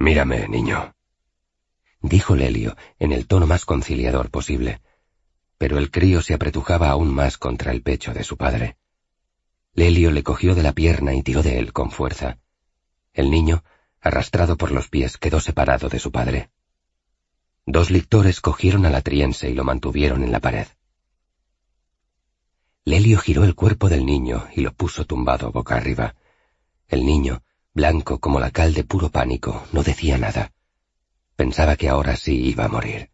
[0.00, 0.94] Mírame, niño.
[2.00, 4.80] Dijo Lelio en el tono más conciliador posible,
[5.58, 8.78] pero el crío se apretujaba aún más contra el pecho de su padre.
[9.74, 12.38] Lelio le cogió de la pierna y tiró de él con fuerza.
[13.12, 13.62] El niño,
[14.00, 16.50] arrastrado por los pies, quedó separado de su padre.
[17.66, 20.66] Dos lictores cogieron al atriense y lo mantuvieron en la pared.
[22.86, 26.14] Lelio giró el cuerpo del niño y lo puso tumbado boca arriba.
[26.88, 27.42] El niño,
[27.72, 30.52] blanco como la cal de puro pánico, no decía nada.
[31.36, 33.10] Pensaba que ahora sí iba a morir.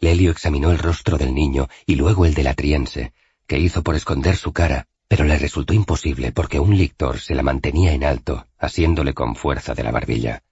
[0.00, 3.12] Lelio examinó el rostro del niño y luego el del atriense,
[3.46, 7.42] que hizo por esconder su cara, pero le resultó imposible porque un lictor se la
[7.42, 10.42] mantenía en alto, asiéndole con fuerza de la barbilla.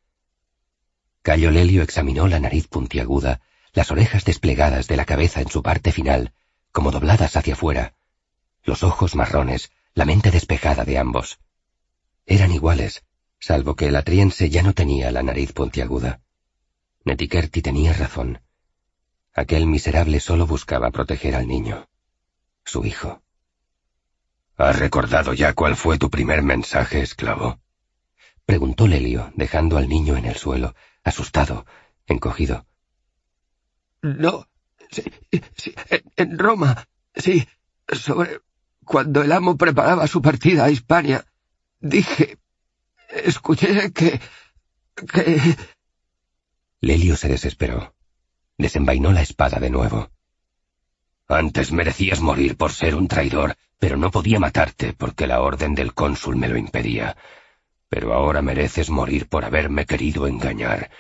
[1.23, 3.41] Cayo Lelio examinó la nariz puntiaguda,
[3.73, 6.33] las orejas desplegadas de la cabeza en su parte final,
[6.73, 7.95] como dobladas hacia afuera,
[8.65, 11.39] los ojos marrones, la mente despejada de ambos.
[12.31, 13.05] Eran iguales,
[13.41, 16.21] salvo que el atriense ya no tenía la nariz puntiaguda.
[17.05, 18.43] Netikerti tenía razón.
[19.33, 21.89] Aquel miserable solo buscaba proteger al niño,
[22.67, 23.23] su hijo.
[24.59, 27.61] ¿Has recordado ya cuál fue tu primer mensaje, esclavo?
[28.45, 30.75] Preguntó Lelio, dejando al niño en el suelo,
[31.05, 31.65] asustado,
[32.07, 32.67] encogido.
[34.03, 34.47] No,
[34.91, 35.03] sí,
[35.57, 35.75] sí,
[36.17, 37.49] en Roma, sí,
[37.91, 38.41] sobre
[38.85, 41.25] cuando el amo preparaba su partida a Hispania,
[41.81, 42.39] dije,
[43.09, 44.21] escuché que,
[44.95, 45.57] que...
[46.81, 47.95] Lelio se desesperó.
[48.57, 50.11] Desenvainó la espada de nuevo.
[51.29, 55.95] Antes merecías morir por ser un traidor, pero no podía matarte porque la orden del
[55.95, 57.17] cónsul me lo impedía.
[57.89, 60.91] Pero ahora mereces morir por haberme querido engañar.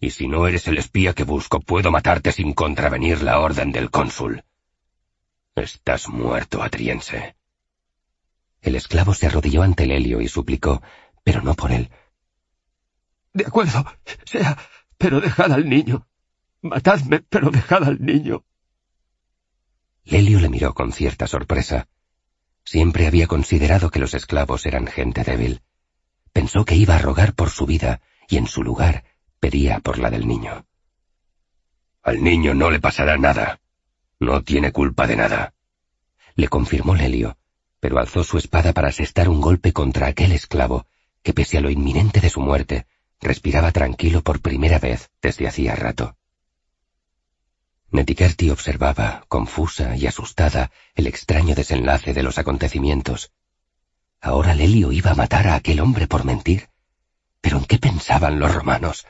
[0.00, 3.90] Y si no eres el espía que busco, puedo matarte sin contravenir la orden del
[3.90, 4.44] cónsul.
[5.54, 7.37] Estás muerto, atriense.
[8.60, 10.82] El esclavo se arrodilló ante Lelio y suplicó,
[11.24, 11.90] pero no por él.
[13.32, 13.84] De acuerdo,
[14.24, 14.58] sea,
[14.96, 16.06] pero dejad al niño.
[16.62, 18.44] Matadme, pero dejad al niño.
[20.04, 21.88] Lelio le miró con cierta sorpresa.
[22.64, 25.62] Siempre había considerado que los esclavos eran gente débil.
[26.32, 29.04] Pensó que iba a rogar por su vida y en su lugar
[29.40, 30.66] pedía por la del niño.
[32.02, 33.60] Al niño no le pasará nada.
[34.18, 35.54] No tiene culpa de nada.
[36.34, 37.38] Le confirmó Lelio,
[37.80, 40.86] pero alzó su espada para asestar un golpe contra aquel esclavo
[41.22, 42.86] que, pese a lo inminente de su muerte,
[43.20, 46.16] respiraba tranquilo por primera vez desde hacía rato.
[47.90, 53.32] Netikerti observaba, confusa y asustada, el extraño desenlace de los acontecimientos.
[54.20, 56.68] Ahora Lelio iba a matar a aquel hombre por mentir.
[57.40, 59.06] ¿Pero en qué pensaban los romanos?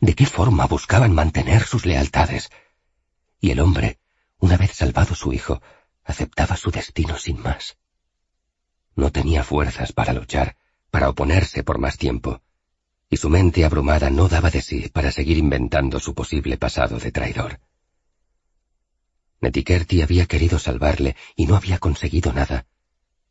[0.00, 2.50] ¿De qué forma buscaban mantener sus lealtades?
[3.40, 3.98] Y el hombre,
[4.38, 5.62] una vez salvado su hijo,
[6.04, 7.76] aceptaba su destino sin más.
[9.00, 10.56] No tenía fuerzas para luchar,
[10.90, 12.42] para oponerse por más tiempo,
[13.08, 17.10] y su mente abrumada no daba de sí para seguir inventando su posible pasado de
[17.10, 17.60] traidor.
[19.40, 22.66] Netikerti había querido salvarle y no había conseguido nada.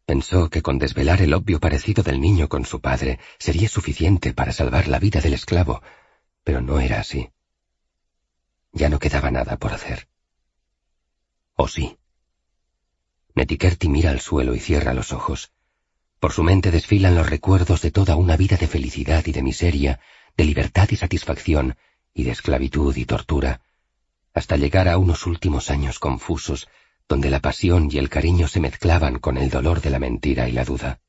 [0.07, 4.53] Pensó que con desvelar el obvio parecido del niño con su padre sería suficiente para
[4.53, 5.83] salvar la vida del esclavo,
[6.43, 7.29] pero no era así.
[8.71, 10.07] Ya no quedaba nada por hacer.
[11.53, 11.99] ¿O sí?
[13.35, 15.51] Netikerti mira al suelo y cierra los ojos.
[16.19, 19.99] Por su mente desfilan los recuerdos de toda una vida de felicidad y de miseria,
[20.35, 21.77] de libertad y satisfacción,
[22.13, 23.61] y de esclavitud y tortura,
[24.33, 26.67] hasta llegar a unos últimos años confusos,
[27.07, 30.51] donde la pasión y el cariño se mezclaban con el dolor de la mentira y
[30.51, 30.99] la duda.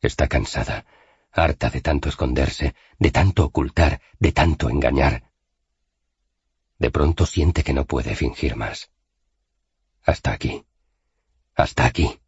[0.00, 0.84] Está cansada,
[1.32, 5.30] harta de tanto esconderse, de tanto ocultar, de tanto engañar.
[6.78, 8.90] De pronto siente que no puede fingir más.
[10.04, 10.64] Hasta aquí.
[11.54, 12.20] Hasta aquí.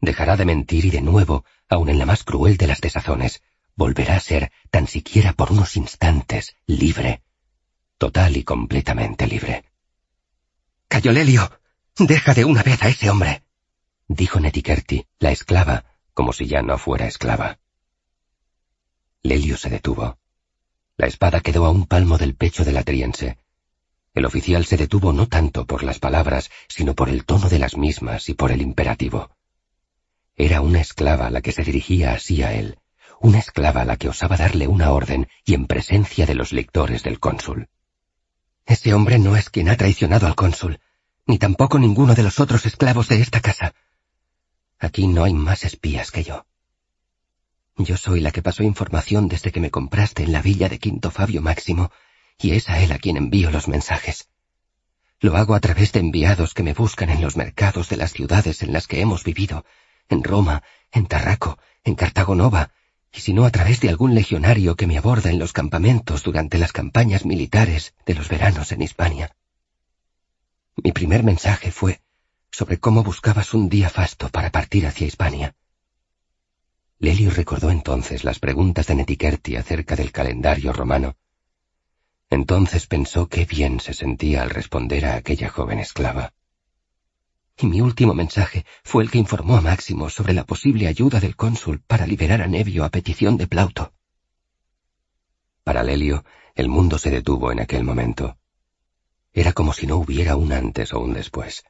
[0.00, 3.42] Dejará de mentir y de nuevo, aun en la más cruel de las desazones,
[3.74, 7.22] volverá a ser, tan siquiera por unos instantes, libre,
[7.98, 9.64] total y completamente libre.
[10.88, 11.50] Cayolelio,
[11.98, 13.42] deja de una vez a ese hombre,
[14.08, 17.58] dijo Netikerti, la esclava, como si ya no fuera esclava.
[19.22, 20.18] Lelio se detuvo.
[20.96, 23.38] La espada quedó a un palmo del pecho del atriense.
[24.14, 27.76] El oficial se detuvo no tanto por las palabras, sino por el tono de las
[27.76, 29.35] mismas y por el imperativo.
[30.36, 32.78] Era una esclava la que se dirigía así a él,
[33.20, 37.18] una esclava la que osaba darle una orden y en presencia de los lectores del
[37.18, 37.68] cónsul.
[38.66, 40.80] Ese hombre no es quien ha traicionado al cónsul,
[41.26, 43.74] ni tampoco ninguno de los otros esclavos de esta casa.
[44.78, 46.46] Aquí no hay más espías que yo.
[47.78, 51.10] Yo soy la que pasó información desde que me compraste en la villa de Quinto
[51.10, 51.90] Fabio Máximo,
[52.38, 54.28] y es a él a quien envío los mensajes.
[55.20, 58.62] Lo hago a través de enviados que me buscan en los mercados de las ciudades
[58.62, 59.64] en las que hemos vivido,
[60.08, 60.62] en Roma,
[60.92, 62.70] en Tarraco, en Cartagonova,
[63.12, 66.58] y si no a través de algún legionario que me aborda en los campamentos durante
[66.58, 69.34] las campañas militares de los veranos en Hispania.
[70.76, 72.02] Mi primer mensaje fue
[72.50, 75.54] sobre cómo buscabas un día fasto para partir hacia Hispania.
[76.98, 81.16] Lelio recordó entonces las preguntas de Netiquerti acerca del calendario romano.
[82.30, 86.32] Entonces pensó qué bien se sentía al responder a aquella joven esclava.
[87.58, 91.36] Y mi último mensaje fue el que informó a Máximo sobre la posible ayuda del
[91.36, 93.94] cónsul para liberar a Nevio a petición de Plauto.
[95.64, 96.24] Para Lelio,
[96.54, 98.36] el mundo se detuvo en aquel momento.
[99.32, 101.64] Era como si no hubiera un antes o un después.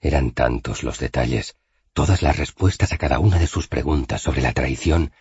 [0.00, 1.56] Eran tantos los detalles,
[1.92, 5.12] todas las respuestas a cada una de sus preguntas sobre la traición,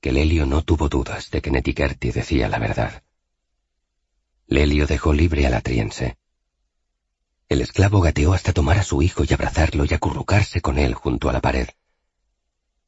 [0.00, 3.02] que Lelio no tuvo dudas de que Netiquerti decía la verdad.
[4.46, 6.16] Lelio dejó libre al atriense.
[7.50, 11.28] El esclavo gateó hasta tomar a su hijo y abrazarlo y acurrucarse con él junto
[11.28, 11.68] a la pared.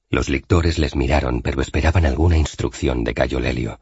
[0.09, 3.81] Los lictores les miraron, pero esperaban alguna instrucción de Cayo Lelio.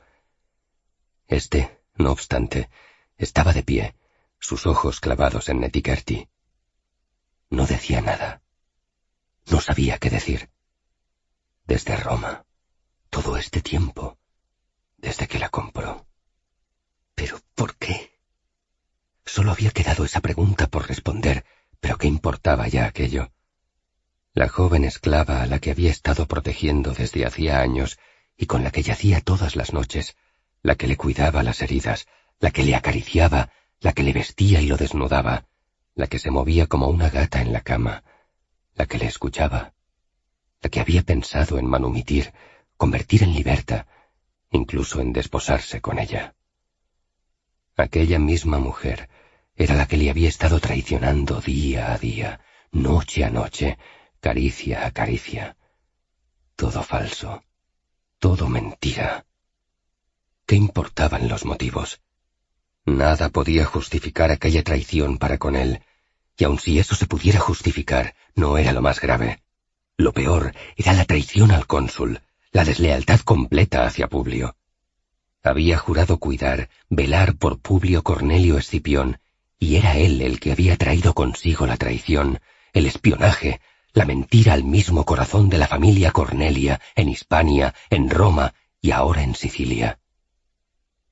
[1.28, 2.70] Este, no obstante,
[3.18, 3.94] estaba de pie,
[4.38, 6.30] sus ojos clavados en Netiquerti.
[7.50, 8.40] No decía nada.
[9.50, 10.48] No sabía qué decir.
[11.66, 12.46] Desde Roma,
[13.10, 14.16] todo este tiempo,
[14.96, 16.06] desde que la compró.
[17.14, 18.09] ¿Pero por qué?
[19.32, 21.44] Solo había quedado esa pregunta por responder,
[21.78, 23.30] pero ¿qué importaba ya aquello?
[24.34, 28.00] La joven esclava a la que había estado protegiendo desde hacía años
[28.36, 30.16] y con la que yacía todas las noches,
[30.62, 32.08] la que le cuidaba las heridas,
[32.40, 35.46] la que le acariciaba, la que le vestía y lo desnudaba,
[35.94, 38.02] la que se movía como una gata en la cama,
[38.74, 39.74] la que le escuchaba,
[40.60, 42.32] la que había pensado en manumitir,
[42.76, 43.86] convertir en liberta,
[44.50, 46.34] incluso en desposarse con ella.
[47.76, 49.08] Aquella misma mujer,
[49.60, 52.40] era la que le había estado traicionando día a día,
[52.72, 53.76] noche a noche,
[54.18, 55.54] caricia a caricia.
[56.56, 57.44] Todo falso,
[58.18, 59.26] todo mentira.
[60.46, 62.00] ¿Qué importaban los motivos?
[62.86, 65.82] Nada podía justificar aquella traición para con él,
[66.38, 69.42] y aun si eso se pudiera justificar, no era lo más grave.
[69.98, 74.56] Lo peor era la traición al cónsul, la deslealtad completa hacia Publio.
[75.42, 79.20] Había jurado cuidar, velar por Publio Cornelio Escipión,
[79.60, 82.40] y era él el que había traído consigo la traición,
[82.72, 83.60] el espionaje,
[83.92, 89.22] la mentira al mismo corazón de la familia Cornelia, en Hispania, en Roma y ahora
[89.22, 90.00] en Sicilia.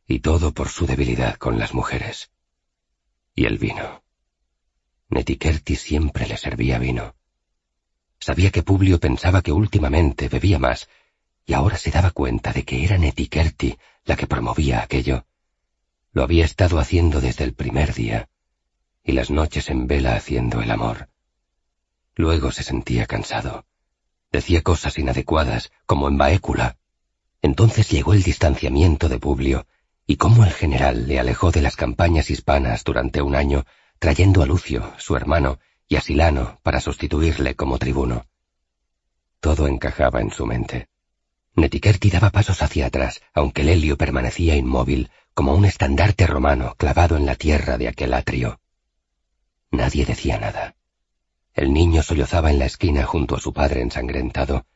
[0.07, 2.31] Y todo por su debilidad con las mujeres.
[3.35, 4.03] Y el vino.
[5.11, 7.15] Netiquerti siempre le servía vino.
[8.19, 10.89] Sabía que Publio pensaba que últimamente bebía más,
[11.45, 15.27] y ahora se daba cuenta de que era Netiquerti la que promovía aquello.
[16.13, 18.31] Lo había estado haciendo desde el primer día
[19.09, 21.09] y las noches en vela haciendo el amor.
[22.15, 23.65] Luego se sentía cansado.
[24.31, 26.77] Decía cosas inadecuadas, como en Baécula.
[27.41, 29.67] Entonces llegó el distanciamiento de Publio,
[30.07, 33.65] y cómo el general le alejó de las campañas hispanas durante un año,
[33.99, 35.59] trayendo a Lucio, su hermano,
[35.89, 38.27] y a Silano para sustituirle como tribuno.
[39.41, 40.89] Todo encajaba en su mente.
[41.55, 47.25] Netiquerti daba pasos hacia atrás, aunque Lelio permanecía inmóvil, como un estandarte romano clavado en
[47.25, 48.61] la tierra de aquel atrio.
[49.71, 50.77] Nadie decía nada.
[51.55, 54.67] El niño sollozaba en la esquina junto a su padre ensangrentado.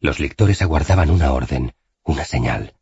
[0.00, 1.74] Los lictores aguardaban una orden,
[2.04, 2.74] una señal.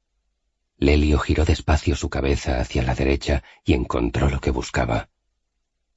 [0.78, 5.10] Lelio giró despacio su cabeza hacia la derecha y encontró lo que buscaba.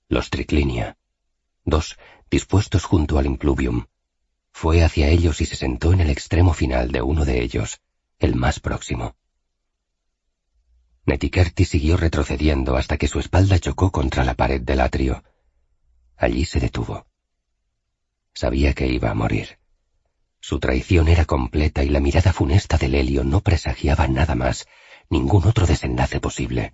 [0.09, 0.97] Los triclinia.
[1.63, 1.97] Dos,
[2.29, 3.85] dispuestos junto al impluvium.
[4.51, 7.81] Fue hacia ellos y se sentó en el extremo final de uno de ellos,
[8.19, 9.15] el más próximo.
[11.05, 15.23] Netiquerti siguió retrocediendo hasta que su espalda chocó contra la pared del atrio.
[16.23, 17.05] Allí se detuvo.
[18.33, 19.59] Sabía que iba a morir.
[20.39, 24.65] Su traición era completa y la mirada funesta de Lelio no presagiaba nada más,
[25.09, 26.73] ningún otro desenlace posible.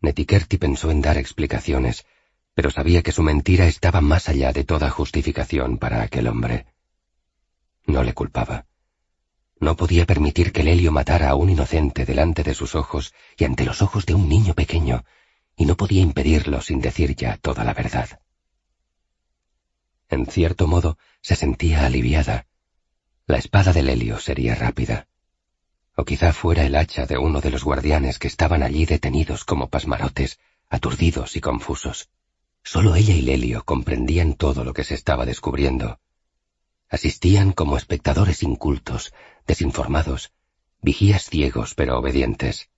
[0.00, 2.06] Netiquerti pensó en dar explicaciones,
[2.54, 6.64] pero sabía que su mentira estaba más allá de toda justificación para aquel hombre.
[7.86, 8.64] No le culpaba.
[9.60, 13.66] No podía permitir que Lelio matara a un inocente delante de sus ojos y ante
[13.66, 15.04] los ojos de un niño pequeño,
[15.56, 18.20] y no podía impedirlo sin decir ya toda la verdad.
[20.08, 22.46] En cierto modo, se sentía aliviada.
[23.26, 25.08] La espada de Lelio sería rápida.
[25.96, 29.68] O quizá fuera el hacha de uno de los guardianes que estaban allí detenidos como
[29.68, 32.10] pasmarotes, aturdidos y confusos.
[32.62, 36.00] Solo ella y Lelio comprendían todo lo que se estaba descubriendo.
[36.88, 39.12] Asistían como espectadores incultos,
[39.46, 40.32] desinformados,
[40.80, 42.68] vigías ciegos pero obedientes.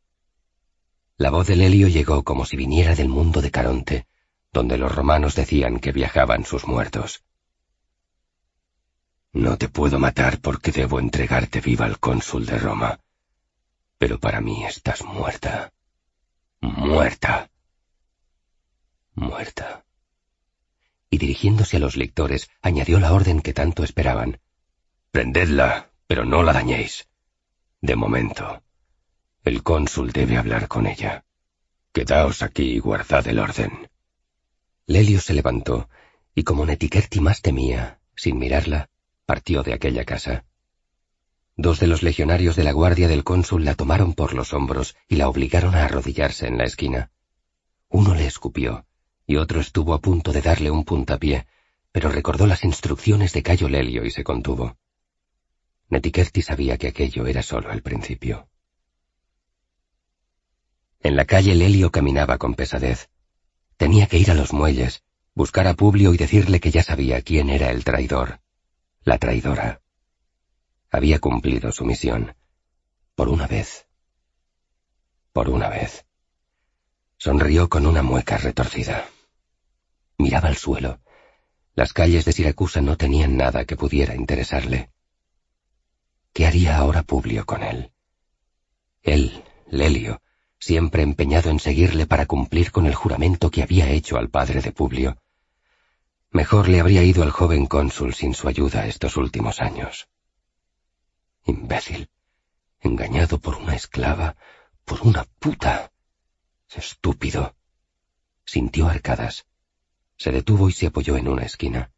[1.18, 4.06] La voz de Lelio llegó como si viniera del mundo de Caronte,
[4.52, 7.24] donde los romanos decían que viajaban sus muertos.
[9.32, 13.00] No te puedo matar porque debo entregarte viva al cónsul de Roma.
[13.98, 15.72] Pero para mí estás muerta.
[16.60, 17.50] Muerta.
[19.14, 19.84] Muerta.
[21.08, 24.40] Y dirigiéndose a los lectores, añadió la orden que tanto esperaban.
[25.10, 27.08] Prendedla, pero no la dañéis.
[27.80, 28.62] De momento,
[29.46, 31.24] el cónsul debe hablar con ella.
[31.92, 33.88] Quedaos aquí y guardad el orden.
[34.86, 35.88] Lelio se levantó,
[36.34, 38.90] y como Netiquerti más temía, sin mirarla,
[39.24, 40.44] partió de aquella casa.
[41.56, 45.14] Dos de los legionarios de la guardia del cónsul la tomaron por los hombros y
[45.14, 47.12] la obligaron a arrodillarse en la esquina.
[47.88, 48.84] Uno le escupió,
[49.28, 51.46] y otro estuvo a punto de darle un puntapié,
[51.92, 54.76] pero recordó las instrucciones de Cayo Lelio y se contuvo.
[55.88, 58.48] Netiquerti sabía que aquello era solo el principio.
[61.00, 63.08] En la calle Lelio caminaba con pesadez.
[63.76, 65.02] Tenía que ir a los muelles,
[65.34, 68.40] buscar a Publio y decirle que ya sabía quién era el traidor
[69.06, 69.80] la traidora.
[70.90, 72.34] Había cumplido su misión.
[73.14, 73.86] Por una vez.
[75.32, 76.04] Por una vez.
[77.16, 79.08] Sonrió con una mueca retorcida.
[80.18, 80.98] Miraba al suelo.
[81.76, 84.90] Las calles de Siracusa no tenían nada que pudiera interesarle.
[86.32, 87.92] ¿Qué haría ahora Publio con él?
[89.02, 90.20] Él, Lelio,
[90.66, 94.72] siempre empeñado en seguirle para cumplir con el juramento que había hecho al padre de
[94.72, 95.16] Publio,
[96.32, 100.08] Mejor le habría ido al joven cónsul sin su ayuda estos últimos años.
[101.44, 102.10] Imbécil.
[102.80, 104.36] Engañado por una esclava,
[104.84, 105.92] por una puta.
[106.74, 107.54] Estúpido.
[108.44, 109.46] Sintió arcadas.
[110.18, 111.90] Se detuvo y se apoyó en una esquina.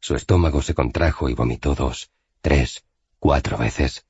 [0.00, 2.84] Su estómago se contrajo y vomitó dos, tres,
[3.18, 4.06] cuatro veces.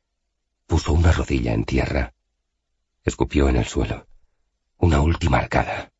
[0.67, 2.15] Puso una rodilla en tierra.
[3.09, 4.07] Escupió en el suelo.
[4.77, 5.93] Una última arcada.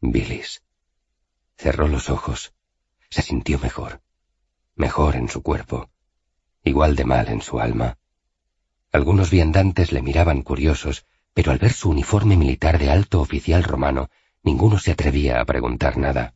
[0.00, 0.64] Bilis.
[1.56, 2.52] Cerró los ojos.
[3.08, 4.02] Se sintió mejor,
[4.74, 5.90] mejor en su cuerpo,
[6.64, 7.98] igual de mal en su alma.
[8.90, 14.10] Algunos viandantes le miraban curiosos, pero al ver su uniforme militar de alto oficial romano,
[14.42, 16.34] ninguno se atrevía a preguntar nada.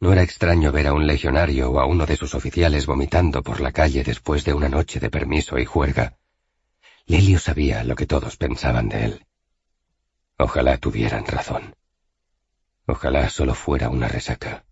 [0.00, 3.60] No era extraño ver a un legionario o a uno de sus oficiales vomitando por
[3.60, 6.16] la calle después de una noche de permiso y juerga.
[7.08, 9.26] Lelio sabía lo que todos pensaban de él.
[10.36, 11.74] Ojalá tuvieran razón.
[12.86, 14.66] Ojalá solo fuera una resaca.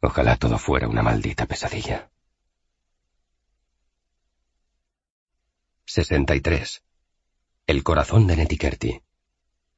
[0.00, 2.08] Ojalá todo fuera una maldita pesadilla.
[5.86, 6.84] 63.
[7.66, 9.02] El corazón de Netiquerti.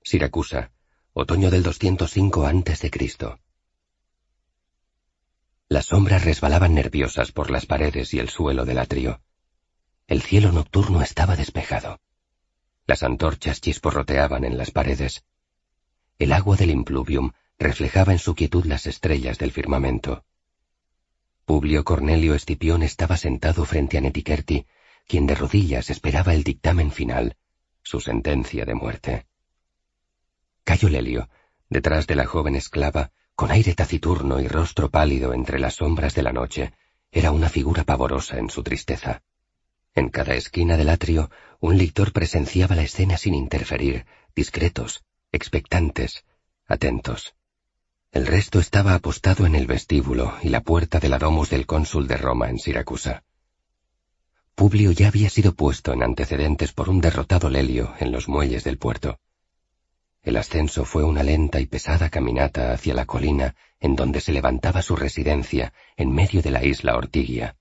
[0.03, 0.73] Siracusa,
[1.15, 2.91] otoño del 205 a.C.
[5.71, 9.23] Las sombras resbalaban nerviosas por las paredes y el suelo del atrio.
[10.09, 12.01] El cielo nocturno estaba despejado.
[12.87, 15.27] Las antorchas chisporroteaban en las paredes.
[16.19, 20.25] El agua del impluvium reflejaba en su quietud las estrellas del firmamento.
[21.45, 24.67] Publio Cornelio Escipión estaba sentado frente a Netiquerti,
[25.07, 27.37] quien de rodillas esperaba el dictamen final,
[27.83, 29.27] su sentencia de muerte.
[30.65, 31.29] Cayo Lelio,
[31.69, 36.23] detrás de la joven esclava, con aire taciturno y rostro pálido entre las sombras de
[36.23, 36.73] la noche,
[37.13, 39.23] era una figura pavorosa en su tristeza.
[39.99, 41.29] En cada esquina del atrio,
[41.59, 45.03] un lictor presenciaba la escena sin interferir, discretos,
[45.33, 46.25] expectantes,
[46.69, 47.35] atentos.
[48.13, 52.07] El resto estaba apostado en el vestíbulo y la puerta de la domus del cónsul
[52.07, 53.25] de Roma en Siracusa.
[54.55, 58.79] Publio ya había sido puesto en antecedentes por un derrotado Lelio en los muelles del
[58.79, 59.19] puerto.
[60.23, 64.81] El ascenso fue una lenta y pesada caminata hacia la colina en donde se levantaba
[64.81, 67.58] su residencia en medio de la isla Ortigia.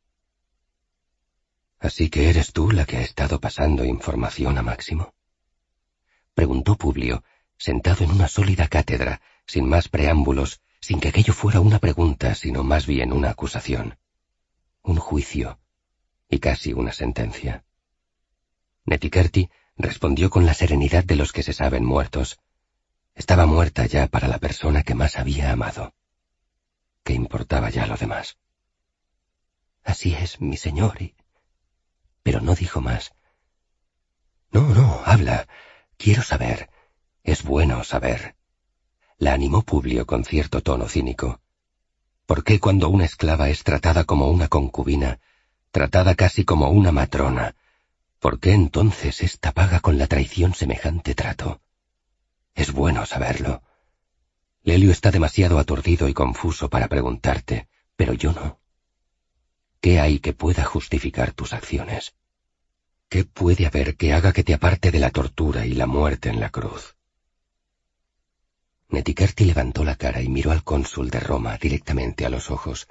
[1.80, 5.14] ¿Así que eres tú la que ha estado pasando información a Máximo?
[6.34, 7.24] Preguntó Publio,
[7.58, 12.64] sentado en una sólida cátedra sin más preámbulos, sin que aquello fuera una pregunta, sino
[12.64, 13.98] más bien una acusación.
[14.82, 15.60] Un juicio
[16.30, 17.64] y casi una sentencia.
[18.86, 22.40] Netiquerti respondió con la serenidad de los que se saben muertos.
[23.16, 25.94] Estaba muerta ya para la persona que más había amado.
[27.04, 28.38] ¿Qué importaba ya lo demás?
[29.84, 31.17] Así es, mi señor, y...
[32.28, 33.14] Pero no dijo más.
[34.52, 35.48] No, no, habla.
[35.96, 36.70] Quiero saber.
[37.24, 38.36] Es bueno saber
[39.18, 41.40] la animó Publio con cierto tono cínico.
[42.26, 45.22] ¿Por qué cuando una esclava es tratada como una concubina,
[45.72, 47.56] tratada casi como una matrona,
[48.20, 51.62] por qué entonces ésta paga con la traición semejante trato?
[52.56, 53.64] Es bueno saberlo.
[54.64, 58.60] Lelio está demasiado aturdido y confuso para preguntarte, pero yo no.
[59.88, 62.14] ¿Qué hay que pueda justificar tus acciones?
[63.08, 66.42] ¿Qué puede haber que haga que te aparte de la tortura y la muerte en
[66.42, 66.98] la cruz?
[68.90, 72.90] Netiquerti levantó la cara y miró al cónsul de Roma directamente a los ojos.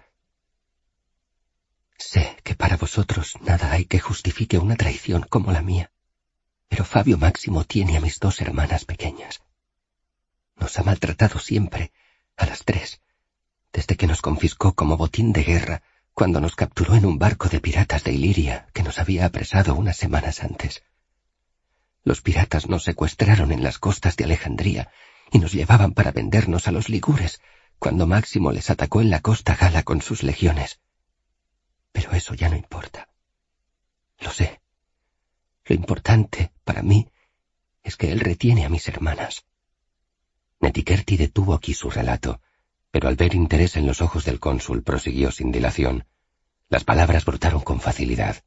[1.98, 5.92] Sé que para vosotros nada hay que justifique una traición como la mía,
[6.66, 9.42] pero Fabio Máximo tiene a mis dos hermanas pequeñas.
[10.54, 11.92] Nos ha maltratado siempre,
[12.38, 13.02] a las tres,
[13.70, 15.82] desde que nos confiscó como botín de guerra
[16.16, 19.98] cuando nos capturó en un barco de piratas de Iliria que nos había apresado unas
[19.98, 20.82] semanas antes.
[22.04, 24.90] Los piratas nos secuestraron en las costas de Alejandría
[25.30, 27.42] y nos llevaban para vendernos a los ligures
[27.78, 30.80] cuando Máximo les atacó en la costa gala con sus legiones.
[31.92, 33.10] Pero eso ya no importa.
[34.20, 34.62] Lo sé.
[35.66, 37.10] Lo importante, para mí,
[37.82, 39.44] es que él retiene a mis hermanas.
[40.60, 42.40] Netiquerti detuvo aquí su relato,
[42.96, 46.06] pero al ver interés en los ojos del cónsul prosiguió sin dilación.
[46.70, 48.42] Las palabras brotaron con facilidad.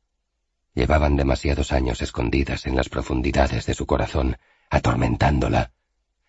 [0.73, 4.37] Llevaban demasiados años escondidas en las profundidades de su corazón,
[4.71, 5.71] atormentándola.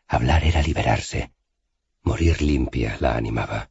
[0.06, 1.32] Hablar era liberarse.
[2.02, 3.70] Morir limpia la animaba.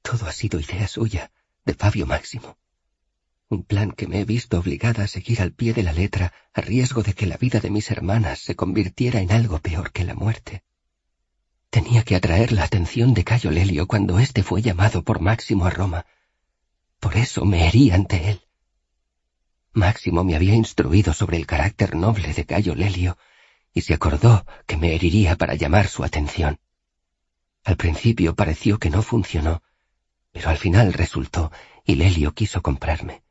[0.00, 1.30] Todo ha sido idea suya,
[1.66, 2.56] de Fabio Máximo.
[3.50, 6.62] Un plan que me he visto obligada a seguir al pie de la letra a
[6.62, 10.14] riesgo de que la vida de mis hermanas se convirtiera en algo peor que la
[10.14, 10.62] muerte.
[11.70, 15.70] Tenía que atraer la atención de Cayo Lelio cuando éste fue llamado por Máximo a
[15.70, 16.04] Roma.
[16.98, 18.40] Por eso me herí ante él.
[19.72, 23.16] Máximo me había instruido sobre el carácter noble de Cayo Lelio
[23.72, 26.58] y se acordó que me heriría para llamar su atención.
[27.62, 29.62] Al principio pareció que no funcionó,
[30.32, 31.52] pero al final resultó
[31.84, 33.22] y Lelio quiso comprarme.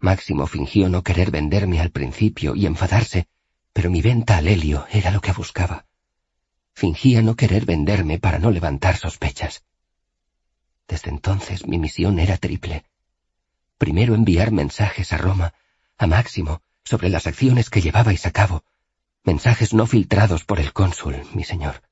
[0.00, 3.28] Máximo fingió no querer venderme al principio y enfadarse,
[3.72, 5.87] pero mi venta a Lelio era lo que buscaba.
[6.78, 9.64] Fingía no querer venderme para no levantar sospechas.
[10.86, 12.84] Desde entonces mi misión era triple.
[13.78, 15.54] Primero enviar mensajes a Roma,
[15.96, 18.62] a Máximo, sobre las acciones que llevabais a cabo,
[19.24, 21.82] mensajes no filtrados por el cónsul, mi señor.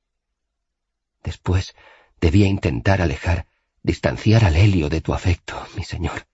[1.21, 1.75] Después
[2.21, 3.45] debía intentar alejar,
[3.83, 6.27] distanciar al Helio de tu afecto, mi señor.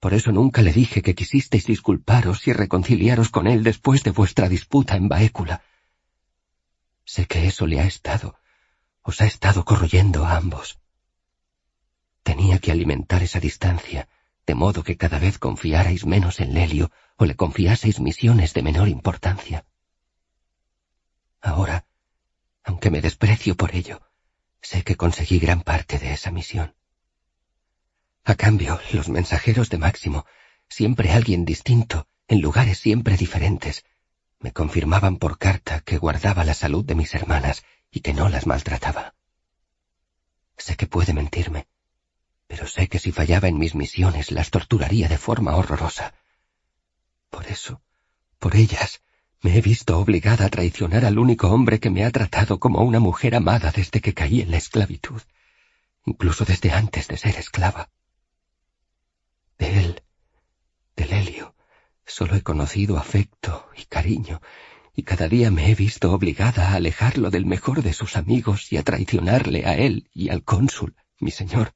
[0.00, 4.48] Por eso nunca le dije que quisisteis disculparos y reconciliaros con él después de vuestra
[4.48, 5.62] disputa en Baécula.
[7.14, 8.28] Sé que eso le ha estado,
[9.02, 10.78] os ha estado corroyendo a ambos.
[12.22, 14.08] Tenía que alimentar esa distancia,
[14.46, 18.88] de modo que cada vez confiarais menos en Lelio o le confiaseis misiones de menor
[18.88, 19.66] importancia.
[21.40, 21.84] Ahora,
[22.64, 24.00] aunque me desprecio por ello,
[24.62, 26.76] Sé que conseguí gran parte de esa misión.
[28.24, 30.24] A cambio, los mensajeros de Máximo,
[30.68, 33.84] siempre alguien distinto, en lugares siempre diferentes,
[34.42, 38.46] me confirmaban por carta que guardaba la salud de mis hermanas y que no las
[38.46, 39.14] maltrataba.
[40.56, 41.68] Sé que puede mentirme,
[42.48, 46.14] pero sé que si fallaba en mis misiones las torturaría de forma horrorosa.
[47.30, 47.82] Por eso,
[48.38, 49.00] por ellas,
[49.42, 53.00] me he visto obligada a traicionar al único hombre que me ha tratado como una
[53.00, 55.22] mujer amada desde que caí en la esclavitud,
[56.04, 57.90] incluso desde antes de ser esclava.
[59.58, 60.02] De él,
[60.96, 61.51] del Helio,
[62.14, 64.40] solo he conocido afecto y cariño,
[64.94, 68.76] y cada día me he visto obligada a alejarlo del mejor de sus amigos y
[68.76, 71.72] a traicionarle a él y al cónsul, mi señor,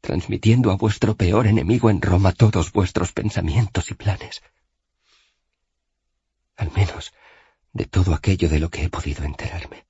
[0.00, 4.42] transmitiendo a vuestro peor enemigo en Roma todos vuestros pensamientos y planes
[6.62, 7.12] al menos
[7.72, 9.84] de todo aquello de lo que he podido enterarme.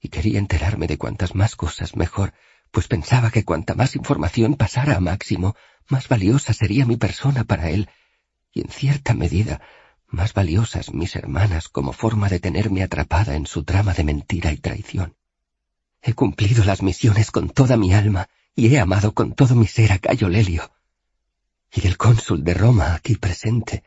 [0.00, 2.32] Y quería enterarme de cuantas más cosas mejor,
[2.70, 5.54] pues pensaba que cuanta más información pasara a Máximo,
[5.88, 7.88] más valiosa sería mi persona para él,
[8.52, 9.60] y en cierta medida
[10.08, 14.56] más valiosas mis hermanas como forma de tenerme atrapada en su trama de mentira y
[14.56, 15.16] traición.
[16.02, 19.92] He cumplido las misiones con toda mi alma y he amado con todo mi ser
[19.92, 20.72] a Cayo Lelio.
[21.72, 23.84] Y del cónsul de Roma aquí presente,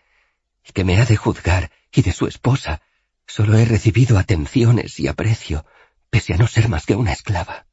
[0.65, 2.81] y que me ha de juzgar, y de su esposa,
[3.27, 5.65] solo he recibido atenciones y aprecio,
[6.09, 7.67] pese a no ser más que una esclava.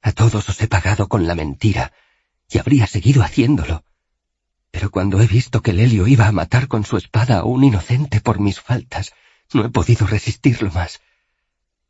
[0.00, 1.92] A todos os he pagado con la mentira,
[2.50, 3.84] y habría seguido haciéndolo.
[4.72, 8.20] Pero cuando he visto que Lelio iba a matar con su espada a un inocente
[8.20, 9.12] por mis faltas,
[9.52, 11.00] no he podido resistirlo más.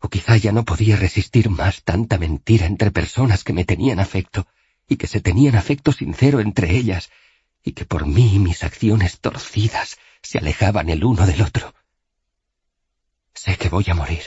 [0.00, 4.48] O quizá ya no podía resistir más tanta mentira entre personas que me tenían afecto,
[4.88, 7.10] y que se tenían afecto sincero entre ellas,
[7.62, 11.72] y que por mí mis acciones torcidas se alejaban el uno del otro.
[13.32, 14.24] Sé que voy a morir,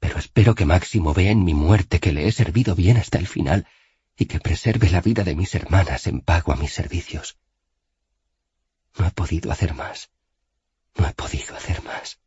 [0.00, 3.26] pero espero que Máximo vea en mi muerte que le he servido bien hasta el
[3.26, 3.66] final
[4.16, 7.36] y que preserve la vida de mis hermanas en pago a mis servicios.
[8.98, 10.10] No he podido hacer más.
[10.96, 12.18] No he podido hacer más.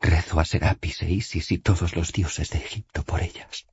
[0.00, 3.66] Rezo a Serapis e Isis y todos los dioses de Egipto por ellas.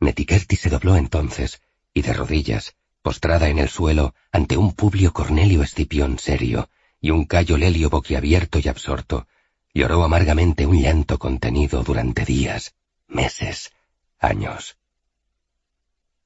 [0.00, 1.60] Netiquerti se dobló entonces,
[1.92, 7.24] y de rodillas, postrada en el suelo ante un Publio Cornelio Escipión serio y un
[7.24, 9.26] Cayo Lelio boquiabierto y absorto,
[9.74, 12.74] lloró amargamente un llanto contenido durante días,
[13.08, 13.72] meses,
[14.18, 14.79] años.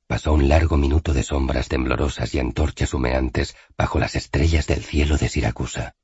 [0.07, 5.17] Pasó un largo minuto de sombras temblorosas y antorchas humeantes bajo las estrellas del cielo
[5.17, 5.95] de Siracusa.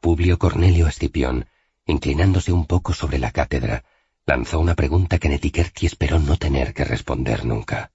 [0.00, 1.46] Publio Cornelio Escipión,
[1.86, 3.84] inclinándose un poco sobre la cátedra,
[4.24, 7.92] lanzó una pregunta que Netiquerti esperó no tener que responder nunca.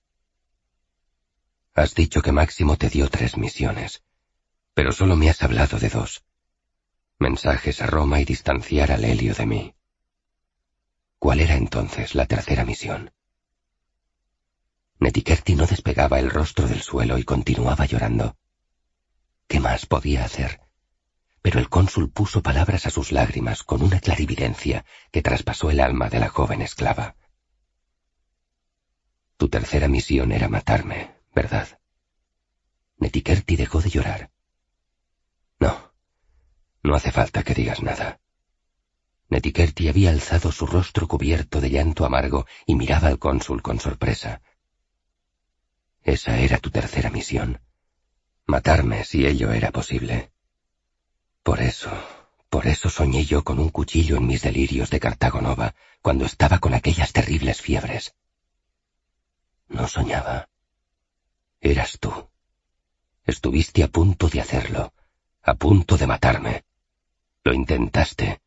[1.73, 4.03] Has dicho que Máximo te dio tres misiones,
[4.73, 6.23] pero solo me has hablado de dos.
[7.19, 9.75] Mensajes a Roma y distanciar al Helio de mí.
[11.19, 13.11] ¿Cuál era entonces la tercera misión?
[15.01, 18.37] Netiquerti no despegaba el rostro del suelo y continuaba llorando.
[19.47, 20.61] ¿Qué más podía hacer?
[21.41, 26.07] Pero el cónsul puso palabras a sus lágrimas con una clarividencia que traspasó el alma
[26.09, 27.15] de la joven esclava.
[29.37, 31.79] Tu tercera misión era matarme, ¿verdad?
[32.97, 34.31] Netiquerti dejó de llorar.
[35.59, 35.93] No,
[36.83, 38.19] no hace falta que digas nada.
[39.29, 44.43] Netiquerti había alzado su rostro cubierto de llanto amargo y miraba al cónsul con sorpresa.
[46.03, 47.59] Esa era tu tercera misión.
[48.45, 50.31] Matarme si ello era posible.
[51.43, 51.91] Por eso,
[52.49, 56.59] por eso soñé yo con un cuchillo en mis delirios de Cartago Nova, cuando estaba
[56.59, 58.13] con aquellas terribles fiebres.
[59.67, 60.49] No soñaba.
[61.61, 62.11] Eras tú.
[63.25, 64.93] Estuviste a punto de hacerlo,
[65.43, 66.65] a punto de matarme.
[67.43, 68.41] Lo intentaste,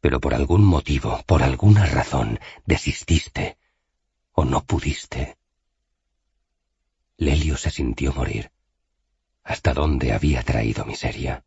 [0.00, 3.58] pero por algún motivo, por alguna razón, desististe,
[4.32, 5.35] o no pudiste.
[7.18, 8.50] Lelio se sintió morir.
[9.42, 11.44] ¿Hasta dónde había traído miseria?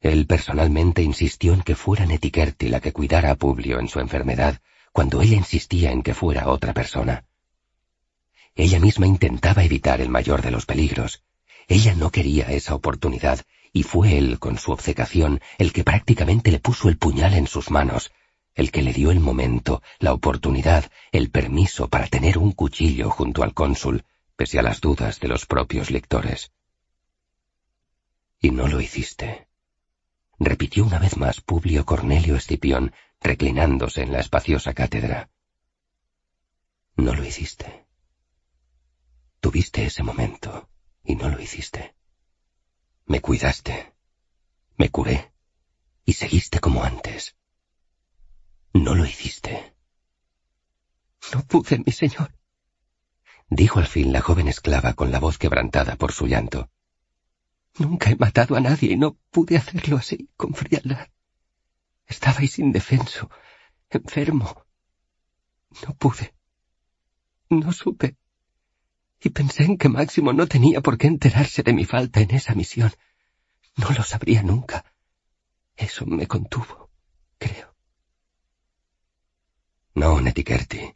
[0.00, 4.60] Él personalmente insistió en que fuera Netiquerti la que cuidara a Publio en su enfermedad,
[4.92, 7.24] cuando ella insistía en que fuera otra persona.
[8.54, 11.22] Ella misma intentaba evitar el mayor de los peligros.
[11.66, 13.40] Ella no quería esa oportunidad,
[13.72, 17.70] y fue él, con su obcecación, el que prácticamente le puso el puñal en sus
[17.70, 18.12] manos,
[18.54, 23.42] el que le dio el momento, la oportunidad, el permiso para tener un cuchillo junto
[23.42, 24.04] al cónsul,
[24.40, 26.50] pese a las dudas de los propios lectores.
[28.40, 29.48] Y no lo hiciste.
[30.38, 35.28] Repitió una vez más Publio Cornelio Escipión, reclinándose en la espaciosa cátedra.
[36.96, 37.86] No lo hiciste.
[39.40, 40.70] Tuviste ese momento
[41.04, 41.94] y no lo hiciste.
[43.04, 43.92] Me cuidaste,
[44.78, 45.34] me curé
[46.06, 47.36] y seguiste como antes.
[48.72, 49.74] No lo hiciste.
[51.34, 52.39] No pude, mi señor
[53.50, 56.70] dijo al fin la joven esclava con la voz quebrantada por su llanto.
[57.78, 61.08] Nunca he matado a nadie y no pude hacerlo así, con frialdad.
[62.06, 63.30] Estabais indefenso,
[63.90, 64.64] enfermo.
[65.86, 66.34] No pude.
[67.50, 68.16] No supe.
[69.22, 72.54] Y pensé en que Máximo no tenía por qué enterarse de mi falta en esa
[72.54, 72.92] misión.
[73.76, 74.84] No lo sabría nunca.
[75.76, 76.90] Eso me contuvo,
[77.38, 77.74] creo.
[79.94, 80.94] No, Netiquerti.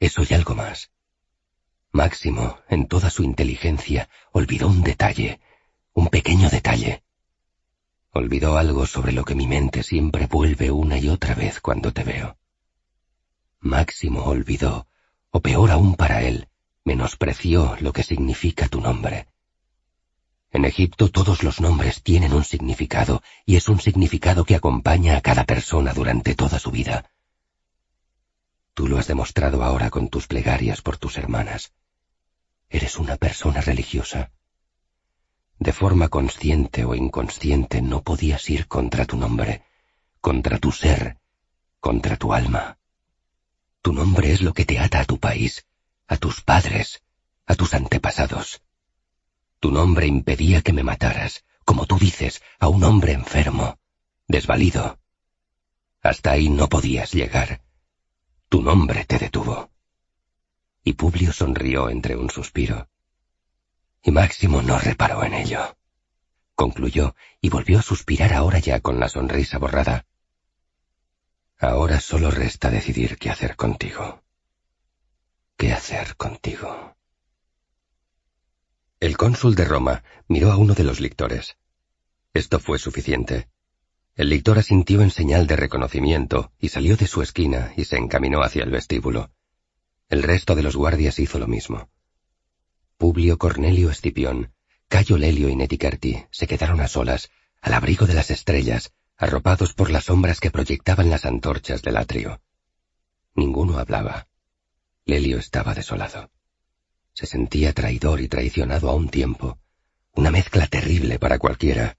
[0.00, 0.90] Eso y algo más.
[1.92, 5.40] Máximo, en toda su inteligencia, olvidó un detalle,
[5.94, 7.02] un pequeño detalle.
[8.12, 12.04] Olvidó algo sobre lo que mi mente siempre vuelve una y otra vez cuando te
[12.04, 12.36] veo.
[13.60, 14.86] Máximo olvidó,
[15.30, 16.48] o peor aún para él,
[16.84, 19.26] menospreció lo que significa tu nombre.
[20.50, 25.20] En Egipto todos los nombres tienen un significado, y es un significado que acompaña a
[25.20, 27.10] cada persona durante toda su vida.
[28.78, 31.72] Tú lo has demostrado ahora con tus plegarias por tus hermanas.
[32.70, 34.30] Eres una persona religiosa.
[35.58, 39.64] De forma consciente o inconsciente no podías ir contra tu nombre,
[40.20, 41.18] contra tu ser,
[41.80, 42.78] contra tu alma.
[43.82, 45.66] Tu nombre es lo que te ata a tu país,
[46.06, 47.02] a tus padres,
[47.46, 48.62] a tus antepasados.
[49.58, 53.76] Tu nombre impedía que me mataras, como tú dices, a un hombre enfermo,
[54.28, 55.00] desvalido.
[56.00, 57.66] Hasta ahí no podías llegar.
[58.48, 59.70] Tu nombre te detuvo.
[60.82, 62.88] Y Publio sonrió entre un suspiro.
[64.02, 65.76] Y Máximo no reparó en ello.
[66.54, 70.06] Concluyó y volvió a suspirar ahora ya con la sonrisa borrada.
[71.58, 74.22] Ahora solo resta decidir qué hacer contigo.
[75.56, 76.96] ¿Qué hacer contigo?
[79.00, 81.56] El cónsul de Roma miró a uno de los lictores.
[82.32, 83.48] Esto fue suficiente.
[84.18, 88.42] El lictor asintió en señal de reconocimiento y salió de su esquina y se encaminó
[88.42, 89.30] hacia el vestíbulo.
[90.08, 91.88] El resto de los guardias hizo lo mismo.
[92.96, 94.52] Publio Cornelio Escipión,
[94.88, 99.88] Cayo Lelio y Netiquerti se quedaron a solas, al abrigo de las estrellas, arropados por
[99.88, 102.42] las sombras que proyectaban las antorchas del atrio.
[103.36, 104.26] Ninguno hablaba.
[105.04, 106.28] Lelio estaba desolado.
[107.12, 109.60] Se sentía traidor y traicionado a un tiempo,
[110.16, 111.97] una mezcla terrible para cualquiera,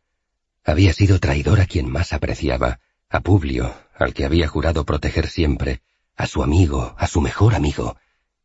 [0.70, 2.80] había sido traidor a quien más apreciaba,
[3.10, 5.82] a Publio, al que había jurado proteger siempre,
[6.16, 7.98] a su amigo, a su mejor amigo,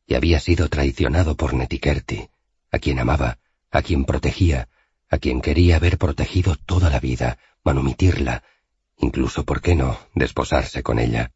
[0.06, 2.28] y había sido traicionado por Netikerti,
[2.70, 3.38] a quien amaba,
[3.70, 4.68] a quien protegía,
[5.10, 8.42] a quien quería haber protegido toda la vida, manumitirla,
[8.98, 11.32] incluso, ¿por qué no?, desposarse con ella.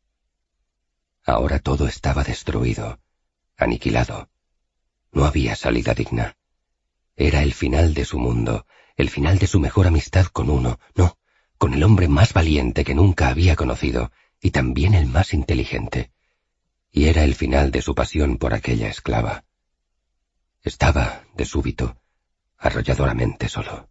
[1.24, 2.98] Ahora todo estaba destruido,
[3.56, 4.30] aniquilado.
[5.12, 6.36] No había salida digna.
[7.16, 8.66] Era el final de su mundo,
[8.98, 11.16] el final de su mejor amistad con uno, no,
[11.56, 16.10] con el hombre más valiente que nunca había conocido, y también el más inteligente.
[16.90, 19.44] Y era el final de su pasión por aquella esclava.
[20.64, 22.02] Estaba, de súbito,
[22.58, 23.88] arrolladoramente solo.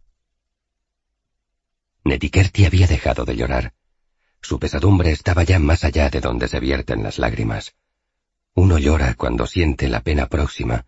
[2.04, 3.72] Netikerti había dejado de llorar.
[4.42, 7.74] Su pesadumbre estaba ya más allá de donde se vierten las lágrimas.
[8.52, 10.86] Uno llora cuando siente la pena próxima.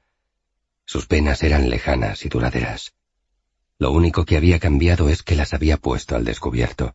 [0.84, 2.92] Sus penas eran lejanas y duraderas.
[3.80, 6.94] Lo único que había cambiado es que las había puesto al descubierto.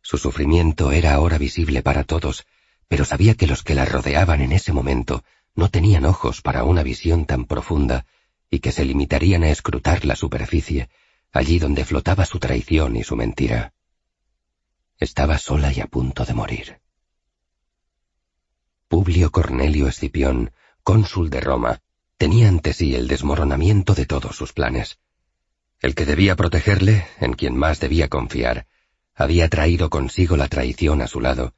[0.00, 2.46] Su sufrimiento era ahora visible para todos,
[2.86, 5.24] pero sabía que los que la rodeaban en ese momento
[5.56, 8.06] no tenían ojos para una visión tan profunda
[8.48, 10.88] y que se limitarían a escrutar la superficie,
[11.32, 13.72] allí donde flotaba su traición y su mentira.
[14.98, 16.80] Estaba sola y a punto de morir.
[18.86, 20.52] Publio Cornelio Escipión,
[20.84, 21.82] cónsul de Roma,
[22.16, 25.00] tenía ante sí el desmoronamiento de todos sus planes.
[25.80, 28.66] El que debía protegerle, en quien más debía confiar,
[29.14, 31.54] había traído consigo la traición a su lado.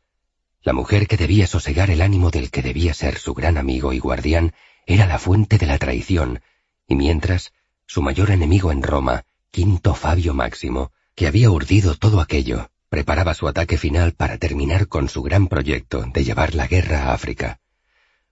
[0.63, 3.99] La mujer que debía sosegar el ánimo del que debía ser su gran amigo y
[3.99, 4.53] guardián
[4.87, 6.43] era la fuente de la traición,
[6.87, 7.53] y mientras,
[7.87, 13.49] su mayor enemigo en Roma, Quinto Fabio Máximo, que había urdido todo aquello, preparaba su
[13.49, 17.61] ataque final para terminar con su gran proyecto de llevar la guerra a África.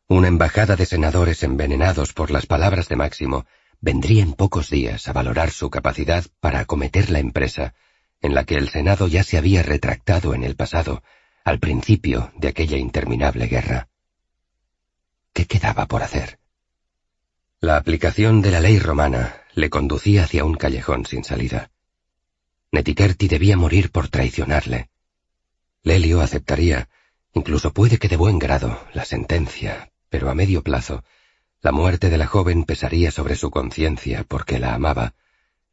[0.06, 3.46] Una embajada de senadores envenenados por las palabras de Máximo
[3.80, 7.74] vendría en pocos días a valorar su capacidad para acometer la empresa,
[8.20, 11.02] en la que el Senado ya se había retractado en el pasado,
[11.44, 13.88] al principio de aquella interminable guerra.
[15.32, 16.38] ¿Qué quedaba por hacer?
[17.60, 21.70] La aplicación de la ley romana le conducía hacia un callejón sin salida.
[22.70, 24.90] Netikerti debía morir por traicionarle.
[25.82, 26.88] Lelio aceptaría,
[27.32, 31.02] incluso puede que de buen grado, la sentencia, pero a medio plazo,
[31.60, 35.14] la muerte de la joven pesaría sobre su conciencia porque la amaba.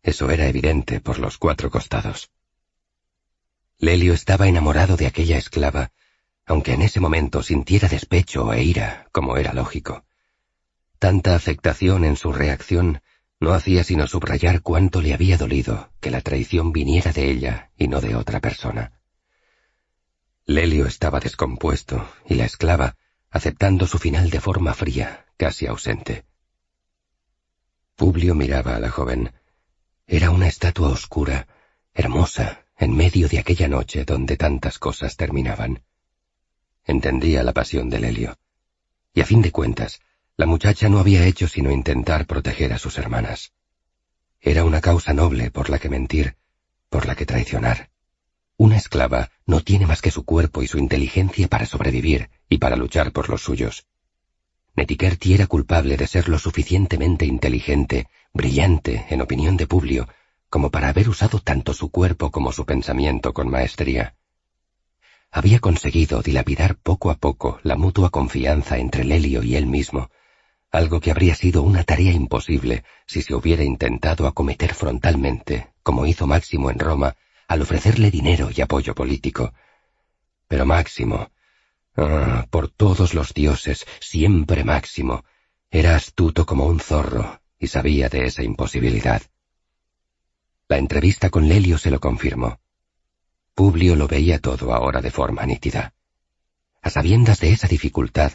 [0.01, 2.31] Eso era evidente por los cuatro costados.
[3.77, 5.91] Lelio estaba enamorado de aquella esclava,
[6.45, 10.05] aunque en ese momento sintiera despecho e ira, como era lógico.
[10.97, 13.01] Tanta afectación en su reacción
[13.39, 17.87] no hacía sino subrayar cuánto le había dolido que la traición viniera de ella y
[17.87, 18.93] no de otra persona.
[20.45, 22.95] Lelio estaba descompuesto y la esclava,
[23.29, 26.25] aceptando su final de forma fría, casi ausente.
[27.95, 29.31] Publio miraba a la joven.
[30.07, 31.47] Era una estatua oscura,
[31.93, 35.83] hermosa, en medio de aquella noche donde tantas cosas terminaban.
[36.83, 38.37] Entendía la pasión de Lelio.
[39.13, 40.01] Y a fin de cuentas,
[40.37, 43.53] la muchacha no había hecho sino intentar proteger a sus hermanas.
[44.41, 46.35] Era una causa noble por la que mentir,
[46.89, 47.89] por la que traicionar.
[48.57, 52.75] Una esclava no tiene más que su cuerpo y su inteligencia para sobrevivir y para
[52.75, 53.87] luchar por los suyos.
[54.75, 60.07] Netikerti era culpable de ser lo suficientemente inteligente, brillante, en opinión de Publio,
[60.49, 64.15] como para haber usado tanto su cuerpo como su pensamiento con maestría.
[65.31, 70.09] Había conseguido dilapidar poco a poco la mutua confianza entre Lelio y él mismo,
[70.71, 76.27] algo que habría sido una tarea imposible si se hubiera intentado acometer frontalmente, como hizo
[76.27, 77.15] Máximo en Roma,
[77.47, 79.53] al ofrecerle dinero y apoyo político.
[80.47, 81.29] Pero Máximo,
[81.97, 85.23] ah, por todos los dioses, siempre Máximo,
[85.69, 89.21] era astuto como un zorro y sabía de esa imposibilidad.
[90.67, 92.59] La entrevista con Lelio se lo confirmó.
[93.53, 95.93] Publio lo veía todo ahora de forma nítida.
[96.81, 98.33] A sabiendas de esa dificultad,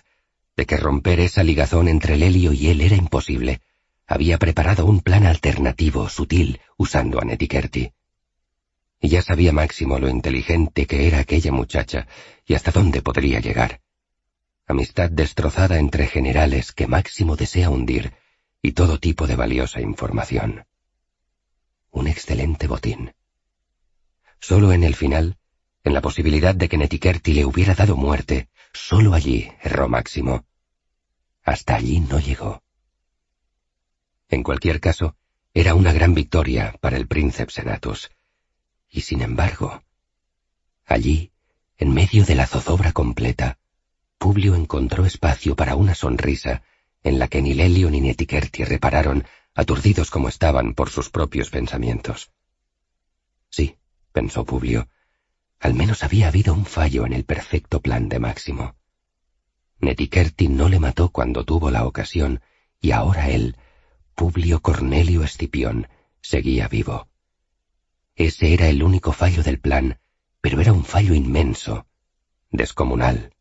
[0.57, 3.61] de que romper esa ligazón entre Lelio y él era imposible,
[4.07, 7.93] había preparado un plan alternativo, sutil, usando a Netikerti.
[9.01, 12.07] Y ya sabía Máximo lo inteligente que era aquella muchacha
[12.51, 13.81] y hasta dónde podría llegar.
[14.67, 18.13] Amistad destrozada entre generales que Máximo desea hundir
[18.61, 20.67] y todo tipo de valiosa información.
[21.93, 23.15] Un excelente botín.
[24.41, 25.39] Solo en el final,
[25.85, 30.45] en la posibilidad de que Netikerti le hubiera dado muerte, Solo allí erró Máximo.
[31.45, 32.65] Hasta allí no llegó.
[34.29, 35.15] En cualquier caso,
[35.55, 38.11] era una gran victoria para el príncipe Senatus.
[38.89, 39.85] Y sin embargo,
[40.85, 41.31] allí,
[41.81, 43.59] en medio de la zozobra completa,
[44.19, 46.63] Publio encontró espacio para una sonrisa
[47.03, 52.31] en la que ni Lelio ni Netikerti repararon, aturdidos como estaban por sus propios pensamientos.
[53.49, 53.79] Sí,
[54.13, 54.89] pensó Publio,
[55.59, 58.77] al menos había habido un fallo en el perfecto plan de Máximo.
[59.79, 62.43] Netikerti no le mató cuando tuvo la ocasión,
[62.79, 63.57] y ahora él,
[64.15, 65.89] Publio Cornelio Escipión,
[66.21, 67.09] seguía vivo.
[68.17, 69.99] Ese era el único fallo del plan,
[70.41, 71.87] pero era un fallo inmenso,
[72.51, 73.35] descomunal.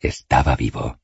[0.00, 0.98] Estaba vivo.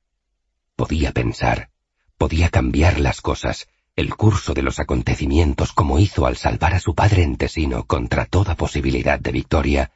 [0.75, 1.71] Podía pensar,
[2.19, 6.95] podía cambiar las cosas, el curso de los acontecimientos como hizo al salvar a su
[6.95, 9.93] padre en Tesino contra toda posibilidad de victoria,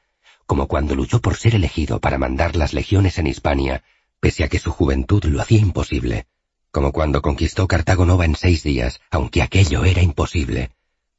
[0.46, 3.85] como cuando luchó por ser elegido para mandar las legiones en Hispania,
[4.20, 6.26] pese a que su juventud lo hacía imposible,
[6.70, 10.70] como cuando conquistó Cartago Nova en seis días, aunque aquello era imposible,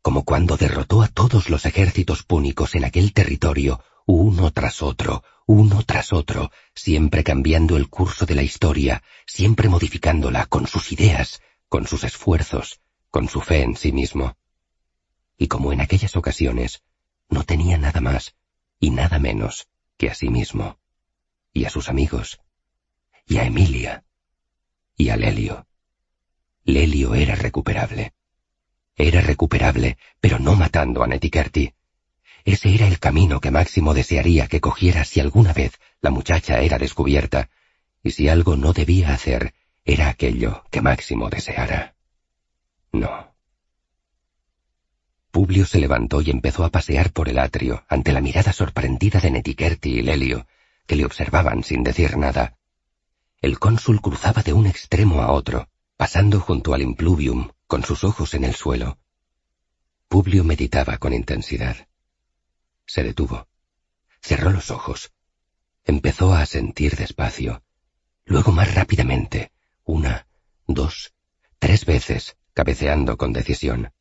[0.02, 5.84] como cuando derrotó a todos los ejércitos púnicos en aquel territorio, uno tras otro, uno
[5.84, 11.88] tras otro, siempre cambiando el curso de la historia, siempre modificándola con sus ideas, con
[11.88, 14.38] sus esfuerzos, con su fe en sí mismo.
[15.38, 16.82] Y como en aquellas ocasiones,
[17.30, 18.36] no tenía nada más
[18.80, 20.80] y nada menos que a sí mismo,
[21.54, 22.42] y a sus amigos,
[23.28, 24.04] y a Emilia,
[24.98, 25.68] y a Lelio.
[26.64, 28.14] Lelio era recuperable.
[28.96, 31.74] Era recuperable, pero no matando a Netikerti.
[32.44, 36.78] Ese era el camino que Máximo desearía que cogiera si alguna vez la muchacha era
[36.78, 37.50] descubierta,
[38.04, 39.54] y si algo no debía hacer,
[39.86, 41.96] era aquello que Máximo deseara.
[42.92, 43.32] No.
[45.32, 49.32] Publio se levantó y empezó a pasear por el atrio ante la mirada sorprendida de
[49.32, 50.46] Netikerti y Lelio,
[50.88, 52.58] que le observaban sin decir nada.
[53.42, 58.34] El cónsul cruzaba de un extremo a otro, pasando junto al impluvium, con sus ojos
[58.34, 59.00] en el suelo.
[60.10, 61.88] Publio meditaba con intensidad.
[62.86, 63.48] Se detuvo.
[64.22, 65.14] Cerró los ojos.
[65.86, 67.64] Empezó a sentir despacio.
[68.26, 69.54] Luego más rápidamente.
[69.86, 70.28] Una,
[70.68, 71.14] dos,
[71.60, 73.94] tres veces, cabeceando con decisión.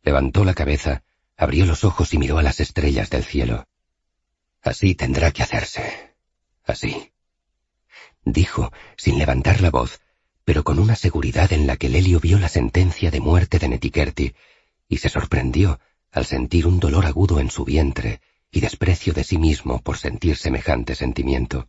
[0.00, 1.04] Levantó la cabeza,
[1.36, 3.68] abrió los ojos y miró a las estrellas del cielo.
[4.62, 6.16] Así tendrá que hacerse.
[6.64, 7.12] Así
[8.24, 10.00] dijo, sin levantar la voz,
[10.44, 14.34] pero con una seguridad en la que Lelio vio la sentencia de muerte de Netikerti,
[14.88, 19.38] y se sorprendió al sentir un dolor agudo en su vientre y desprecio de sí
[19.38, 21.68] mismo por sentir semejante sentimiento.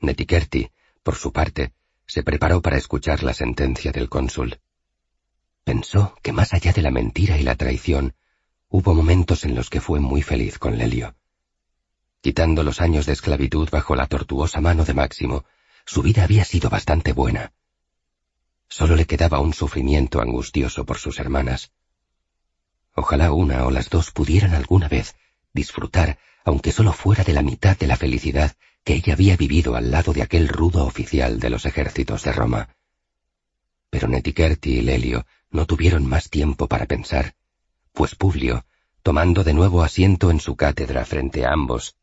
[0.00, 0.70] Netikerti,
[1.02, 1.72] por su parte,
[2.06, 4.58] se preparó para escuchar la sentencia del cónsul.
[5.62, 8.14] Pensó que más allá de la mentira y la traición,
[8.68, 11.14] hubo momentos en los que fue muy feliz con Lelio.
[12.20, 15.44] Quitando los años de esclavitud bajo la tortuosa mano de Máximo,
[15.84, 17.52] su vida había sido bastante buena.
[18.68, 21.72] Solo le quedaba un sufrimiento angustioso por sus hermanas.
[22.94, 25.16] Ojalá una o las dos pudieran alguna vez
[25.52, 29.90] disfrutar, aunque solo fuera de la mitad de la felicidad que ella había vivido al
[29.90, 32.68] lado de aquel rudo oficial de los ejércitos de Roma.
[33.90, 37.34] Pero Netikerti y Lelio no tuvieron más tiempo para pensar,
[37.92, 38.64] pues Publio,
[39.02, 41.96] tomando de nuevo asiento en su cátedra frente a ambos,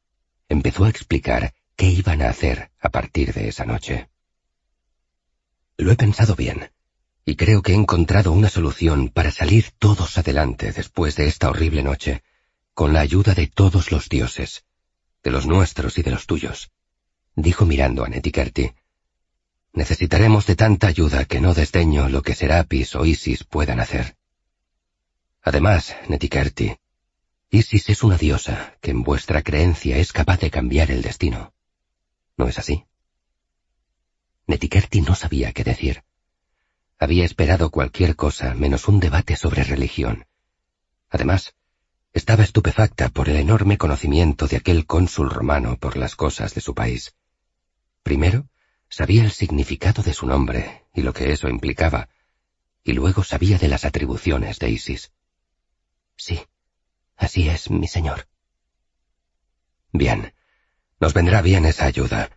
[0.50, 4.10] empezó a explicar qué iban a hacer a partir de esa noche.
[5.78, 6.72] Lo he pensado bien,
[7.26, 11.84] y creo que he encontrado una solución para salir todos adelante después de esta horrible
[11.84, 12.24] noche,
[12.74, 14.64] con la ayuda de todos los dioses,
[15.24, 16.72] de los nuestros y de los tuyos,
[17.36, 18.74] dijo mirando a Netikerti.
[19.74, 24.16] Necesitaremos de tanta ayuda que no desdeño lo que Serapis o Isis puedan hacer.
[25.42, 26.78] Además, Netikerti,
[27.50, 31.54] Isis es una diosa que en vuestra creencia es capaz de cambiar el destino.
[32.38, 32.86] ¿No es así?
[34.48, 36.04] Netikerti no sabía qué decir.
[37.00, 40.26] Había esperado cualquier cosa menos un debate sobre religión.
[41.10, 41.56] Además,
[42.14, 46.74] estaba estupefacta por el enorme conocimiento de aquel cónsul romano por las cosas de su
[46.74, 47.16] país.
[48.04, 48.48] Primero,
[48.90, 52.10] sabía el significado de su nombre y lo que eso implicaba,
[52.84, 55.12] y luego sabía de las atribuciones de Isis.
[56.16, 56.40] Sí,
[57.18, 58.28] Así es, mi señor.
[59.92, 60.34] Bien,
[61.00, 62.30] nos vendrá bien esa ayuda,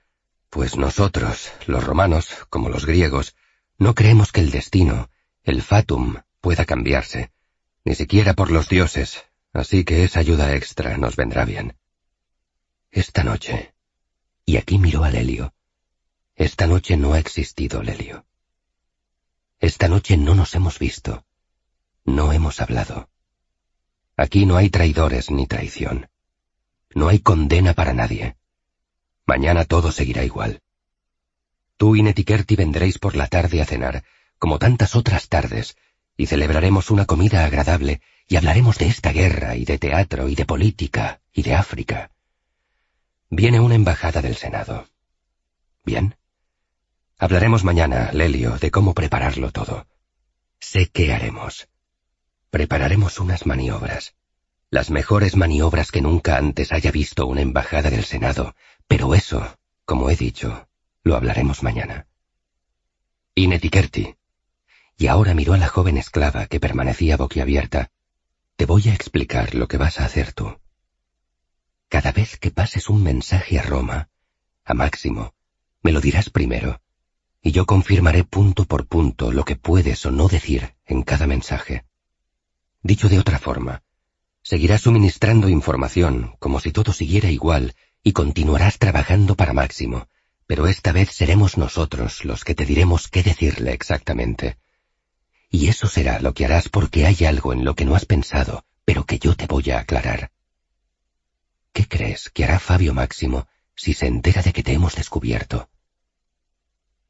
[0.50, 3.37] pues nosotros, los romanos, como los griegos,
[3.78, 5.11] no creemos que el destino,
[5.42, 7.30] el fatum, pueda cambiarse,
[7.84, 11.76] ni siquiera por los dioses, así que esa ayuda extra nos vendrá bien.
[12.90, 13.74] Esta noche,
[14.44, 15.52] y aquí miró a Lelio,
[16.34, 18.24] esta noche no ha existido Lelio.
[19.59, 21.26] Esta noche no nos hemos visto,
[22.05, 23.11] no hemos hablado.
[24.16, 26.09] Aquí no hay traidores ni traición.
[26.94, 28.38] No hay condena para nadie.
[29.29, 30.62] Mañana todo seguirá igual.
[31.76, 34.03] Tú y Netikerti vendréis por la tarde a cenar,
[34.39, 35.76] como tantas otras tardes,
[36.16, 40.47] y celebraremos una comida agradable y hablaremos de esta guerra y de teatro y de
[40.47, 42.11] política y de África.
[43.29, 44.89] Viene una embajada del Senado.
[45.85, 46.16] Bien.
[47.18, 49.87] Hablaremos mañana, Lelio, de cómo prepararlo todo.
[50.59, 51.68] Sé qué haremos.
[52.49, 54.14] Prepararemos unas maniobras.
[54.70, 58.55] Las mejores maniobras que nunca antes haya visto una embajada del Senado,
[58.89, 60.66] pero eso, como he dicho,
[61.05, 62.07] Lo hablaremos mañana.
[63.34, 64.16] Inetiquerti.
[64.99, 67.91] Y ahora miró a la joven esclava que permanecía boquiabierta.
[68.57, 70.59] Te voy a explicar lo que vas a hacer tú.
[71.89, 74.11] Cada vez que pases un mensaje a Roma,
[74.64, 75.32] a Máximo,
[75.82, 76.82] me lo dirás primero,
[77.41, 81.84] y yo confirmaré punto por punto lo que puedes o no decir en cada mensaje.
[82.82, 83.82] Dicho de otra forma,
[84.43, 87.74] seguirás suministrando información como si todo siguiera igual
[88.09, 90.09] y continuarás trabajando para Máximo,
[90.46, 94.56] pero esta vez seremos nosotros los que te diremos qué decirle exactamente.
[95.50, 98.64] Y eso será lo que harás porque hay algo en lo que no has pensado,
[98.86, 100.30] pero que yo te voy a aclarar.
[101.74, 103.46] ¿Qué crees que hará Fabio Máximo
[103.76, 105.68] si se entera de que te hemos descubierto?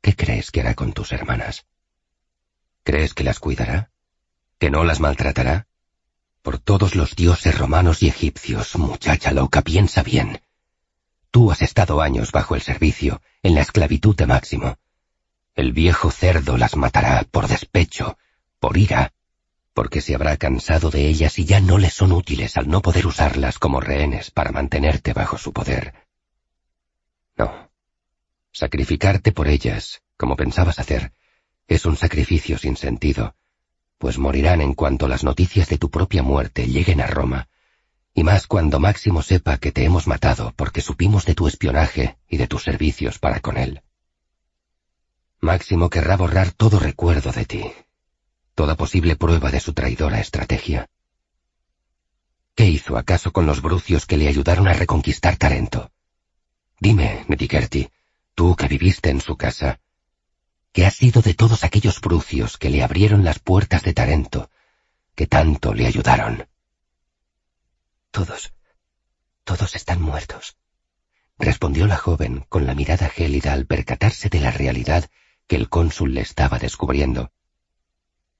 [0.00, 1.64] ¿Qué crees que hará con tus hermanas?
[2.82, 3.92] ¿Crees que las cuidará?
[4.58, 5.68] ¿Que no las maltratará?
[6.42, 10.40] Por todos los dioses romanos y egipcios, muchacha loca, piensa bien.
[11.30, 14.78] Tú has estado años bajo el servicio, en la esclavitud de Máximo.
[15.54, 18.16] El viejo cerdo las matará por despecho,
[18.58, 19.12] por ira,
[19.74, 23.06] porque se habrá cansado de ellas y ya no le son útiles al no poder
[23.06, 25.94] usarlas como rehenes para mantenerte bajo su poder.
[27.36, 27.70] No.
[28.52, 31.12] Sacrificarte por ellas, como pensabas hacer,
[31.68, 33.36] es un sacrificio sin sentido,
[33.98, 37.48] pues morirán en cuanto las noticias de tu propia muerte lleguen a Roma,
[38.18, 42.36] y más cuando Máximo sepa que te hemos matado porque supimos de tu espionaje y
[42.36, 43.82] de tus servicios para con él.
[45.40, 47.62] Máximo querrá borrar todo recuerdo de ti,
[48.56, 50.88] toda posible prueba de su traidora estrategia.
[52.56, 55.92] ¿Qué hizo acaso con los brucios que le ayudaron a reconquistar Tarento?
[56.80, 57.88] Dime, Netiquerti,
[58.34, 59.78] tú que viviste en su casa,
[60.72, 64.50] ¿qué ha sido de todos aquellos brucios que le abrieron las puertas de Tarento,
[65.14, 66.48] que tanto le ayudaron?
[68.10, 68.52] Todos,
[69.44, 70.56] todos están muertos,
[71.38, 75.10] respondió la joven con la mirada gélida al percatarse de la realidad
[75.46, 77.32] que el cónsul le estaba descubriendo.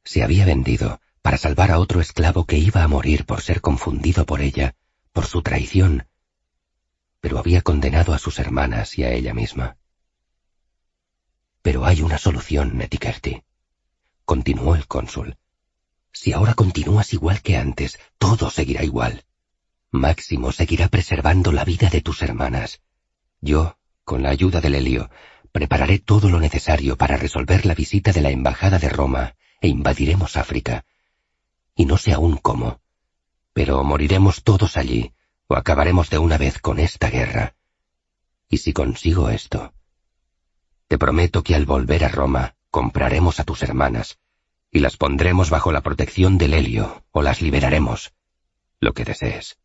[0.04, 4.24] Se había vendido para salvar a otro esclavo que iba a morir por ser confundido
[4.26, 4.74] por ella,
[5.12, 6.08] por su traición,
[7.20, 9.76] pero había condenado a sus hermanas y a ella misma.
[11.62, 13.42] Pero hay una solución, Netikerti,
[14.24, 15.36] continuó el cónsul.
[16.12, 19.24] Si ahora continúas igual que antes, todo seguirá igual.
[19.90, 22.82] Máximo seguirá preservando la vida de tus hermanas.
[23.40, 25.10] Yo, con la ayuda del Helio,
[25.50, 30.36] prepararé todo lo necesario para resolver la visita de la Embajada de Roma e invadiremos
[30.36, 30.84] África.
[31.74, 32.80] Y no sé aún cómo,
[33.54, 35.14] pero moriremos todos allí
[35.46, 37.54] o acabaremos de una vez con esta guerra.
[38.50, 39.72] Y si consigo esto,
[40.86, 44.18] te prometo que al volver a Roma compraremos a tus hermanas
[44.70, 48.12] y las pondremos bajo la protección del helio o las liberaremos,
[48.80, 49.58] lo que desees.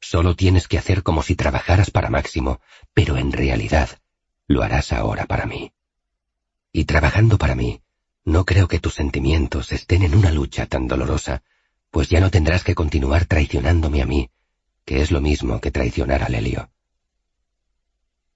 [0.00, 2.60] Solo tienes que hacer como si trabajaras para Máximo,
[2.94, 3.98] pero en realidad
[4.46, 5.72] lo harás ahora para mí.
[6.72, 7.82] Y trabajando para mí,
[8.24, 11.42] no creo que tus sentimientos estén en una lucha tan dolorosa,
[11.90, 14.30] pues ya no tendrás que continuar traicionándome a mí,
[14.84, 16.70] que es lo mismo que traicionar a Lelio.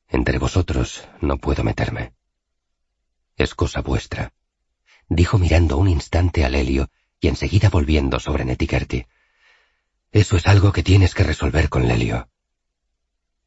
[0.09, 2.13] Entre vosotros no puedo meterme.
[3.37, 4.33] Es cosa vuestra,
[5.09, 6.91] dijo mirando un instante a Lelio
[7.21, 9.07] y enseguida volviendo sobre Netikerti.
[10.13, 12.29] Eso es algo que tienes que resolver con Lelio.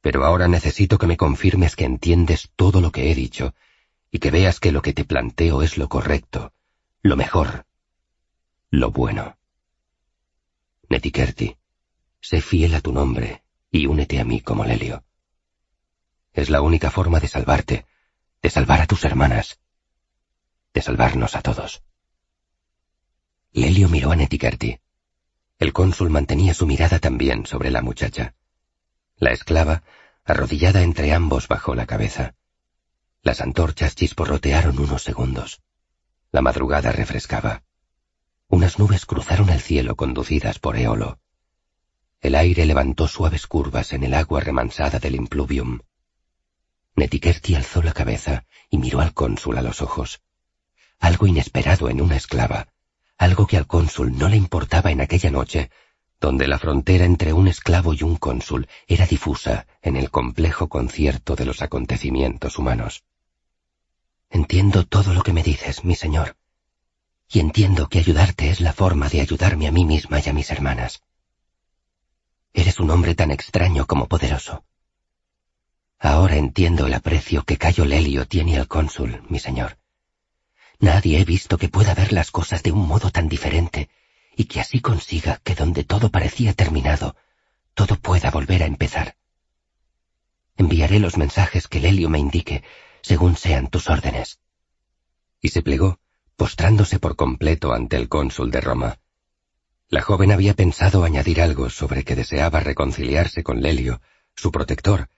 [0.01, 3.53] Pero ahora necesito que me confirmes que entiendes todo lo que he dicho
[4.09, 6.53] y que veas que lo que te planteo es lo correcto,
[7.03, 7.65] lo mejor,
[8.71, 9.37] lo bueno.
[10.89, 11.55] Netikerti,
[12.19, 15.03] sé fiel a tu nombre y únete a mí como Lelio.
[16.33, 17.85] Es la única forma de salvarte,
[18.41, 19.59] de salvar a tus hermanas,
[20.73, 21.83] de salvarnos a todos.
[23.51, 24.79] Lelio miró a Netikerti.
[25.57, 28.35] El cónsul mantenía su mirada también sobre la muchacha.
[29.17, 29.83] La esclava,
[30.25, 32.35] arrodillada entre ambos, bajó la cabeza.
[33.21, 35.61] Las antorchas chisporrotearon unos segundos.
[36.31, 37.63] La madrugada refrescaba.
[38.49, 41.19] Unas nubes cruzaron el cielo conducidas por Eolo.
[42.21, 45.79] El aire levantó suaves curvas en el agua remansada del impluvium.
[46.95, 50.21] Netiquerti alzó la cabeza y miró al cónsul a los ojos.
[50.99, 52.67] Algo inesperado en una esclava,
[53.17, 55.69] algo que al cónsul no le importaba en aquella noche,
[56.19, 61.35] donde la frontera entre un esclavo y un cónsul era difusa en el complejo concierto
[61.35, 63.03] de los acontecimientos humanos.
[64.29, 66.35] Entiendo todo lo que me dices, mi señor,
[67.29, 70.51] y entiendo que ayudarte es la forma de ayudarme a mí misma y a mis
[70.51, 71.01] hermanas.
[72.53, 74.63] Eres un hombre tan extraño como poderoso.
[75.99, 79.77] Ahora entiendo el aprecio que Cayo Lelio tiene al cónsul, mi señor.
[80.85, 83.89] Nadie he visto que pueda ver las cosas de un modo tan diferente
[84.37, 87.15] y que así consiga que donde todo parecía terminado,
[87.73, 89.15] todo pueda volver a empezar.
[90.57, 92.63] Enviaré los mensajes que Lelio me indique
[93.01, 94.39] según sean tus órdenes.
[95.41, 95.97] Y se plegó,
[96.35, 98.99] postrándose por completo ante el cónsul de Roma.
[99.89, 104.01] La joven había pensado añadir algo sobre que deseaba reconciliarse con Lelio,
[104.35, 105.09] su protector,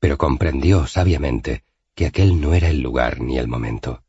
[0.00, 4.02] pero comprendió sabiamente que aquel no era el lugar ni el momento.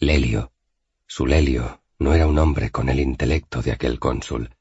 [0.00, 0.52] Lelio,
[1.08, 4.54] su Lelio, no era un hombre con el intelecto de aquel cónsul.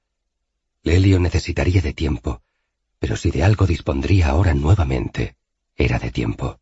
[0.81, 2.41] Lelio necesitaría de tiempo,
[2.97, 5.35] pero si de algo dispondría ahora nuevamente,
[5.75, 6.59] era de tiempo.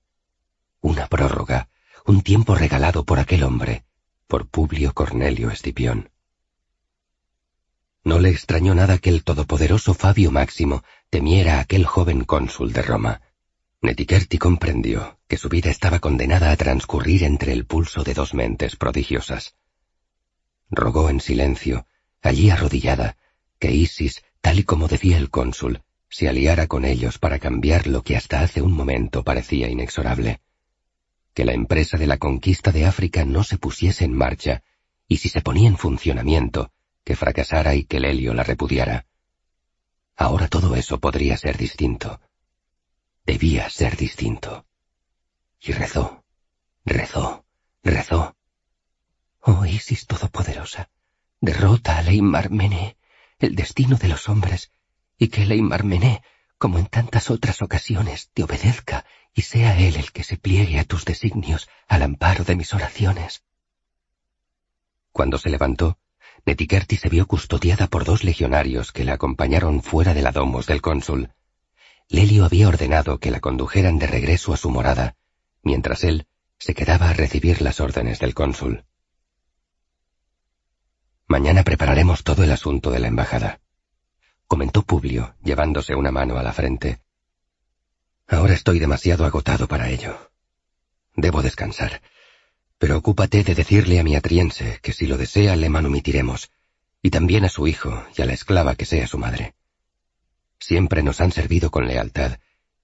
[0.81, 1.69] Una prórroga,
[2.05, 3.85] un tiempo regalado por aquel hombre,
[4.27, 6.09] por Publio Cornelio Escipión.
[8.03, 12.81] No le extrañó nada que el todopoderoso Fabio Máximo temiera a aquel joven cónsul de
[12.81, 13.21] Roma.
[13.85, 18.75] Netiquerti comprendió que su vida estaba condenada a transcurrir entre el pulso de dos mentes
[18.75, 19.55] prodigiosas.
[20.69, 21.87] Rogó en silencio,
[22.21, 23.17] allí arrodillada,
[23.59, 28.03] que Isis, tal y como decía el cónsul, se aliara con ellos para cambiar lo
[28.03, 30.41] que hasta hace un momento parecía inexorable.
[31.33, 34.63] Que la empresa de la conquista de África no se pusiese en marcha,
[35.07, 36.71] y si se ponía en funcionamiento,
[37.03, 39.05] que fracasara y que Lelio la repudiara.
[40.15, 42.19] Ahora todo eso podría ser distinto.
[43.25, 44.65] Debía ser distinto.
[45.59, 46.23] Y rezó,
[46.85, 47.45] rezó,
[47.83, 48.35] rezó.
[49.41, 50.89] Oh Isis Todopoderosa,
[51.41, 52.97] derrota a Leimarmené,
[53.39, 54.71] el destino de los hombres,
[55.17, 56.21] y que Leimarmené,
[56.57, 60.85] como en tantas otras ocasiones, te obedezca y sea él el que se pliegue a
[60.85, 63.43] tus designios al amparo de mis oraciones.
[65.11, 65.97] Cuando se levantó,
[66.45, 70.81] Netiquerti se vio custodiada por dos legionarios que la acompañaron fuera de la domos del
[70.81, 71.33] cónsul.
[72.09, 75.15] Lelio había ordenado que la condujeran de regreso a su morada,
[75.63, 76.27] mientras él
[76.59, 78.85] se quedaba a recibir las órdenes del cónsul.
[81.27, 83.59] Mañana prepararemos todo el asunto de la embajada,
[84.47, 87.01] comentó Publio, llevándose una mano a la frente.
[88.27, 90.31] Ahora estoy demasiado agotado para ello.
[91.15, 92.01] Debo descansar,
[92.77, 96.51] pero ocúpate de decirle a mi atriense que si lo desea le manumitiremos,
[97.01, 99.55] y también a su hijo y a la esclava que sea su madre.
[100.67, 102.39] Siempre nos han servido con lealtad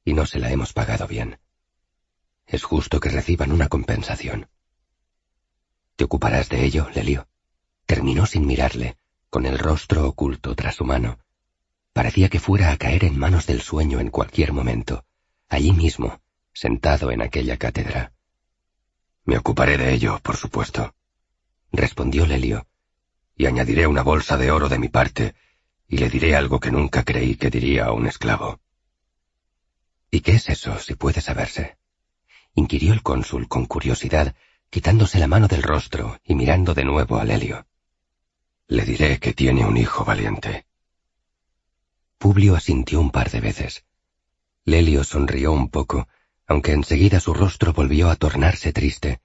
[0.06, 1.40] y no se la hemos pagado bien.
[2.46, 4.50] Es justo que reciban una compensación.
[5.96, 7.28] ¿Te ocuparás de ello, Lelio?
[7.88, 8.98] Terminó sin mirarle,
[9.32, 11.18] con el rostro oculto tras su mano.
[11.92, 15.04] Parecía que fuera a caer en manos del sueño en cualquier momento,
[15.50, 16.22] allí mismo,
[16.54, 18.14] sentado en aquella cátedra.
[19.26, 20.94] Me ocuparé de ello, por supuesto,
[21.72, 22.68] respondió Lelio,
[23.36, 25.34] y añadiré una bolsa de oro de mi parte,
[25.92, 28.60] y le diré algo que nunca creí que diría a un esclavo.
[30.10, 31.78] ¿Y qué es eso, si puede saberse?
[32.56, 34.34] inquirió el cónsul con curiosidad,
[34.72, 37.68] quitándose la mano del rostro y mirando de nuevo a Lelio.
[38.68, 40.66] Le diré que tiene un hijo valiente.
[42.18, 43.86] Publio asintió un par de veces.
[44.66, 46.08] Lelio sonrió un poco
[46.52, 49.22] aunque enseguida su rostro volvió a tornarse triste.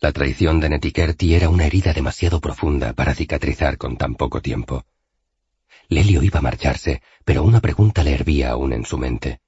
[0.00, 4.86] La traición de Netiquerti era una herida demasiado profunda para cicatrizar con tan poco tiempo.
[5.94, 9.40] Lelio iba a marcharse, pero una pregunta le hervía aún en su mente.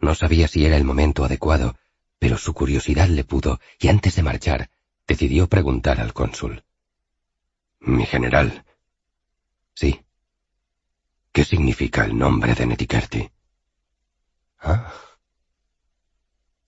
[0.00, 1.76] No sabía si era el momento adecuado,
[2.18, 4.70] pero su curiosidad le pudo, y antes de marchar,
[5.06, 6.64] decidió preguntar al cónsul.
[7.80, 8.64] Mi general.
[9.74, 10.04] Sí.
[11.32, 13.30] ¿Qué significa el nombre de Netiquerti?
[14.60, 14.92] Ah.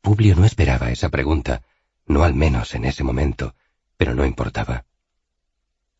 [0.01, 1.63] Publio no esperaba esa pregunta,
[2.07, 3.55] no al menos en ese momento,
[3.97, 4.85] pero no importaba.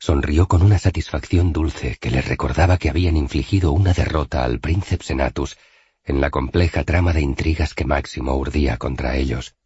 [0.05, 5.03] Sonrió con una satisfacción dulce que le recordaba que habían infligido una derrota al príncipe
[5.03, 5.57] Senatus
[6.05, 9.57] en la compleja trama de intrigas que Máximo urdía contra ellos.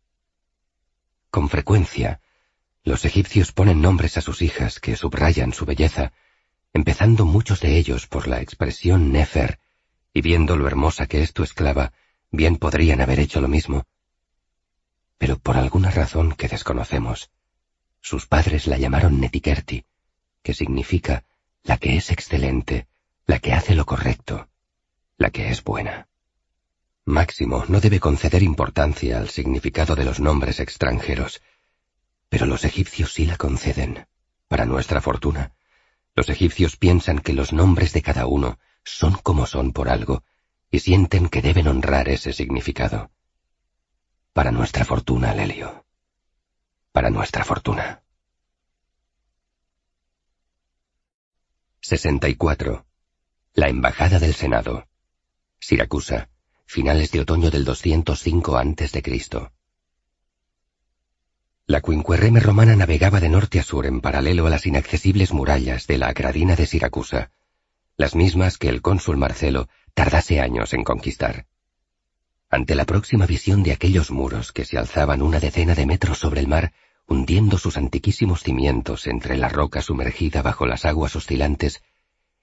[1.32, 2.20] Con frecuencia,
[2.84, 6.12] los egipcios ponen nombres a sus hijas que subrayan su belleza,
[6.72, 9.59] empezando muchos de ellos por la expresión Nefer,
[10.14, 11.93] y viendo lo hermosa que es tu esclava,
[12.30, 13.86] bien podrían haber hecho lo mismo
[15.18, 17.32] pero por alguna razón que desconocemos,
[18.01, 19.84] sus padres la llamaron Netiquerti,
[20.43, 21.24] que significa
[21.62, 22.89] la que es excelente,
[23.26, 24.49] la que hace lo correcto,
[25.16, 26.09] la que es buena.
[27.05, 31.43] Máximo no debe conceder importancia al significado de los nombres extranjeros,
[32.28, 34.07] pero los egipcios sí la conceden,
[34.47, 35.53] para nuestra fortuna.
[36.14, 40.22] Los egipcios piensan que los nombres de cada uno son como son por algo,
[40.70, 43.11] y sienten que deben honrar ese significado.
[44.32, 45.84] Para nuestra fortuna, Lelio.
[46.93, 48.03] Para nuestra fortuna.
[51.89, 52.84] 64.
[53.55, 54.86] La Embajada del Senado.
[55.59, 56.28] Siracusa.
[56.66, 59.22] Finales de otoño del 205 a.C.
[61.64, 65.97] La Quinquerreme romana navegaba de norte a sur en paralelo a las inaccesibles murallas de
[65.97, 67.30] la Acradina de Siracusa,
[67.97, 71.47] las mismas que el cónsul Marcelo tardase años en conquistar.
[72.51, 76.41] Ante la próxima visión de aquellos muros que se alzaban una decena de metros sobre
[76.41, 76.74] el mar,
[77.09, 81.82] hundiendo sus antiquísimos cimientos entre la roca sumergida bajo las aguas oscilantes,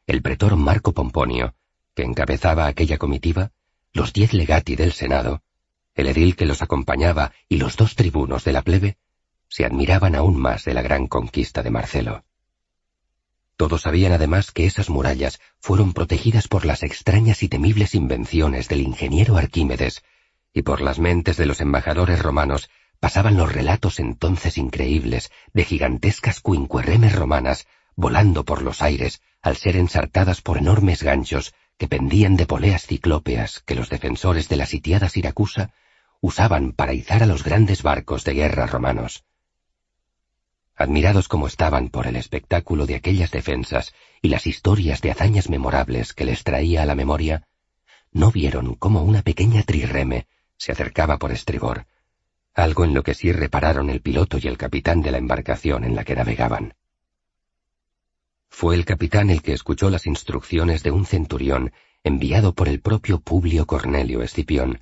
[0.08, 1.54] el pretor Marco Pomponio,
[1.94, 3.52] que encabezaba aquella comitiva,
[3.94, 5.44] los diez legati del Senado,
[5.94, 8.98] el edil que los acompañaba y los dos tribunos de la plebe,
[9.48, 12.26] se admiraban aún más de la gran conquista de Marcelo.
[13.58, 18.82] Todos sabían además que esas murallas fueron protegidas por las extrañas y temibles invenciones del
[18.82, 20.04] ingeniero Arquímedes,
[20.54, 22.70] y por las mentes de los embajadores romanos
[23.00, 29.78] pasaban los relatos entonces increíbles de gigantescas cuincuerremes romanas volando por los aires al ser
[29.78, 35.10] ensartadas por enormes ganchos que pendían de poleas ciclópeas que los defensores de la sitiada
[35.10, 35.74] Siracusa
[36.22, 39.24] usaban para izar a los grandes barcos de guerra romanos.
[40.76, 46.14] Admirados como estaban por el espectáculo de aquellas defensas y las historias de hazañas memorables
[46.14, 47.48] que les traía a la memoria,
[48.12, 50.28] no vieron cómo una pequeña trirreme
[50.58, 51.86] se acercaba por estribor,
[52.56, 55.94] algo en lo que sí repararon el piloto y el capitán de la embarcación en
[55.96, 56.74] la que navegaban.
[58.50, 63.20] Fue el capitán el que escuchó las instrucciones de un centurión enviado por el propio
[63.20, 64.80] Publio Cornelio Escipión.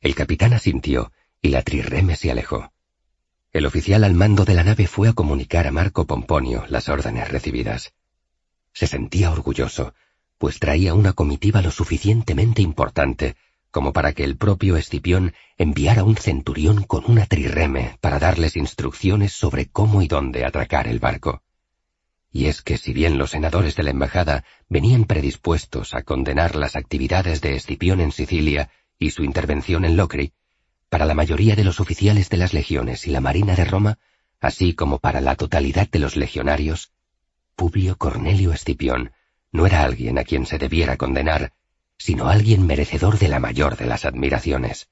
[0.00, 1.10] El capitán asintió
[1.42, 2.72] y la trirreme se alejó.
[3.52, 7.28] El oficial al mando de la nave fue a comunicar a Marco Pomponio las órdenes
[7.28, 7.92] recibidas.
[8.72, 9.94] Se sentía orgulloso,
[10.36, 13.36] pues traía una comitiva lo suficientemente importante
[13.70, 19.32] como para que el propio Escipión enviara un centurión con una trirreme para darles instrucciones
[19.32, 21.42] sobre cómo y dónde atracar el barco.
[22.30, 26.76] Y es que si bien los senadores de la embajada venían predispuestos a condenar las
[26.76, 30.32] actividades de Escipión en Sicilia y su intervención en Locri,
[30.88, 33.98] para la mayoría de los oficiales de las legiones y la Marina de Roma,
[34.40, 36.92] así como para la totalidad de los legionarios,
[37.56, 39.12] Publio Cornelio Escipión
[39.50, 41.52] no era alguien a quien se debiera condenar,
[41.98, 44.88] sino alguien merecedor de la mayor de las admiraciones.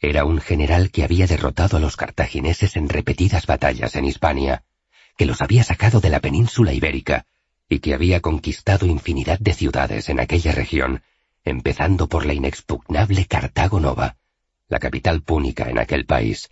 [0.00, 4.64] Era un general que había derrotado a los cartagineses en repetidas batallas en Hispania,
[5.16, 7.26] que los había sacado de la península ibérica
[7.68, 11.02] y que había conquistado infinidad de ciudades en aquella región,
[11.44, 14.16] empezando por la inexpugnable Cartago Nova,
[14.68, 16.50] la capital púnica en aquel país.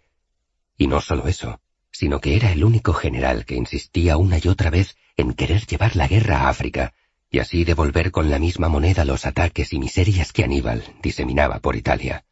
[0.78, 4.70] Y no solo eso, sino que era el único general que insistía una y otra
[4.70, 6.94] vez en querer llevar la guerra a África,
[7.30, 11.76] y así devolver con la misma moneda los ataques y miserias que Aníbal diseminaba por
[11.76, 12.24] Italia.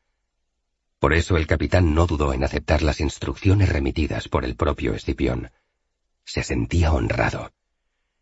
[0.98, 5.52] Por eso el capitán no dudó en aceptar las instrucciones remitidas por el propio Escipión.
[6.24, 7.52] Se sentía honrado.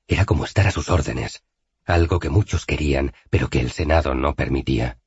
[0.06, 1.42] Era como estar a sus órdenes,
[1.86, 4.98] algo que muchos querían, pero que el Senado no permitía.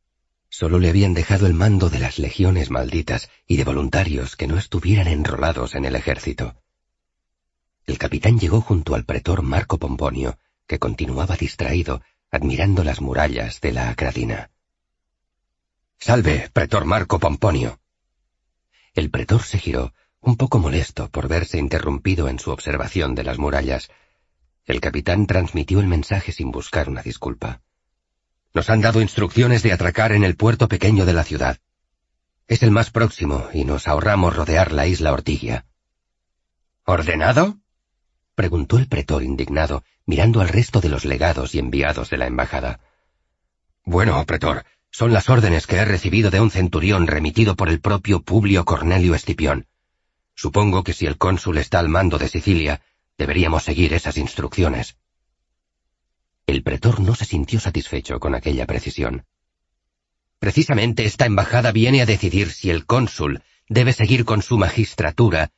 [0.49, 4.57] Solo le habían dejado el mando de las legiones malditas y de voluntarios que no
[4.57, 6.55] estuvieran enrolados en el ejército.
[7.85, 10.37] El capitán llegó junto al pretor Marco Pomponio,
[10.69, 14.51] que continuaba distraído, admirando las murallas de la Acradina.
[15.97, 17.79] Salve, pretor Marco Pomponio.
[18.93, 23.39] El pretor se giró, un poco molesto por verse interrumpido en su observación de las
[23.39, 23.89] murallas.
[24.63, 27.61] El capitán transmitió el mensaje sin buscar una disculpa.
[28.53, 31.57] Nos han dado instrucciones de atracar en el puerto pequeño de la ciudad.
[32.47, 35.65] Es el más próximo y nos ahorramos rodear la isla Ortigia.
[36.85, 37.57] ¿Ordenado?
[38.39, 42.79] Preguntó el pretor indignado, mirando al resto de los legados y enviados de la embajada.
[43.83, 48.21] Bueno, pretor, son las órdenes que he recibido de un centurión remitido por el propio
[48.21, 49.67] Publio Cornelio Escipión.
[50.35, 52.79] Supongo que si el cónsul está al mando de Sicilia,
[53.17, 54.95] deberíamos seguir esas instrucciones.
[56.47, 59.25] El pretor no se sintió satisfecho con aquella precisión.
[60.39, 65.51] Precisamente esta embajada viene a decidir si el cónsul debe seguir con su magistratura,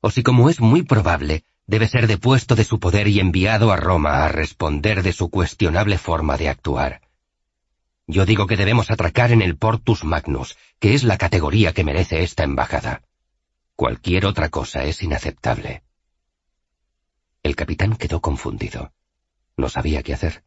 [0.00, 3.76] o si como es muy probable, debe ser depuesto de su poder y enviado a
[3.76, 7.02] Roma a responder de su cuestionable forma de actuar.
[8.06, 12.22] Yo digo que debemos atracar en el Portus Magnus, que es la categoría que merece
[12.22, 13.02] esta embajada.
[13.76, 15.82] Cualquier otra cosa es inaceptable.
[17.42, 18.92] El capitán quedó confundido.
[19.58, 20.44] No sabía qué hacer.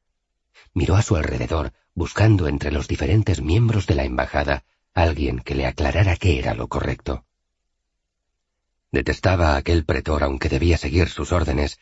[0.74, 4.64] Miró a su alrededor, buscando entre los diferentes miembros de la embajada
[4.96, 7.26] alguien que le aclarara qué era lo correcto.
[8.92, 11.80] Detestaba a aquel pretor aunque debía seguir sus órdenes,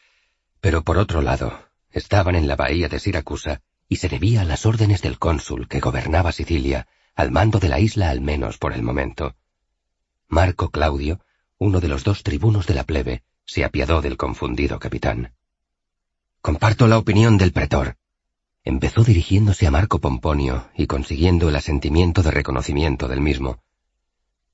[0.62, 4.66] pero por otro lado, estaban en la bahía de Siracusa y se debía a las
[4.66, 8.84] órdenes del cónsul que gobernaba Sicilia, al mando de la isla al menos por el
[8.84, 9.36] momento.
[10.28, 11.20] Marco Claudio,
[11.58, 15.34] uno de los dos tribunos de la plebe, se apiadó del confundido capitán.
[16.42, 17.98] Comparto la opinión del pretor.
[18.64, 23.64] Empezó dirigiéndose a Marco Pomponio y consiguiendo el asentimiento de reconocimiento del mismo.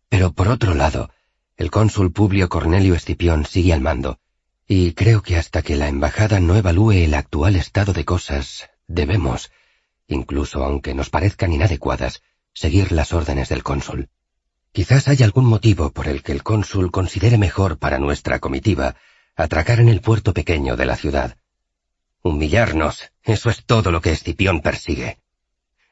[0.08, 1.10] Pero por otro lado,
[1.58, 4.20] el cónsul Publio Cornelio Escipión sigue al mando,
[4.68, 9.52] y creo que hasta que la embajada no evalúe el actual estado de cosas, debemos,
[10.08, 12.22] incluso aunque nos parezcan inadecuadas,
[12.54, 14.10] seguir las órdenes del cónsul.
[14.74, 18.96] Quizás haya algún motivo por el que el cónsul considere mejor para nuestra comitiva
[19.38, 21.38] atracar en el puerto pequeño de la ciudad.
[22.22, 25.20] Humillarnos, eso es todo lo que Escipión persigue,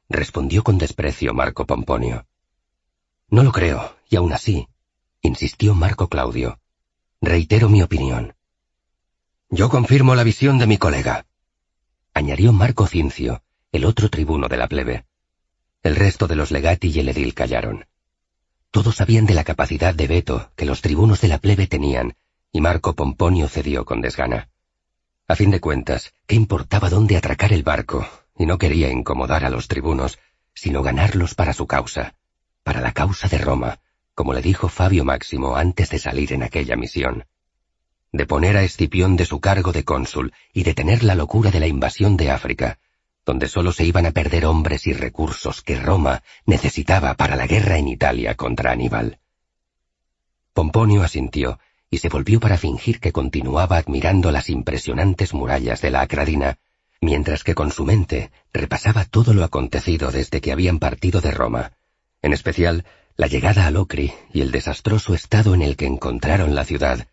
[0.10, 2.26] respondió con desprecio Marco Pomponio.
[3.30, 4.68] No lo creo, y aún así,
[5.24, 6.60] insistió Marco Claudio.
[7.22, 8.36] Reitero mi opinión.
[9.50, 11.26] Yo confirmo la visión de mi colega,
[12.14, 15.06] añadió Marco Cincio, el otro tribuno de la plebe.
[15.82, 17.86] El resto de los legati y el edil callaron.
[18.70, 22.16] Todos sabían de la capacidad de veto que los tribunos de la plebe tenían,
[22.52, 24.50] y Marco Pomponio cedió con desgana.
[25.28, 28.08] A fin de cuentas, ¿qué importaba dónde atracar el barco?
[28.38, 30.20] Y no quería incomodar a los tribunos,
[30.54, 32.16] sino ganarlos para su causa,
[32.64, 33.80] para la causa de Roma,
[34.16, 37.26] como le dijo Fabio Máximo antes de salir en aquella misión.
[38.12, 41.68] De poner a Escipión de su cargo de cónsul y detener la locura de la
[41.68, 42.78] invasión de África,
[43.26, 47.78] donde solo se iban a perder hombres y recursos que Roma necesitaba para la guerra
[47.78, 49.20] en Italia contra Aníbal.
[50.54, 51.60] Pomponio asintió
[51.90, 56.60] y se volvió para fingir que continuaba admirando las impresionantes murallas de la Acradina,
[57.02, 61.74] mientras que con su mente repasaba todo lo acontecido desde que habían partido de Roma,
[62.22, 62.86] en especial
[63.16, 67.08] la llegada a Locri y el desastroso estado en el que encontraron la ciudad,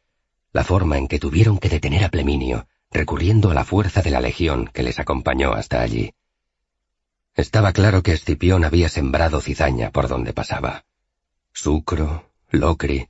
[0.52, 4.20] la forma en que tuvieron que detener a Pleminio, recurriendo a la fuerza de la
[4.20, 6.12] legión que les acompañó hasta allí.
[7.34, 10.84] Estaba claro que Escipión había sembrado cizaña por donde pasaba.
[11.52, 13.08] Sucro, Locri,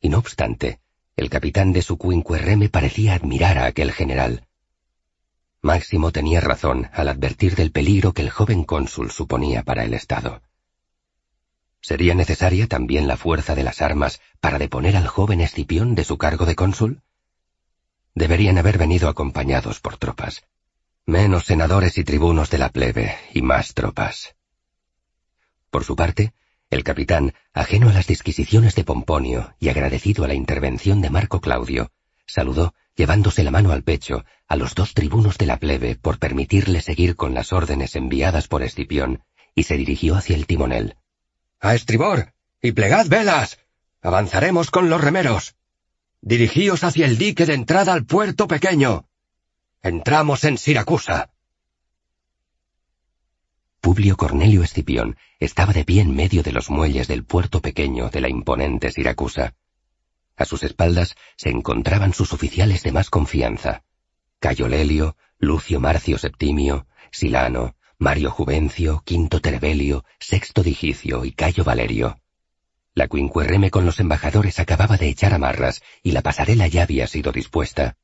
[0.00, 0.80] y no obstante,
[1.16, 4.46] el capitán de su quinquerreme parecía admirar a aquel general.
[5.60, 10.42] Máximo tenía razón al advertir del peligro que el joven cónsul suponía para el Estado.
[11.84, 16.16] ¿Sería necesaria también la fuerza de las armas para deponer al joven Escipión de su
[16.16, 17.02] cargo de cónsul?
[18.14, 20.46] Deberían haber venido acompañados por tropas.
[21.04, 24.34] Menos senadores y tribunos de la plebe y más tropas.
[25.70, 26.32] Por su parte,
[26.70, 31.42] el capitán, ajeno a las disquisiciones de Pomponio y agradecido a la intervención de Marco
[31.42, 31.90] Claudio,
[32.26, 36.80] saludó, llevándose la mano al pecho, a los dos tribunos de la plebe por permitirle
[36.80, 39.22] seguir con las órdenes enviadas por Escipión,
[39.54, 40.96] y se dirigió hacia el timonel.
[41.60, 43.58] A estribor, y plegad velas.
[44.02, 45.56] Avanzaremos con los remeros.
[46.20, 49.08] Dirigíos hacia el dique de entrada al puerto pequeño.
[49.82, 51.30] Entramos en Siracusa.
[53.80, 58.22] Publio Cornelio Escipión estaba de pie en medio de los muelles del puerto pequeño de
[58.22, 59.54] la imponente Siracusa.
[60.36, 63.84] A sus espaldas se encontraban sus oficiales de más confianza.
[64.40, 72.18] Cayo Lelio, Lucio Marcio Septimio, Silano, Mario Juvencio, Quinto Terebelio, Sexto Digicio y Cayo Valerio.
[72.94, 77.32] La quinquerreme con los embajadores acababa de echar amarras y la pasarela ya había sido
[77.32, 77.96] dispuesta.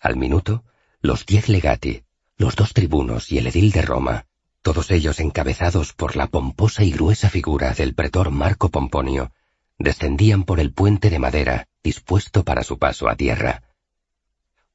[0.00, 0.64] Al minuto,
[1.00, 2.04] los diez legati,
[2.36, 4.26] los dos tribunos y el edil de Roma,
[4.62, 9.32] todos ellos encabezados por la pomposa y gruesa figura del pretor Marco Pomponio,
[9.78, 13.62] descendían por el puente de madera dispuesto para su paso a tierra.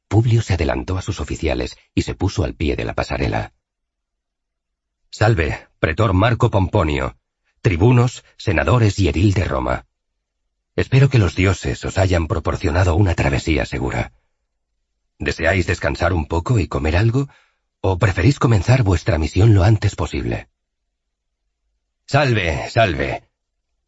[0.08, 3.54] Publio se adelantó a sus oficiales y se puso al pie de la pasarela.
[5.16, 7.18] Salve, pretor Marco Pomponio,
[7.62, 9.86] tribunos, senadores y edil de Roma.
[10.76, 14.12] Espero que los dioses os hayan proporcionado una travesía segura.
[15.20, 17.30] ¿Deseáis descansar un poco y comer algo
[17.82, 20.48] ¿O preferís comenzar vuestra misión lo antes posible?
[22.08, 23.30] Salve, salve,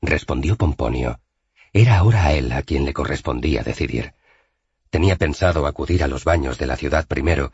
[0.03, 1.21] respondió Pomponio.
[1.73, 4.13] Era ahora a él a quien le correspondía decidir.
[4.91, 7.51] Tenía pensado acudir a los baños de la ciudad primero,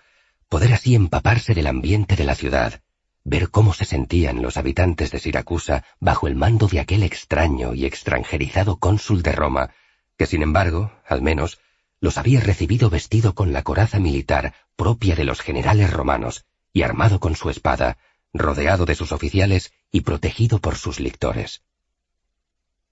[0.50, 2.82] poder así empaparse del ambiente de la ciudad,
[3.24, 7.86] ver cómo se sentían los habitantes de Siracusa bajo el mando de aquel extraño y
[7.86, 9.72] extranjerizado cónsul de Roma,
[10.18, 11.60] que sin embargo, al menos,
[12.00, 17.20] los había recibido vestido con la coraza militar propia de los generales romanos y armado
[17.20, 17.98] con su espada,
[18.34, 21.62] rodeado de sus oficiales y protegido por sus lictores.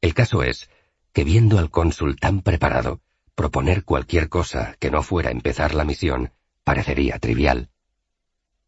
[0.02, 0.70] El caso es
[1.12, 3.02] que viendo al cónsul tan preparado,
[3.36, 7.70] proponer cualquier cosa que no fuera empezar la misión parecería trivial.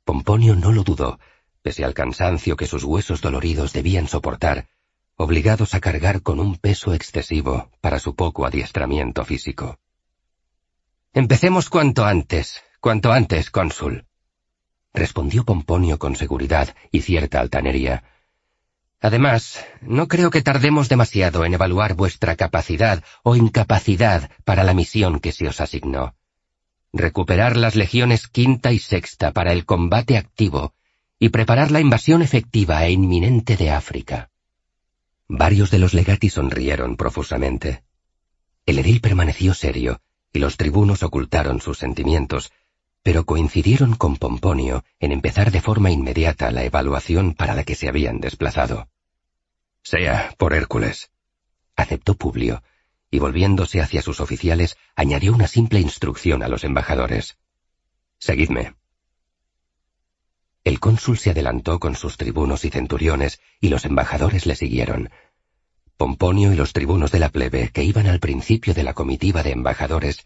[0.05, 1.19] Pomponio no lo dudó,
[1.61, 4.67] pese al cansancio que sus huesos doloridos debían soportar,
[5.15, 9.77] obligados a cargar con un peso excesivo para su poco adiestramiento físico.
[11.13, 14.05] Empecemos cuanto antes, cuanto antes, cónsul.
[14.93, 18.03] Respondió Pomponio con seguridad y cierta altanería.
[18.99, 25.19] Además, no creo que tardemos demasiado en evaluar vuestra capacidad o incapacidad para la misión
[25.19, 26.15] que se os asignó.
[26.93, 30.73] Recuperar las legiones quinta y sexta para el combate activo
[31.23, 34.31] y preparar la invasión efectiva e inminente de África.
[35.27, 37.83] Varios de los legati sonrieron profusamente.
[38.65, 40.01] El edil permaneció serio,
[40.33, 42.51] y los tribunos ocultaron sus sentimientos,
[43.03, 47.87] pero coincidieron con Pomponio en empezar de forma inmediata la evaluación para la que se
[47.87, 48.89] habían desplazado.
[49.83, 51.11] Sea, por Hércules.
[51.75, 52.63] Aceptó Publio,
[53.11, 57.37] y volviéndose hacia sus oficiales, añadió una simple instrucción a los embajadores.
[58.17, 58.73] Seguidme.
[60.63, 65.09] El cónsul se adelantó con sus tribunos y centuriones, y los embajadores le siguieron.
[65.97, 69.51] Pomponio y los tribunos de la plebe, que iban al principio de la comitiva de
[69.51, 70.23] embajadores,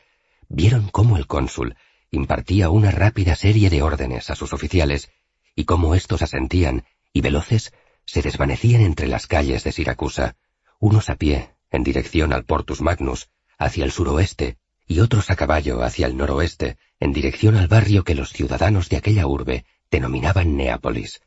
[0.50, 1.76] vieron cómo el cónsul
[2.12, 5.10] impartía una rápida serie de órdenes a sus oficiales,
[5.56, 6.84] y cómo éstos asentían,
[7.14, 7.74] y veloces,
[8.06, 10.36] se desvanecían entre las calles de Siracusa,
[10.80, 15.82] unos a pie, en dirección al Portus Magnus, hacia el suroeste, y otros a caballo
[15.82, 21.22] hacia el noroeste, en dirección al barrio que los ciudadanos de aquella urbe denominaban Neápolis.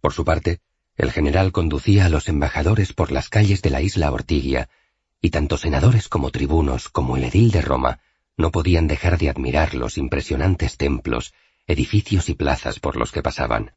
[0.00, 0.60] Por su parte,
[0.96, 4.68] el general conducía a los embajadores por las calles de la isla Ortigia,
[5.20, 8.00] y tanto senadores como tribunos como el edil de Roma
[8.36, 11.32] no podían dejar de admirar los impresionantes templos,
[11.66, 13.74] edificios y plazas por los que pasaban.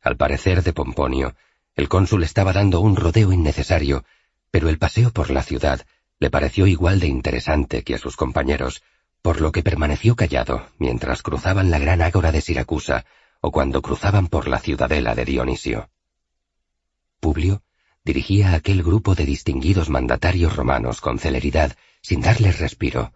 [0.00, 1.34] Al parecer de Pomponio,
[1.74, 4.04] el cónsul estaba dando un rodeo innecesario,
[4.50, 5.84] pero el paseo por la ciudad
[6.20, 8.82] le pareció igual de interesante que a sus compañeros,
[9.24, 13.06] por lo que permaneció callado mientras cruzaban la gran ágora de Siracusa
[13.40, 15.88] o cuando cruzaban por la ciudadela de Dionisio.
[17.20, 17.62] Publio
[18.04, 23.14] dirigía aquel grupo de distinguidos mandatarios romanos con celeridad, sin darles respiro.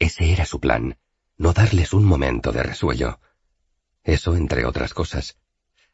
[0.00, 0.98] Ese era su plan,
[1.36, 3.20] no darles un momento de resuello.
[4.02, 5.36] Eso, entre otras cosas.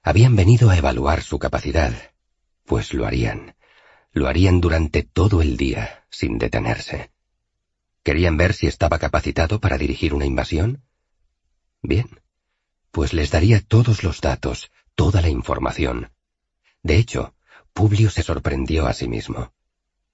[0.02, 1.92] Habían venido a evaluar su capacidad,
[2.64, 3.54] pues lo harían.
[4.12, 7.10] Lo harían durante todo el día, sin detenerse.
[8.06, 10.84] ¿Querían ver si estaba capacitado para dirigir una invasión?
[11.82, 12.08] Bien,
[12.92, 16.12] pues les daría todos los datos, toda la información.
[16.84, 17.34] De hecho,
[17.72, 19.52] Publio se sorprendió a sí mismo.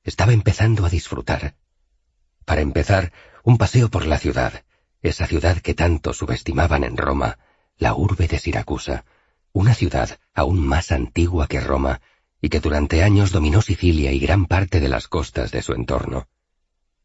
[0.04, 1.54] Estaba empezando a disfrutar.
[2.46, 3.12] Para empezar,
[3.42, 4.64] un paseo por la ciudad,
[5.02, 7.40] esa ciudad que tanto subestimaban en Roma,
[7.76, 9.04] la urbe de Siracusa,
[9.52, 12.00] una ciudad aún más antigua que Roma
[12.40, 16.26] y que durante años dominó Sicilia y gran parte de las costas de su entorno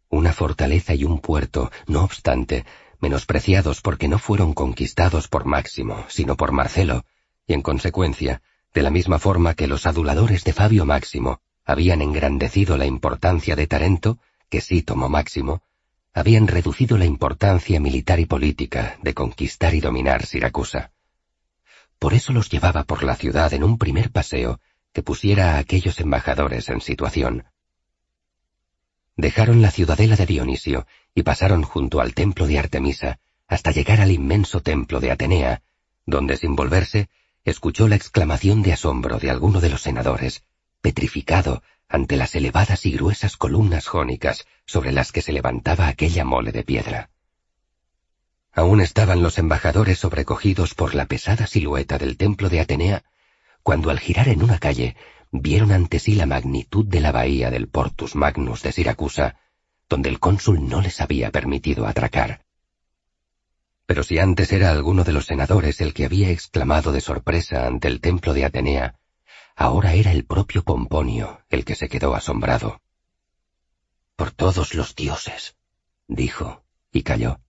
[0.10, 2.66] una fortaleza y un puerto, no obstante,
[3.00, 7.06] menospreciados porque no fueron conquistados por Máximo, sino por Marcelo,
[7.46, 8.42] y en consecuencia,
[8.74, 13.68] de la misma forma que los aduladores de Fabio Máximo habían engrandecido la importancia de
[13.68, 15.62] Tarento, que sí tomó Máximo,
[16.14, 20.92] habían reducido la importancia militar y política de conquistar y dominar Siracusa.
[22.00, 24.60] Por eso los llevaba por la ciudad en un primer paseo
[24.94, 27.46] que pusiera a aquellos embajadores en situación.
[29.18, 34.12] Dejaron la ciudadela de Dionisio y pasaron junto al templo de Artemisa hasta llegar al
[34.12, 35.64] inmenso templo de Atenea,
[36.06, 37.10] donde sin volverse
[37.44, 40.44] escuchó la exclamación de asombro de alguno de los senadores,
[40.82, 46.52] petrificado ante las elevadas y gruesas columnas jónicas sobre las que se levantaba aquella mole
[46.52, 47.10] de piedra.
[48.54, 53.04] Aún estaban los embajadores sobrecogidos por la pesada silueta del templo de Atenea,
[53.64, 54.96] cuando al girar en una calle
[55.32, 59.38] vieron ante sí la magnitud de la bahía del Portus Magnus de Siracusa,
[59.90, 62.46] donde el cónsul no les había permitido atracar.
[63.86, 67.88] Pero si antes era alguno de los senadores el que había exclamado de sorpresa ante
[67.88, 69.00] el templo de Atenea,
[69.56, 72.82] ahora era el propio Pomponio el que se quedó asombrado.
[74.18, 75.56] Por todos los dioses,
[76.08, 77.40] dijo, y calló.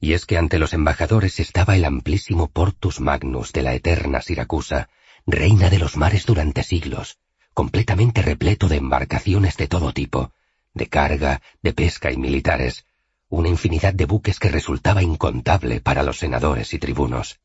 [0.00, 4.90] Y es que ante los embajadores estaba el amplísimo Portus Magnus de la eterna Siracusa,
[5.26, 7.18] reina de los mares durante siglos,
[7.54, 10.32] completamente repleto de embarcaciones de todo tipo,
[10.74, 12.86] de carga, de pesca y militares,
[13.28, 17.40] una infinidad de buques que resultaba incontable para los senadores y tribunos.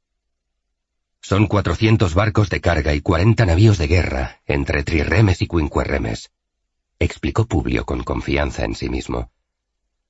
[1.22, 6.32] Son cuatrocientos barcos de carga y cuarenta navíos de guerra, entre trirremes y quinquerremes,
[7.00, 9.32] explicó Publio con confianza en sí mismo.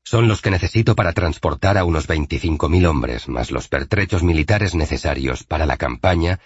[0.03, 4.74] Son los que necesito para transportar a unos veinticinco mil hombres, más los pertrechos militares
[4.74, 6.39] necesarios para la campaña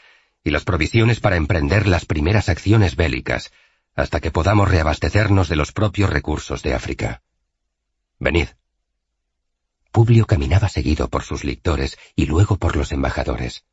[0.43, 3.51] y las provisiones para emprender las primeras acciones bélicas,
[3.95, 7.21] hasta que podamos reabastecernos de los propios recursos de África.
[8.19, 8.47] Venid.
[9.91, 13.65] Publio caminaba seguido por sus lictores y luego por los embajadores.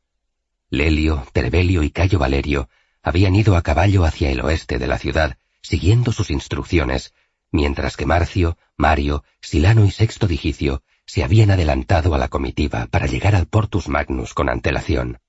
[0.69, 2.69] Lelio, Terbelio y Cayo Valerio
[3.01, 7.13] habían ido a caballo hacia el oeste de la ciudad, siguiendo sus instrucciones,
[7.51, 13.07] mientras que Marcio, Mario, Silano y Sexto Digicio se habían adelantado a la comitiva para
[13.07, 15.19] llegar al Portus Magnus con antelación.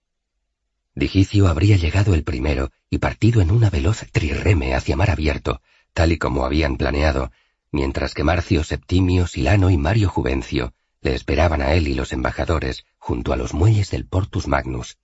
[0.94, 5.62] Digicio habría llegado el primero y partido en una veloz trirreme hacia mar abierto,
[5.92, 7.30] tal y como habían planeado,
[7.70, 12.84] mientras que Marcio Septimio, Silano y Mario Juvencio le esperaban a él y los embajadores
[12.98, 14.98] junto a los muelles del Portus Magnus.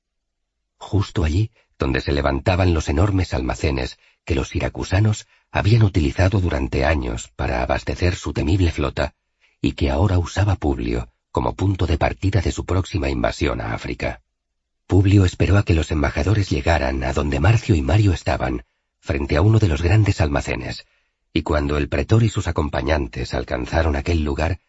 [0.77, 7.33] Justo allí donde se levantaban los enormes almacenes que los siracusanos habían utilizado durante años
[7.37, 9.15] para abastecer su temible flota
[9.61, 14.23] y que ahora usaba Publio como punto de partida de su próxima invasión a África.
[14.87, 18.65] Publio esperó a que los embajadores llegaran a donde Marcio y Mario estaban,
[19.01, 20.87] frente a uno de los grandes almacenes,
[21.33, 24.61] y cuando el pretor y sus acompañantes alcanzaron aquel lugar,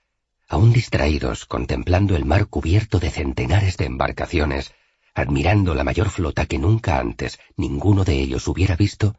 [0.49, 4.73] aún distraídos contemplando el mar cubierto de centenares de embarcaciones,
[5.13, 9.15] admirando la mayor flota que nunca antes ninguno de ellos hubiera visto,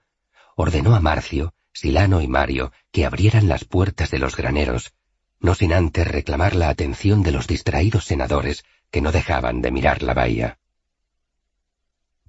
[0.57, 4.94] ordenó a Marcio, Silano y Mario que abrieran las puertas de los graneros,
[5.38, 10.03] no sin antes reclamar la atención de los distraídos senadores que no dejaban de mirar
[10.03, 10.59] la bahía.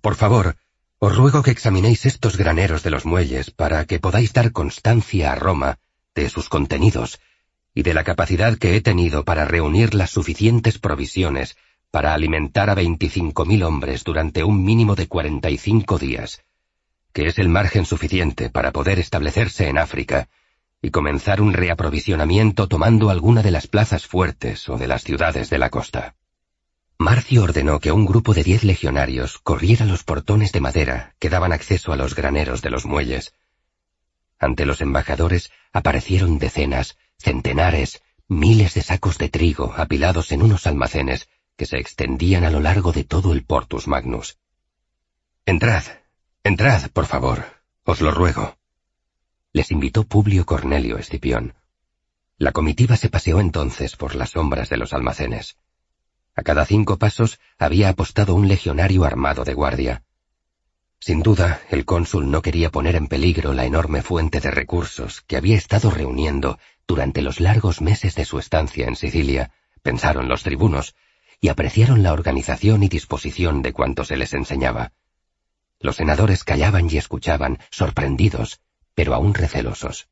[0.01, 0.55] Por favor,
[0.99, 5.35] os ruego que examinéis estos graneros de los muelles para que podáis dar constancia a
[5.35, 5.79] Roma
[6.15, 7.19] de sus contenidos
[7.73, 11.55] y de la capacidad que he tenido para reunir las suficientes provisiones
[11.91, 16.43] para alimentar a veinticinco mil hombres durante un mínimo de cuarenta y cinco días,
[17.13, 20.29] que es el margen suficiente para poder establecerse en África
[20.81, 25.57] y comenzar un reaprovisionamiento tomando alguna de las plazas fuertes o de las ciudades de
[25.57, 26.15] la costa.
[27.01, 31.53] Marcio ordenó que un grupo de diez legionarios corriera los portones de madera que daban
[31.53, 33.33] acceso a los graneros de los muelles.
[34.37, 41.29] Ante los embajadores aparecieron decenas, centenares, miles de sacos de trigo apilados en unos almacenes
[41.55, 44.37] que se extendían a lo largo de todo el Portus Magnus.
[45.45, 45.83] Entrad,
[46.43, 47.45] entrad, por favor,
[47.85, 48.57] os lo ruego.
[49.53, 51.53] Les invitó Publio Cornelio Escipión.
[52.37, 55.55] La comitiva se paseó entonces por las sombras de los almacenes.
[56.35, 60.03] A cada cinco pasos había apostado un legionario armado de guardia.
[60.99, 65.37] Sin duda, el cónsul no quería poner en peligro la enorme fuente de recursos que
[65.37, 69.51] había estado reuniendo durante los largos meses de su estancia en Sicilia,
[69.81, 70.95] pensaron los tribunos,
[71.39, 74.91] y apreciaron la organización y disposición de cuanto se les enseñaba.
[75.79, 78.59] Los senadores callaban y escuchaban, sorprendidos,
[78.93, 80.09] pero aún recelosos.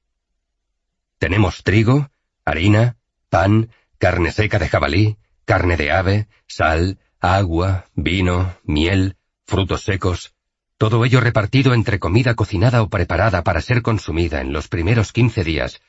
[1.18, 2.10] Tenemos trigo,
[2.46, 2.96] harina,
[3.30, 5.18] pan, carne seca de jabalí,
[5.48, 10.36] carne de ave, sal, agua, vino, miel, frutos secos,
[10.78, 15.46] todo ello repartido entre comida cocinada o preparada para ser consumida en los primeros quince
[15.46, 15.82] días,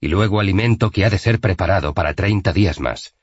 [0.00, 3.14] y luego alimento que ha de ser preparado para treinta días más.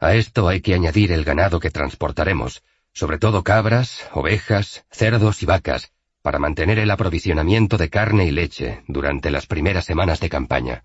[0.00, 2.62] A esto hay que añadir el ganado que transportaremos,
[2.94, 5.92] sobre todo cabras, ovejas, cerdos y vacas,
[6.22, 10.84] para mantener el aprovisionamiento de carne y leche durante las primeras semanas de campaña.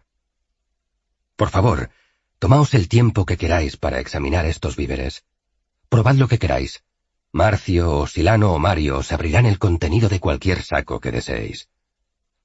[1.38, 1.90] Por favor,
[2.40, 5.24] tomaos el tiempo que queráis para examinar estos víveres.
[5.90, 6.84] Probad lo que queráis.
[7.32, 11.70] Marcio o Silano o Mario os abrirán el contenido de cualquier saco que deseéis.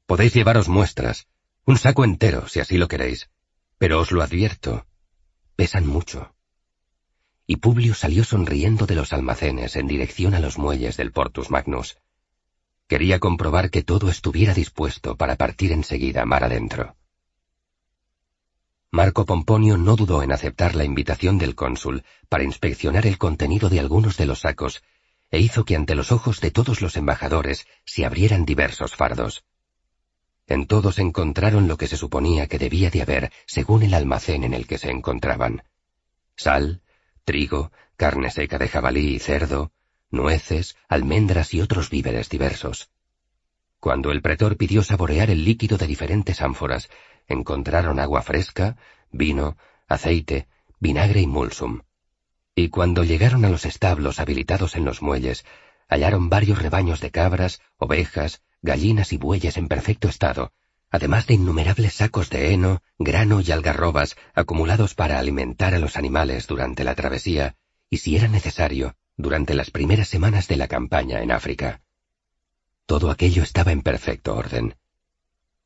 [0.07, 1.27] Podéis llevaros muestras,
[1.65, 3.31] un saco entero si así lo queréis,
[3.79, 4.87] pero os lo advierto,
[5.57, 6.35] pesan mucho
[7.47, 11.99] y Publio salió sonriendo de los almacenes en dirección a los muelles del Portus Magnus.
[12.89, 16.97] Quería comprobar que todo estuviera dispuesto para partir enseguida mar adentro.
[18.95, 23.81] Marco Pomponio no dudó en aceptar la invitación del cónsul para inspeccionar el contenido de
[23.81, 24.85] algunos de los sacos,
[25.33, 29.45] e hizo que ante los ojos de todos los embajadores se abrieran diversos fardos.
[30.47, 34.55] En todos encontraron lo que se suponía que debía de haber según el almacén en
[34.55, 35.65] el que se encontraban.
[36.37, 36.81] Sal,
[37.25, 39.73] trigo, carne seca de jabalí y cerdo,
[40.13, 42.91] nueces, almendras y otros víveres diversos.
[43.81, 46.89] Cuando el pretor pidió saborear el líquido de diferentes ánforas,
[47.29, 48.77] encontraron agua fresca,
[49.11, 49.57] vino,
[49.89, 50.49] aceite,
[50.81, 51.83] vinagre y mulsum.
[52.55, 55.45] Y cuando llegaron a los establos habilitados en los muelles,
[55.89, 60.53] hallaron varios rebaños de cabras, ovejas, gallinas y bueyes en perfecto estado,
[60.91, 66.47] además de innumerables sacos de heno, grano y algarrobas acumulados para alimentar a los animales
[66.47, 67.57] durante la travesía
[67.91, 71.83] y, si era necesario, durante las primeras semanas de la campaña en África.
[72.87, 74.77] Todo aquello estaba en perfecto orden.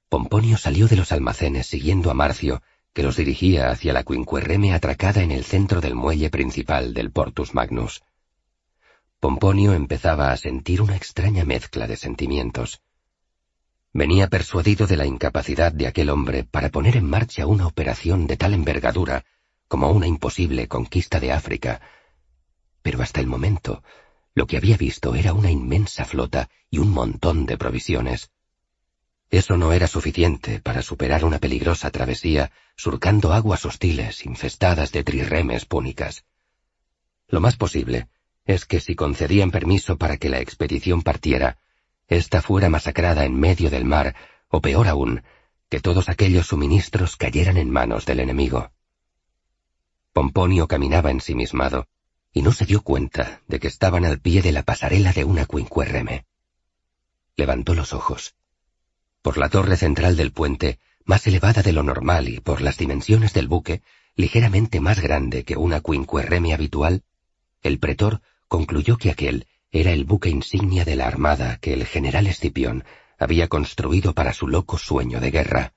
[0.08, 2.62] Pomponio salió de los almacenes siguiendo a Marcio,
[2.94, 7.54] que los dirigía hacia la Quinquerreme atracada en el centro del muelle principal del Portus
[7.54, 8.02] Magnus.
[9.20, 12.80] Pomponio empezaba a sentir una extraña mezcla de sentimientos.
[13.92, 18.36] Venía persuadido de la incapacidad de aquel hombre para poner en marcha una operación de
[18.36, 19.24] tal envergadura
[19.66, 21.80] como una imposible conquista de África.
[22.80, 23.82] Pero hasta el momento,
[24.34, 28.30] lo que había visto era una inmensa flota y un montón de provisiones.
[29.30, 35.66] Eso no era suficiente para superar una peligrosa travesía surcando aguas hostiles infestadas de trirremes
[35.66, 36.24] púnicas.
[37.28, 38.08] Lo más posible
[38.46, 41.58] es que si concedían permiso para que la expedición partiera,
[42.06, 44.16] esta fuera masacrada en medio del mar,
[44.48, 45.22] o peor aún,
[45.68, 48.70] que todos aquellos suministros cayeran en manos del enemigo.
[50.14, 51.86] Pomponio caminaba ensimismado,
[52.32, 55.44] y no se dio cuenta de que estaban al pie de la pasarela de una
[55.44, 56.24] quincuerreme.
[57.36, 58.37] Levantó los ojos.
[59.22, 63.32] Por la torre central del puente, más elevada de lo normal y por las dimensiones
[63.32, 63.82] del buque,
[64.14, 67.02] ligeramente más grande que una quincuerreme habitual,
[67.62, 72.26] el pretor concluyó que aquel era el buque insignia de la armada que el general
[72.26, 72.84] Escipión
[73.18, 75.74] había construido para su loco sueño de guerra.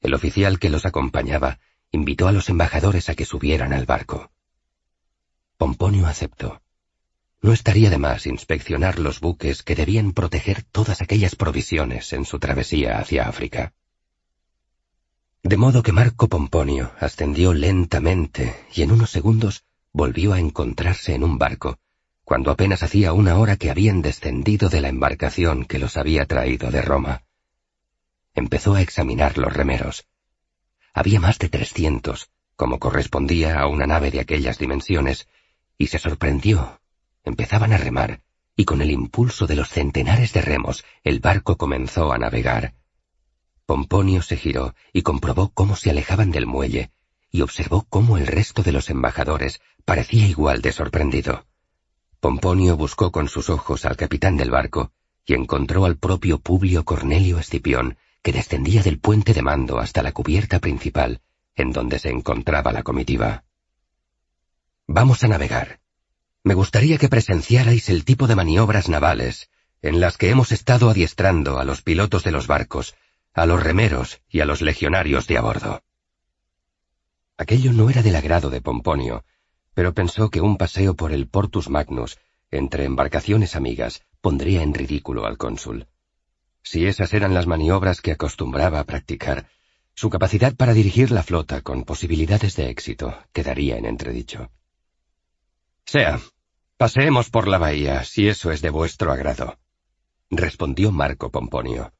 [0.00, 1.58] El oficial que los acompañaba
[1.90, 4.30] invitó a los embajadores a que subieran al barco.
[5.56, 6.62] Pomponio aceptó.
[7.42, 12.38] No estaría de más inspeccionar los buques que debían proteger todas aquellas provisiones en su
[12.38, 13.72] travesía hacia África.
[15.42, 21.22] De modo que Marco Pomponio ascendió lentamente y en unos segundos volvió a encontrarse en
[21.22, 21.78] un barco,
[22.24, 26.72] cuando apenas hacía una hora que habían descendido de la embarcación que los había traído
[26.72, 27.22] de Roma.
[28.34, 30.08] Empezó a examinar los remeros.
[30.92, 35.28] Había más de trescientos, como correspondía a una nave de aquellas dimensiones,
[35.78, 36.80] y se sorprendió.
[37.26, 38.22] Empezaban a remar,
[38.56, 42.74] y con el impulso de los centenares de remos el barco comenzó a navegar.
[43.66, 46.92] Pomponio se giró y comprobó cómo se alejaban del muelle,
[47.32, 51.44] y observó cómo el resto de los embajadores parecía igual de sorprendido.
[52.20, 54.92] Pomponio buscó con sus ojos al capitán del barco
[55.26, 60.12] y encontró al propio Publio Cornelio Escipión, que descendía del puente de mando hasta la
[60.12, 61.20] cubierta principal,
[61.56, 63.42] en donde se encontraba la comitiva.
[64.86, 65.80] Vamos a navegar.
[66.46, 69.50] Me gustaría que presenciarais el tipo de maniobras navales
[69.82, 72.94] en las que hemos estado adiestrando a los pilotos de los barcos,
[73.34, 75.82] a los remeros y a los legionarios de a bordo.
[77.36, 79.24] Aquello no era del agrado de Pomponio,
[79.74, 82.16] pero pensó que un paseo por el Portus Magnus,
[82.52, 85.88] entre embarcaciones amigas, pondría en ridículo al cónsul.
[86.62, 89.48] Si esas eran las maniobras que acostumbraba a practicar,
[89.94, 94.52] su capacidad para dirigir la flota con posibilidades de éxito quedaría en entredicho.
[95.84, 96.20] Sea,
[96.76, 99.58] paseemos por la bahía, si eso es de vuestro agrado,
[100.30, 101.92] respondió Marco Pomponio.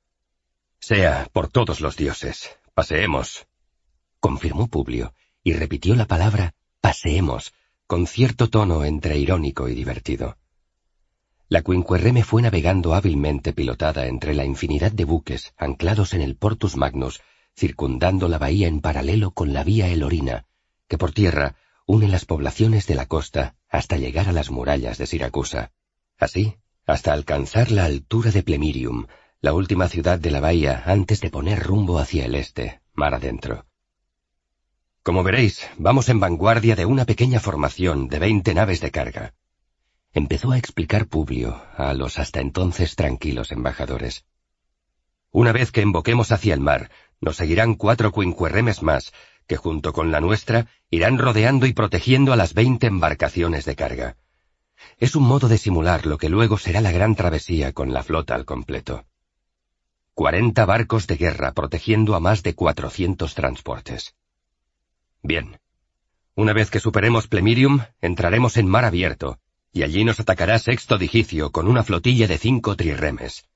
[0.78, 3.46] Sea, por todos los dioses, paseemos,
[4.20, 7.54] confirmó Publio, y repitió la palabra paseemos,
[7.86, 10.36] con cierto tono entre irónico y divertido.
[11.48, 16.76] La Quinquerreme fue navegando hábilmente pilotada entre la infinidad de buques anclados en el Portus
[16.76, 17.22] Magnus,
[17.56, 20.46] circundando la bahía en paralelo con la vía Elorina,
[20.88, 21.56] que por tierra
[21.86, 25.72] une las poblaciones de la costa hasta llegar a las murallas de Siracusa.
[26.18, 26.56] Así,
[26.86, 29.06] hasta alcanzar la altura de Plemirium,
[29.40, 33.66] la última ciudad de la bahía antes de poner rumbo hacia el este, mar adentro.
[35.02, 39.34] Como veréis, vamos en vanguardia de una pequeña formación de veinte naves de carga.
[40.12, 44.24] Empezó a explicar Publio a los hasta entonces tranquilos embajadores.
[45.30, 46.90] Una vez que emboquemos hacia el mar,
[47.20, 49.12] nos seguirán cuatro quinquerremes más,
[49.46, 54.16] que junto con la nuestra irán rodeando y protegiendo a las veinte embarcaciones de carga.
[54.98, 58.34] Es un modo de simular lo que luego será la gran travesía con la flota
[58.34, 59.04] al completo.
[60.14, 64.14] Cuarenta barcos de guerra protegiendo a más de cuatrocientos transportes.
[65.22, 65.58] Bien.
[66.34, 69.38] Una vez que superemos Plemirium, entraremos en mar abierto,
[69.72, 73.46] y allí nos atacará Sexto Digicio con una flotilla de cinco trirremes.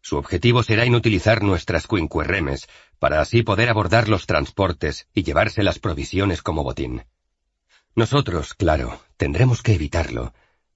[0.00, 2.68] Su objetivo será inutilizar nuestras quinquerremes,
[3.00, 7.06] para así poder abordar los transportes y llevarse las provisiones como botín.
[7.96, 10.34] Nosotros, claro, tendremos que evitarlo,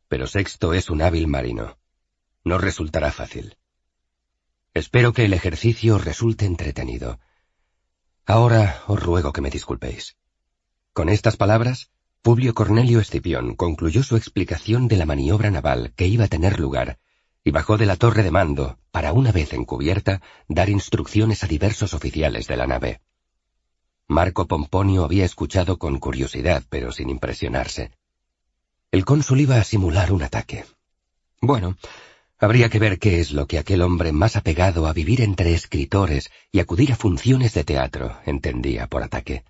[0.09, 1.79] pero Sexto es un hábil marino.
[2.43, 3.57] No resultará fácil.
[4.73, 7.21] Espero que el ejercicio resulte entretenido.
[8.27, 10.17] Ahora os ruego que me disculpéis.
[10.95, 11.91] Con estas palabras,
[12.23, 16.99] Publio Cornelio Escipión concluyó su explicación de la maniobra naval que iba a tener lugar
[17.45, 21.95] y bajó de la torre de mando para, una vez encubierta, dar instrucciones a diversos
[21.95, 23.01] oficiales de la nave.
[24.09, 27.93] Marco Pomponio había escuchado con curiosidad, pero sin impresionarse.
[28.91, 30.65] El cónsul iba a simular un ataque.
[31.41, 31.77] Bueno,
[32.39, 36.31] habría que ver qué es lo que aquel hombre más apegado a vivir entre escritores
[36.51, 39.45] y acudir a funciones de teatro entendía por ataque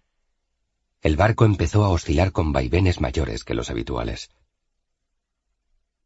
[1.05, 4.31] el barco empezó a oscilar con vaivenes mayores que los habituales.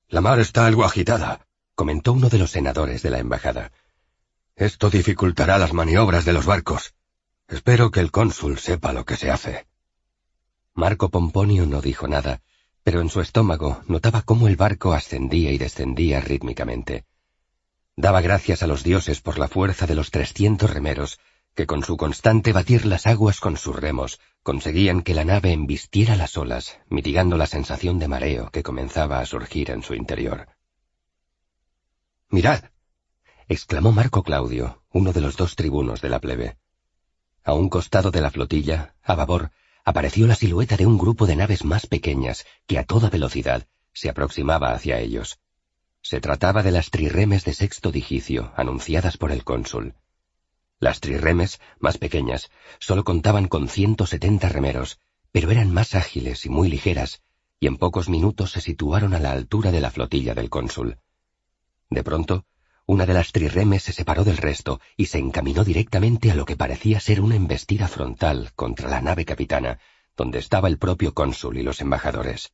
[0.09, 1.47] La mar está algo agitada,
[1.79, 3.71] comentó uno de los senadores de la embajada.
[4.57, 6.97] Esto dificultará las maniobras de los barcos.
[7.47, 9.69] Espero que el cónsul sepa lo que se hace.
[10.75, 12.43] Marco Pomponio no dijo nada,
[12.83, 17.05] pero en su estómago notaba cómo el barco ascendía y descendía rítmicamente.
[17.95, 21.21] Daba gracias a los dioses por la fuerza de los trescientos remeros
[21.55, 26.17] que con su constante batir las aguas con sus remos conseguían que la nave embistiera
[26.17, 30.49] las olas, mitigando la sensación de mareo que comenzaba a surgir en su interior.
[32.31, 32.65] Mirad,
[33.49, 36.59] exclamó Marco Claudio, uno de los dos tribunos de la plebe.
[37.43, 39.51] A un costado de la flotilla, a babor,
[39.83, 44.11] apareció la silueta de un grupo de naves más pequeñas que a toda velocidad se
[44.11, 45.41] aproximaba hacia ellos.
[46.03, 49.95] Se trataba de las trirremes de sexto digicio anunciadas por el cónsul.
[50.81, 55.01] Las trirremes, más pequeñas, solo contaban con ciento setenta remeros,
[55.33, 57.23] pero eran más ágiles y muy ligeras,
[57.59, 60.99] y en pocos minutos se situaron a la altura de la flotilla del cónsul.
[61.91, 62.45] De pronto,
[62.87, 66.57] una de las trirremes se separó del resto y se encaminó directamente a lo que
[66.57, 69.79] parecía ser una embestida frontal contra la nave capitana,
[70.17, 72.53] donde estaba el propio cónsul y los embajadores.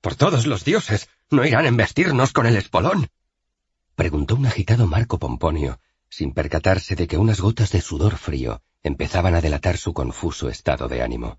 [0.00, 3.08] Por todos los dioses, ¿no irán a embestirnos con el espolón?
[3.94, 9.34] preguntó un agitado Marco Pomponio, sin percatarse de que unas gotas de sudor frío empezaban
[9.34, 11.38] a delatar su confuso estado de ánimo.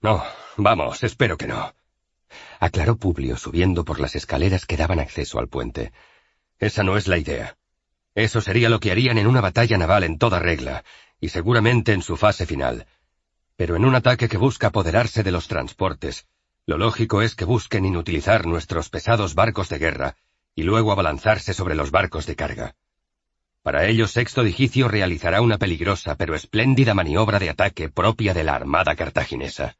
[0.00, 0.22] No,
[0.56, 1.74] vamos, espero que no,
[2.60, 5.92] aclaró Publio subiendo por las escaleras que daban acceso al puente.
[6.58, 7.56] Esa no es la idea.
[8.14, 10.84] Eso sería lo que harían en una batalla naval en toda regla,
[11.20, 12.86] y seguramente en su fase final.
[13.56, 16.26] Pero en un ataque que busca apoderarse de los transportes,
[16.66, 20.16] lo lógico es que busquen inutilizar nuestros pesados barcos de guerra
[20.54, 22.74] y luego abalanzarse sobre los barcos de carga.
[23.62, 28.54] Para ello, Sexto Digicio realizará una peligrosa pero espléndida maniobra de ataque propia de la
[28.54, 29.76] Armada cartaginesa.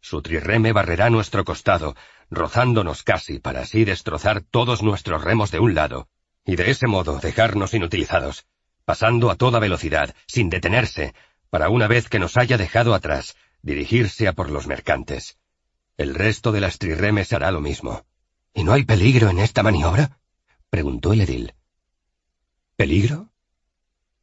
[0.00, 1.96] Su trirreme barrerá nuestro costado,
[2.30, 6.08] rozándonos casi para así destrozar todos nuestros remos de un lado,
[6.44, 8.46] y de ese modo dejarnos inutilizados,
[8.84, 11.14] pasando a toda velocidad, sin detenerse,
[11.50, 15.38] para una vez que nos haya dejado atrás, dirigirse a por los mercantes.
[15.96, 18.06] El resto de las trirremes hará lo mismo.
[18.54, 20.20] ¿Y no hay peligro en esta maniobra?
[20.70, 21.54] preguntó el edil.
[22.76, 23.30] ¿Peligro?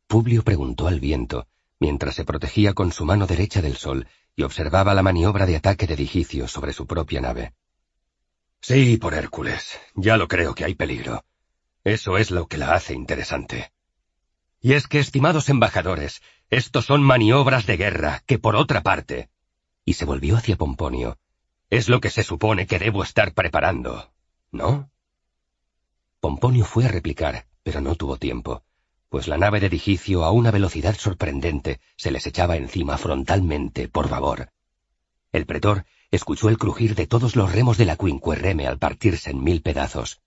[0.07, 1.47] Publio preguntó al viento,
[1.79, 5.87] mientras se protegía con su mano derecha del sol y observaba la maniobra de ataque
[5.87, 7.53] de Digicio sobre su propia nave.
[8.61, 11.23] Sí, por Hércules, ya lo creo que hay peligro.
[11.83, 13.71] Eso es lo que la hace interesante.
[14.59, 19.29] Y es que, estimados embajadores, estos son maniobras de guerra que, por otra parte,
[19.85, 21.19] y se volvió hacia Pomponio,
[21.69, 24.11] es lo que se supone que debo estar preparando,
[24.51, 24.89] ¿no?
[26.19, 28.63] Pomponio fue a replicar, pero no tuvo tiempo,
[29.09, 34.09] pues la nave de Digicio a una velocidad sorprendente se les echaba encima frontalmente por
[34.09, 34.49] favor.
[35.31, 39.43] El pretor escuchó el crujir de todos los remos de la Quinquerreme al partirse en
[39.43, 40.21] mil pedazos.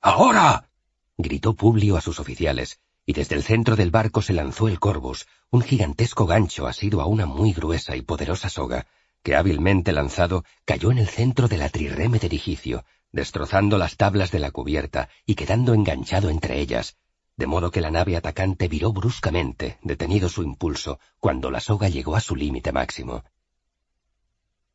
[0.00, 0.68] ¡Ahora!
[1.16, 5.26] gritó Publio a sus oficiales, y desde el centro del barco se lanzó el Corvus,
[5.50, 8.86] un gigantesco gancho asido a una muy gruesa y poderosa soga,
[9.22, 14.30] que hábilmente lanzado cayó en el centro de la trirreme de Digicio, destrozando las tablas
[14.30, 16.96] de la cubierta y quedando enganchado entre ellas,
[17.42, 22.14] de modo que la nave atacante viró bruscamente, detenido su impulso, cuando la soga llegó
[22.14, 23.24] a su límite máximo.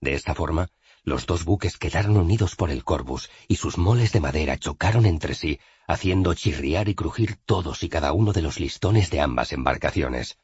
[0.02, 0.68] De esta forma,
[1.04, 5.34] los dos buques quedaron unidos por el Corvus y sus moles de madera chocaron entre
[5.34, 10.38] sí, haciendo chirriar y crujir todos y cada uno de los listones de ambas embarcaciones.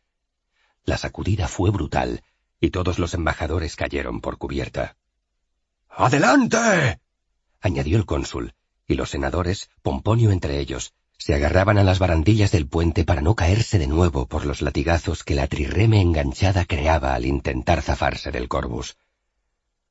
[0.86, 2.24] La sacudida fue brutal,
[2.62, 4.96] y todos los embajadores cayeron por cubierta.
[5.90, 7.02] ¡Adelante!
[7.60, 8.54] añadió el cónsul,
[8.88, 10.94] y los senadores, Pomponio entre ellos,
[11.24, 15.24] se agarraban a las barandillas del puente para no caerse de nuevo por los latigazos
[15.24, 18.98] que la trirreme enganchada creaba al intentar zafarse del Corvus.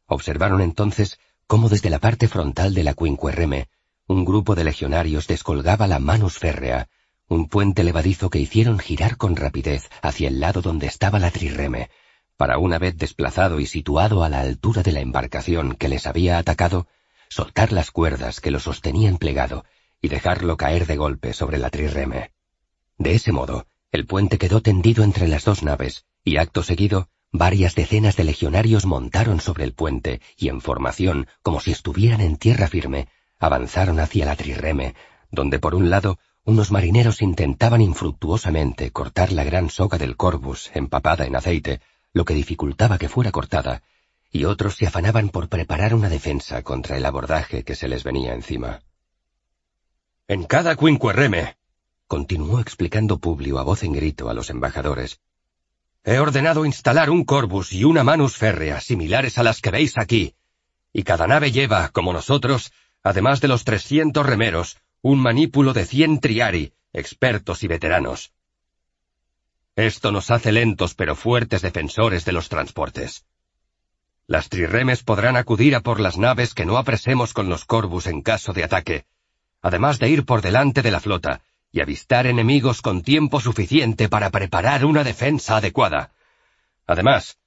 [0.04, 3.70] Observaron entonces cómo desde la parte frontal de la Quinquerreme
[4.06, 6.90] un grupo de legionarios descolgaba la Manus Férrea,
[7.28, 11.88] un puente levadizo que hicieron girar con rapidez hacia el lado donde estaba la trirreme,
[12.36, 16.36] para una vez desplazado y situado a la altura de la embarcación que les había
[16.36, 16.88] atacado,
[17.30, 19.64] soltar las cuerdas que lo sostenían plegado
[20.02, 22.32] y dejarlo caer de golpe sobre la trirreme.
[22.98, 27.74] De ese modo, el puente quedó tendido entre las dos naves, y acto seguido, varias
[27.74, 32.68] decenas de legionarios montaron sobre el puente y en formación, como si estuvieran en tierra
[32.68, 33.08] firme,
[33.38, 34.94] avanzaron hacia la trirreme,
[35.30, 41.24] donde por un lado unos marineros intentaban infructuosamente cortar la gran soga del Corvus empapada
[41.24, 41.80] en aceite,
[42.12, 43.82] lo que dificultaba que fuera cortada,
[44.32, 48.34] y otros se afanaban por preparar una defensa contra el abordaje que se les venía
[48.34, 48.80] encima.
[50.34, 51.58] En cada quinquerreme,
[52.06, 55.20] continuó explicando Publio a voz en grito a los embajadores,
[56.04, 60.34] he ordenado instalar un Corvus y una Manus Férrea similares a las que veis aquí,
[60.90, 62.72] y cada nave lleva, como nosotros,
[63.02, 68.32] además de los trescientos remeros, un manípulo de cien triari, expertos y veteranos.
[69.76, 73.26] Esto nos hace lentos pero fuertes defensores de los transportes.
[74.26, 78.22] Las trirremes podrán acudir a por las naves que no apresemos con los Corvus en
[78.22, 79.04] caso de ataque,
[79.62, 81.40] además de ir por delante de la flota
[81.70, 86.12] y avistar enemigos con tiempo suficiente para preparar una defensa adecuada.
[86.86, 87.38] Además,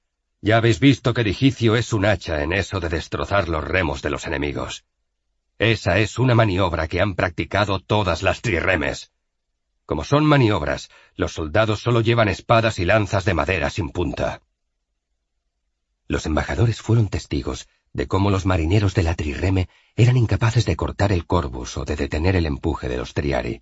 [0.42, 4.10] ya habéis visto que Digicio es un hacha en eso de destrozar los remos de
[4.10, 4.86] los enemigos.
[5.60, 9.12] Esa es una maniobra que han practicado todas las trirremes.
[9.86, 14.42] Como son maniobras, los soldados solo llevan espadas y lanzas de madera sin punta.
[16.08, 21.14] Los embajadores fueron testigos de cómo los marineros de la trirreme eran incapaces de cortar
[21.14, 23.62] el Corvus o de detener el empuje de los triari.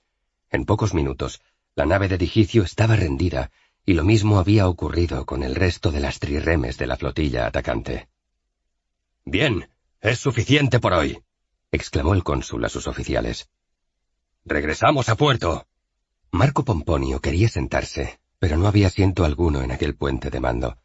[0.49, 1.41] En pocos minutos,
[1.75, 3.51] la nave de Digicio estaba rendida,
[3.85, 8.09] y lo mismo había ocurrido con el resto de las trirremes de la flotilla atacante.
[9.23, 9.69] Bien,
[10.01, 11.19] es suficiente por hoy,
[11.71, 13.49] exclamó el cónsul a sus oficiales.
[14.45, 15.67] Regresamos a puerto.
[16.31, 20.79] Marco Pomponio quería sentarse, pero no había asiento alguno en aquel puente de mando.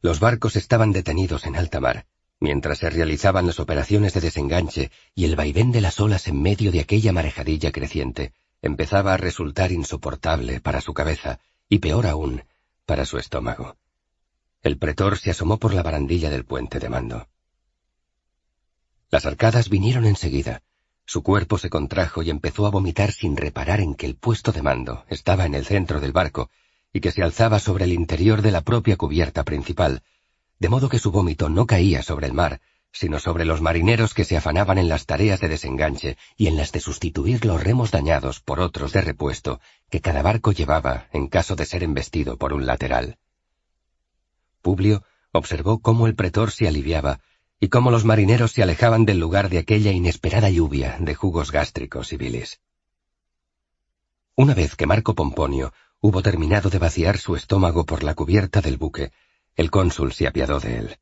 [0.00, 2.06] Los barcos estaban detenidos en alta mar,
[2.44, 6.72] mientras se realizaban las operaciones de desenganche y el vaivén de las olas en medio
[6.72, 11.40] de aquella marejadilla creciente empezaba a resultar insoportable para su cabeza
[11.70, 12.44] y peor aún,
[12.84, 13.76] para su estómago.
[14.62, 17.26] El pretor se asomó por la barandilla del puente de mando.
[19.10, 20.60] Las arcadas vinieron enseguida.
[21.06, 24.60] Su cuerpo se contrajo y empezó a vomitar sin reparar en que el puesto de
[24.60, 26.50] mando estaba en el centro del barco
[26.92, 30.02] y que se alzaba sobre el interior de la propia cubierta principal,
[30.64, 34.24] de modo que su vómito no caía sobre el mar, sino sobre los marineros que
[34.24, 38.40] se afanaban en las tareas de desenganche y en las de sustituir los remos dañados
[38.40, 39.60] por otros de repuesto
[39.90, 43.18] que cada barco llevaba en caso de ser embestido por un lateral.
[44.62, 47.20] Publio observó cómo el pretor se aliviaba
[47.60, 52.10] y cómo los marineros se alejaban del lugar de aquella inesperada lluvia de jugos gástricos
[52.14, 52.62] y bilis.
[54.34, 58.78] Una vez que Marco Pomponio hubo terminado de vaciar su estómago por la cubierta del
[58.78, 59.12] buque,
[59.56, 60.98] el cónsul se apiadó de él.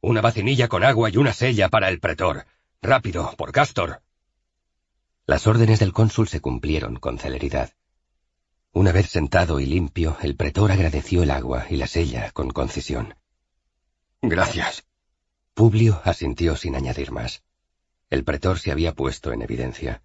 [0.00, 2.46] Una vacinilla con agua y una sella para el pretor.
[2.80, 4.00] Rápido, por Castor.
[5.26, 7.72] Las órdenes del cónsul se cumplieron con celeridad.
[8.72, 13.16] Una vez sentado y limpio, el pretor agradeció el agua y la sella con concisión.
[14.22, 14.84] Gracias.
[15.54, 17.42] Publio asintió sin añadir más.
[18.08, 20.02] El pretor se había puesto en evidencia.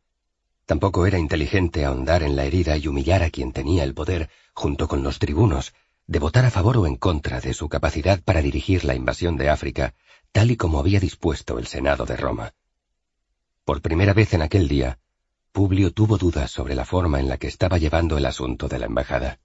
[0.65, 4.87] Tampoco era inteligente ahondar en la herida y humillar a quien tenía el poder, junto
[4.87, 5.73] con los tribunos,
[6.07, 9.49] de votar a favor o en contra de su capacidad para dirigir la invasión de
[9.49, 9.93] África,
[10.31, 12.53] tal y como había dispuesto el Senado de Roma.
[13.65, 14.99] Por primera vez en aquel día,
[15.53, 18.87] Publio tuvo dudas sobre la forma en la que estaba llevando el asunto de la
[18.87, 19.39] embajada.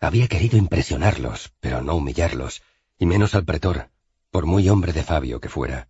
[0.00, 2.62] Había querido impresionarlos, pero no humillarlos,
[2.98, 3.90] y menos al pretor,
[4.30, 5.88] por muy hombre de Fabio que fuera.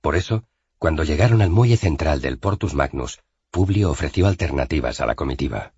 [0.00, 0.44] Por eso,
[0.78, 3.20] cuando llegaron al muelle central del Portus Magnus,
[3.50, 5.74] Publio ofreció alternativas a la comitiva.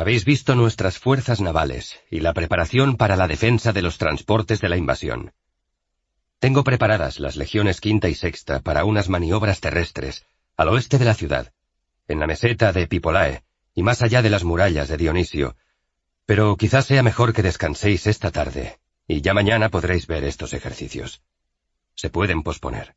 [0.00, 4.70] Habéis visto nuestras fuerzas navales y la preparación para la defensa de los transportes de
[4.70, 5.34] la invasión.
[6.38, 10.24] Tengo preparadas las legiones quinta y sexta para unas maniobras terrestres
[10.56, 11.52] al oeste de la ciudad,
[12.08, 13.44] en la meseta de Pipolae
[13.74, 15.54] y más allá de las murallas de Dionisio,
[16.24, 21.20] pero quizás sea mejor que descanséis esta tarde, y ya mañana podréis ver estos ejercicios.
[21.94, 22.96] Se pueden posponer.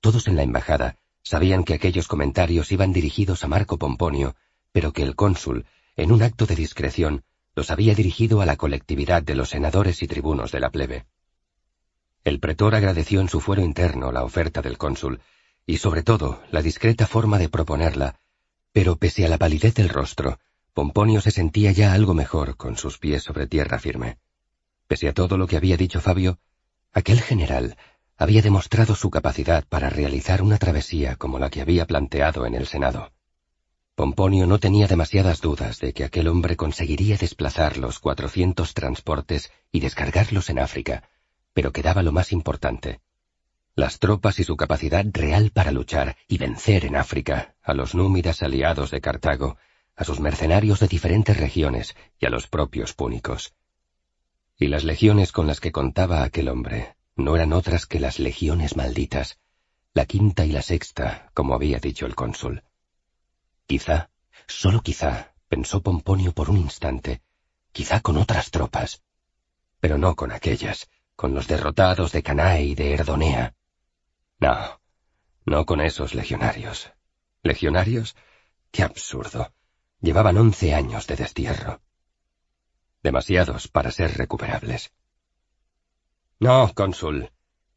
[0.00, 4.36] Todos en la embajada sabían que aquellos comentarios iban dirigidos a Marco Pomponio
[4.72, 5.66] pero que el cónsul,
[5.96, 7.24] en un acto de discreción,
[7.54, 11.06] los había dirigido a la colectividad de los senadores y tribunos de la plebe.
[12.24, 15.20] El pretor agradeció en su fuero interno la oferta del cónsul,
[15.66, 18.20] y sobre todo la discreta forma de proponerla,
[18.72, 20.38] pero pese a la palidez del rostro,
[20.74, 24.18] Pomponio se sentía ya algo mejor con sus pies sobre tierra firme.
[24.86, 26.38] Pese a todo lo que había dicho Fabio,
[26.92, 27.76] aquel general
[28.16, 32.66] había demostrado su capacidad para realizar una travesía como la que había planteado en el
[32.66, 33.12] Senado.
[34.00, 39.80] Pomponio no tenía demasiadas dudas de que aquel hombre conseguiría desplazar los cuatrocientos transportes y
[39.80, 41.10] descargarlos en África,
[41.52, 43.02] pero quedaba lo más importante.
[43.74, 48.42] Las tropas y su capacidad real para luchar y vencer en África a los númidas
[48.42, 49.58] aliados de Cartago,
[49.94, 53.52] a sus mercenarios de diferentes regiones y a los propios púnicos.
[54.56, 58.76] Y las legiones con las que contaba aquel hombre no eran otras que las legiones
[58.76, 59.38] malditas,
[59.92, 62.62] la quinta y la sexta, como había dicho el cónsul.
[63.70, 64.10] Quizá,
[64.48, 67.22] solo quizá, pensó Pomponio por un instante,
[67.70, 69.04] quizá con otras tropas.
[69.78, 73.54] Pero no con aquellas, con los derrotados de Canae y de Erdonea.
[74.40, 74.80] No,
[75.44, 76.90] no con esos legionarios.
[77.44, 78.16] ¿Legionarios?
[78.72, 79.52] ¡Qué absurdo!
[80.00, 81.80] Llevaban once años de destierro.
[83.04, 84.92] Demasiados para ser recuperables.
[86.40, 87.30] No, cónsul.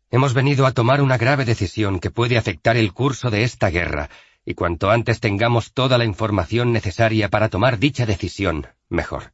[0.10, 4.10] Hemos venido a tomar una grave decisión que puede afectar el curso de esta guerra
[4.46, 9.34] y cuanto antes tengamos toda la información necesaria para tomar dicha decisión, mejor.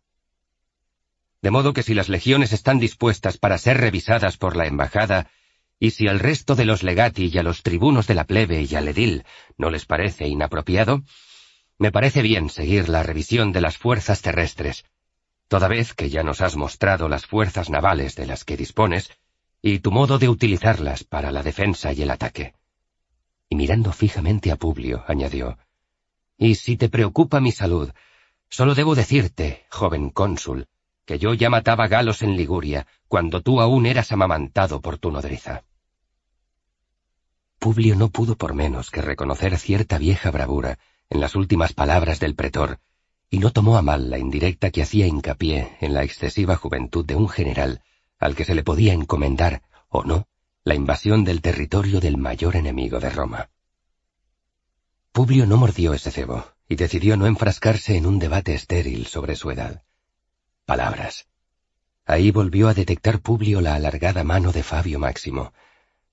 [1.41, 5.29] De modo que si las legiones están dispuestas para ser revisadas por la embajada,
[5.79, 8.75] y si al resto de los legati y a los tribunos de la plebe y
[8.75, 9.23] al edil
[9.57, 11.03] no les parece inapropiado,
[11.77, 14.83] me parece bien seguir la revisión de las fuerzas terrestres,
[15.47, 19.09] toda vez que ya nos has mostrado las fuerzas navales de las que dispones
[19.61, 22.53] y tu modo de utilizarlas para la defensa y el ataque
[23.49, 25.57] y mirando fijamente a Publio, añadió,
[26.37, 27.91] Y si te preocupa mi salud,
[28.49, 30.67] solo debo decirte, joven cónsul,
[31.05, 35.63] que yo ya mataba galos en Liguria cuando tú aún eras amamantado por tu nodriza.
[37.57, 40.77] Publio no pudo por menos que reconocer cierta vieja bravura
[41.09, 42.79] en las últimas palabras del pretor,
[43.29, 47.15] y no tomó a mal la indirecta que hacía hincapié en la excesiva juventud de
[47.15, 47.81] un general
[48.19, 50.27] al que se le podía encomendar, o no,
[50.69, 53.49] la invasión del territorio del mayor enemigo de Roma.
[55.11, 59.49] Publio no mordió ese cebo y decidió no enfrascarse en un debate estéril sobre su
[59.49, 59.81] edad.
[60.67, 61.27] Palabras.
[62.05, 65.53] Ahí volvió a detectar Publio la alargada mano de Fabio Máximo.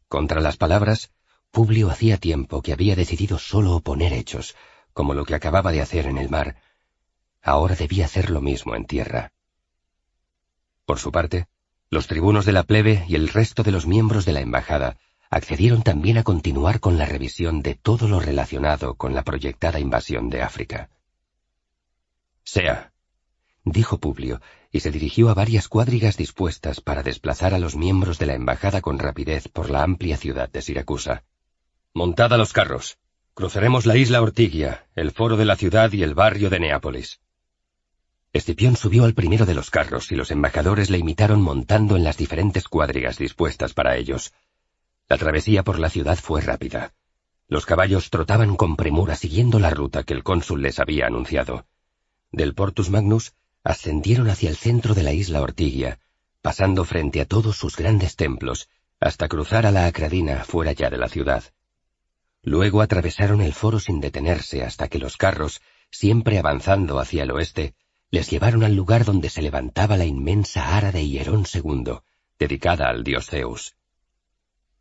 [0.09, 1.11] Contra las palabras,
[1.51, 4.57] Publio hacía tiempo que había decidido solo oponer hechos,
[4.95, 6.57] como lo que acababa de hacer en el mar.
[7.43, 9.35] Ahora debía hacer lo mismo en tierra.
[10.87, 11.47] Por su parte,
[11.91, 14.99] los tribunos de la plebe y el resto de los miembros de la embajada
[15.31, 20.31] accedieron también a continuar con la revisión de todo lo relacionado con la proyectada invasión
[20.31, 20.91] de África.
[22.45, 22.93] Sea,
[23.65, 24.41] dijo Publio,
[24.71, 28.81] y se dirigió a varias cuadrigas dispuestas para desplazar a los miembros de la embajada
[28.81, 31.25] con rapidez por la amplia ciudad de Siracusa.
[31.95, 32.99] Montad a los carros.
[33.35, 37.21] Cruzaremos la isla Ortigia, el foro de la ciudad y el barrio de Neápolis.
[38.37, 42.19] Escipión subió al primero de los carros y los embajadores le imitaron montando en las
[42.19, 44.35] diferentes cuadrigas dispuestas para ellos.
[45.09, 46.93] La travesía por la ciudad fue rápida.
[47.49, 51.65] Los caballos trotaban con premura siguiendo la ruta que el cónsul les había anunciado.
[52.31, 53.33] Del Portus Magnus
[53.65, 55.99] ascendieron hacia el centro de la isla Ortigia,
[56.43, 58.69] pasando frente a todos sus grandes templos,
[59.01, 61.43] hasta cruzar a la Acradina fuera ya de la ciudad.
[62.43, 67.75] Luego atravesaron el foro sin detenerse hasta que los carros, siempre avanzando hacia el oeste,
[68.17, 71.99] les llevaron al lugar donde se levantaba la inmensa ara de Hierón II,
[72.39, 73.77] dedicada al dios Zeus.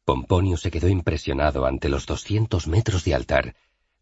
[0.05, 3.55] Pomponio se quedó impresionado ante los doscientos metros de altar,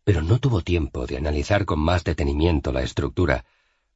[0.03, 3.43] pero no tuvo tiempo de analizar con más detenimiento la estructura,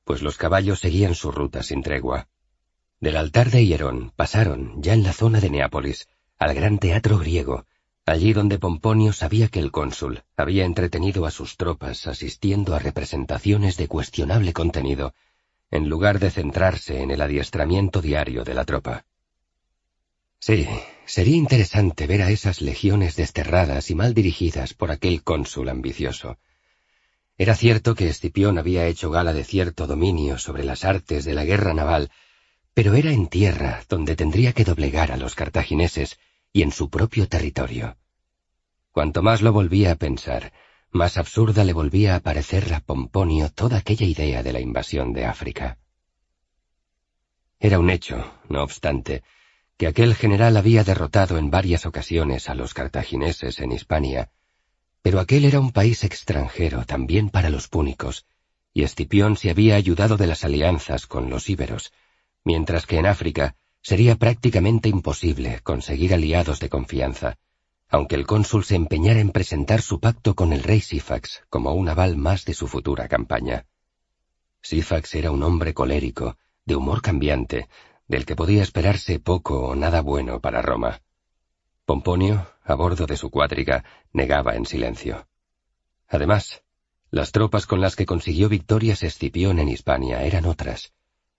[0.06, 2.30] pues los caballos seguían su ruta sin tregua.
[3.00, 6.08] Del altar de Hierón pasaron, ya en la zona de Neápolis,
[6.40, 7.68] al gran teatro griego,
[8.08, 13.78] allí donde Pomponio sabía que el cónsul había entretenido a sus tropas asistiendo a representaciones
[13.78, 15.14] de cuestionable contenido,
[15.72, 19.06] en lugar de centrarse en el adiestramiento diario de la tropa.
[20.40, 20.68] Sí,
[21.06, 26.38] sería interesante ver a esas legiones desterradas y mal dirigidas por aquel cónsul ambicioso.
[27.38, 31.46] Era cierto que Escipión había hecho gala de cierto dominio sobre las artes de la
[31.46, 32.12] guerra naval,
[32.74, 36.20] pero era en tierra donde tendría que doblegar a los cartagineses
[36.54, 37.98] y en su propio territorio.
[38.92, 40.54] Cuanto más lo volvía a pensar,
[40.92, 45.26] más absurda le volvía a parecer a Pomponio toda aquella idea de la invasión de
[45.26, 45.78] África.
[47.60, 49.24] Era un hecho, no obstante,
[49.78, 54.32] que aquel general había derrotado en varias ocasiones a los cartagineses en Hispania,
[55.02, 58.26] pero aquel era un país extranjero también para los púnicos,
[58.74, 61.94] y Escipión se había ayudado de las alianzas con los íberos,
[62.44, 67.38] mientras que en África sería prácticamente imposible conseguir aliados de confianza,
[67.90, 71.90] aunque el cónsul se empeñara en presentar su pacto con el rey Sifax como un
[71.90, 73.66] aval más de su futura campaña.
[74.62, 77.70] Sifax era un hombre colérico, de humor cambiante,
[78.08, 81.02] del que podía esperarse poco o nada bueno para Roma.
[81.86, 85.28] Pomponio, a bordo de su cuadriga, negaba en silencio.
[86.10, 86.64] Además,
[87.10, 90.94] las tropas con las que consiguió victorias Escipión en Hispania eran otras.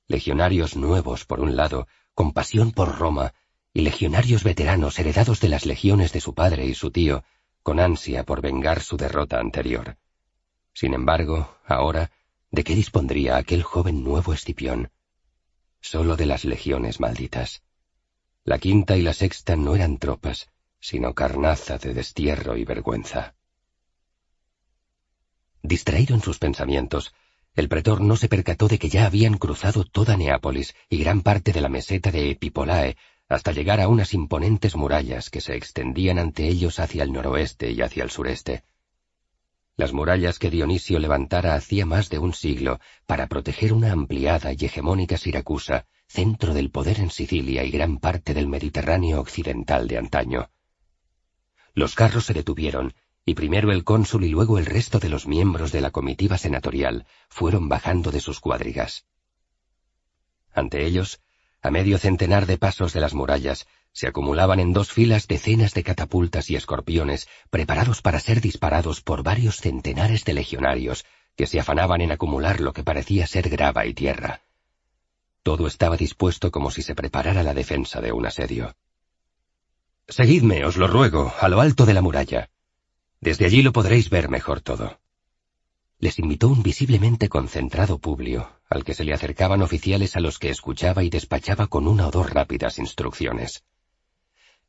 [0.07, 3.35] Legionarios nuevos, por un lado, con pasión por Roma,
[3.73, 7.25] y legionarios veteranos heredados de las legiones de su padre y su tío,
[7.63, 9.99] con ansia por vengar su derrota anterior.
[10.73, 12.11] Sin embargo, ahora,
[12.51, 14.91] ¿de qué dispondría aquel joven nuevo Escipión?
[15.81, 17.63] Solo de las legiones malditas.
[18.45, 20.49] La quinta y la sexta no eran tropas,
[20.81, 23.35] sino carnaza de destierro y vergüenza.
[25.63, 27.13] Distraído en sus pensamientos,
[27.55, 31.53] el pretor no se percató de que ya habían cruzado toda Neápolis y gran parte
[31.53, 32.97] de la meseta de Epipolae
[33.29, 37.83] hasta llegar a unas imponentes murallas que se extendían ante ellos hacia el noroeste y
[37.83, 38.65] hacia el sureste.
[39.77, 44.65] Las murallas que Dionisio levantara hacía más de un siglo para proteger una ampliada y
[44.65, 50.51] hegemónica Siracusa, centro del poder en Sicilia y gran parte del Mediterráneo occidental de antaño.
[51.75, 52.95] Los carros se detuvieron,
[53.25, 57.07] y primero el cónsul y luego el resto de los miembros de la comitiva senatorial
[57.29, 59.07] fueron bajando de sus cuadrigas.
[60.53, 61.21] Ante ellos,
[61.63, 65.83] a medio centenar de pasos de las murallas, se acumulaban en dos filas decenas de
[65.83, 71.05] catapultas y escorpiones preparados para ser disparados por varios centenares de legionarios
[71.37, 74.43] que se afanaban en acumular lo que parecía ser grava y tierra.
[75.43, 78.77] Todo estaba dispuesto como si se preparara la defensa de un asedio.
[80.07, 82.51] Seguidme, os lo ruego, a lo alto de la muralla.
[83.21, 84.99] Desde allí lo podréis ver mejor todo.
[86.01, 90.49] Les invitó un visiblemente concentrado Publio, al que se le acercaban oficiales a los que
[90.49, 93.65] escuchaba y despachaba con una o dos rápidas instrucciones.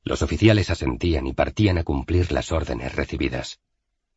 [0.03, 3.59] Los oficiales asentían y partían a cumplir las órdenes recibidas.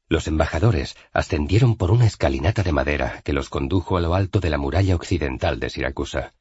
[0.09, 4.48] Los embajadores ascendieron por una escalinata de madera que los condujo a lo alto de
[4.48, 6.32] la muralla occidental de Siracusa.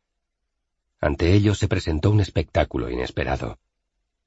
[1.02, 3.60] Ante ellos se presentó un espectáculo inesperado.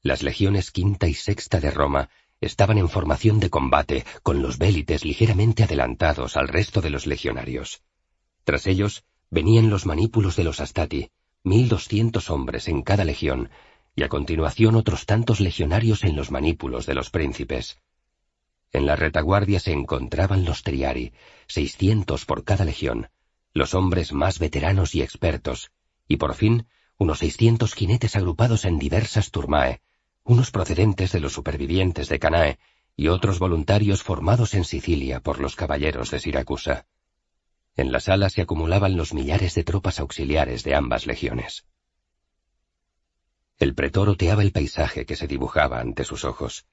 [0.02, 2.10] Las legiones quinta y sexta de Roma
[2.44, 7.82] estaban en formación de combate, con los vélites ligeramente adelantados al resto de los legionarios.
[8.44, 11.10] Tras ellos venían los manípulos de los Astati,
[11.42, 13.50] mil doscientos hombres en cada legión,
[13.96, 17.78] y a continuación otros tantos legionarios en los manípulos de los príncipes.
[18.72, 21.12] En la retaguardia se encontraban los triari,
[21.46, 23.08] seiscientos por cada legión,
[23.52, 25.70] los hombres más veteranos y expertos,
[26.08, 26.66] y por fin
[26.98, 29.80] unos seiscientos jinetes agrupados en diversas turmae,
[30.24, 32.58] unos procedentes de los supervivientes de Canae
[32.96, 36.86] y otros voluntarios formados en Sicilia por los caballeros de Siracusa.
[37.76, 41.66] En la sala se acumulaban los millares de tropas auxiliares de ambas legiones.
[43.58, 46.66] El pretor oteaba el paisaje que se dibujaba ante sus ojos.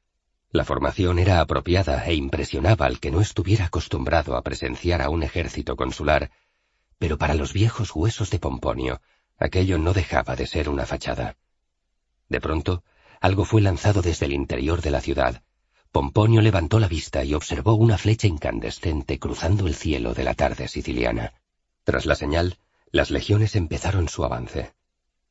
[0.52, 5.24] La formación era apropiada e impresionaba al que no estuviera acostumbrado a presenciar a un
[5.24, 6.32] ejército consular,
[6.98, 9.02] pero para los viejos huesos de Pomponio,
[9.38, 11.36] aquello no dejaba de ser una fachada.
[12.30, 12.84] De pronto,
[13.22, 15.44] algo fue lanzado desde el interior de la ciudad.
[15.92, 20.68] Pomponio levantó la vista y observó una flecha incandescente cruzando el cielo de la tarde
[20.68, 21.34] siciliana.
[21.84, 22.58] Tras la señal,
[22.92, 24.74] las legiones empezaron su avance.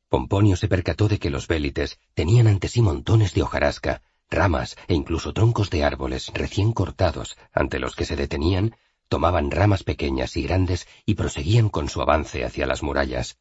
[0.07, 4.93] Pomponio se percató de que los vélites tenían ante sí montones de hojarasca, ramas e
[4.93, 8.75] incluso troncos de árboles recién cortados, ante los que se detenían,
[9.09, 13.37] tomaban ramas pequeñas y grandes y proseguían con su avance hacia las murallas.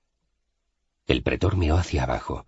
[1.07, 2.47] El pretor miró hacia abajo.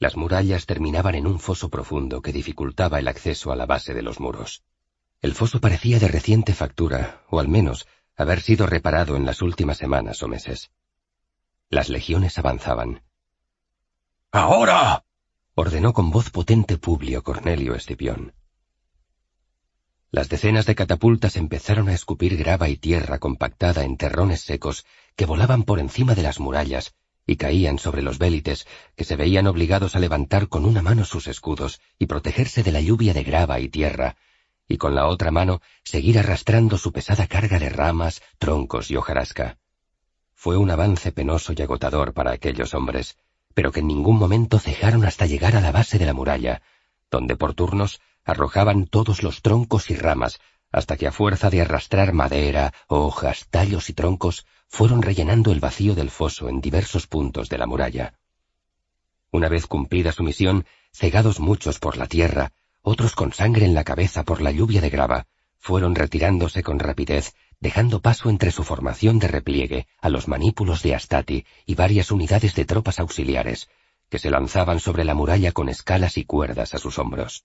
[0.00, 4.02] Las murallas terminaban en un foso profundo que dificultaba el acceso a la base de
[4.02, 4.62] los muros.
[5.20, 9.78] El foso parecía de reciente factura, o al menos haber sido reparado en las últimas
[9.78, 10.70] semanas o meses.
[11.68, 13.02] Las legiones avanzaban.
[14.30, 15.04] ¡Ahora!
[15.54, 18.34] ordenó con voz potente Publio Cornelio Escipión.
[20.12, 25.26] Las decenas de catapultas empezaron a escupir grava y tierra compactada en terrones secos que
[25.26, 26.94] volaban por encima de las murallas
[27.28, 31.26] y caían sobre los vélites, que se veían obligados a levantar con una mano sus
[31.26, 34.16] escudos y protegerse de la lluvia de grava y tierra,
[34.66, 39.58] y con la otra mano seguir arrastrando su pesada carga de ramas, troncos y hojarasca.
[40.34, 43.18] Fue un avance penoso y agotador para aquellos hombres,
[43.52, 46.62] pero que en ningún momento cejaron hasta llegar a la base de la muralla,
[47.10, 50.40] donde por turnos arrojaban todos los troncos y ramas,
[50.72, 55.94] hasta que a fuerza de arrastrar madera, hojas, tallos y troncos, fueron rellenando el vacío
[55.94, 58.18] del foso en diversos puntos de la muralla.
[59.30, 63.84] Una vez cumplida su misión, cegados muchos por la tierra, otros con sangre en la
[63.84, 65.26] cabeza por la lluvia de grava,
[65.58, 70.94] fueron retirándose con rapidez, dejando paso entre su formación de repliegue a los manípulos de
[70.94, 73.68] Astati y varias unidades de tropas auxiliares,
[74.08, 77.44] que se lanzaban sobre la muralla con escalas y cuerdas a sus hombros.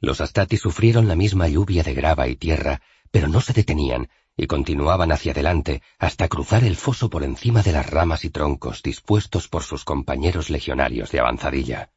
[0.00, 4.46] Los Astati sufrieron la misma lluvia de grava y tierra, pero no se detenían, y
[4.46, 9.48] continuaban hacia adelante hasta cruzar el foso por encima de las ramas y troncos dispuestos
[9.48, 11.90] por sus compañeros legionarios de avanzadilla.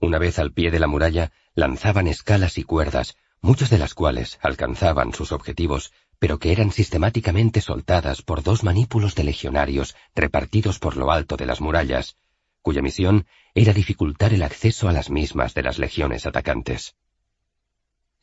[0.00, 4.38] Una vez al pie de la muralla, lanzaban escalas y cuerdas, muchas de las cuales
[4.42, 10.96] alcanzaban sus objetivos, pero que eran sistemáticamente soltadas por dos manípulos de legionarios repartidos por
[10.96, 12.16] lo alto de las murallas,
[12.62, 16.96] cuya misión era dificultar el acceso a las mismas de las legiones atacantes.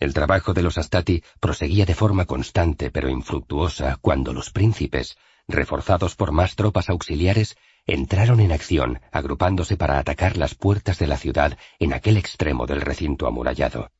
[0.02, 5.15] El trabajo de los Astati proseguía de forma constante pero infructuosa cuando los príncipes,
[5.48, 7.56] reforzados por más tropas auxiliares,
[7.86, 12.82] entraron en acción, agrupándose para atacar las puertas de la ciudad en aquel extremo del
[12.82, 13.91] recinto amurallado.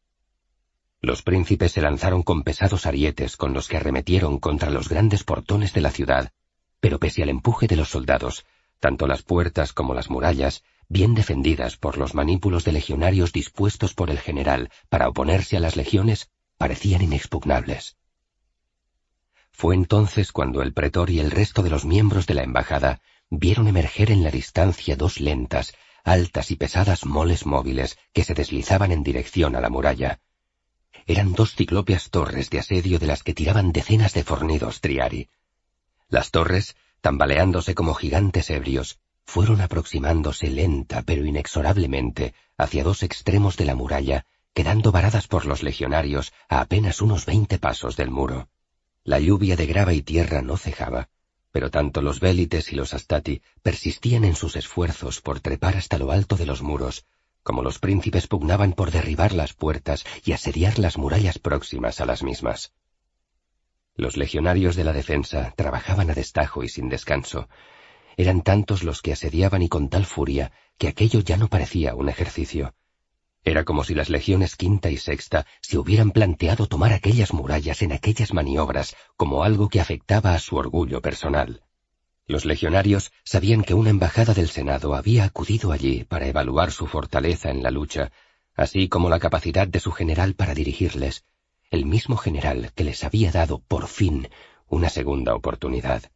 [1.02, 5.72] Los príncipes se lanzaron con pesados arietes con los que arremetieron contra los grandes portones
[5.72, 6.32] de la ciudad,
[6.80, 8.44] pero pese al empuje de los soldados,
[8.80, 14.10] tanto las puertas como las murallas bien defendidas por los manípulos de legionarios dispuestos por
[14.10, 17.96] el general para oponerse a las legiones, parecían inexpugnables.
[19.54, 23.00] Fue entonces cuando el pretor y el resto de los miembros de la embajada
[23.30, 25.74] vieron emerger en la distancia dos lentas,
[26.04, 30.20] altas y pesadas moles móviles que se deslizaban en dirección a la muralla.
[31.06, 35.30] Eran dos ciclópeas torres de asedio de las que tiraban decenas de fornidos triari.
[36.10, 39.00] Las torres, tambaleándose como gigantes ebrios,
[39.32, 45.64] fueron aproximándose lenta pero inexorablemente hacia dos extremos de la muralla, quedando varadas por los
[45.64, 48.50] legionarios a apenas unos veinte pasos del muro.
[49.06, 51.08] La lluvia de grava y tierra no cejaba,
[51.54, 56.12] pero tanto los vélites y los astati persistían en sus esfuerzos por trepar hasta lo
[56.12, 57.06] alto de los muros,
[57.42, 62.22] como los príncipes pugnaban por derribar las puertas y asediar las murallas próximas a las
[62.22, 62.74] mismas.
[63.96, 67.48] Los legionarios de la defensa trabajaban a destajo y sin descanso,
[68.22, 72.08] eran tantos los que asediaban y con tal furia que aquello ya no parecía un
[72.08, 72.76] ejercicio.
[73.44, 77.92] Era como si las legiones quinta y sexta se hubieran planteado tomar aquellas murallas en
[77.92, 81.64] aquellas maniobras como algo que afectaba a su orgullo personal.
[82.28, 87.50] Los legionarios sabían que una embajada del Senado había acudido allí para evaluar su fortaleza
[87.50, 88.12] en la lucha,
[88.56, 91.26] así como la capacidad de su general para dirigirles,
[91.72, 94.30] el mismo general que les había dado, por fin,
[94.68, 96.12] una segunda oportunidad.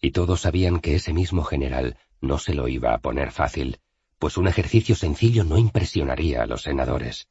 [0.00, 3.80] Y todos sabían que ese mismo general no se lo iba a poner fácil,
[4.18, 7.28] pues un ejercicio sencillo no impresionaría a los senadores.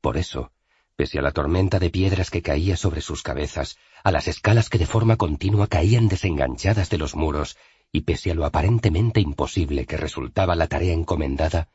[0.00, 0.52] Por eso,
[0.96, 4.78] pese a la tormenta de piedras que caía sobre sus cabezas, a las escalas que
[4.78, 7.56] de forma continua caían desenganchadas de los muros,
[7.92, 11.68] y pese a lo aparentemente imposible que resultaba la tarea encomendada,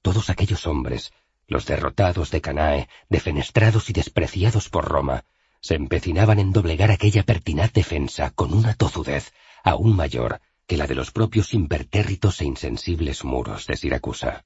[0.00, 1.12] todos aquellos hombres,
[1.46, 5.24] los derrotados de Canae, defenestrados y despreciados por Roma,
[5.62, 9.32] se empecinaban en doblegar aquella pertinaz defensa con una tozudez
[9.62, 14.44] aún mayor que la de los propios impertérritos e insensibles muros de Siracusa.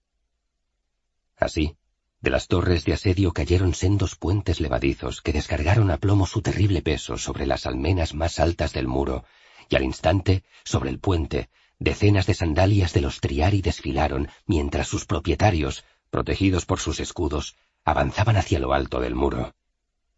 [1.37, 1.77] Así,
[2.21, 6.83] de las torres de asedio cayeron sendos puentes levadizos que descargaron a plomo su terrible
[6.83, 9.25] peso sobre las almenas más altas del muro,
[9.69, 11.49] y al instante, sobre el puente,
[11.79, 18.37] decenas de sandalias de los Triari desfilaron, mientras sus propietarios, protegidos por sus escudos, avanzaban
[18.37, 19.55] hacia lo alto del muro.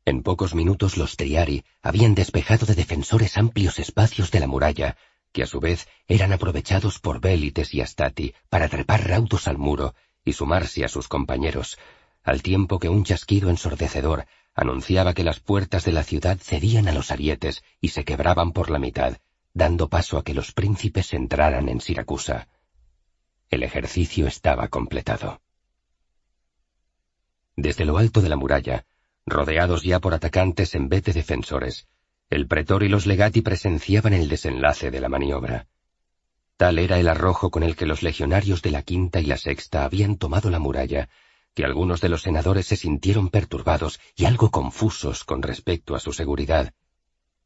[0.09, 4.97] En pocos minutos los Triari habían despejado de defensores amplios espacios de la muralla,
[5.33, 9.95] que a su vez eran aprovechados por Bélites y Astati para trepar raudos al muro
[10.25, 11.79] y sumarse a sus compañeros,
[12.25, 14.25] al tiempo que un chasquido ensordecedor
[14.55, 18.71] anunciaba que las puertas de la ciudad cedían a los arietes y se quebraban por
[18.71, 19.19] la mitad,
[19.53, 22.49] dando paso a que los príncipes entraran en Siracusa.
[23.51, 25.43] El ejercicio estaba completado.
[27.57, 28.87] Desde lo alto de la muralla,
[29.31, 31.89] rodeados ya por atacantes en vez de defensores,
[32.31, 35.67] el pretor y los legati presenciaban el desenlace de la maniobra.
[36.59, 39.85] Tal era el arrojo con el que los legionarios de la quinta y la sexta
[39.85, 41.09] habían tomado la muralla,
[41.55, 46.13] que algunos de los senadores se sintieron perturbados y algo confusos con respecto a su
[46.13, 46.75] seguridad.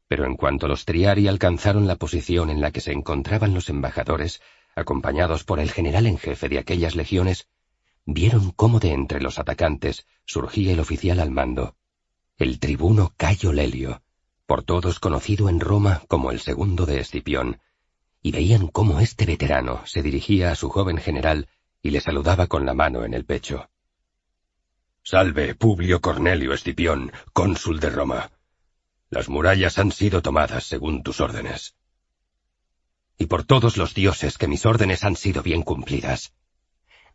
[0.07, 4.41] Pero en cuanto los Triari alcanzaron la posición en la que se encontraban los embajadores,
[4.75, 7.47] acompañados por el general en jefe de aquellas legiones,
[8.05, 11.75] vieron cómo de entre los atacantes surgía el oficial al mando,
[12.37, 14.01] el tribuno Cayo Lelio,
[14.45, 17.59] por todos conocido en Roma como el segundo de Escipión,
[18.21, 21.49] y veían cómo este veterano se dirigía a su joven general
[21.81, 23.69] y le saludaba con la mano en el pecho.
[25.03, 28.31] Salve, Publio Cornelio Escipión, cónsul de Roma.
[29.09, 31.75] Las murallas han sido tomadas según tus órdenes.
[33.17, 36.33] Y por todos los dioses que mis órdenes han sido bien cumplidas.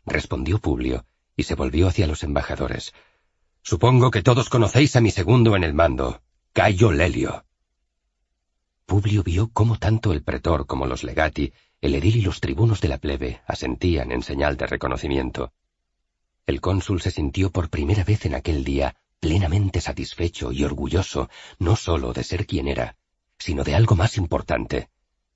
[0.09, 1.05] Respondió Publio,
[1.37, 2.93] y se volvió hacia los embajadores.
[3.61, 6.21] Supongo que todos conocéis a mi segundo en el mando,
[6.51, 7.45] Cayo Lelio.
[8.87, 12.87] Publio vio cómo tanto el pretor como los legati, el edil y los tribunos de
[12.87, 15.53] la plebe asentían en señal de reconocimiento.
[16.47, 21.29] El cónsul se sintió por primera vez en aquel día plenamente satisfecho y orgulloso
[21.59, 22.97] no sólo de ser quien era,
[23.37, 24.89] sino de algo más importante,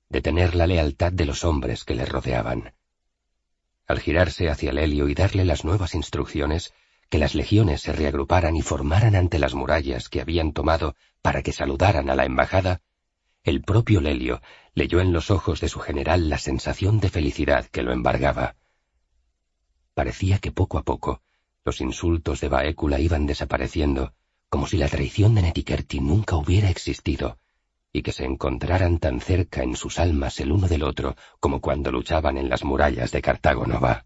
[0.08, 2.74] de tener la lealtad de los hombres que le rodeaban.
[3.86, 6.72] Al girarse hacia Lelio y darle las nuevas instrucciones,
[7.10, 11.52] que las legiones se reagruparan y formaran ante las murallas que habían tomado para que
[11.52, 12.80] saludaran a la embajada,
[13.44, 14.40] el propio Lelio
[14.72, 18.56] leyó en los ojos de su general la sensación de felicidad que lo embargaba.
[19.92, 21.20] Parecía que poco a poco
[21.64, 24.14] los insultos de Baécula iban desapareciendo,
[24.48, 27.38] como si la traición de Netiquerti nunca hubiera existido,
[27.94, 31.92] y que se encontraran tan cerca en sus almas el uno del otro como cuando
[31.92, 34.04] luchaban en las murallas de Cartago Nova.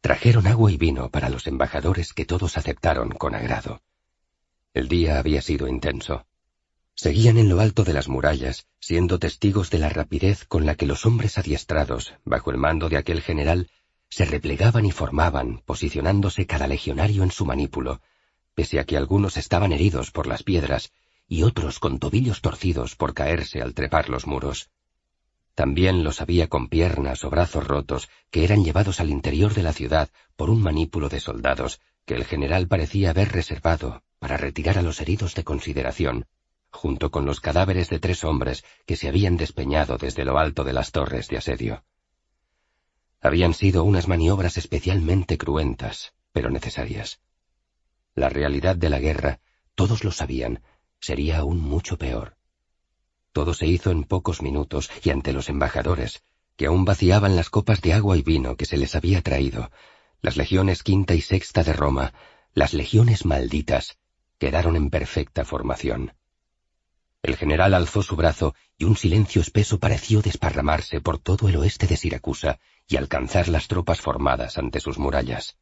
[0.00, 3.82] Trajeron agua y vino para los embajadores que todos aceptaron con agrado.
[4.72, 6.24] El día había sido intenso.
[6.94, 10.86] Seguían en lo alto de las murallas, siendo testigos de la rapidez con la que
[10.86, 13.70] los hombres adiestrados, bajo el mando de aquel general,
[14.08, 18.00] se replegaban y formaban, posicionándose cada legionario en su manípulo,
[18.54, 20.90] pese a que algunos estaban heridos por las piedras
[21.30, 24.68] y otros con tobillos torcidos por caerse al trepar los muros.
[25.54, 29.72] También los había con piernas o brazos rotos que eran llevados al interior de la
[29.72, 34.82] ciudad por un manípulo de soldados que el general parecía haber reservado para retirar a
[34.82, 36.26] los heridos de consideración,
[36.68, 40.72] junto con los cadáveres de tres hombres que se habían despeñado desde lo alto de
[40.72, 41.84] las torres de asedio.
[43.20, 47.20] Habían sido unas maniobras especialmente cruentas, pero necesarias.
[48.16, 49.38] La realidad de la guerra,
[49.76, 50.62] todos lo sabían,
[51.00, 52.36] sería aún mucho peor.
[53.32, 56.22] Todo se hizo en pocos minutos y ante los embajadores,
[56.56, 59.70] que aún vaciaban las copas de agua y vino que se les había traído,
[60.20, 62.12] las legiones quinta y sexta de Roma,
[62.52, 63.98] las legiones malditas,
[64.38, 66.14] quedaron en perfecta formación.
[67.22, 71.86] El general alzó su brazo y un silencio espeso pareció desparramarse por todo el oeste
[71.86, 72.58] de Siracusa
[72.88, 75.56] y alcanzar las tropas formadas ante sus murallas.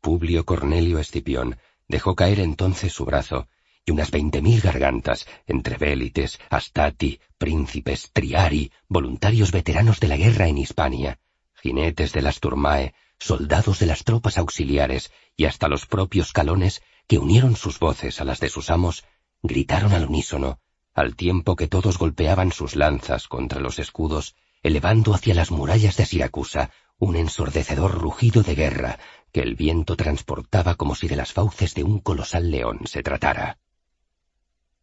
[0.00, 1.58] Publio Cornelio Escipión
[1.88, 3.48] dejó caer entonces su brazo
[3.86, 10.48] y unas veinte mil gargantas, entre vélites, astati, príncipes, triari, voluntarios veteranos de la guerra
[10.48, 11.20] en Hispania,
[11.54, 17.18] jinetes de las Turmae, soldados de las tropas auxiliares y hasta los propios calones, que
[17.18, 19.04] unieron sus voces a las de sus amos,
[19.42, 20.58] gritaron al unísono,
[20.92, 24.34] al tiempo que todos golpeaban sus lanzas contra los escudos,
[24.64, 28.98] elevando hacia las murallas de Siracusa un ensordecedor rugido de guerra
[29.30, 33.58] que el viento transportaba como si de las fauces de un colosal león se tratara.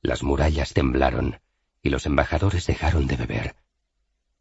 [0.03, 1.39] Las murallas temblaron
[1.81, 3.55] y los embajadores dejaron de beber.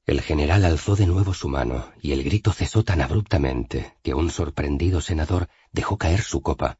[0.06, 4.30] El general alzó de nuevo su mano y el grito cesó tan abruptamente que un
[4.30, 6.78] sorprendido senador dejó caer su copa,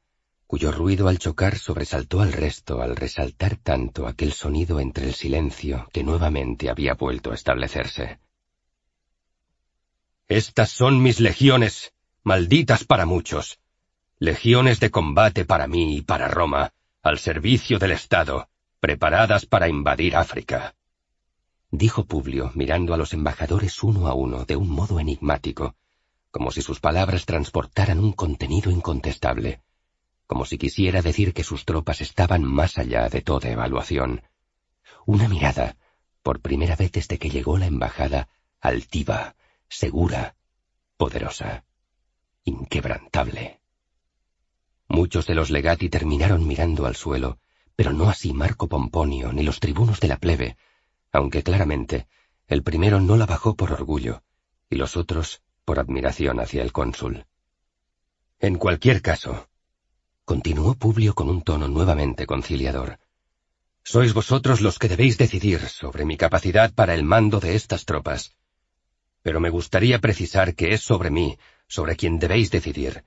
[0.48, 5.88] cuyo ruido al chocar sobresaltó al resto al resaltar tanto aquel sonido entre el silencio
[5.92, 8.18] que nuevamente había vuelto a establecerse.
[10.26, 11.94] Estas son mis legiones,
[12.24, 13.60] malditas para muchos,
[14.18, 16.72] legiones de combate para mí y para Roma,
[17.02, 18.48] al servicio del Estado,
[18.82, 20.74] preparadas para invadir África.
[21.70, 25.76] Dijo Publio, mirando a los embajadores uno a uno de un modo enigmático,
[26.32, 29.60] como si sus palabras transportaran un contenido incontestable,
[30.26, 34.22] como si quisiera decir que sus tropas estaban más allá de toda evaluación.
[35.06, 35.76] Una mirada,
[36.24, 38.30] por primera vez desde que llegó la embajada,
[38.60, 39.36] altiva,
[39.68, 40.34] segura,
[40.96, 41.62] poderosa,
[42.42, 43.60] inquebrantable.
[44.88, 47.38] Muchos de los legati terminaron mirando al suelo,
[47.76, 50.56] pero no así Marco Pomponio ni los tribunos de la plebe,
[51.12, 52.06] aunque claramente
[52.46, 54.22] el primero no la bajó por orgullo
[54.68, 57.26] y los otros por admiración hacia el cónsul.
[58.40, 59.48] En cualquier caso,
[60.24, 62.98] continuó Publio con un tono nuevamente conciliador,
[63.84, 68.34] sois vosotros los que debéis decidir sobre mi capacidad para el mando de estas tropas,
[69.22, 73.04] pero me gustaría precisar que es sobre mí, sobre quien debéis decidir,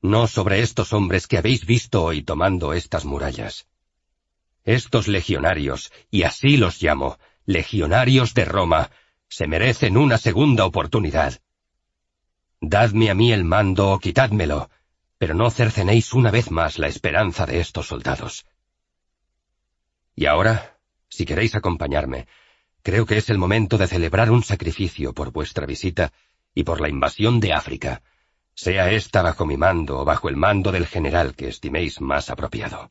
[0.00, 3.66] no sobre estos hombres que habéis visto hoy tomando estas murallas.
[4.68, 8.90] Estos legionarios, y así los llamo, legionarios de Roma,
[9.28, 11.40] se merecen una segunda oportunidad.
[12.60, 14.68] Dadme a mí el mando o quitádmelo,
[15.16, 18.44] pero no cercenéis una vez más la esperanza de estos soldados.
[20.14, 20.78] Y ahora,
[21.08, 22.26] si queréis acompañarme,
[22.82, 26.12] Creo que es el momento de celebrar un sacrificio por vuestra visita
[26.54, 28.02] y por la invasión de África,
[28.54, 32.90] sea esta bajo mi mando o bajo el mando del general que estiméis más apropiado.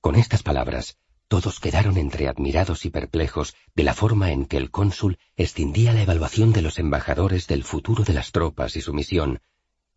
[0.00, 0.96] Con estas palabras,
[1.28, 6.02] todos quedaron entre admirados y perplejos de la forma en que el cónsul extendía la
[6.02, 9.40] evaluación de los embajadores del futuro de las tropas y su misión,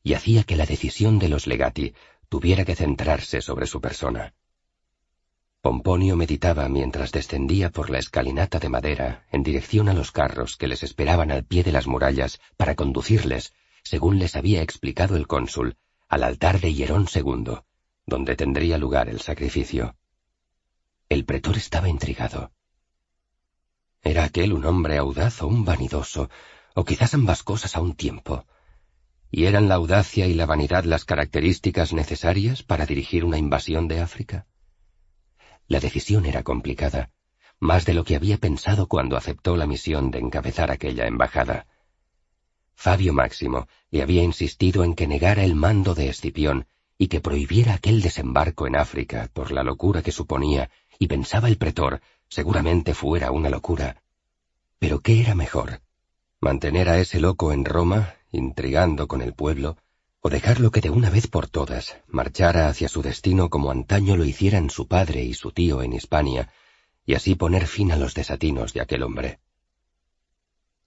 [0.03, 1.95] y hacía que la decisión de los legati
[2.29, 4.33] tuviera que centrarse sobre su persona.
[5.61, 10.67] Pomponio meditaba mientras descendía por la escalinata de madera en dirección a los carros que
[10.67, 15.77] les esperaban al pie de las murallas para conducirles, según les había explicado el cónsul,
[16.09, 17.61] al altar de Hierón II,
[18.05, 19.95] donde tendría lugar el sacrificio.
[21.09, 22.51] El pretor estaba intrigado.
[24.01, 26.29] ¿Era aquel un hombre audaz o un vanidoso,
[26.75, 28.45] o quizás ambas cosas a un tiempo?
[29.31, 34.01] ¿Y eran la audacia y la vanidad las características necesarias para dirigir una invasión de
[34.01, 34.45] África?
[35.67, 37.11] La decisión era complicada,
[37.59, 41.65] más de lo que había pensado cuando aceptó la misión de encabezar aquella embajada.
[42.75, 46.67] Fabio Máximo le había insistido en que negara el mando de Escipión
[46.97, 51.57] y que prohibiera aquel desembarco en África por la locura que suponía, y pensaba el
[51.57, 54.01] pretor, seguramente fuera una locura.
[54.79, 55.81] Pero ¿qué era mejor?
[56.39, 59.77] ¿Mantener a ese loco en Roma, intrigando con el pueblo,
[60.21, 64.23] o dejarlo que de una vez por todas marchara hacia su destino como antaño lo
[64.23, 66.49] hicieran su padre y su tío en Hispania,
[67.05, 69.39] y así poner fin a los desatinos de aquel hombre.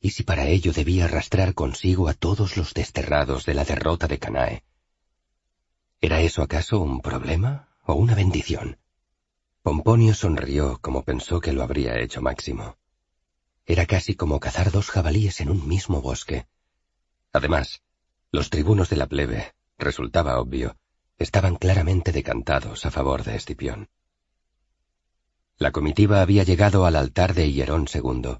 [0.00, 4.18] ¿Y si para ello debía arrastrar consigo a todos los desterrados de la derrota de
[4.18, 4.62] Canae?
[6.00, 8.78] ¿Era eso acaso un problema o una bendición?
[9.62, 12.76] Pomponio sonrió como pensó que lo habría hecho Máximo.
[13.64, 16.46] Era casi como cazar dos jabalíes en un mismo bosque.
[17.32, 17.82] Además,
[18.30, 20.76] los tribunos de la plebe, resultaba obvio,
[21.18, 23.88] estaban claramente decantados a favor de Escipión.
[25.56, 28.38] La comitiva había llegado al altar de Hierón II.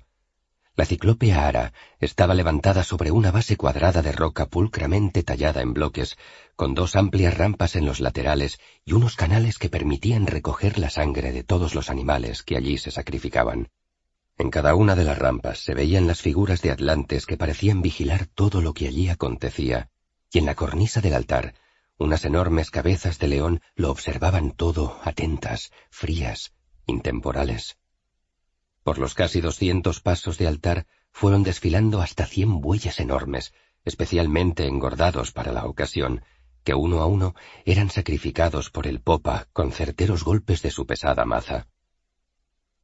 [0.77, 6.19] La ciclópea ara estaba levantada sobre una base cuadrada de roca pulcramente tallada en bloques,
[6.55, 11.33] con dos amplias rampas en los laterales y unos canales que permitían recoger la sangre
[11.33, 13.71] de todos los animales que allí se sacrificaban.
[14.37, 18.27] En cada una de las rampas se veían las figuras de atlantes que parecían vigilar
[18.27, 19.89] todo lo que allí acontecía,
[20.31, 21.55] y en la cornisa del altar,
[21.97, 26.53] unas enormes cabezas de león lo observaban todo atentas, frías,
[26.85, 27.79] intemporales.
[28.87, 33.53] Por los casi doscientos pasos de altar fueron desfilando hasta cien bueyes enormes,
[33.85, 36.23] especialmente engordados para la ocasión,
[36.63, 37.35] que uno a uno
[37.65, 41.67] eran sacrificados por el popa con certeros golpes de su pesada maza.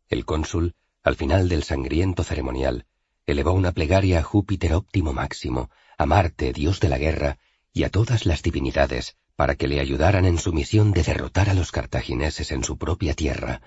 [0.09, 0.75] El cónsul
[1.05, 2.87] al final del sangriento ceremonial,
[3.25, 7.39] elevó una plegaria a Júpiter óptimo máximo, a Marte, dios de la guerra,
[7.73, 11.55] y a todas las divinidades, para que le ayudaran en su misión de derrotar a
[11.55, 13.63] los cartagineses en su propia tierra,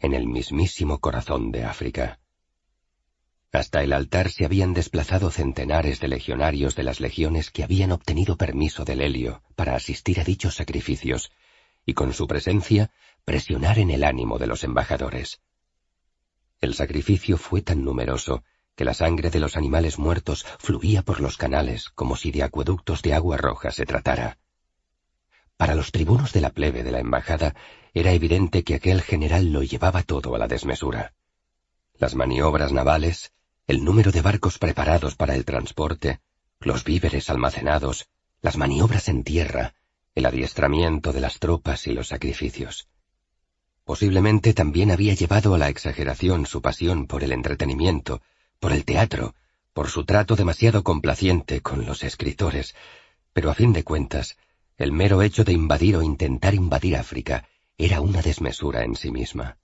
[0.00, 2.18] en el mismísimo corazón de África.
[3.52, 8.36] Hasta el altar se habían desplazado centenares de legionarios de las legiones que habían obtenido
[8.36, 11.32] permiso del Helio para asistir a dichos sacrificios,
[11.84, 12.90] y con su presencia
[13.24, 15.40] presionar en el ánimo de los embajadores.
[16.60, 18.44] El sacrificio fue tan numeroso
[18.76, 23.02] que la sangre de los animales muertos fluía por los canales como si de acueductos
[23.02, 24.38] de agua roja se tratara.
[25.60, 27.54] Para los tribunos de la plebe de la embajada
[27.92, 31.12] era evidente que aquel general lo llevaba todo a la desmesura.
[31.98, 33.32] Las maniobras navales,
[33.66, 36.20] el número de barcos preparados para el transporte,
[36.60, 38.08] los víveres almacenados,
[38.40, 39.74] las maniobras en tierra,
[40.14, 42.88] el adiestramiento de las tropas y los sacrificios.
[43.84, 48.22] Posiblemente también había llevado a la exageración su pasión por el entretenimiento,
[48.60, 49.34] por el teatro,
[49.74, 52.74] por su trato demasiado complaciente con los escritores,
[53.34, 54.38] pero a fin de cuentas,
[54.80, 57.46] el mero hecho de invadir o intentar invadir África
[57.76, 59.58] era una desmesura en sí misma.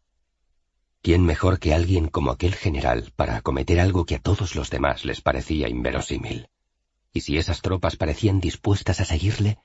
[1.00, 5.06] ¿Quién mejor que alguien como aquel general para acometer algo que a todos los demás
[5.06, 6.50] les parecía inverosímil?
[7.14, 9.56] Y si esas tropas parecían dispuestas a seguirle,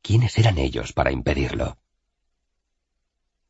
[0.00, 1.76] ¿quiénes eran ellos para impedirlo?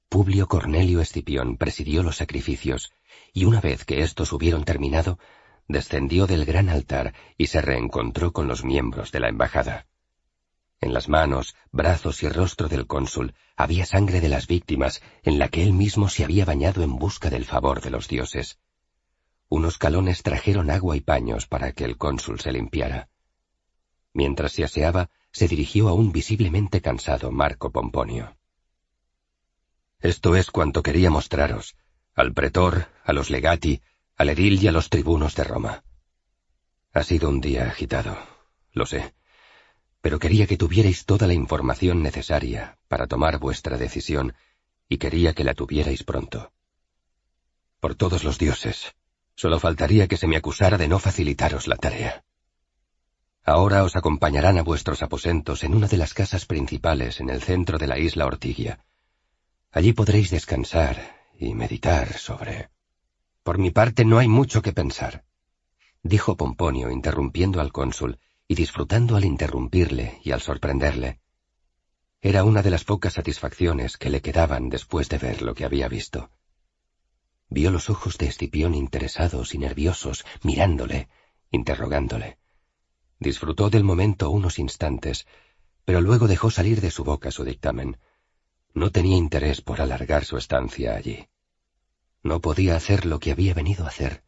[0.09, 2.91] Publio Cornelio Escipión presidió los sacrificios,
[3.35, 5.19] y una vez que estos hubieron terminado,
[5.69, 9.90] descendió del gran altar y se reencontró con los miembros de la embajada.
[10.81, 15.49] En las manos, brazos y rostro del cónsul había sangre de las víctimas en la
[15.49, 18.59] que él mismo se había bañado en busca del favor de los dioses.
[19.51, 23.11] Unos calones trajeron agua y paños para que el cónsul se limpiara.
[24.15, 28.39] Mientras se aseaba, se dirigió a un visiblemente cansado Marco Pomponio.
[29.99, 31.77] Esto es cuanto quería mostraros,
[32.15, 33.83] al pretor, a los legati,
[34.17, 35.85] al edil y a los tribunos de Roma.
[36.95, 38.17] Ha sido un día agitado,
[38.73, 39.20] lo sé
[40.01, 44.35] pero quería que tuvierais toda la información necesaria para tomar vuestra decisión
[44.89, 46.53] y quería que la tuvierais pronto.
[47.81, 48.95] Por todos los dioses,
[49.35, 52.25] solo faltaría que se me acusara de no facilitaros la tarea.
[53.45, 57.79] Ahora os acompañarán a vuestros aposentos en una de las casas principales en el centro
[57.79, 58.85] de la isla Ortigia.
[59.71, 62.71] Allí podréis descansar y meditar sobre...
[63.43, 65.25] Por mi parte no hay mucho que pensar,
[66.03, 68.19] dijo Pomponio interrumpiendo al cónsul
[68.51, 71.21] y disfrutando al interrumpirle y al sorprenderle.
[72.21, 75.87] Era una de las pocas satisfacciones que le quedaban después de ver lo que había
[75.87, 76.33] visto.
[77.49, 81.09] Vio los ojos de Escipión interesados y nerviosos, mirándole,
[81.53, 82.39] interrogándole.
[83.21, 85.29] Disfrutó del momento unos instantes,
[85.85, 87.99] pero luego dejó salir de su boca su dictamen.
[88.75, 91.29] No tenía interés por alargar su estancia allí.
[92.25, 94.25] No podía hacer lo que había venido a hacer.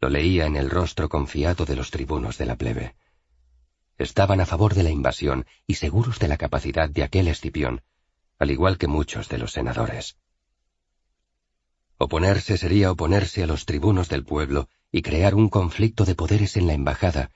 [0.00, 2.96] Lo leía en el rostro confiado de los tribunos de la plebe.
[3.98, 7.82] Estaban a favor de la invasión y seguros de la capacidad de aquel Escipión,
[8.38, 10.16] al igual que muchos de los senadores.
[11.98, 16.66] Oponerse sería oponerse a los tribunos del pueblo y crear un conflicto de poderes en
[16.66, 17.30] la embajada,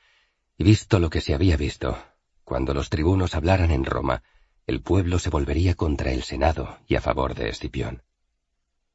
[0.56, 1.96] y visto lo que se había visto,
[2.44, 4.22] cuando los tribunos hablaran en Roma,
[4.66, 8.02] el pueblo se volvería contra el Senado y a favor de Escipión.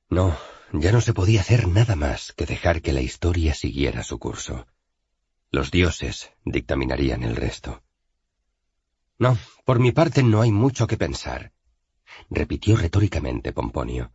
[0.10, 0.38] No,
[0.73, 4.68] ya no se podía hacer nada más que dejar que la historia siguiera su curso.
[5.54, 7.84] Los dioses dictaminarían el resto.
[9.20, 11.52] No, por mi parte no hay mucho que pensar,
[12.32, 14.12] repitió retóricamente Pomponio.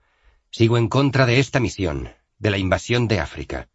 [0.51, 2.11] Sigo en contra de esta misión,
[2.41, 3.69] de la invasión de África.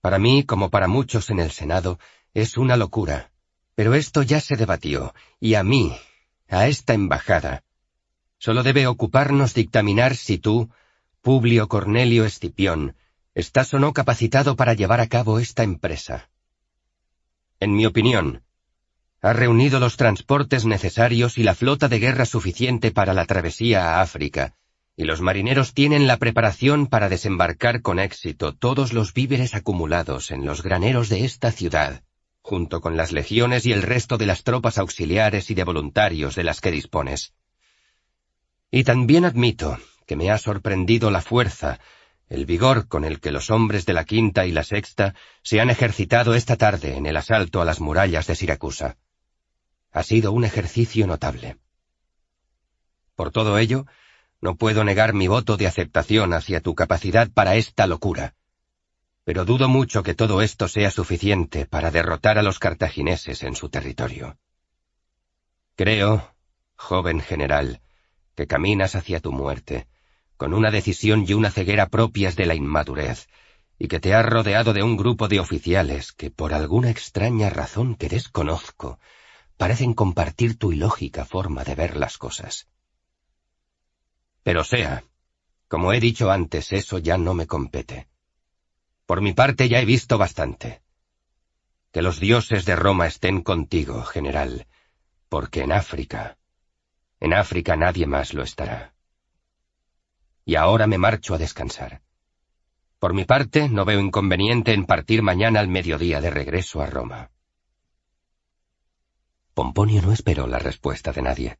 [0.00, 1.98] Para mí, como para muchos en el Senado,
[2.32, 3.32] es una locura.
[3.74, 5.94] Pero esto ya se debatió, y a mí,
[6.48, 7.64] a esta embajada,
[8.38, 10.70] solo debe ocuparnos dictaminar si tú,
[11.20, 12.96] Publio Cornelio Escipión,
[13.34, 16.30] estás o no capacitado para llevar a cabo esta empresa
[17.62, 18.42] en mi opinión.
[19.20, 24.02] Ha reunido los transportes necesarios y la flota de guerra suficiente para la travesía a
[24.02, 24.56] África,
[24.96, 30.44] y los marineros tienen la preparación para desembarcar con éxito todos los víveres acumulados en
[30.44, 32.02] los graneros de esta ciudad,
[32.40, 36.42] junto con las legiones y el resto de las tropas auxiliares y de voluntarios de
[36.42, 37.32] las que dispones.
[38.72, 41.78] Y también admito que me ha sorprendido la fuerza,
[42.32, 45.68] el vigor con el que los hombres de la quinta y la sexta se han
[45.68, 48.96] ejercitado esta tarde en el asalto a las murallas de Siracusa.
[49.90, 51.58] Ha sido un ejercicio notable.
[53.14, 53.84] Por todo ello,
[54.40, 58.34] no puedo negar mi voto de aceptación hacia tu capacidad para esta locura.
[59.24, 63.68] Pero dudo mucho que todo esto sea suficiente para derrotar a los cartagineses en su
[63.68, 64.38] territorio.
[65.76, 66.34] Creo,
[66.76, 67.82] joven general,
[68.34, 69.86] que caminas hacia tu muerte,
[70.42, 73.28] con una decisión y una ceguera propias de la inmadurez,
[73.78, 77.94] y que te has rodeado de un grupo de oficiales que, por alguna extraña razón
[77.94, 78.98] que desconozco,
[79.56, 82.66] parecen compartir tu ilógica forma de ver las cosas.
[84.42, 85.04] Pero sea,
[85.68, 88.08] como he dicho antes, eso ya no me compete.
[89.06, 90.82] Por mi parte ya he visto bastante.
[91.92, 94.66] Que los dioses de Roma estén contigo, general,
[95.28, 96.36] porque en África,
[97.20, 98.92] en África nadie más lo estará.
[100.44, 102.02] Y ahora me marcho a descansar.
[102.98, 107.30] Por mi parte, no veo inconveniente en partir mañana al mediodía de regreso a Roma.
[109.54, 111.58] Pomponio no esperó la respuesta de nadie.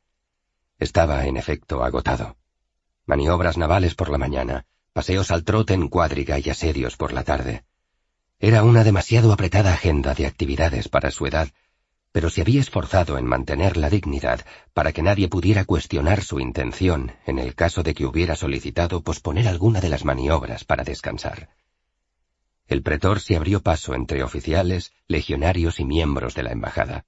[0.79, 2.37] Estaba, en efecto, agotado.
[3.07, 7.65] Maniobras navales por la mañana, paseos al trote en cuadriga y asedios por la tarde.
[8.39, 11.49] Era una demasiado apretada agenda de actividades para su edad,
[12.13, 14.45] pero se había esforzado en mantener la dignidad
[14.75, 19.49] para que nadie pudiera cuestionar su intención en el caso de que hubiera solicitado posponer
[19.49, 21.49] alguna de las maniobras para descansar.
[22.69, 27.07] El pretor se abrió paso entre oficiales, legionarios y miembros de la embajada.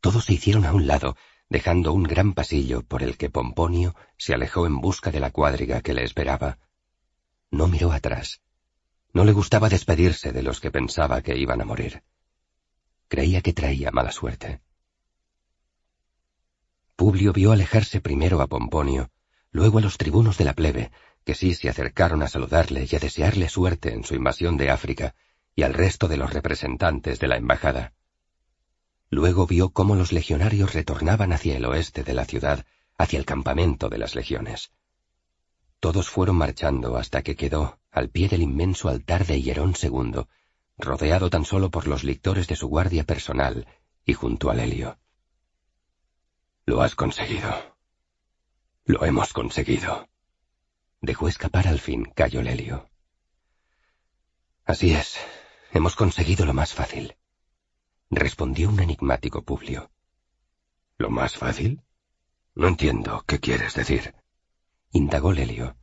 [0.00, 1.16] Todos se hicieron a un lado,
[1.48, 5.80] dejando un gran pasillo por el que Pomponio se alejó en busca de la cuadriga
[5.80, 6.58] que le esperaba.
[7.50, 8.40] No miró atrás.
[9.12, 12.02] No le gustaba despedirse de los que pensaba que iban a morir.
[13.12, 14.62] Creía que traía mala suerte.
[16.96, 19.10] Publio vio alejarse primero a Pomponio,
[19.50, 20.90] luego a los tribunos de la plebe,
[21.22, 25.14] que sí se acercaron a saludarle y a desearle suerte en su invasión de África,
[25.54, 27.92] y al resto de los representantes de la embajada.
[29.10, 32.64] Luego vio cómo los legionarios retornaban hacia el oeste de la ciudad,
[32.96, 34.72] hacia el campamento de las legiones.
[35.80, 40.24] Todos fueron marchando hasta que quedó, al pie del inmenso altar de Hierón II,
[40.78, 43.66] rodeado tan solo por los lictores de su guardia personal
[44.04, 44.98] y junto al helio.
[46.64, 47.76] Lo has conseguido.
[48.84, 50.08] Lo hemos conseguido.
[51.00, 52.88] Dejó escapar al fin Cayo Lelio.
[54.64, 55.18] Así es,
[55.72, 57.16] hemos conseguido lo más fácil.
[58.10, 59.90] Respondió un enigmático Publio.
[60.98, 61.82] ¿Lo más fácil?
[62.54, 64.14] No entiendo qué quieres decir.
[64.92, 65.76] Indagó Lelio.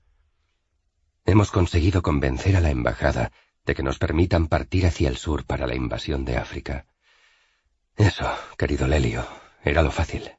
[1.25, 3.31] Hemos conseguido convencer a la embajada
[3.69, 6.87] de que nos permitan partir hacia el sur para la invasión de África.
[7.95, 8.27] Eso,
[8.57, 9.27] querido Lelio,
[9.63, 10.31] era lo fácil.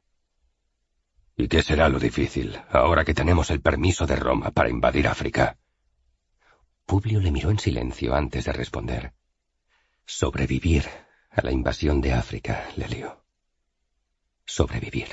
[1.37, 5.57] ¿Y qué será lo difícil, ahora que tenemos el permiso de Roma para invadir África?
[6.85, 9.13] Publio le miró en silencio antes de responder.
[10.05, 10.83] Sobrevivir
[11.29, 13.23] a la invasión de África, Lelio.
[14.45, 15.07] Sobrevivir.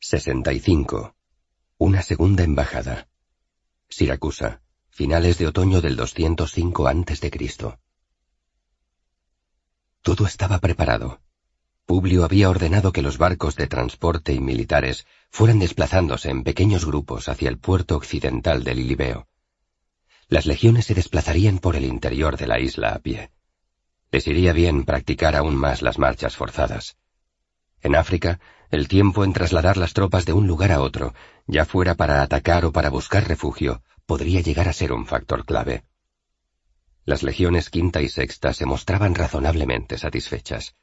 [0.00, 1.14] 65.
[1.78, 3.06] Una segunda embajada.
[3.88, 4.60] Siracusa,
[4.90, 7.30] finales de otoño del 205 a.C.
[10.02, 11.20] Todo estaba preparado.
[11.86, 17.28] Publio había ordenado que los barcos de transporte y militares fueran desplazándose en pequeños grupos
[17.28, 19.28] hacia el puerto occidental del Ilibeo.
[20.28, 23.30] Las legiones se desplazarían por el interior de la isla a pie.
[24.10, 26.96] Les iría bien practicar aún más las marchas forzadas.
[27.82, 28.40] En África,
[28.70, 31.14] el tiempo en trasladar las tropas de un lugar a otro,
[31.46, 35.84] ya fuera para atacar o para buscar refugio, podría llegar a ser un factor clave.
[37.04, 40.74] Las legiones quinta y sexta se mostraban razonablemente satisfechas.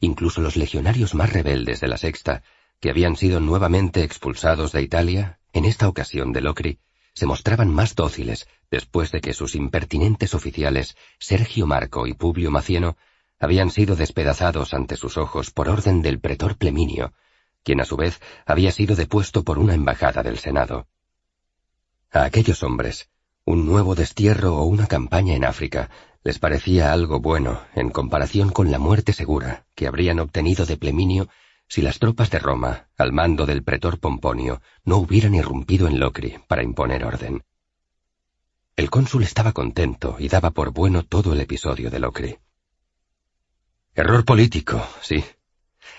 [0.00, 2.42] Incluso los legionarios más rebeldes de la sexta,
[2.80, 6.78] que habían sido nuevamente expulsados de Italia, en esta ocasión de Locri,
[7.14, 12.96] se mostraban más dóciles después de que sus impertinentes oficiales, Sergio Marco y Publio Macieno,
[13.38, 17.12] habían sido despedazados ante sus ojos por orden del pretor Pleminio,
[17.62, 20.86] quien a su vez había sido depuesto por una embajada del Senado.
[22.10, 23.10] A aquellos hombres,
[23.44, 25.90] un nuevo destierro o una campaña en África
[26.24, 31.28] les parecía algo bueno en comparación con la muerte segura que habrían obtenido de Pleminio
[31.68, 36.36] si las tropas de Roma, al mando del pretor Pomponio, no hubieran irrumpido en Locri
[36.48, 37.44] para imponer orden.
[38.74, 42.38] El cónsul estaba contento y daba por bueno todo el episodio de Locri.
[43.98, 45.24] Error político, sí.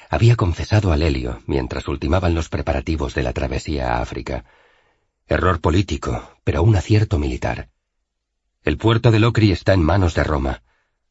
[0.10, 4.46] Había confesado a Lelio mientras ultimaban los preparativos de la travesía a África.
[5.28, 7.68] Error político, pero un acierto militar.
[8.64, 10.64] El puerto de Locri está en manos de Roma.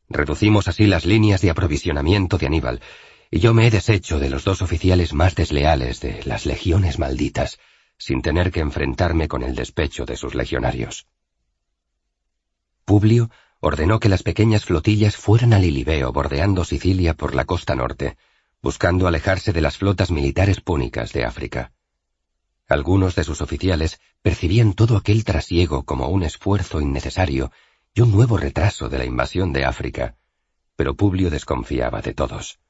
[0.08, 2.80] Reducimos así las líneas de aprovisionamiento de Aníbal,
[3.30, 7.58] y yo me he deshecho de los dos oficiales más desleales de las legiones malditas,
[7.98, 11.06] sin tener que enfrentarme con el despecho de sus legionarios.
[12.86, 18.16] Publio ordenó que las pequeñas flotillas fueran al Ilibeo bordeando Sicilia por la costa norte,
[18.62, 21.72] buscando alejarse de las flotas militares púnicas de África.
[22.68, 27.50] Algunos de sus oficiales percibían todo aquel trasiego como un esfuerzo innecesario
[27.94, 30.16] y un nuevo retraso de la invasión de África,
[30.76, 32.60] pero Publio desconfiaba de todos.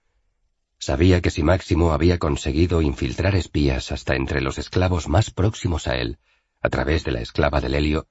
[0.78, 5.96] Sabía que si Máximo había conseguido infiltrar espías hasta entre los esclavos más próximos a
[5.96, 6.18] él,
[6.62, 8.06] a través de la esclava del helio,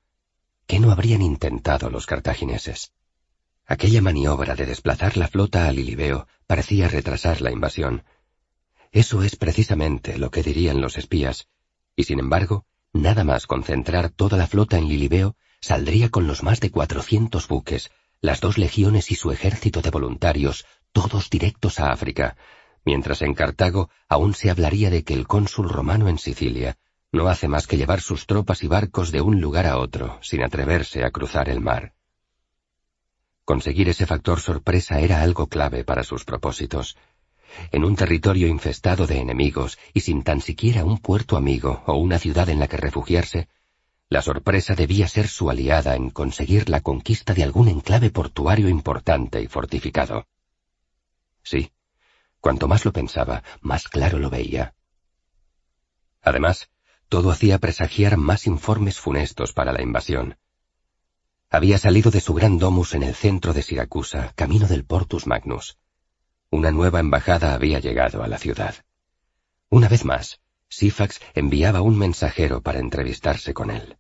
[0.68, 2.92] ¿qué no habrían intentado los cartagineses?
[3.66, 8.04] Aquella maniobra de desplazar la flota a Lilibeo parecía retrasar la invasión.
[8.92, 11.48] Eso es precisamente lo que dirían los espías,
[11.96, 16.60] y sin embargo, nada más concentrar toda la flota en Lilibeo, saldría con los más
[16.60, 17.90] de cuatrocientos buques,
[18.22, 22.36] las dos legiones y su ejército de voluntarios, todos directos a África,
[22.84, 26.78] mientras en Cartago aún se hablaría de que el cónsul romano en Sicilia
[27.12, 30.44] no hace más que llevar sus tropas y barcos de un lugar a otro, sin
[30.44, 31.94] atreverse a cruzar el mar.
[33.46, 36.98] Conseguir ese factor sorpresa era algo clave para sus propósitos.
[37.72, 42.20] En un territorio infestado de enemigos y sin tan siquiera un puerto amigo o una
[42.20, 43.48] ciudad en la que refugiarse,
[44.10, 49.42] la sorpresa debía ser su aliada en conseguir la conquista de algún enclave portuario importante
[49.42, 50.28] y fortificado.
[51.42, 51.72] Sí,
[52.42, 54.76] cuanto más lo pensaba, más claro lo veía.
[56.22, 56.70] Además,
[57.10, 60.38] todo hacía presagiar más informes funestos para la invasión.
[61.50, 65.78] Había salido de su gran domus en el centro de Siracusa, camino del Portus Magnus.
[66.50, 68.76] Una nueva embajada había llegado a la ciudad.
[69.70, 73.98] Una vez más, Sifax enviaba un mensajero para entrevistarse con él.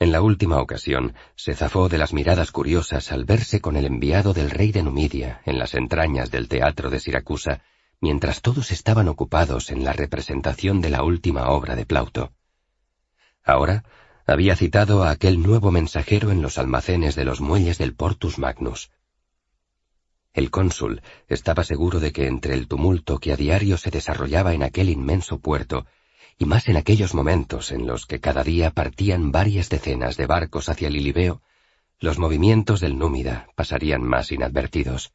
[0.00, 4.32] En la última ocasión, se zafó de las miradas curiosas al verse con el enviado
[4.32, 7.62] del rey de Numidia en las entrañas del teatro de Siracusa,
[8.02, 12.32] mientras todos estaban ocupados en la representación de la última obra de Plauto.
[13.44, 13.84] Ahora,
[14.26, 18.90] había citado a aquel nuevo mensajero en los almacenes de los muelles del Portus Magnus.
[20.34, 24.64] El cónsul estaba seguro de que entre el tumulto que a diario se desarrollaba en
[24.64, 25.86] aquel inmenso puerto,
[26.38, 30.68] y más en aquellos momentos en los que cada día partían varias decenas de barcos
[30.68, 31.40] hacia Lilibeo,
[32.00, 35.12] los movimientos del Númida pasarían más inadvertidos.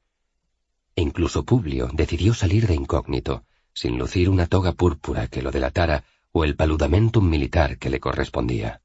[0.98, 6.06] E incluso Publio decidió salir de incógnito, sin lucir una toga púrpura que lo delatara
[6.32, 8.82] o el paludamentum militar que le correspondía.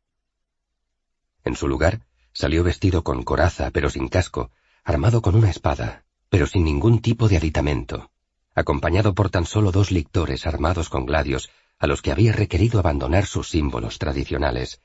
[1.43, 2.03] En su lugar,
[2.35, 4.51] salió vestido con coraza pero sin casco,
[4.85, 8.11] armado con una espada, pero sin ningún tipo de aditamento,
[8.55, 11.49] acompañado por tan solo dos lictores armados con gladios
[11.79, 14.83] a los que había requerido abandonar sus símbolos tradicionales.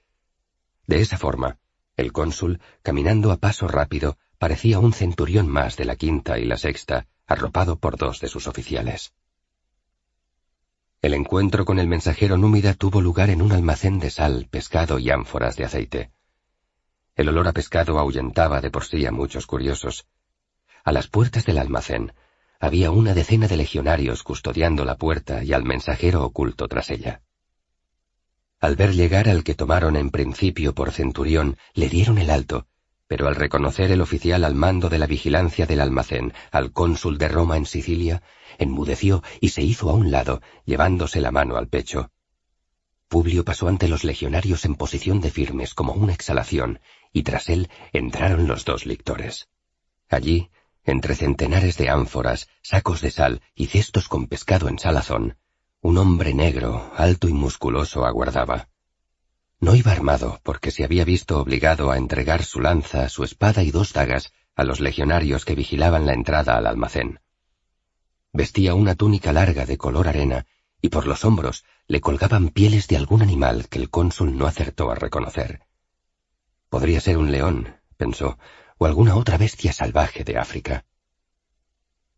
[0.86, 1.58] De esa forma,
[1.98, 6.56] el cónsul, caminando a paso rápido, parecía un centurión más de la quinta y la
[6.56, 9.14] sexta, arropado por dos de sus oficiales.
[11.02, 15.12] El encuentro con el mensajero númida tuvo lugar en un almacén de sal, pescado y
[15.12, 16.12] ánforas de aceite.
[17.16, 20.08] El olor a pescado ahuyentaba de por sí a muchos curiosos.
[20.84, 22.14] A las puertas del almacén
[22.60, 27.22] había una decena de legionarios custodiando la puerta y al mensajero oculto tras ella.
[28.60, 32.66] Al ver llegar al que tomaron en principio por centurión, le dieron el alto,
[33.08, 37.30] pero al reconocer el oficial al mando de la vigilancia del almacén al cónsul de
[37.30, 38.22] Roma en Sicilia,
[38.58, 42.12] enmudeció y se hizo a un lado, llevándose la mano al pecho.
[43.08, 46.80] Publio pasó ante los legionarios en posición de firmes como una exhalación,
[47.14, 49.48] y tras él entraron los dos lictores.
[50.10, 50.50] Allí,
[50.84, 55.38] entre centenares de ánforas, sacos de sal y cestos con pescado en salazón,
[55.82, 58.68] un hombre negro, alto y musculoso aguardaba.
[59.60, 63.72] No iba armado porque se había visto obligado a entregar su lanza, su espada y
[63.72, 67.20] dos dagas a los legionarios que vigilaban la entrada al almacén.
[68.34, 70.46] Vestía una túnica larga de color arena
[70.82, 74.92] y por los hombros le colgaban pieles de algún animal que el cónsul no acertó
[74.92, 75.62] a reconocer.
[76.70, 78.38] Podría ser un león, pensó,
[78.78, 80.86] o alguna otra bestia salvaje de África.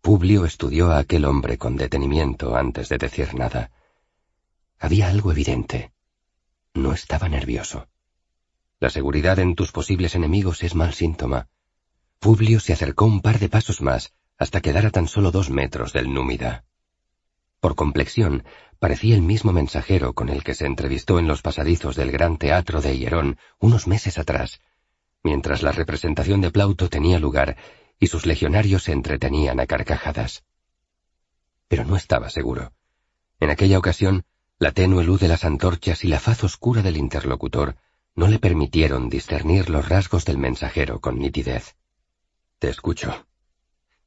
[0.02, 3.72] Publio estudió a aquel hombre con detenimiento antes de decir nada.
[4.78, 5.94] Había algo evidente.
[6.80, 7.90] No estaba nervioso.
[8.80, 11.50] La seguridad en tus posibles enemigos es mal síntoma.
[12.20, 15.92] Publio se acercó un par de pasos más hasta quedar a tan solo dos metros
[15.92, 16.64] del númida.
[17.60, 18.46] Por complexión,
[18.80, 22.80] parecía el mismo mensajero con el que se entrevistó en los pasadizos del Gran Teatro
[22.80, 24.62] de Hierón unos meses atrás,
[25.22, 27.58] mientras la representación de Plauto tenía lugar
[28.00, 30.46] y sus legionarios se entretenían a carcajadas.
[31.68, 32.72] Pero no estaba seguro.
[33.42, 34.24] En aquella ocasión,
[34.60, 37.78] la tenue luz de las antorchas y la faz oscura del interlocutor
[38.14, 41.78] no le permitieron discernir los rasgos del mensajero con nitidez.
[42.60, 43.26] Te escucho,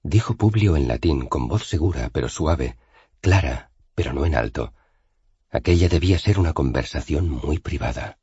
[0.03, 2.77] dijo Publio en latín con voz segura pero suave,
[3.23, 4.75] clara, pero no en alto.
[5.51, 8.19] Aquella debía ser una conversación muy privada.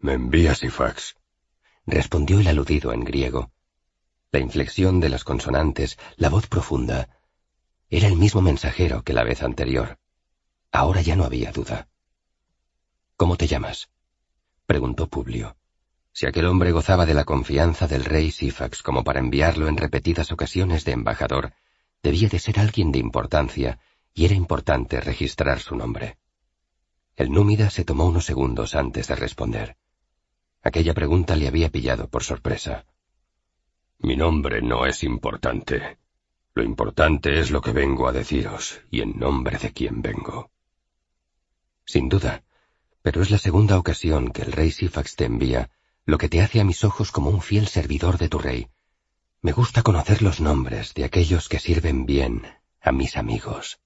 [0.00, 1.14] Me envía Sifax,
[1.86, 3.52] respondió el aludido en griego.
[4.32, 7.20] La inflexión de las consonantes, la voz profunda.
[7.90, 9.99] Era el mismo mensajero que la vez anterior.
[10.72, 11.88] Ahora ya no había duda.
[13.16, 13.90] ¿Cómo te llamas?
[14.66, 15.56] preguntó Publio.
[16.12, 20.32] Si aquel hombre gozaba de la confianza del rey Sifax como para enviarlo en repetidas
[20.32, 21.52] ocasiones de embajador,
[22.02, 23.78] debía de ser alguien de importancia,
[24.14, 26.18] y era importante registrar su nombre.
[27.16, 29.76] El númida se tomó unos segundos antes de responder.
[30.62, 32.86] Aquella pregunta le había pillado por sorpresa.
[33.98, 35.98] Mi nombre no es importante.
[36.54, 40.50] Lo importante es lo que vengo a deciros y en nombre de quién vengo.
[41.90, 42.44] Sin duda,
[43.02, 45.70] pero es la segunda ocasión que el rey Sifax te envía,
[46.06, 48.68] lo que te hace a mis ojos como un fiel servidor de tu rey.
[49.42, 52.46] Me gusta conocer los nombres de aquellos que sirven bien
[52.80, 53.80] a mis amigos.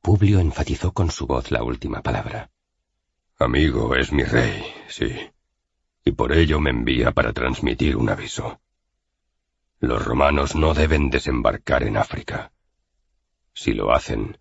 [0.00, 2.52] Publio enfatizó con su voz la última palabra.
[3.36, 5.10] Amigo es mi rey, sí,
[6.04, 8.60] y por ello me envía para transmitir un aviso.
[9.80, 12.52] Los romanos no deben desembarcar en África.
[13.54, 14.38] Si lo hacen,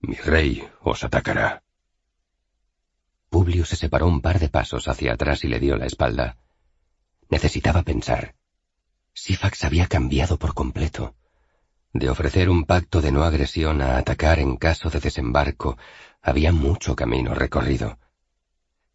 [0.00, 1.62] mi rey os atacará.
[3.30, 6.36] Publio se separó un par de pasos hacia atrás y le dio la espalda.
[7.28, 8.34] Necesitaba pensar.
[9.14, 11.14] Sifax había cambiado por completo.
[11.92, 15.78] De ofrecer un pacto de no agresión a atacar en caso de desembarco,
[16.22, 17.98] había mucho camino recorrido.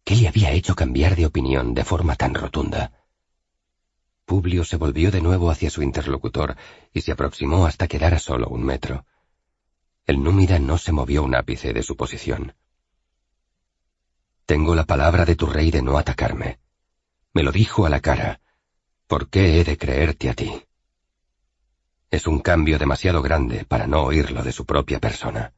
[0.04, 2.92] ¿Qué le había hecho cambiar de opinión de forma tan rotunda?
[4.24, 6.56] Publio se volvió de nuevo hacia su interlocutor
[6.92, 9.04] y se aproximó hasta quedar a solo un metro.
[10.06, 12.54] El númida no se movió un ápice de su posición.
[14.52, 16.58] Tengo la palabra de tu rey de no atacarme.
[17.32, 18.42] Me lo dijo a la cara.
[19.06, 20.52] ¿Por qué he de creerte a ti?
[22.10, 25.54] Es un cambio demasiado grande para no oírlo de su propia persona.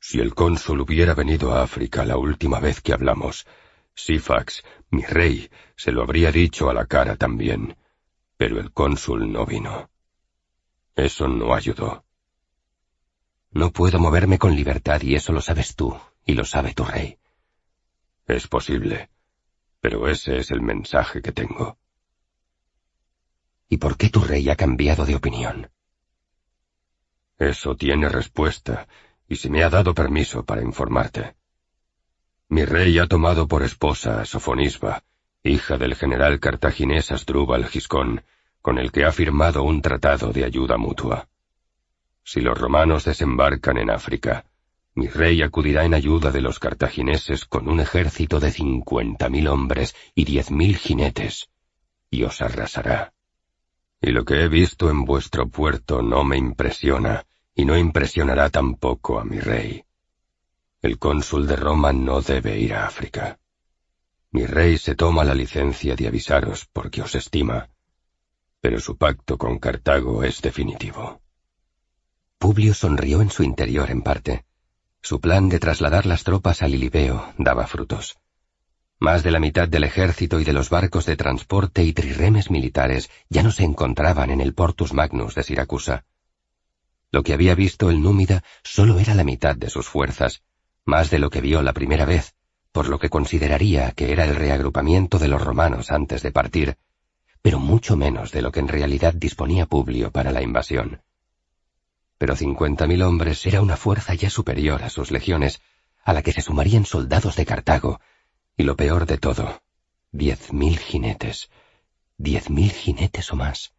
[0.00, 3.46] Si el cónsul hubiera venido a África la última vez que hablamos,
[3.94, 7.76] Sifax, mi rey, se lo habría dicho a la cara también,
[8.38, 9.90] pero el cónsul no vino.
[10.94, 12.06] Eso no ayudó.
[13.50, 17.18] No puedo moverme con libertad y eso lo sabes tú, y lo sabe tu rey.
[18.26, 19.10] Es posible,
[19.80, 21.78] pero ese es el mensaje que tengo.
[23.68, 25.70] ¿Y por qué tu rey ha cambiado de opinión?
[27.38, 28.88] Eso tiene respuesta,
[29.28, 31.36] y se me ha dado permiso para informarte.
[32.48, 35.04] Mi rey ha tomado por esposa a Sofonisba,
[35.42, 38.24] hija del general cartaginés Asdrúbal Giscón,
[38.60, 41.28] con el que ha firmado un tratado de ayuda mutua.
[42.24, 44.46] Si los romanos desembarcan en África,
[44.96, 49.94] mi rey acudirá en ayuda de los cartagineses con un ejército de cincuenta mil hombres
[50.14, 51.50] y diez mil jinetes,
[52.10, 53.12] y os arrasará.
[54.00, 59.20] Y lo que he visto en vuestro puerto no me impresiona, y no impresionará tampoco
[59.20, 59.84] a mi rey.
[60.80, 63.38] El cónsul de Roma no debe ir a África.
[64.30, 67.68] Mi rey se toma la licencia de avisaros porque os estima,
[68.62, 71.20] pero su pacto con Cartago es definitivo.
[72.38, 74.46] Publio sonrió en su interior en parte.
[75.08, 78.16] Su plan de trasladar las tropas a Lilibeo daba frutos.
[78.98, 83.08] Más de la mitad del ejército y de los barcos de transporte y triremes militares
[83.28, 86.04] ya no se encontraban en el Portus Magnus de Siracusa.
[87.12, 90.42] Lo que había visto el Númida solo era la mitad de sus fuerzas,
[90.84, 92.34] más de lo que vio la primera vez,
[92.72, 96.78] por lo que consideraría que era el reagrupamiento de los romanos antes de partir,
[97.42, 101.00] pero mucho menos de lo que en realidad disponía Publio para la invasión.
[102.18, 105.60] Pero cincuenta mil hombres era una fuerza ya superior a sus legiones,
[106.02, 108.00] a la que se sumarían soldados de Cartago,
[108.56, 109.62] y lo peor de todo,
[110.12, 111.50] diez mil jinetes,
[112.16, 113.74] diez mil jinetes o más.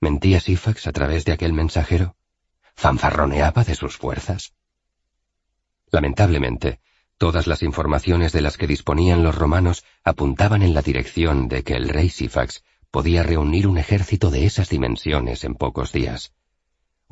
[0.00, 2.16] ¿Mentía Sifax a través de aquel mensajero?
[2.74, 4.54] ¿Fanfarroneaba de sus fuerzas?
[5.90, 6.80] Lamentablemente,
[7.18, 11.74] todas las informaciones de las que disponían los romanos apuntaban en la dirección de que
[11.74, 16.32] el rey Sifax podía reunir un ejército de esas dimensiones en pocos días.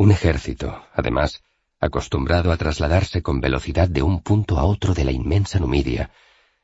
[0.01, 1.43] Un ejército, además,
[1.79, 6.11] acostumbrado a trasladarse con velocidad de un punto a otro de la inmensa Numidia,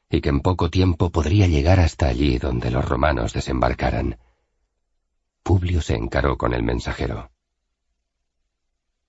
[0.09, 4.19] y que en poco tiempo podría llegar hasta allí donde los romanos desembarcaran.
[5.43, 7.31] Publio se encaró con el mensajero.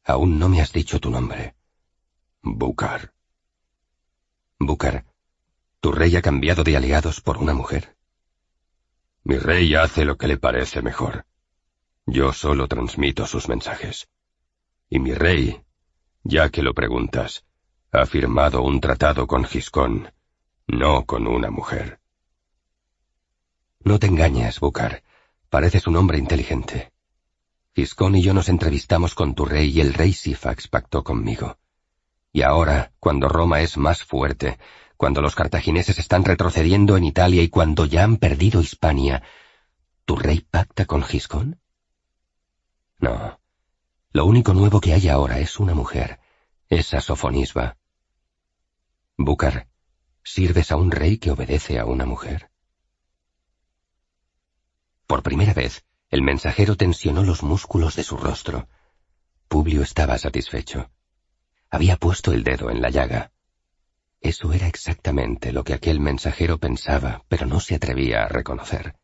[0.04, 1.56] Aún no me has dicho tu nombre.
[2.42, 3.14] Búcar.
[4.60, 5.06] Búcar,
[5.80, 7.96] ¿tu rey ha cambiado de aliados por una mujer?
[9.24, 11.26] Mi rey hace lo que le parece mejor.
[12.06, 14.10] Yo solo transmito sus mensajes.
[14.90, 15.62] Y mi rey,
[16.24, 17.44] ya que lo preguntas,
[17.92, 20.14] ha firmado un tratado con Giscón,
[20.68, 22.00] no con una mujer.
[23.80, 25.04] No te engañes, Búcar.
[25.50, 26.92] Pareces un hombre inteligente.
[27.76, 31.58] Giscón y yo nos entrevistamos con tu rey y el rey Sifax pactó conmigo.
[32.34, 34.58] Y ahora, cuando Roma es más fuerte,
[34.98, 39.24] cuando los cartagineses están retrocediendo en Italia y cuando ya han perdido Hispania,
[40.06, 41.60] ¿tu rey pacta con Giscón?
[43.00, 43.40] No.
[44.18, 46.20] Lo único nuevo que hay ahora es una mujer,
[46.70, 47.78] esa Sofonisba.
[49.16, 49.68] Búcar,
[50.24, 52.50] ¿sirves a un rey que obedece a una mujer?
[55.06, 58.68] Por primera vez, el mensajero tensionó los músculos de su rostro.
[59.48, 60.90] Publio estaba satisfecho.
[61.70, 63.32] Había puesto el dedo en la llaga.
[64.20, 68.96] Eso era exactamente lo que aquel mensajero pensaba, pero no se atrevía a reconocer.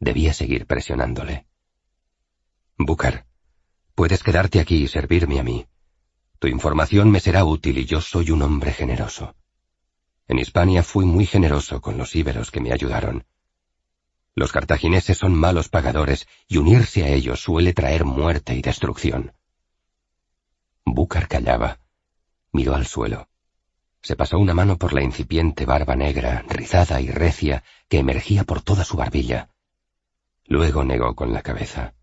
[0.00, 1.46] Debía seguir presionándole.
[2.76, 3.26] Búcar,
[3.94, 5.66] puedes quedarte aquí y servirme a mí.
[6.38, 9.34] Tu información me será útil y yo soy un hombre generoso.
[10.28, 13.24] En Hispania fui muy generoso con los íberos que me ayudaron.
[14.34, 19.34] Los cartagineses son malos pagadores y unirse a ellos suele traer muerte y destrucción.
[20.84, 21.78] Búcar callaba.
[22.50, 23.28] Miró al suelo.
[24.02, 28.62] Se pasó una mano por la incipiente barba negra, rizada y recia, que emergía por
[28.62, 29.50] toda su barbilla.
[30.46, 31.94] Luego negó con la cabeza.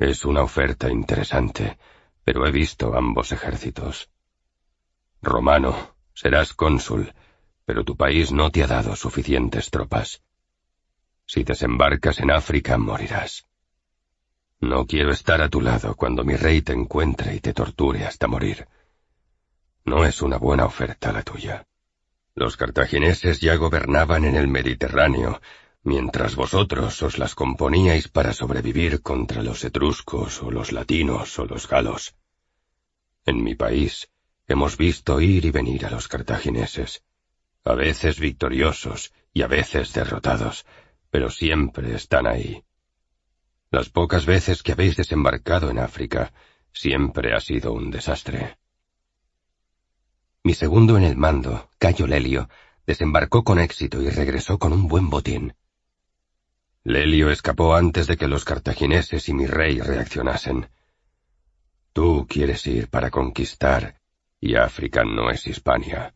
[0.00, 1.76] Es una oferta interesante,
[2.24, 4.08] pero he visto ambos ejércitos.
[5.20, 7.12] Romano, serás cónsul,
[7.66, 10.22] pero tu país no te ha dado suficientes tropas.
[11.26, 13.46] Si desembarcas en África, morirás.
[14.58, 18.26] No quiero estar a tu lado cuando mi rey te encuentre y te torture hasta
[18.26, 18.68] morir.
[19.84, 21.66] No es una buena oferta la tuya.
[22.34, 25.42] Los cartagineses ya gobernaban en el Mediterráneo,
[25.82, 31.68] mientras vosotros os las componíais para sobrevivir contra los etruscos o los latinos o los
[31.68, 32.14] galos.
[33.24, 34.10] En mi país
[34.46, 37.02] hemos visto ir y venir a los cartagineses,
[37.64, 40.66] a veces victoriosos y a veces derrotados,
[41.10, 42.64] pero siempre están ahí.
[43.70, 46.32] Las pocas veces que habéis desembarcado en África,
[46.72, 48.58] siempre ha sido un desastre.
[50.42, 52.48] Mi segundo en el mando, Cayo Lelio,
[52.86, 55.54] desembarcó con éxito y regresó con un buen botín.
[56.84, 60.70] Lelio escapó antes de que los cartagineses y mi rey reaccionasen.
[61.92, 64.00] Tú quieres ir para conquistar,
[64.40, 66.14] y África no es Hispania.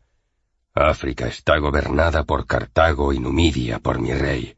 [0.73, 4.57] África está gobernada por Cartago y Numidia por mi rey.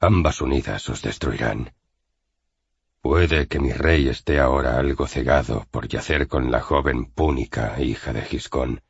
[0.00, 1.74] Ambas unidas os destruirán.
[3.02, 8.12] Puede que mi rey esté ahora algo cegado por yacer con la joven Púnica, hija
[8.12, 8.82] de Giscón,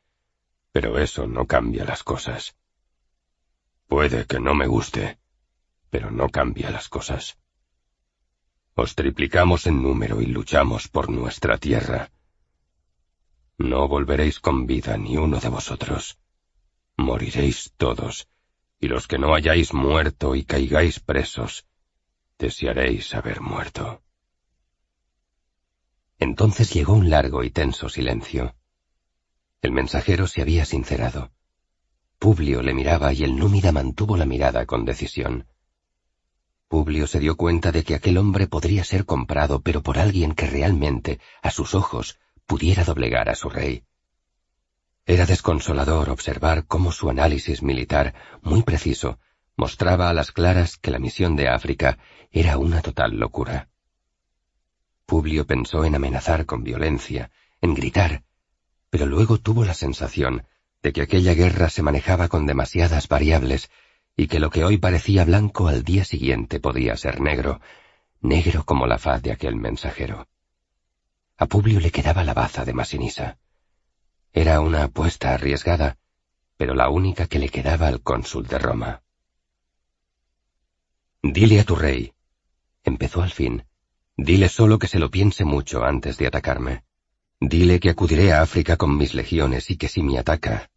[0.73, 2.57] pero eso no cambia las cosas.
[3.87, 5.20] Puede que no me guste,
[5.91, 7.37] pero no cambia las cosas.
[8.75, 12.11] Os triplicamos en número y luchamos por nuestra tierra.
[13.59, 16.19] No volveréis con vida ni uno de vosotros.
[16.97, 18.29] Moriréis todos,
[18.81, 21.67] y los que no hayáis muerto y caigáis presos,
[22.39, 24.03] desearéis haber muerto.
[26.19, 28.55] Entonces llegó un largo y tenso silencio.
[29.63, 31.33] El mensajero se había sincerado.
[32.19, 35.47] Publio le miraba y el númida mantuvo la mirada con decisión.
[36.71, 40.47] Publio se dio cuenta de que aquel hombre podría ser comprado, pero por alguien que
[40.47, 43.83] realmente, a sus ojos, pudiera doblegar a su rey.
[45.05, 49.19] Era desconsolador observar cómo su análisis militar, muy preciso,
[49.57, 51.99] mostraba a las claras que la misión de África
[52.31, 53.69] era una total locura.
[55.07, 58.23] Publio pensó en amenazar con violencia, en gritar,
[58.91, 60.47] pero luego tuvo la sensación
[60.85, 63.73] de que aquella guerra se manejaba con demasiadas variables
[64.17, 67.61] y que lo que hoy parecía blanco al día siguiente podía ser negro,
[68.21, 70.29] negro como la faz de aquel mensajero.
[71.37, 73.39] A Publio le quedaba la baza de Masinisa.
[74.33, 75.97] Era una apuesta arriesgada,
[76.57, 79.03] pero la única que le quedaba al cónsul de Roma.
[81.23, 82.13] Dile a tu rey,
[82.85, 83.65] empezó al fin,
[84.17, 86.85] dile solo que se lo piense mucho antes de atacarme.
[87.41, 90.71] Dile que acudiré a África con mis legiones y que si me ataca.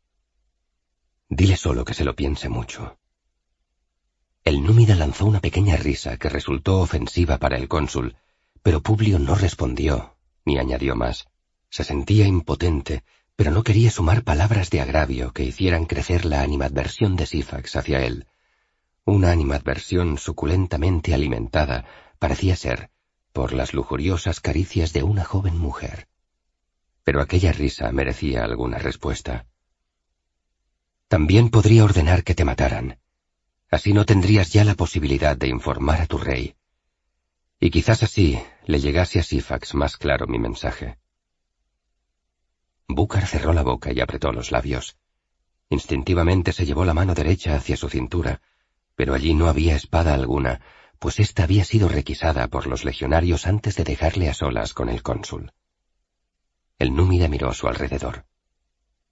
[1.27, 2.97] Dile solo que se lo piense mucho.
[4.45, 8.17] El númida lanzó una pequeña risa que resultó ofensiva para el cónsul,
[8.61, 11.27] pero Publio no respondió, ni añadió más.
[11.69, 13.03] Se sentía impotente,
[13.35, 18.03] pero no quería sumar palabras de agravio que hicieran crecer la animadversión de Sifax hacia
[18.05, 18.27] él.
[19.05, 21.85] Una animadversión suculentamente alimentada
[22.19, 22.89] parecía ser
[23.31, 26.07] por las lujuriosas caricias de una joven mujer.
[27.03, 29.45] Pero aquella risa merecía alguna respuesta.
[31.07, 32.99] También podría ordenar que te mataran.
[33.73, 36.53] Así no tendrías ya la posibilidad de informar a tu rey.
[37.59, 40.99] Y quizás así le llegase a Sifax más claro mi mensaje.
[42.87, 44.95] Búcar cerró la boca y apretó los labios.
[45.71, 48.41] Instintivamente se llevó la mano derecha hacia su cintura,
[48.93, 50.61] pero allí no había espada alguna,
[50.99, 55.01] pues ésta había sido requisada por los legionarios antes de dejarle a solas con el
[55.01, 55.51] cónsul.
[56.77, 58.27] El númida miró a su alrededor.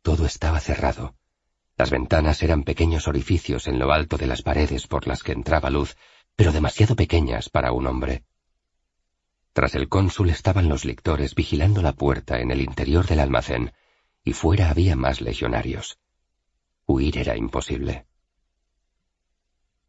[0.03, 1.15] Todo estaba cerrado.
[1.81, 5.71] Las ventanas eran pequeños orificios en lo alto de las paredes por las que entraba
[5.71, 5.97] luz,
[6.35, 8.23] pero demasiado pequeñas para un hombre.
[9.51, 13.73] Tras el cónsul estaban los lictores vigilando la puerta en el interior del almacén,
[14.23, 15.97] y fuera había más legionarios.
[16.85, 18.05] Huir era imposible.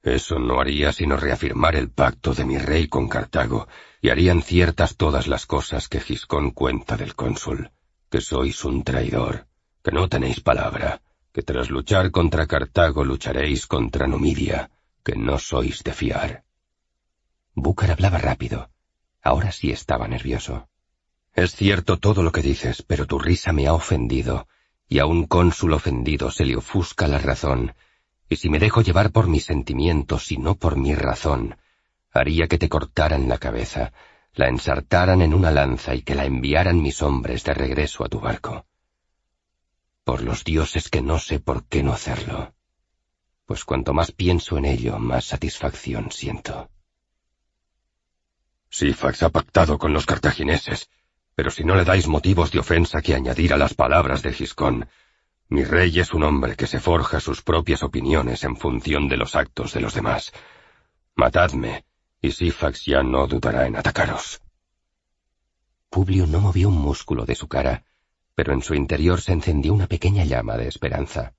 [0.03, 3.69] Eso no haría sino reafirmar el pacto de mi rey con Cartago,
[4.01, 7.71] y harían ciertas todas las cosas que Giscón cuenta del cónsul,
[8.09, 9.47] que sois un traidor,
[9.85, 11.03] que no tenéis palabra,
[11.33, 14.71] que tras luchar contra Cartago lucharéis contra Numidia,
[15.03, 16.45] que no sois de fiar.
[17.55, 18.71] Búcar hablaba rápido.
[19.23, 20.69] Ahora sí estaba nervioso.
[21.35, 24.47] Es cierto todo lo que dices, pero tu risa me ha ofendido,
[24.89, 27.75] y a un cónsul ofendido se le ofusca la razón,
[28.29, 31.57] y si me dejo llevar por mis sentimientos y no por mi razón,
[32.13, 33.93] haría que te cortaran la cabeza,
[34.35, 38.21] la ensartaran en una lanza y que la enviaran mis hombres de regreso a tu
[38.21, 38.67] barco.
[40.05, 42.55] Por los dioses que no sé por qué no hacerlo,
[43.47, 46.71] pues cuanto más pienso en ello, más satisfacción siento.
[48.69, 50.91] Sifax ha pactado con los cartagineses,
[51.35, 54.89] pero si no le dais motivos de ofensa que añadir a las palabras de Giscón,
[55.49, 59.37] mi rey es un hombre que se forja sus propias opiniones en función de los
[59.37, 60.33] actos de los demás.
[61.15, 61.85] Matadme,
[62.21, 64.41] y Sifax ya no dudará en atacaros.
[65.91, 67.85] Publio no movió un músculo de su cara,
[68.35, 71.35] pero en su interior se encendió una pequeña llama de esperanza.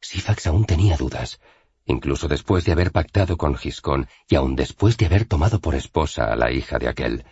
[0.00, 1.40] Sifax aún tenía dudas,
[1.84, 6.32] incluso después de haber pactado con Giscón y aún después de haber tomado por esposa
[6.32, 7.24] a la hija de aquel.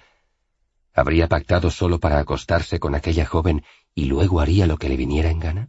[0.95, 5.31] ¿Habría pactado solo para acostarse con aquella joven y luego haría lo que le viniera
[5.31, 5.69] en gana?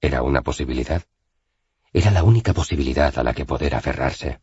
[0.00, 1.02] Era una posibilidad.
[1.92, 4.40] Era la única posibilidad a la que poder aferrarse.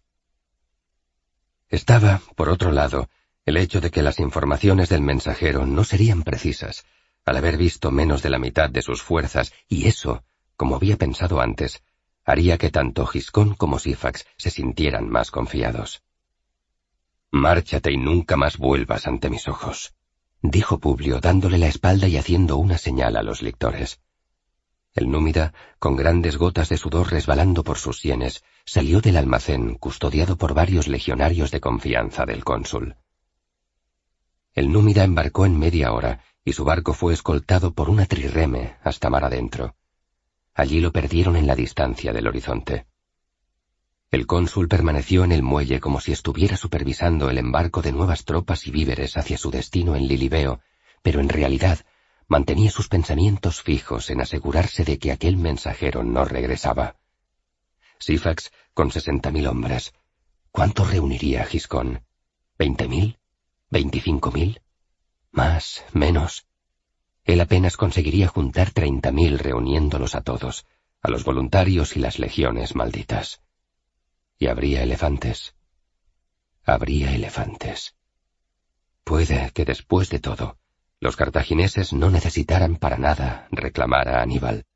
[1.69, 3.09] Estaba, por otro lado,
[3.45, 6.85] el hecho de que las informaciones del mensajero no serían precisas,
[7.25, 10.23] al haber visto menos de la mitad de sus fuerzas, y eso,
[10.55, 11.83] como había pensado antes,
[12.25, 16.03] haría que tanto Giscón como Sifax se sintieran más confiados.
[17.31, 19.95] Márchate y nunca más vuelvas ante mis ojos,
[20.41, 23.99] dijo Publio dándole la espalda y haciendo una señal a los lectores.
[24.93, 30.37] El númida, con grandes gotas de sudor resbalando por sus sienes, salió del almacén custodiado
[30.37, 32.95] por varios legionarios de confianza del cónsul.
[34.53, 39.09] El númida embarcó en media hora y su barco fue escoltado por una trireme hasta
[39.09, 39.75] mar adentro.
[40.53, 42.85] Allí lo perdieron en la distancia del horizonte.
[44.11, 48.67] El cónsul permaneció en el muelle como si estuviera supervisando el embarco de nuevas tropas
[48.67, 50.59] y víveres hacia su destino en Lilibeo,
[51.01, 51.79] pero en realidad
[52.27, 56.97] mantenía sus pensamientos fijos en asegurarse de que aquel mensajero no regresaba.
[57.97, 59.93] Sifax, con sesenta mil hombres.
[60.51, 62.03] ¿Cuánto reuniría Giscón?
[62.59, 63.17] ¿Veinte mil?
[63.71, 64.61] ¿Veinticinco mil?
[65.33, 65.83] ¿Más?
[65.93, 66.45] ¿Menos?
[67.23, 70.67] Él apenas conseguiría juntar treinta mil reuniéndolos a todos,
[71.01, 73.41] a los voluntarios y las legiones malditas.
[74.37, 75.55] ¿Y habría elefantes?
[76.63, 77.95] Habría elefantes.
[79.03, 80.59] Puede que después de todo,
[80.99, 84.67] los cartagineses no necesitaran para nada reclamar a Aníbal.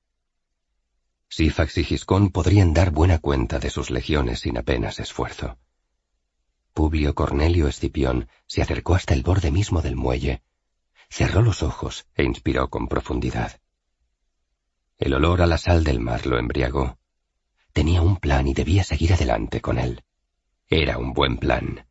[1.30, 5.60] Sifax y Giscón podrían dar buena cuenta de sus legiones sin apenas esfuerzo.
[6.74, 10.42] Publio Cornelio Escipión se acercó hasta el borde mismo del muelle,
[11.10, 13.60] cerró los ojos e inspiró con profundidad.
[14.98, 16.98] El olor a la sal del mar lo embriagó.
[17.74, 20.04] Tenía un plan y debía seguir adelante con él.
[20.70, 21.88] Era un buen plan,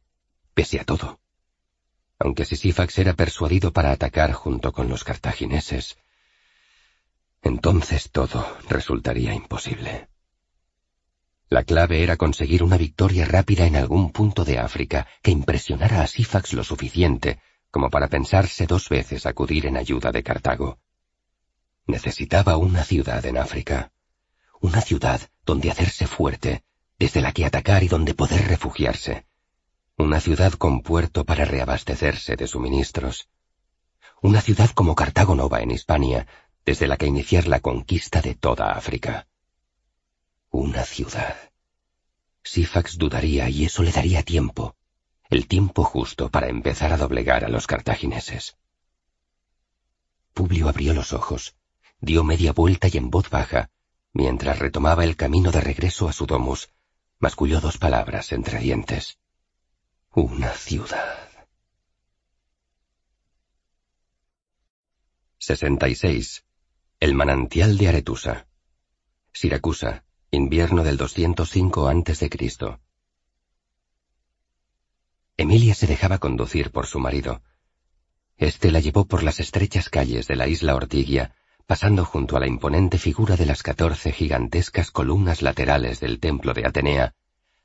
[0.55, 1.20] pese a todo
[2.18, 5.98] aunque Sisifax era persuadido para atacar junto con los cartagineses,
[7.43, 10.09] entonces todo resultaría imposible.
[11.48, 16.06] La clave era conseguir una victoria rápida en algún punto de África que impresionara a
[16.06, 17.38] Sifax lo suficiente
[17.70, 20.78] como para pensarse dos veces acudir en ayuda de Cartago.
[21.86, 23.93] Necesitaba una ciudad en África,
[24.60, 26.64] una ciudad donde hacerse fuerte,
[26.98, 29.26] desde la que atacar y donde poder refugiarse
[29.98, 33.30] una ciudad con puerto para reabastecerse de suministros,
[34.20, 36.26] una ciudad como Cartago Nova en Hispania,
[36.66, 39.26] desde la que iniciar la conquista de toda África.
[40.51, 41.34] Una ciudad.
[42.43, 44.75] Sifax dudaría y eso le daría tiempo,
[45.30, 48.56] el tiempo justo para empezar a doblegar a los cartagineses.
[50.34, 51.56] Publio abrió los ojos,
[52.00, 53.70] dio media vuelta y en voz baja,
[54.12, 56.70] mientras retomaba el camino de regreso a su domus,
[57.18, 59.18] masculló dos palabras entre dientes.
[60.12, 61.28] Una ciudad.
[65.38, 66.44] 66.
[66.98, 68.46] El manantial de Aretusa.
[69.32, 72.30] Siracusa, invierno del 205 a.C.
[75.38, 77.42] Emilia se dejaba conducir por su marido.
[78.38, 81.34] Este la llevó por las estrechas calles de la isla Ortigia,
[81.66, 86.66] pasando junto a la imponente figura de las catorce gigantescas columnas laterales del templo de
[86.66, 87.14] Atenea,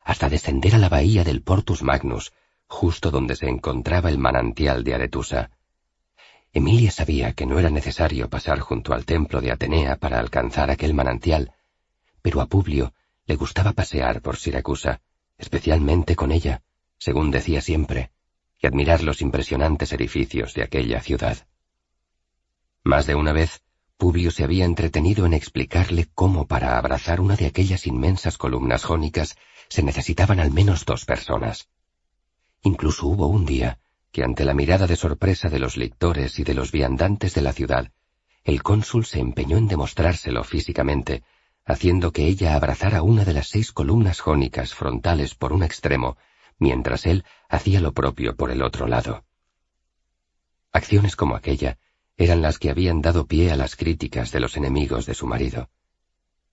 [0.03, 2.33] hasta descender a la bahía del Portus Magnus,
[2.67, 5.51] justo donde se encontraba el manantial de Aretusa.
[6.51, 10.93] Emilia sabía que no era necesario pasar junto al templo de Atenea para alcanzar aquel
[10.93, 11.53] manantial,
[12.21, 12.93] pero a Publio
[13.27, 14.99] Le gustaba pasear por Siracusa,
[15.37, 16.63] especialmente con ella,
[17.01, 18.11] según decía siempre,
[18.61, 21.47] y admirar los impresionantes edificios de aquella ciudad.
[22.83, 23.63] Más de una vez,
[23.97, 29.35] Publio se había entretenido en explicarle cómo para abrazar una de aquellas inmensas columnas jónicas
[29.67, 31.69] se necesitaban al menos dos personas.
[32.61, 33.79] Incluso hubo un día
[34.11, 37.53] que ante la mirada de sorpresa de los lectores y de los viandantes de la
[37.53, 37.91] ciudad,
[38.43, 41.23] el cónsul se empeñó en demostrárselo físicamente,
[41.65, 46.17] haciendo que ella abrazara una de las seis columnas jónicas frontales por un extremo,
[46.61, 49.25] mientras él hacía lo propio por el otro lado.
[50.71, 51.79] Acciones como aquella
[52.15, 55.71] eran las que habían dado pie a las críticas de los enemigos de su marido.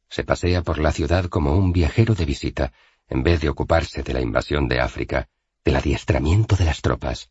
[0.08, 2.72] Se pasea por la ciudad como un viajero de visita,
[3.06, 5.28] en vez de ocuparse de la invasión de África,
[5.62, 7.30] del adiestramiento de las tropas.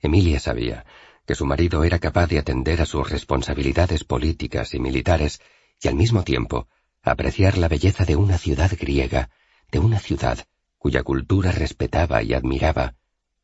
[0.00, 0.86] Emilia sabía
[1.26, 5.42] que su marido era capaz de atender a sus responsabilidades políticas y militares
[5.78, 6.68] y al mismo tiempo
[7.02, 9.28] apreciar la belleza de una ciudad griega,
[9.70, 10.46] de una ciudad
[10.82, 12.96] cuya cultura respetaba y admiraba,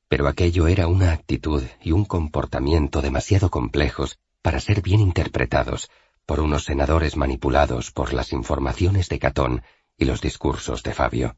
[0.08, 5.88] pero aquello era una actitud y un comportamiento demasiado complejos para ser bien interpretados
[6.26, 9.62] por unos senadores manipulados por las informaciones de Catón
[9.96, 11.36] y los discursos de Fabio.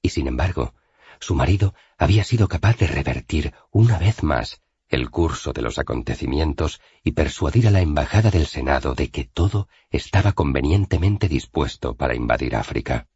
[0.00, 0.72] Y sin embargo,
[1.20, 6.80] su marido había sido capaz de revertir una vez más el curso de los acontecimientos
[7.04, 12.56] y persuadir a la embajada del Senado de que todo estaba convenientemente dispuesto para invadir
[12.56, 13.06] África.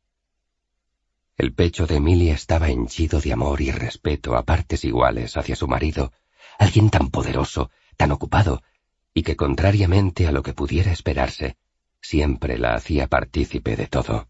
[1.41, 5.67] El pecho de Emilia estaba henchido de amor y respeto a partes iguales hacia su
[5.67, 6.13] marido,
[6.59, 8.63] alguien tan poderoso, tan ocupado,
[9.15, 11.57] y que contrariamente a lo que pudiera esperarse,
[12.03, 14.29] siempre la hacía partícipe de todo.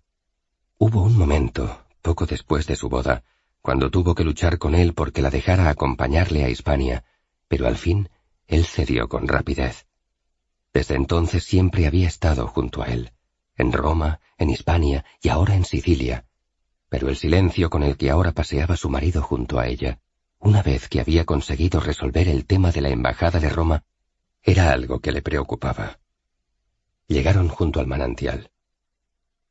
[0.78, 3.24] Hubo un momento, poco después de su boda,
[3.60, 7.02] cuando tuvo que luchar con él porque la dejara acompañarle a Hispania,
[7.48, 8.08] pero al fin
[8.46, 9.88] él cedió con rapidez.
[10.72, 13.10] Desde entonces siempre había estado junto a él,
[13.56, 16.24] en Roma, en Hispania y ahora en Sicilia,
[16.90, 20.00] pero el silencio con el que ahora paseaba su marido junto a ella,
[20.40, 23.84] una vez que había conseguido resolver el tema de la embajada de Roma,
[24.42, 26.00] era algo que le preocupaba.
[27.06, 28.50] Llegaron junto al manantial.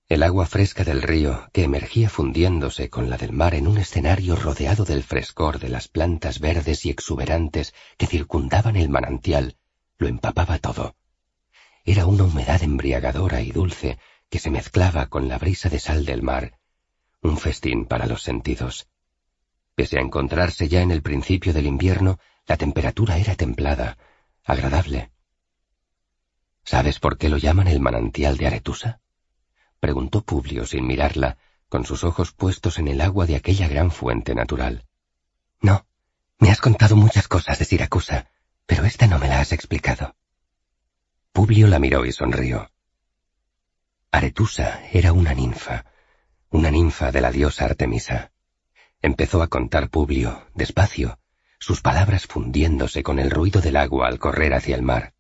[0.10, 4.36] El agua fresca del río, que emergía fundiéndose con la del mar en un escenario
[4.36, 9.56] rodeado del frescor de las plantas verdes y exuberantes que circundaban el manantial,
[9.98, 10.96] lo empapaba todo.
[11.86, 13.98] Era una humedad embriagadora y dulce
[14.30, 16.59] que se mezclaba con la brisa de sal del mar,
[17.22, 18.88] un festín para los sentidos.
[19.76, 23.98] Pese a encontrarse ya en el principio del invierno, la temperatura era templada,
[24.44, 25.12] agradable.
[26.64, 29.02] ¿Sabes por qué lo llaman el manantial de Aretusa?
[29.80, 31.38] preguntó Publio sin mirarla,
[31.70, 34.86] con sus ojos puestos en el agua de aquella gran fuente natural.
[35.62, 35.86] No,
[36.40, 38.30] me has contado muchas cosas de Siracusa,
[38.66, 40.16] pero esta no me la has explicado.
[41.32, 42.72] Publio la miró y sonrió.
[44.12, 45.86] Aretusa era una ninfa,
[46.52, 48.32] una ninfa de la diosa Artemisa.
[49.02, 51.20] Empezó a contar Publio, despacio,
[51.60, 55.14] sus palabras fundiéndose con el ruido del agua al correr hacia el mar.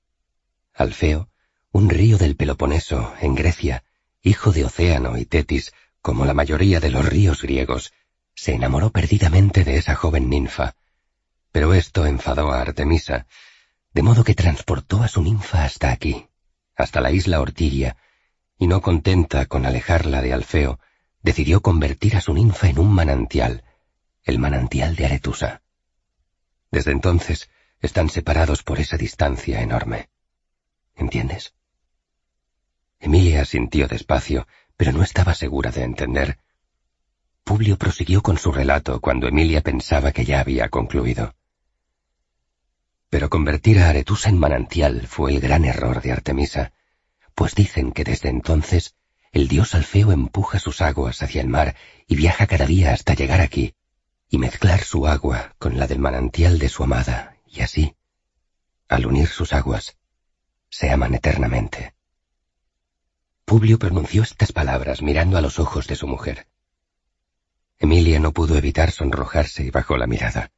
[0.74, 1.30] Alfeo,
[1.72, 3.84] un río del Peloponeso, en Grecia,
[4.24, 7.94] hijo de Océano y Tetis, como la mayoría de los ríos griegos,
[8.34, 10.76] se enamoró perdidamente de esa joven ninfa.
[11.52, 13.28] Pero esto enfadó a Artemisa,
[13.94, 16.28] de modo que transportó a su ninfa hasta aquí,
[16.76, 17.98] hasta la isla Ortigia,
[18.58, 20.80] y no contenta con alejarla de Alfeo,
[21.22, 23.64] decidió convertir a su ninfa en un manantial,
[24.24, 25.62] el manantial de Aretusa.
[26.72, 27.50] Desde entonces
[27.82, 30.10] están separados por esa distancia enorme.
[30.96, 31.54] ¿Entiendes?
[33.00, 36.40] Emilia sintió despacio, pero no estaba segura de entender.
[37.44, 41.36] Publio prosiguió con su relato cuando Emilia pensaba que ya había concluido.
[43.10, 46.74] Pero convertir a Aretusa en manantial fue el gran error de Artemisa,
[47.34, 48.96] pues dicen que desde entonces
[49.32, 51.76] el dios Alfeo empuja sus aguas hacia el mar
[52.08, 53.76] y viaja cada día hasta llegar aquí,
[54.30, 57.96] y mezclar su agua con la del manantial de su amada, y así,
[58.88, 59.98] al unir sus aguas,
[60.70, 61.94] se aman eternamente.
[63.46, 66.48] Publio pronunció estas palabras mirando a los ojos de su mujer.
[67.80, 70.52] Emilia no pudo evitar sonrojarse y bajó la mirada.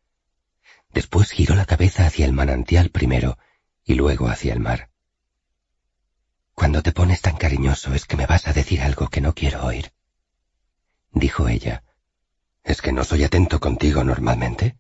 [0.90, 3.38] Después giró la cabeza hacia el manantial primero
[3.86, 4.91] y luego hacia el mar.
[6.62, 9.66] Cuando te pones tan cariñoso es que me vas a decir algo que no quiero
[9.66, 9.92] oír.
[11.12, 11.84] Dijo ella.
[12.64, 14.78] ¿Es que no soy atento contigo normalmente?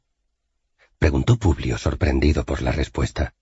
[0.99, 3.33] Preguntó Publio sorprendido por la respuesta.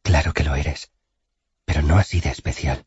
[0.00, 0.90] Claro que lo eres,
[1.66, 2.86] pero no así de especial.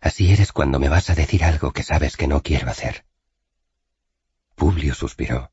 [0.00, 3.04] Así eres cuando me vas a decir algo que sabes que no quiero hacer.
[4.54, 5.50] Publio suspiró.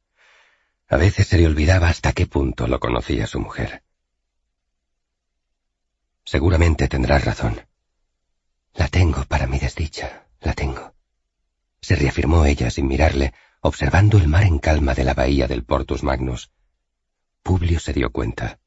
[0.88, 3.82] A veces se le olvidaba hasta qué punto lo conocía su mujer.
[6.26, 7.73] Seguramente tendrás razón.
[8.74, 10.94] La tengo para mi desdicha, la tengo.
[11.82, 16.04] Se reafirmó ella sin mirarle, observando el mar en calma de la bahía del Portus
[16.04, 16.52] Magnus.
[17.44, 18.60] Publio se dio cuenta.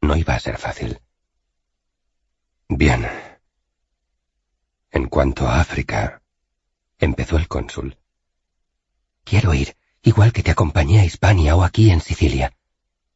[0.00, 1.00] No iba a ser fácil.
[2.68, 3.08] Bien.
[4.90, 6.22] En cuanto a África,
[6.98, 7.98] empezó el cónsul.
[9.24, 12.56] Quiero ir, igual que te acompañé a Hispania o aquí en Sicilia.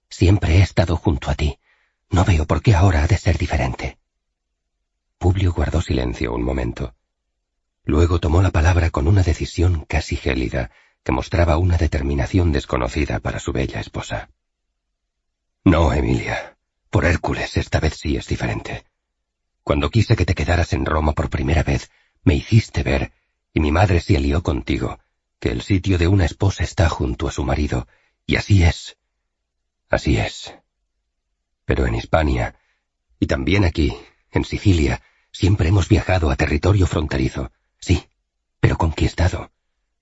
[0.08, 1.58] Siempre he estado junto a ti.
[2.10, 3.97] No veo por qué ahora ha de ser diferente.
[5.18, 6.94] Publio guardó silencio un momento.
[7.84, 10.70] Luego tomó la palabra con una decisión casi gélida,
[11.02, 14.30] que mostraba una determinación desconocida para su bella esposa.
[15.64, 16.56] No, Emilia.
[16.90, 18.84] Por Hércules, esta vez sí es diferente.
[19.62, 21.90] Cuando quise que te quedaras en Roma por primera vez,
[22.22, 23.12] me hiciste ver,
[23.52, 24.98] y mi madre se alió contigo,
[25.40, 27.86] que el sitio de una esposa está junto a su marido,
[28.26, 28.96] y así es.
[29.90, 30.54] Así es.
[31.64, 32.54] Pero en Hispania,
[33.18, 33.94] y también aquí,
[34.30, 35.02] en Sicilia,
[35.32, 38.08] siempre hemos viajado a territorio fronterizo, sí,
[38.60, 39.50] pero conquistado,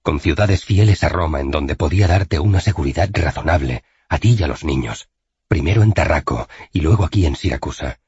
[0.02, 4.42] con ciudades fieles a Roma en donde podía darte una seguridad razonable, a ti y
[4.42, 5.08] a los niños,
[5.48, 8.00] primero en Tarraco y luego aquí en Siracusa.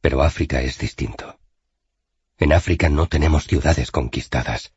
[0.00, 1.38] Pero África es distinto.
[2.38, 4.72] En África no tenemos ciudades conquistadas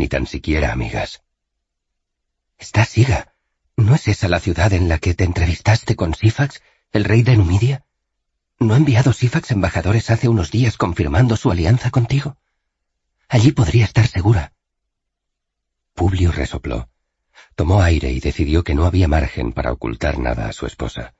[0.00, 1.22] ni tan siquiera amigas.
[2.58, 3.34] ¿Está Siga?
[3.76, 6.62] ¿No es esa la ciudad en la que te entrevistaste con Sifax,
[6.92, 7.84] el rey de Numidia?
[8.60, 12.36] ¿No ha enviado Sifax embajadores hace unos días confirmando su alianza contigo?
[13.26, 14.52] Allí podría estar segura.
[15.94, 16.90] Publio resopló.
[17.54, 21.14] Tomó aire y decidió que no había margen para ocultar nada a su esposa.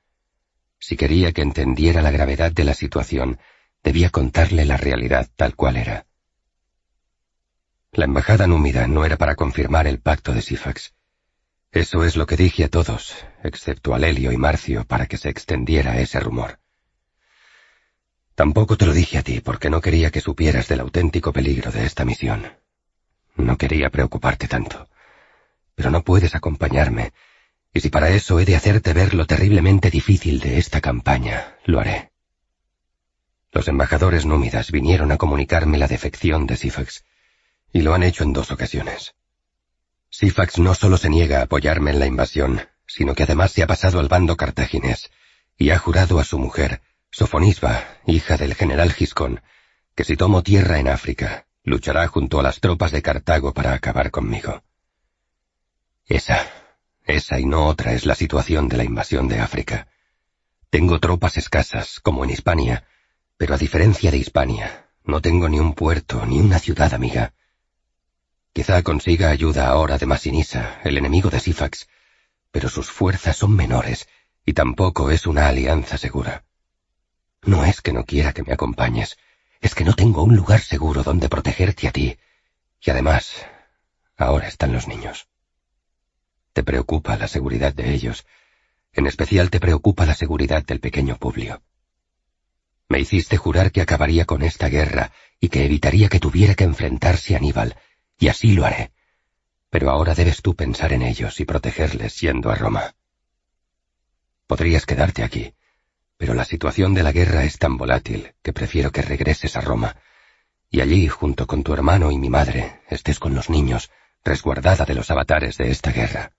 [0.77, 3.39] Si quería que entendiera la gravedad de la situación,
[3.83, 6.05] debía contarle la realidad tal cual era.
[7.91, 10.93] La embajada númida no era para confirmar el pacto de Sifax.
[11.71, 15.29] Eso es lo que dije a todos, excepto a Lelio y Marcio, para que se
[15.29, 16.60] extendiera ese rumor.
[18.41, 21.85] Tampoco te lo dije a ti porque no quería que supieras del auténtico peligro de
[21.85, 22.51] esta misión.
[23.35, 24.89] No quería preocuparte tanto.
[25.75, 27.13] Pero no puedes acompañarme,
[27.71, 31.79] y si para eso he de hacerte ver lo terriblemente difícil de esta campaña, lo
[31.79, 32.09] haré.
[33.51, 37.05] Los embajadores númidas vinieron a comunicarme la defección de Sifax,
[37.71, 39.13] y lo han hecho en dos ocasiones.
[40.09, 43.67] Sifax no solo se niega a apoyarme en la invasión, sino que además se ha
[43.67, 45.11] pasado al bando cartaginés
[45.59, 46.81] y ha jurado a su mujer,
[47.13, 49.41] Sofonisba, hija del general Giscón,
[49.95, 54.11] que si tomo tierra en África, luchará junto a las tropas de Cartago para acabar
[54.11, 54.63] conmigo.
[56.05, 56.49] Esa,
[57.03, 59.89] esa y no otra es la situación de la invasión de África.
[60.69, 62.87] Tengo tropas escasas, como en Hispania,
[63.35, 67.33] pero a diferencia de Hispania, no tengo ni un puerto ni una ciudad amiga.
[68.53, 71.89] Quizá consiga ayuda ahora de Masinisa, el enemigo de Sifax,
[72.51, 74.07] pero sus fuerzas son menores
[74.45, 76.45] y tampoco es una alianza segura.
[77.43, 79.17] No es que no quiera que me acompañes,
[79.61, 82.17] es que no tengo un lugar seguro donde protegerte a ti.
[82.81, 83.33] Y además,
[84.17, 85.27] ahora están los niños.
[86.53, 88.25] Te preocupa la seguridad de ellos.
[88.93, 91.61] En especial te preocupa la seguridad del pequeño Publio.
[92.89, 97.33] Me hiciste jurar que acabaría con esta guerra y que evitaría que tuviera que enfrentarse
[97.33, 97.77] a Aníbal,
[98.19, 98.91] y así lo haré.
[99.69, 102.93] Pero ahora debes tú pensar en ellos y protegerles yendo a Roma.
[104.45, 105.53] Podrías quedarte aquí,
[106.21, 109.95] pero la situación de la guerra es tan volátil que prefiero que regreses a Roma,
[110.69, 113.89] y allí, junto con tu hermano y mi madre, estés con los niños,
[114.23, 116.33] resguardada de los avatares de esta guerra.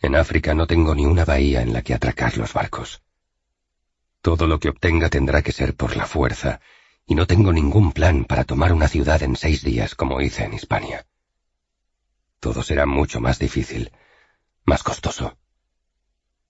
[0.00, 3.02] En África no tengo ni una bahía en la que atracar los barcos.
[4.22, 6.62] Todo lo que obtenga tendrá que ser por la fuerza,
[7.06, 10.54] y no tengo ningún plan para tomar una ciudad en seis días como hice en
[10.54, 11.04] Hispania.
[12.40, 13.92] Todo será mucho más difícil,
[14.64, 15.36] más costoso.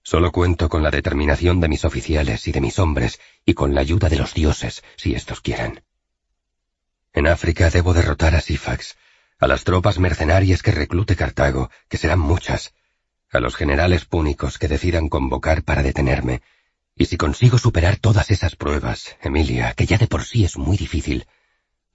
[0.06, 3.80] Solo cuento con la determinación de mis oficiales y de mis hombres y con la
[3.80, 5.82] ayuda de los dioses, si estos quieren.
[7.12, 8.96] En África debo derrotar a Sifax,
[9.40, 12.72] a las tropas mercenarias que reclute Cartago, que serán muchas,
[13.32, 16.40] a los generales púnicos que decidan convocar para detenerme,
[16.94, 20.76] y si consigo superar todas esas pruebas, Emilia, que ya de por sí es muy
[20.76, 21.26] difícil,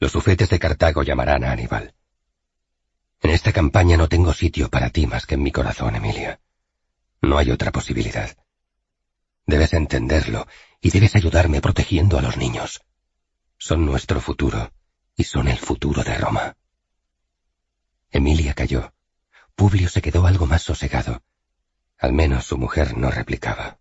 [0.02, 1.94] los ufetes de Cartago llamarán a Aníbal.
[3.22, 6.42] En esta campaña no tengo sitio para ti más que en mi corazón, Emilia.
[7.22, 8.36] No hay otra posibilidad.
[9.46, 10.48] Debes entenderlo
[10.80, 12.82] y debes ayudarme protegiendo a los niños.
[13.58, 14.72] Son nuestro futuro
[15.16, 16.58] y son el futuro de Roma.
[18.10, 18.94] Emilia cayó.
[19.56, 21.22] Publio se quedó algo más sosegado.
[22.00, 23.80] Al menos su mujer no replicaba.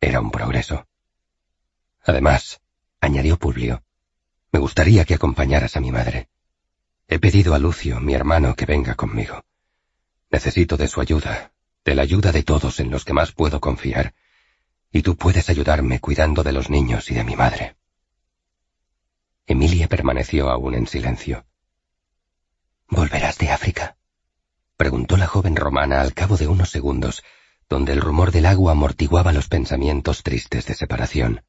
[0.00, 0.86] Era un progreso.
[2.04, 2.60] Además,
[3.00, 3.82] añadió Publio,
[4.52, 6.28] me gustaría que acompañaras a mi madre.
[7.08, 9.44] He pedido a Lucio, mi hermano, que venga conmigo.
[10.30, 11.52] Necesito de su ayuda,
[11.84, 14.14] de la ayuda de todos en los que más puedo confiar,
[14.92, 17.76] y tú puedes ayudarme cuidando de los niños y de mi madre.
[19.46, 21.44] Emilia permaneció aún en silencio.
[22.88, 23.96] ¿Volverás de África?
[24.76, 27.22] preguntó la joven romana al cabo de unos segundos,
[27.68, 31.44] donde el rumor del agua amortiguaba los pensamientos tristes de separación.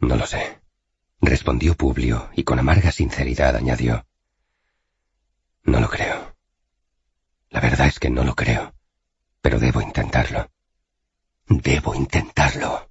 [0.00, 0.60] No lo sé,
[1.20, 4.06] respondió Publio y con amarga sinceridad añadió.
[5.64, 6.36] No lo creo.
[7.50, 8.74] La verdad es que no lo creo,
[9.40, 10.50] pero debo intentarlo.
[11.48, 12.90] Debo intentarlo.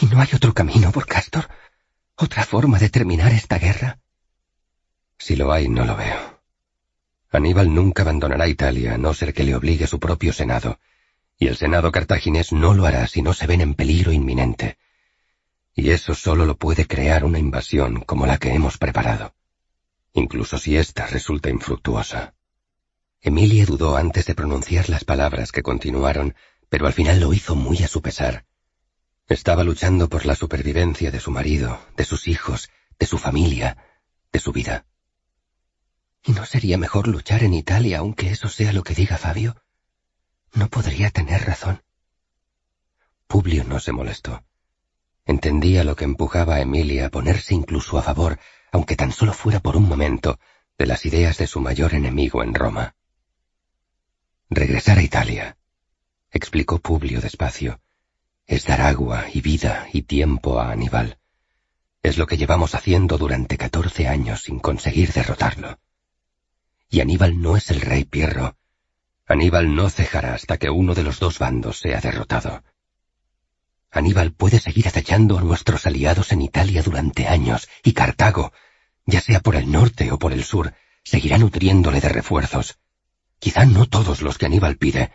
[0.00, 1.48] ¿Y no hay otro camino Castor?
[2.16, 3.98] ¿Otra forma de terminar esta guerra?
[5.18, 6.40] Si lo hay, no lo veo.
[7.30, 10.78] Aníbal nunca abandonará Italia a no ser que le obligue su propio Senado,
[11.38, 14.78] y el Senado cartaginés no lo hará si no se ven en peligro inminente.
[15.74, 19.34] Y eso solo lo puede crear una invasión como la que hemos preparado,
[20.12, 22.34] incluso si ésta resulta infructuosa.
[23.20, 26.34] Emilia dudó antes de pronunciar las palabras que continuaron,
[26.68, 28.44] pero al final lo hizo muy a su pesar.
[29.26, 33.76] Estaba luchando por la supervivencia de su marido, de sus hijos, de su familia,
[34.32, 34.86] de su vida.
[36.24, 39.56] ¿Y no sería mejor luchar en Italia aunque eso sea lo que diga Fabio?
[40.54, 41.82] No podría tener razón.
[43.26, 44.44] Publio no se molestó.
[45.26, 48.38] Entendía lo que empujaba a Emilia a ponerse incluso a favor,
[48.72, 50.38] aunque tan solo fuera por un momento,
[50.78, 52.94] de las ideas de su mayor enemigo en Roma.
[54.50, 55.58] Regresar a Italia,
[56.30, 57.82] explicó Publio despacio,
[58.46, 61.18] es dar agua y vida y tiempo a Aníbal.
[62.02, 65.78] Es lo que llevamos haciendo durante catorce años sin conseguir derrotarlo.
[66.88, 68.56] Y Aníbal no es el rey Pierro.
[69.26, 72.64] Aníbal no cejará hasta que uno de los dos bandos sea derrotado.
[73.90, 78.54] Aníbal puede seguir acechando a nuestros aliados en Italia durante años, y Cartago,
[79.04, 80.72] ya sea por el norte o por el sur,
[81.04, 82.78] seguirá nutriéndole de refuerzos.
[83.38, 85.12] Quizá no todos los que Aníbal pide,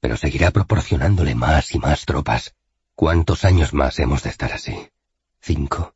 [0.00, 2.54] pero seguirá proporcionándole más y más tropas.
[2.94, 4.90] ¿Cuántos años más hemos de estar así?
[5.40, 5.94] ¿Cinco?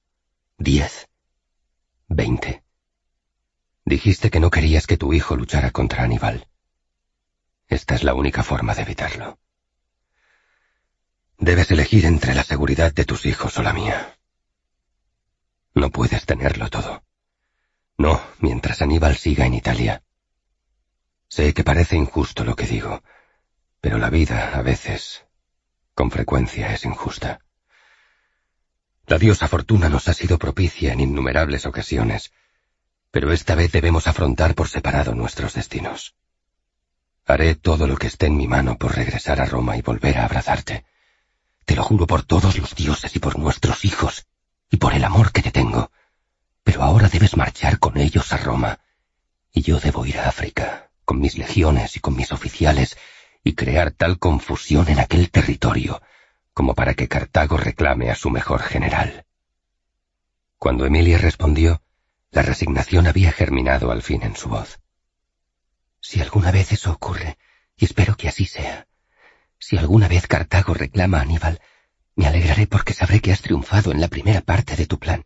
[0.56, 1.08] ¿Diez?
[2.08, 2.64] ¿Veinte?
[3.84, 6.48] Dijiste que no querías que tu hijo luchara contra Aníbal.
[7.68, 9.38] Esta es la única forma de evitarlo.
[11.36, 14.18] Debes elegir entre la seguridad de tus hijos o la mía.
[15.74, 17.04] No puedes tenerlo todo.
[17.96, 20.02] No, mientras Aníbal siga en Italia.
[21.28, 23.02] Sé que parece injusto lo que digo,
[23.80, 25.24] pero la vida, a veces,
[25.94, 27.40] con frecuencia es injusta.
[29.06, 32.32] La diosa Fortuna nos ha sido propicia en innumerables ocasiones,
[33.10, 36.14] pero esta vez debemos afrontar por separado nuestros destinos.
[37.26, 40.24] Haré todo lo que esté en mi mano por regresar a Roma y volver a
[40.24, 40.86] abrazarte.
[41.66, 44.26] Te lo juro por todos los dioses y por nuestros hijos,
[44.70, 45.90] y por el amor que te tengo.
[46.64, 48.80] Pero ahora debes marchar con ellos a Roma,
[49.52, 52.98] y yo debo ir a África, con mis legiones y con mis oficiales,
[53.42, 56.02] y crear tal confusión en aquel territorio
[56.52, 59.24] como para que Cartago reclame a su mejor general.
[60.58, 61.80] Cuando Emilia respondió,
[62.30, 64.80] la resignación había germinado al fin en su voz.
[65.98, 67.38] Si alguna vez eso ocurre,
[67.74, 68.86] y espero que así sea,
[69.58, 71.58] si alguna vez Cartago reclama a Aníbal,
[72.16, 75.24] me alegraré porque sabré que has triunfado en la primera parte de tu plan.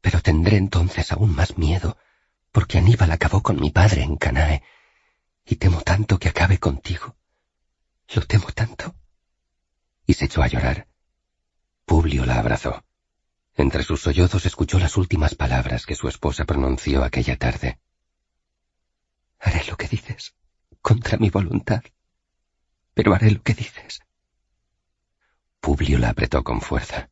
[0.00, 1.98] Pero tendré entonces aún más miedo,
[2.52, 4.62] porque Aníbal acabó con mi padre en Canae
[5.44, 7.16] y temo tanto que acabe contigo.
[8.14, 8.94] Lo temo tanto.
[10.06, 10.86] Y se echó a llorar.
[11.86, 12.84] Publio la abrazó.
[13.54, 17.80] Entre sus sollozos escuchó las últimas palabras que su esposa pronunció aquella tarde.
[19.38, 20.34] Haré lo que dices,
[20.80, 21.82] contra mi voluntad,
[22.94, 24.00] pero haré lo que dices.
[25.60, 27.10] Publio la apretó con fuerza.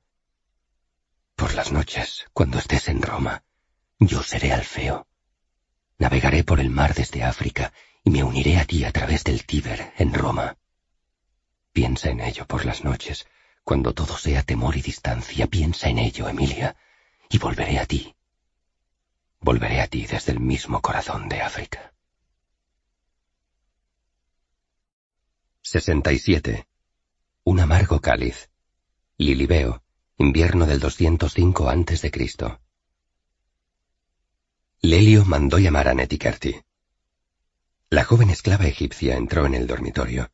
[1.34, 3.42] Por las noches, cuando estés en Roma,
[3.98, 5.09] yo seré Alfeo.
[6.00, 9.92] Navegaré por el mar desde África y me uniré a ti a través del Tíber
[9.98, 10.56] en Roma.
[11.74, 13.26] Piensa en ello por las noches,
[13.64, 16.74] cuando todo sea temor y distancia, piensa en ello, Emilia,
[17.28, 18.16] y volveré a ti.
[19.40, 21.92] Volveré a ti desde el mismo corazón de África.
[25.60, 26.66] 67.
[27.44, 28.48] Un amargo cáliz.
[29.18, 29.82] Lilibeo,
[30.16, 32.10] invierno del 205 a.C.
[34.82, 36.58] Lelio mandó llamar a Netikerti.
[37.90, 40.30] La joven esclava egipcia entró en el dormitorio.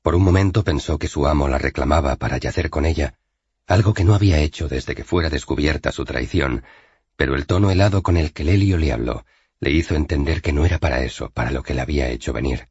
[0.00, 3.18] Por un momento pensó que su amo la reclamaba para yacer con ella,
[3.66, 6.64] algo que no había hecho desde que fuera descubierta su traición,
[7.16, 9.26] pero el tono helado con el que Lelio le habló
[9.58, 12.68] le hizo entender que no era para eso, para lo que le había hecho venir.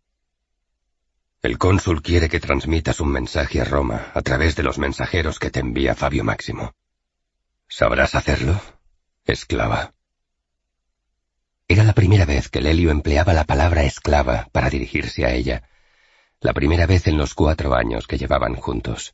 [1.44, 5.52] El cónsul quiere que transmitas un mensaje a Roma a través de los mensajeros que
[5.52, 6.74] te envía Fabio Máximo.
[7.68, 8.60] ¿Sabrás hacerlo,
[9.24, 9.94] esclava?
[11.72, 15.70] Era la primera vez que Lelio empleaba la palabra esclava para dirigirse a ella,
[16.42, 19.14] la primera vez en los cuatro años que llevaban juntos.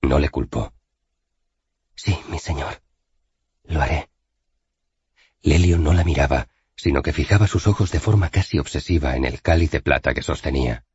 [0.00, 0.72] No le culpó.
[1.94, 2.80] Sí, mi señor,
[3.64, 4.08] Lo haré.
[5.42, 9.42] Lelio no la miraba, sino que fijaba sus ojos de forma casi obsesiva en el
[9.42, 10.86] cáliz de plata que sostenía.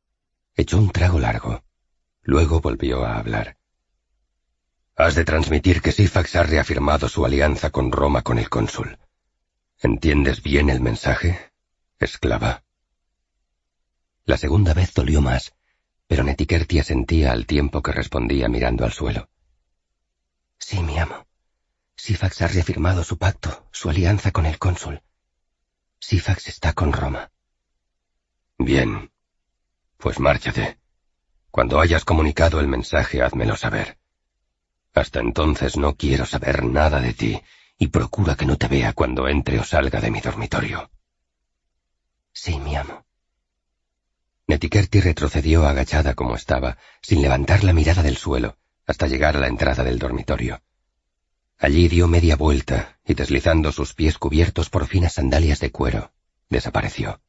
[0.56, 1.62] Echó un trago largo.
[2.22, 3.58] Luego volvió a hablar.
[4.96, 8.98] Has de transmitir que Sifax ha reafirmado su alianza con Roma con el cónsul.
[9.84, 11.52] ¿Entiendes bien el mensaje,
[11.98, 12.64] esclava?
[14.24, 15.54] La segunda vez dolió más,
[16.06, 19.28] pero Netiquertia sentía al tiempo que respondía mirando al suelo.
[20.56, 21.26] Sí, mi amo.
[21.96, 25.02] Sifax ha reafirmado su pacto, su alianza con el cónsul.
[26.00, 27.30] Sifax está con Roma.
[28.56, 29.12] Bien.
[29.98, 30.78] Pues márchate.
[31.50, 33.98] Cuando hayas comunicado el mensaje, házmelo saber.
[34.94, 37.42] Hasta entonces no quiero saber nada de ti,
[37.78, 40.90] y procura que no te vea cuando entre o salga de mi dormitorio.
[42.32, 43.04] Sí, mi amo.
[44.46, 49.48] Netiquerti retrocedió agachada como estaba, sin levantar la mirada del suelo, hasta llegar a la
[49.48, 50.62] entrada del dormitorio.
[51.58, 56.12] Allí dio media vuelta y deslizando sus pies cubiertos por finas sandalias de cuero,
[56.50, 57.20] desapareció.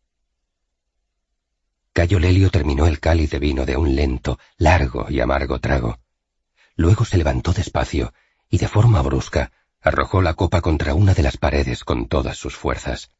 [1.93, 5.99] Cayo Lelio terminó el cáliz de vino de un lento, largo y amargo trago.
[6.75, 8.13] Luego se levantó despacio
[8.49, 9.53] y de forma brusca
[9.85, 13.11] arrojó la copa contra una de las paredes con todas sus fuerzas.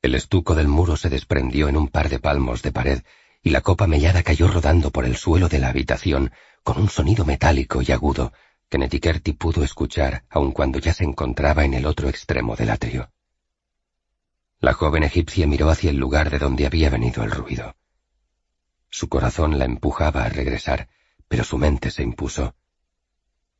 [0.00, 3.02] El estuco del muro se desprendió en un par de palmos de pared
[3.42, 6.30] y la copa mellada cayó rodando por el suelo de la habitación
[6.62, 8.32] con un sonido metálico y agudo
[8.68, 13.10] que Netiquerti pudo escuchar aun cuando ya se encontraba en el otro extremo del atrio.
[14.60, 17.74] La joven egipcia miró hacia el lugar de donde había venido el ruido.
[18.88, 20.88] Su corazón la empujaba a regresar,
[21.26, 22.54] pero su mente se impuso.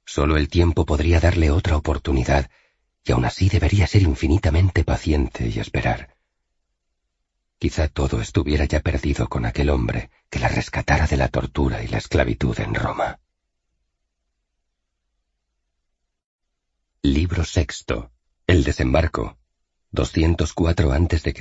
[0.05, 2.51] Solo el tiempo podría darle otra oportunidad,
[3.05, 6.17] y aún así debería ser infinitamente paciente y esperar.
[7.59, 11.89] Quizá todo estuviera ya perdido con aquel hombre que la rescatara de la tortura y
[11.89, 13.21] la esclavitud en Roma.
[17.03, 18.11] Libro sexto.
[18.47, 19.39] El desembarco.
[19.93, 21.35] 204 a.C.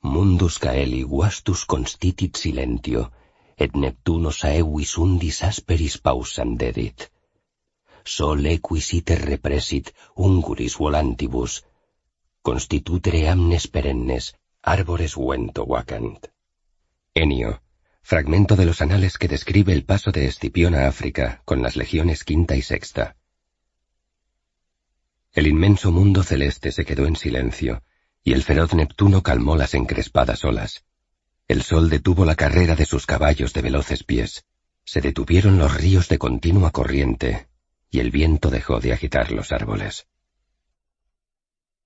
[0.00, 3.12] Mundus caeli guastus constitit silentio,
[3.56, 7.10] et Neptunos aevis undis asperis pausam dedit.
[8.04, 11.64] Sol equis iter represit unguris volantibus,
[12.42, 16.26] constitutere amnes perennes, árboles huento vacant.
[17.14, 17.62] Enio,
[18.02, 22.24] fragmento de los anales que describe el paso de Escipión a África con las legiones
[22.24, 23.16] quinta y sexta.
[25.32, 27.82] El inmenso mundo celeste se quedó en silencio,
[28.22, 30.84] y el feroz Neptuno calmó las encrespadas olas.
[31.46, 34.46] El sol detuvo la carrera de sus caballos de veloces pies.
[34.84, 37.48] Se detuvieron los ríos de continua corriente,
[37.90, 40.06] y el viento dejó de agitar los árboles.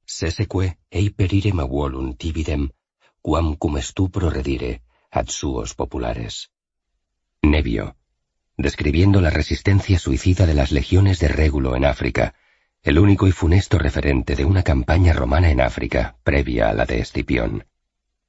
[0.05, 2.71] Seseque eiperire mavolum tibidem,
[3.21, 6.51] quam cum estupro redire, ad suos populares.
[7.43, 7.97] Nevio,
[8.57, 12.35] describiendo la resistencia suicida de las legiones de Régulo en África,
[12.83, 17.01] el único y funesto referente de una campaña romana en África previa a la de
[17.01, 17.67] Escipión.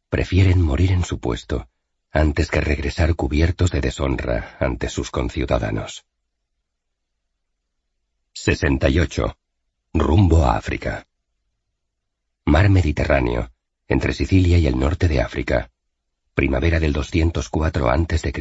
[0.09, 1.69] Prefieren morir en su puesto
[2.11, 6.05] antes que regresar cubiertos de deshonra ante sus conciudadanos.
[8.33, 9.37] 68.
[9.93, 11.07] Rumbo a África.
[12.45, 13.51] Mar Mediterráneo,
[13.87, 15.69] entre Sicilia y el norte de África.
[16.33, 18.33] Primavera del 204 a.C.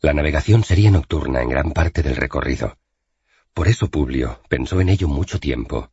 [0.00, 2.78] La navegación sería nocturna en gran parte del recorrido,
[3.52, 5.90] por eso Publio pensó en ello mucho tiempo.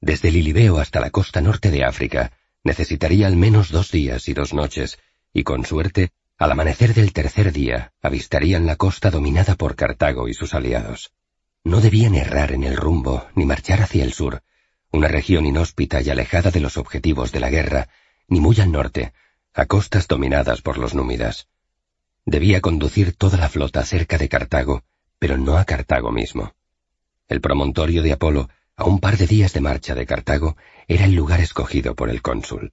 [0.00, 2.32] Desde Lilibeo hasta la costa norte de África
[2.64, 4.98] necesitaría al menos dos días y dos noches,
[5.32, 10.34] y con suerte, al amanecer del tercer día, avistarían la costa dominada por Cartago y
[10.34, 11.12] sus aliados.
[11.64, 14.42] No debían errar en el rumbo ni marchar hacia el sur,
[14.90, 17.88] una región inhóspita y alejada de los objetivos de la guerra,
[18.28, 19.12] ni muy al norte,
[19.54, 21.48] a costas dominadas por los númidas.
[22.24, 24.82] Debía conducir toda la flota cerca de Cartago,
[25.18, 26.54] pero no a Cartago mismo.
[27.28, 30.56] El promontorio de Apolo, a un par de días de marcha de Cartago,
[30.88, 32.72] era el lugar escogido por el cónsul.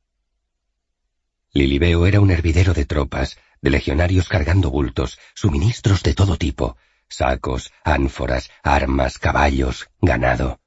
[1.52, 6.78] Lilibeo era un hervidero de tropas, de legionarios cargando bultos, suministros de todo tipo,
[7.10, 10.60] sacos, ánforas, armas, caballos, ganado.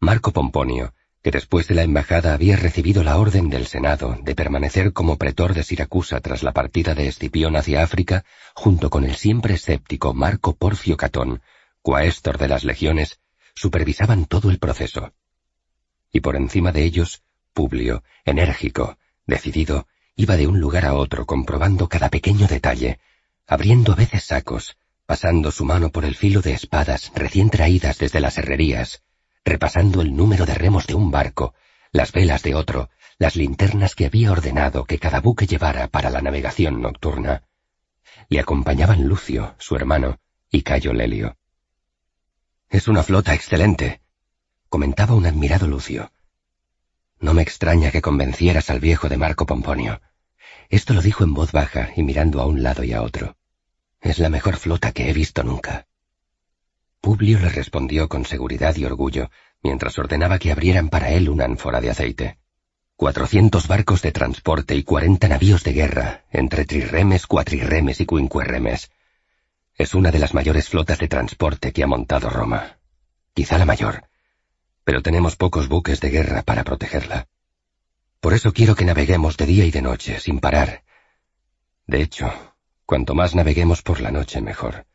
[0.00, 4.92] Marco Pomponio, que después de la embajada había recibido la orden del Senado de permanecer
[4.92, 8.24] como pretor de Siracusa tras la partida de Escipión hacia África,
[8.54, 11.42] junto con el siempre escéptico Marco Porcio Catón,
[11.82, 13.20] cuaestor de las legiones,
[13.58, 15.12] supervisaban todo el proceso.
[16.12, 17.22] Y por encima de ellos,
[17.52, 23.00] Publio, enérgico, decidido, iba de un lugar a otro comprobando cada pequeño detalle,
[23.48, 28.20] abriendo a veces sacos, pasando su mano por el filo de espadas recién traídas desde
[28.20, 29.02] las herrerías,
[29.44, 31.54] repasando el número de remos de un barco,
[31.90, 36.22] las velas de otro, las linternas que había ordenado que cada buque llevara para la
[36.22, 37.42] navegación nocturna.
[38.28, 41.36] Le acompañaban Lucio, su hermano, y Cayo Lelio.
[42.70, 44.02] Es una flota excelente,
[44.68, 46.12] comentaba un admirado Lucio.
[47.18, 50.02] No me extraña que convencieras al viejo de Marco Pomponio.
[50.68, 53.38] Esto lo dijo en voz baja y mirando a un lado y a otro.
[54.02, 55.86] Es la mejor flota que he visto nunca.
[57.00, 59.30] Publio le respondió con seguridad y orgullo,
[59.62, 62.38] mientras ordenaba que abrieran para él una ánfora de aceite.
[62.96, 68.90] Cuatrocientos barcos de transporte y cuarenta navíos de guerra, entre trirremes, cuatrirremes y quincuerremes.
[69.78, 72.78] Es una de las mayores flotas de transporte que ha montado Roma.
[73.32, 74.08] Quizá la mayor.
[74.82, 77.28] Pero tenemos pocos buques de guerra para protegerla.
[78.18, 80.82] Por eso quiero que naveguemos de día y de noche, sin parar.
[81.86, 84.86] De hecho, cuanto más naveguemos por la noche, mejor.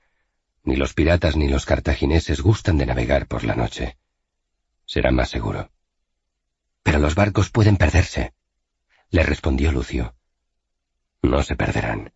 [0.66, 3.98] Ni los piratas ni los cartagineses gustan de navegar por la noche.
[4.86, 5.72] Será más seguro.
[6.84, 8.34] Pero los barcos pueden perderse,
[9.12, 10.16] le respondió Lucio.
[11.22, 12.12] No se perderán,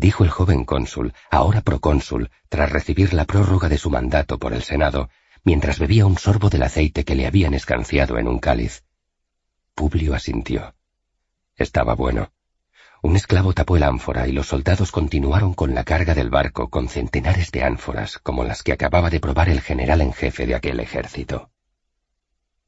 [0.00, 4.62] dijo el joven cónsul, ahora procónsul, tras recibir la prórroga de su mandato por el
[4.62, 5.10] Senado,
[5.44, 8.82] mientras bebía un sorbo del aceite que le habían escanciado en un cáliz.
[9.74, 10.74] Publio asintió.
[11.56, 12.32] Estaba bueno.
[13.02, 16.88] Un esclavo tapó el ánfora y los soldados continuaron con la carga del barco con
[16.88, 20.80] centenares de ánforas como las que acababa de probar el general en jefe de aquel
[20.80, 21.50] ejército.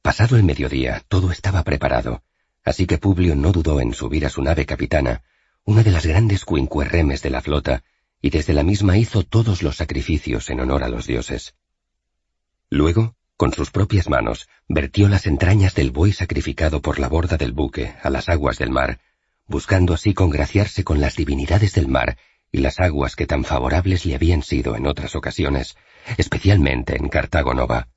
[0.00, 2.22] Pasado el mediodía, todo estaba preparado,
[2.64, 5.22] así que Publio no dudó en subir a su nave capitana,
[5.64, 7.84] una de las grandes cuincuerremes de la flota,
[8.20, 11.54] y desde la misma hizo todos los sacrificios en honor a los dioses.
[12.68, 17.52] Luego, con sus propias manos, vertió las entrañas del buey sacrificado por la borda del
[17.52, 19.00] buque a las aguas del mar,
[19.46, 22.16] buscando así congraciarse con las divinidades del mar
[22.50, 25.76] y las aguas que tan favorables le habían sido en otras ocasiones,
[26.18, 27.88] especialmente en Cartago Nova.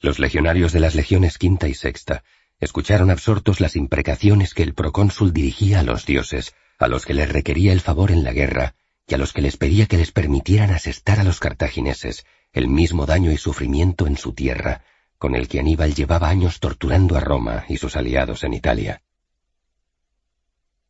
[0.00, 2.24] Los legionarios de las legiones quinta y sexta
[2.60, 7.28] escucharon absortos las imprecaciones que el procónsul dirigía a los dioses, a los que les
[7.28, 8.74] requería el favor en la guerra,
[9.06, 13.06] y a los que les pedía que les permitieran asestar a los cartagineses, el mismo
[13.06, 14.84] daño y sufrimiento en su tierra,
[15.18, 19.02] con el que Aníbal llevaba años torturando a Roma y sus aliados en Italia.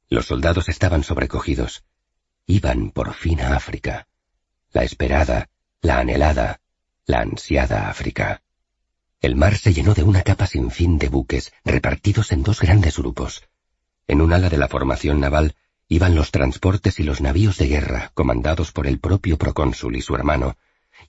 [0.09, 1.85] Los soldados estaban sobrecogidos.
[2.47, 4.07] Iban por fin a África.
[4.73, 5.49] La esperada,
[5.81, 6.61] la anhelada,
[7.07, 8.43] la ansiada África.
[9.21, 12.99] El mar se llenó de una capa sin fin de buques repartidos en dos grandes
[12.99, 13.49] grupos.
[14.07, 15.57] En un ala de la formación naval
[15.89, 20.15] iban los transportes y los navíos de guerra comandados por el propio procónsul y su
[20.15, 20.57] hermano,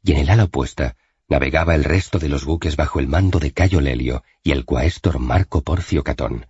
[0.04, 0.95] y en el ala opuesta
[1.28, 5.20] navegaba el resto de los buques bajo el mando de Cayo Lelio y el cuaestor
[5.20, 6.48] Marco Porcio Catón.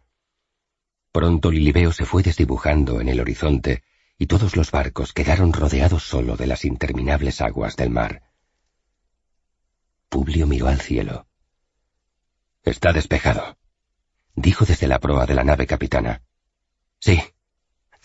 [1.11, 3.83] Pronto Lilibeo se fue desdibujando en el horizonte
[4.17, 8.23] y todos los barcos quedaron rodeados solo de las interminables aguas del mar.
[10.09, 11.27] Publio miró al cielo.
[12.63, 13.57] Está despejado,
[14.35, 16.21] dijo desde la proa de la nave capitana.
[16.99, 17.21] Sí,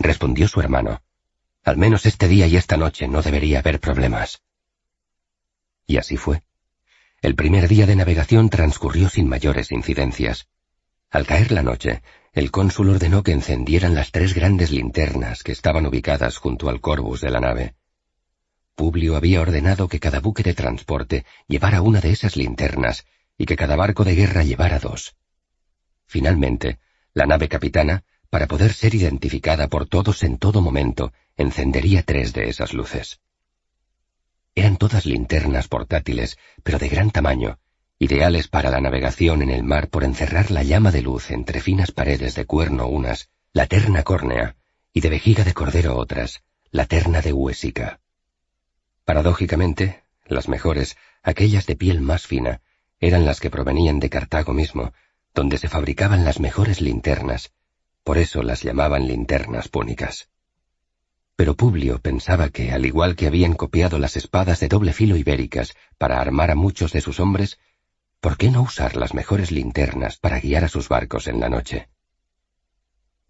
[0.01, 1.03] respondió su hermano.
[1.63, 4.43] Al menos este día y esta noche no debería haber problemas.
[5.87, 6.43] Y así fue.
[7.21, 10.49] El primer día de navegación transcurrió sin mayores incidencias.
[11.11, 15.85] Al caer la noche, el cónsul ordenó que encendieran las tres grandes linternas que estaban
[15.85, 17.75] ubicadas junto al corbus de la nave.
[18.75, 23.05] Publio había ordenado que cada buque de transporte llevara una de esas linternas
[23.37, 25.17] y que cada barco de guerra llevara dos.
[26.07, 26.79] Finalmente,
[27.13, 32.49] la nave capitana, para poder ser identificada por todos en todo momento, encendería tres de
[32.49, 33.21] esas luces.
[34.55, 37.59] Eran todas linternas portátiles, pero de gran tamaño,
[37.99, 41.93] ideales para la navegación en el mar por encerrar la llama de luz entre finas
[41.93, 44.57] paredes de cuerno unas, la terna córnea,
[44.93, 48.01] y de vejiga de cordero otras, la terna de huesica.
[49.05, 52.61] Paradójicamente, las mejores, aquellas de piel más fina,
[53.01, 54.93] eran las que provenían de Cartago mismo,
[55.35, 57.53] donde se fabricaban las mejores linternas,
[58.05, 60.31] por eso las llamaban linternas púnicas.
[61.37, 65.75] Pero Publio pensaba que, al igual que habían copiado las espadas de doble filo ibéricas
[65.97, 67.59] para armar a muchos de sus hombres,
[68.21, 71.89] ¿por qué no usar las mejores linternas para guiar a sus barcos en la noche?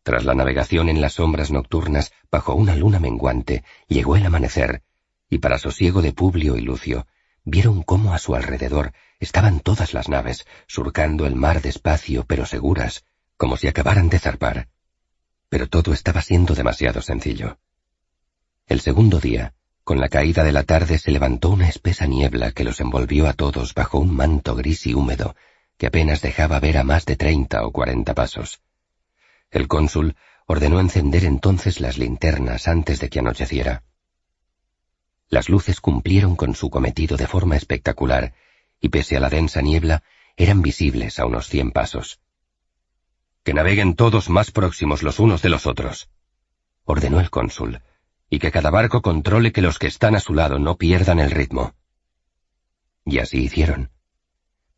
[0.02, 4.82] Tras la navegación en las sombras nocturnas bajo una luna menguante, llegó el amanecer,
[5.28, 7.07] y para sosiego de Publio y Lucio,
[7.44, 13.05] vieron cómo a su alrededor estaban todas las naves, surcando el mar despacio pero seguras,
[13.41, 14.69] como si acabaran de zarpar.
[15.49, 17.59] Pero todo estaba siendo demasiado sencillo.
[18.67, 22.65] El segundo día, con la caída de la tarde, se levantó una espesa niebla que
[22.65, 25.36] los envolvió a todos bajo un manto gris y húmedo
[25.78, 28.60] que apenas dejaba ver a más de treinta o cuarenta pasos.
[29.51, 33.85] El cónsul ordenó encender entonces las linternas antes de que anocheciera.
[35.31, 38.35] Las luces cumplieron con su cometido de forma espectacular,
[38.83, 40.02] y pese a la densa niebla,
[40.36, 42.20] eran visibles a unos cien pasos.
[43.43, 46.10] Que naveguen todos más próximos los unos de los otros,
[46.85, 47.81] ordenó el cónsul,
[48.28, 51.31] y que cada barco controle que los que están a su lado no pierdan el
[51.31, 51.75] ritmo.
[53.05, 53.91] Y así hicieron.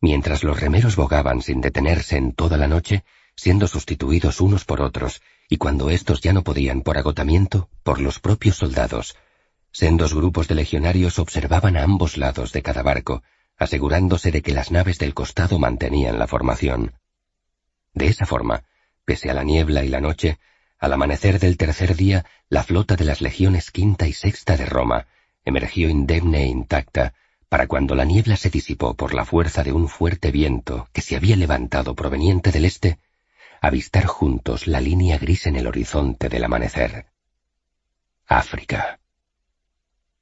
[0.01, 3.05] Mientras los remeros bogaban sin detenerse en toda la noche,
[3.37, 8.21] siendo sustituidos unos por otros, y cuando éstos ya no podían por agotamiento, por los
[8.21, 9.17] propios soldados,
[9.71, 13.23] sendos grupos de legionarios observaban a ambos lados de cada barco,
[13.59, 16.95] asegurándose de que las naves del costado mantenían la formación.
[17.95, 18.65] De esa forma,
[19.05, 20.39] pese a la niebla y la noche,
[20.79, 25.07] al amanecer del tercer día, la flota de las legiones quinta y sexta de Roma
[25.45, 27.15] emergió indemne e intacta,
[27.49, 31.17] para cuando la niebla se disipó por la fuerza de un fuerte viento que se
[31.17, 32.99] había levantado proveniente del este,
[33.61, 37.07] avistar juntos la línea gris en el horizonte del amanecer.
[38.27, 38.99] África.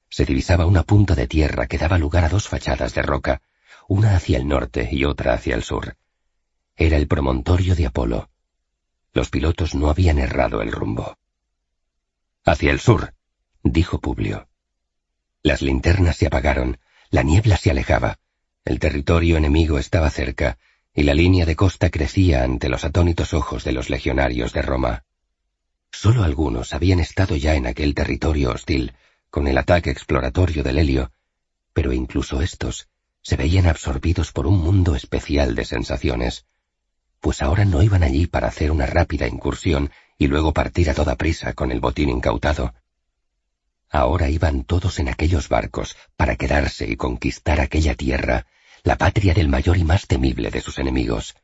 [0.09, 3.43] Se divisaba una punta de tierra que daba lugar a dos fachadas de roca,
[3.89, 5.97] una hacia el norte y otra hacia el sur.
[6.81, 8.31] Era el promontorio de Apolo.
[9.13, 11.19] Los pilotos no habían errado el rumbo.
[12.43, 13.13] Hacia el sur,
[13.63, 14.49] dijo Publio.
[15.43, 16.79] Las linternas se apagaron,
[17.11, 18.19] la niebla se alejaba,
[18.65, 20.57] el territorio enemigo estaba cerca,
[20.95, 25.05] y la línea de costa crecía ante los atónitos ojos de los legionarios de Roma.
[25.93, 28.95] Solo algunos habían estado ya en aquel territorio hostil,
[29.29, 31.13] con el ataque exploratorio del helio,
[31.75, 32.89] pero incluso estos
[33.21, 36.47] se veían absorbidos por un mundo especial de sensaciones,
[37.21, 41.17] pues ahora no iban allí para hacer una rápida incursión y luego partir a toda
[41.17, 42.75] prisa con el botín incautado.
[43.91, 48.47] Ahora iban todos en aquellos barcos para quedarse y conquistar aquella tierra,
[48.83, 51.35] la patria del mayor y más temible de sus enemigos.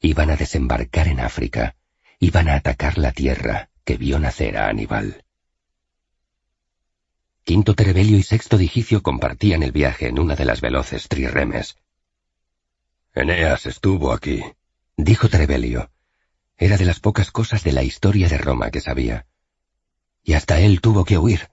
[0.00, 1.76] Iban a desembarcar en África,
[2.18, 5.24] iban a atacar la tierra que vio nacer a Aníbal.
[7.44, 11.78] Quinto Terebelio y Sexto Digicio compartían el viaje en una de las veloces trirremes.
[13.14, 14.42] Eneas estuvo aquí,
[14.98, 15.90] dijo Terebelio.
[16.56, 19.26] Era de las pocas cosas de la historia de Roma que sabía.
[20.24, 21.48] Y hasta él tuvo que huir,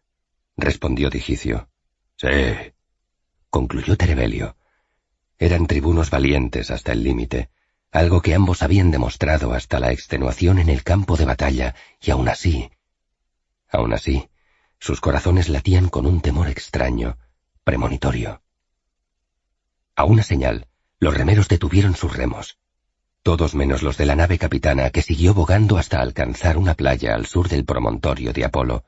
[0.57, 1.69] respondió Digicio.
[2.17, 2.27] Sí,
[3.49, 4.57] concluyó Terebelio.
[5.37, 7.51] Eran tribunos valientes hasta el límite,
[7.91, 12.27] algo que ambos habían demostrado hasta la extenuación en el campo de batalla, y aún
[12.27, 12.71] así,
[13.69, 14.29] aún así,
[14.79, 17.17] sus corazones latían con un temor extraño,
[17.63, 18.41] premonitorio.
[19.95, 20.67] A una señal,
[20.99, 22.57] los remeros detuvieron sus remos.
[23.25, 27.25] Todos menos los de la nave capitana que siguió bogando hasta alcanzar una playa al
[27.25, 28.85] sur del promontorio de Apolo.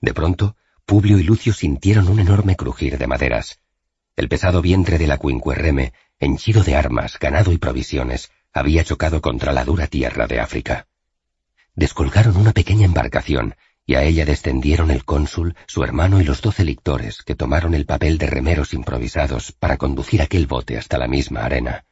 [0.00, 3.60] De pronto, Publio y Lucio sintieron un enorme crujir de maderas.
[4.16, 9.52] El pesado vientre de la Quinquerreme, henchido de armas, ganado y provisiones, había chocado contra
[9.52, 10.88] la dura tierra de África.
[11.76, 13.54] Descolgaron una pequeña embarcación,
[13.86, 17.86] y a ella descendieron el cónsul, su hermano y los doce lictores, que tomaron el
[17.86, 21.84] papel de remeros improvisados para conducir aquel bote hasta la misma arena.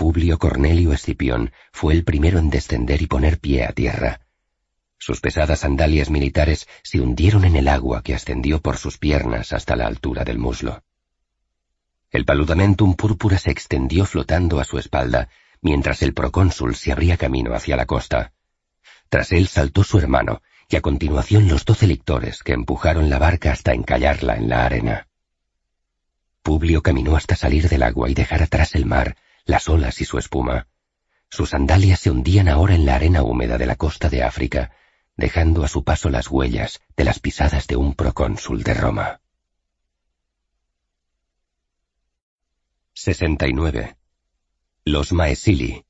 [0.00, 4.22] Publio Cornelio Escipión fue el primero en descender y poner pie a tierra.
[4.96, 9.76] Sus pesadas sandalias militares se hundieron en el agua que ascendió por sus piernas hasta
[9.76, 10.82] la altura del muslo.
[12.10, 15.28] El paludamentum púrpura se extendió flotando a su espalda,
[15.60, 18.32] mientras el procónsul se abría camino hacia la costa.
[19.10, 23.52] Tras él saltó su hermano, y a continuación los doce lictores que empujaron la barca
[23.52, 25.08] hasta encallarla en la arena.
[26.42, 30.18] Publio caminó hasta salir del agua y dejar atrás el mar, las olas y su
[30.18, 30.68] espuma.
[31.28, 34.72] Sus sandalias se hundían ahora en la arena húmeda de la costa de África,
[35.16, 39.20] dejando a su paso las huellas de las pisadas de un procónsul de Roma.
[42.94, 43.96] 69.
[44.84, 45.84] Los Maesili.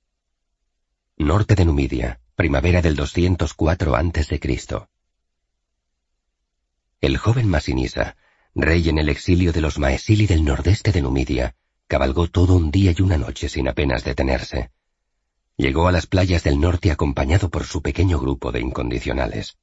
[1.17, 4.41] Norte de Numidia, primavera del 204 a.C.
[7.01, 8.17] El joven Masinisa,
[8.55, 11.57] rey en el exilio de los Maesili del nordeste de Numidia,
[11.91, 14.71] cabalgó todo un día y una noche sin apenas detenerse.
[15.57, 19.59] Llegó a las playas del norte acompañado por su pequeño grupo de incondicionales.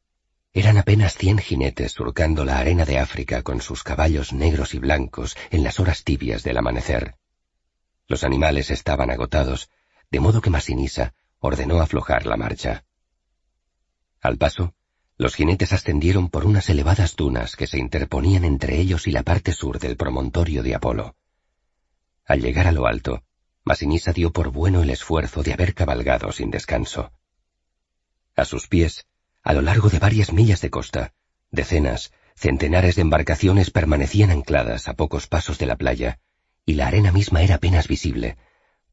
[0.51, 5.37] Eran apenas cien jinetes surcando la arena de África con sus caballos negros y blancos
[5.51, 7.15] en las horas tibias del amanecer.
[8.09, 9.69] Los animales estaban agotados,
[10.11, 12.83] de modo que Masinisa ordenó aflojar la marcha.
[14.19, 14.73] Al paso,
[15.17, 19.53] los jinetes ascendieron por unas elevadas dunas que se interponían entre ellos y la parte
[19.53, 21.15] sur del promontorio de Apolo.
[22.27, 23.23] Al llegar a lo alto,
[23.63, 27.13] Masinisa dio por bueno el esfuerzo de haber cabalgado sin descanso.
[28.35, 29.07] A sus pies,
[29.43, 31.13] a lo largo de varias millas de costa,
[31.51, 36.19] decenas, centenares de embarcaciones permanecían ancladas a pocos pasos de la playa,
[36.65, 38.37] y la arena misma era apenas visible,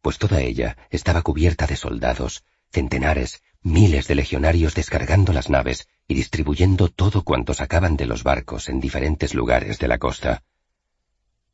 [0.00, 6.14] pues toda ella estaba cubierta de soldados, centenares, miles de legionarios descargando las naves y
[6.14, 10.44] distribuyendo todo cuanto sacaban de los barcos en diferentes lugares de la costa.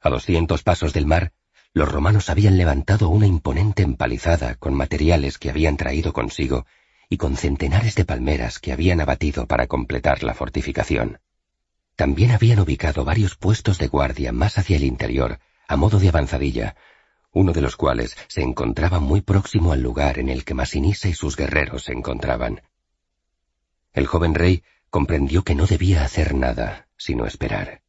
[0.01, 1.33] A doscientos pasos del mar,
[1.73, 6.67] los romanos habían levantado una imponente empalizada con materiales que habían traído consigo
[7.09, 11.21] y con centenares de palmeras que habían abatido para completar la fortificación.
[11.97, 16.77] También habían ubicado varios puestos de guardia más hacia el interior, a modo de avanzadilla,
[17.33, 21.15] uno de los cuales se encontraba muy próximo al lugar en el que Masinisa y
[21.15, 22.63] sus guerreros se encontraban.
[23.93, 27.83] El joven rey comprendió que no debía hacer nada, sino esperar.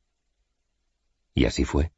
[1.34, 1.92] Y así fue.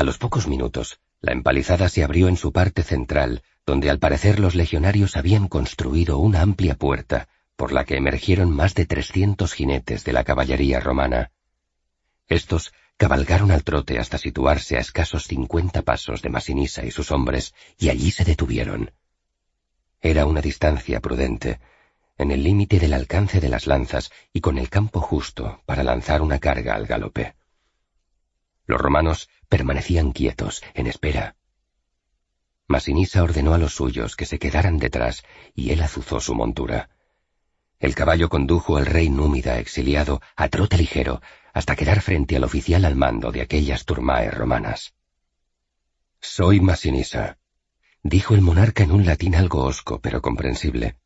[0.00, 4.40] A los pocos minutos, la empalizada se abrió en su parte central, donde al parecer
[4.40, 10.02] los legionarios habían construido una amplia puerta, por la que emergieron más de trescientos jinetes
[10.04, 11.32] de la caballería romana.
[12.28, 17.52] Estos cabalgaron al trote hasta situarse a escasos cincuenta pasos de Masinisa y sus hombres,
[17.76, 18.92] y allí se detuvieron.
[20.00, 21.60] Era una distancia prudente,
[22.16, 26.22] en el límite del alcance de las lanzas y con el campo justo para lanzar
[26.22, 27.34] una carga al galope.
[28.64, 31.36] Los romanos permanecían quietos, en espera.
[32.68, 36.88] Masinisa ordenó a los suyos que se quedaran detrás y él azuzó su montura.
[37.80, 41.20] El caballo condujo al rey númida exiliado a trote ligero
[41.52, 44.94] hasta quedar frente al oficial al mando de aquellas turmae romanas.
[46.20, 47.38] Soy Masinisa,
[48.04, 50.96] dijo el monarca en un latín algo hosco pero comprensible.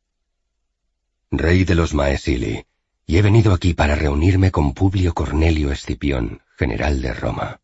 [1.31, 2.67] Rey de los Maesili,
[3.07, 7.61] y he venido aquí para reunirme con Publio Cornelio Escipión, general de Roma.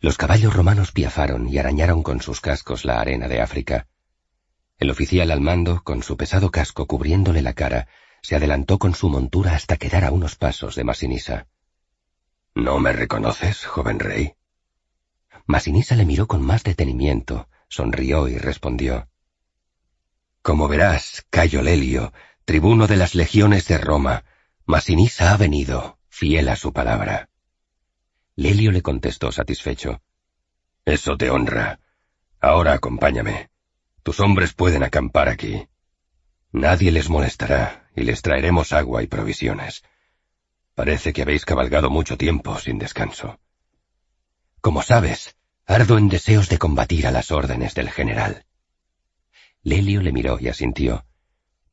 [0.00, 3.88] Los caballos romanos piafaron y arañaron con sus cascos la arena de África.
[4.78, 7.88] El oficial al mando, con su pesado casco cubriéndole la cara,
[8.22, 11.48] se adelantó con su montura hasta quedar a unos pasos de Masinisa.
[12.54, 14.34] ¿No me reconoces, joven rey?
[15.46, 19.08] Masinisa le miró con más detenimiento, sonrió y respondió.
[20.42, 22.12] Como verás, Cayo Lelio,
[22.44, 24.24] tribuno de las legiones de Roma,
[24.64, 27.30] Masinisa ha venido, fiel a su palabra.
[28.38, 30.00] Lelio le contestó satisfecho.
[30.84, 31.80] Eso te honra.
[32.40, 33.50] Ahora acompáñame.
[34.04, 35.66] Tus hombres pueden acampar aquí.
[36.52, 39.82] Nadie les molestará y les traeremos agua y provisiones.
[40.76, 43.40] Parece que habéis cabalgado mucho tiempo sin descanso.
[44.60, 45.34] Como sabes,
[45.66, 48.44] ardo en deseos de combatir a las órdenes del general.
[49.64, 51.04] Lelio le miró y asintió.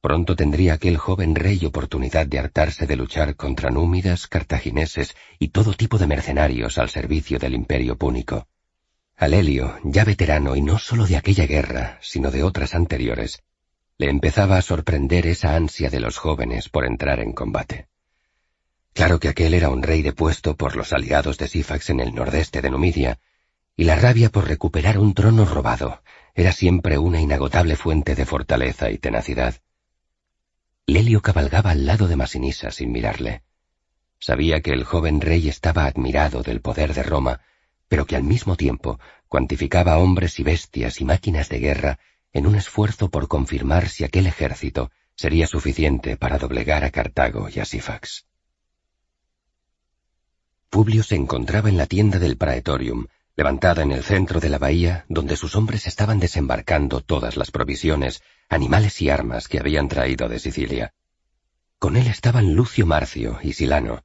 [0.06, 5.74] Pronto tendría aquel joven rey oportunidad de hartarse de luchar contra númidas, cartagineses y todo
[5.74, 8.48] tipo de mercenarios al servicio del imperio púnico.
[9.17, 13.42] Alelio, ya veterano y no solo de aquella guerra, sino de otras anteriores,
[13.98, 17.88] le empezaba a sorprender esa ansia de los jóvenes por entrar en combate.
[18.93, 22.61] Claro que aquel era un rey depuesto por los aliados de Sifax en el nordeste
[22.61, 23.17] de Numidia,
[23.75, 26.03] y la rabia por recuperar un trono robado
[26.35, 29.56] era siempre una inagotable fuente de fortaleza y tenacidad.
[30.88, 33.44] Lelio cabalgaba al lado de Masinisa sin mirarle.
[34.20, 37.42] Sabía que el joven rey estaba admirado del poder de Roma
[37.88, 42.00] pero que al mismo tiempo cuantificaba hombres y bestias y máquinas de guerra
[42.34, 47.60] en un esfuerzo por confirmar si aquel ejército sería suficiente para doblegar a Cartago y
[47.60, 48.26] a Sifax.
[50.70, 55.06] Publio se encontraba en la tienda del Praetorium, levantada en el centro de la bahía,
[55.10, 60.40] donde sus hombres estaban desembarcando todas las provisiones, animales y armas que habían traído de
[60.40, 60.94] Sicilia.
[61.78, 64.04] Con él estaban Lucio Marcio y Silano.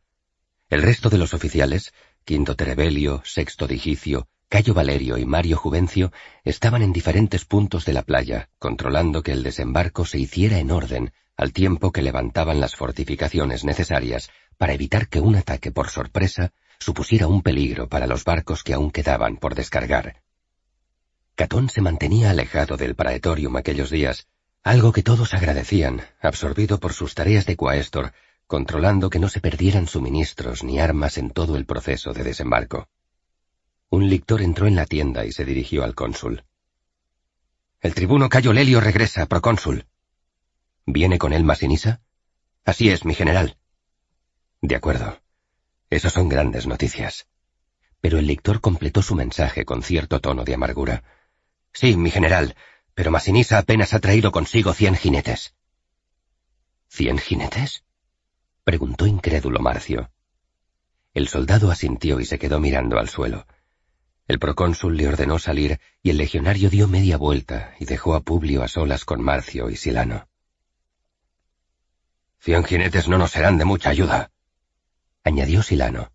[0.68, 1.92] El resto de los oficiales
[2.24, 6.12] Quinto Terebelio, Sexto Digicio, Cayo Valerio y Mario Juvencio
[6.44, 11.12] estaban en diferentes puntos de la playa, controlando que el desembarco se hiciera en orden,
[11.36, 17.28] al tiempo que levantaban las fortificaciones necesarias para evitar que un ataque por sorpresa supusiera
[17.28, 20.22] un peligro para los barcos que aún quedaban por descargar.
[21.36, 24.26] Catón se mantenía alejado del praetorium aquellos días,
[24.64, 28.12] algo que todos agradecían, absorbido por sus tareas de coaestor
[28.50, 32.88] controlando que no se perdieran suministros ni armas en todo el proceso de desembarco.
[33.90, 36.42] Un lictor entró en la tienda y se dirigió al cónsul.
[37.80, 39.86] El tribuno Cayo Lelio regresa, procónsul.
[40.84, 42.00] ¿Viene con él Masinisa?
[42.64, 43.56] Así es, mi general.
[44.60, 45.19] De acuerdo.
[45.90, 47.26] Esas son grandes noticias.
[48.00, 51.02] Pero el lictor completó su mensaje con cierto tono de amargura.
[51.72, 52.54] Sí, mi general,
[52.94, 55.54] pero Masinisa apenas ha traído consigo cien jinetes.
[56.88, 57.84] ¿Cien jinetes?
[58.64, 60.10] preguntó incrédulo Marcio.
[61.12, 63.46] El soldado asintió y se quedó mirando al suelo.
[64.28, 68.62] El procónsul le ordenó salir y el legionario dio media vuelta y dejó a Publio
[68.62, 70.28] a solas con Marcio y Silano.
[72.38, 74.30] Cien jinetes no nos serán de mucha ayuda,
[75.24, 76.12] añadió Silano.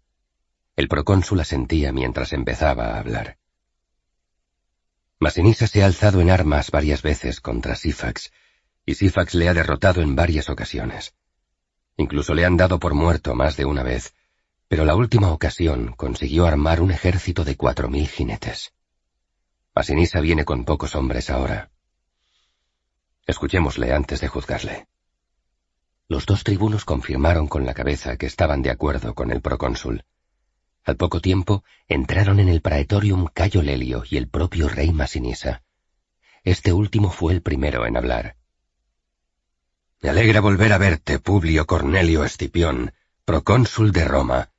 [0.75, 3.37] El procónsul asentía mientras empezaba a hablar.
[5.19, 8.31] Masinisa se ha alzado en armas varias veces contra Sifax,
[8.85, 11.15] y Sifax le ha derrotado en varias ocasiones.
[11.97, 14.13] Incluso le han dado por muerto más de una vez,
[14.67, 18.73] pero la última ocasión consiguió armar un ejército de cuatro mil jinetes.
[19.73, 21.71] Masinisa viene con pocos hombres ahora.
[23.25, 24.87] Escuchémosle antes de juzgarle.
[26.07, 30.03] Los dos tribunos confirmaron con la cabeza que estaban de acuerdo con el procónsul.
[30.83, 35.63] Al poco tiempo entraron en el praetorium Cayo Lelio y el propio rey Masinisa.
[36.43, 38.35] Este último fue el primero en hablar.
[40.01, 42.93] Me alegra volver a verte, Publio Cornelio Escipión,
[43.25, 44.51] procónsul de Roma.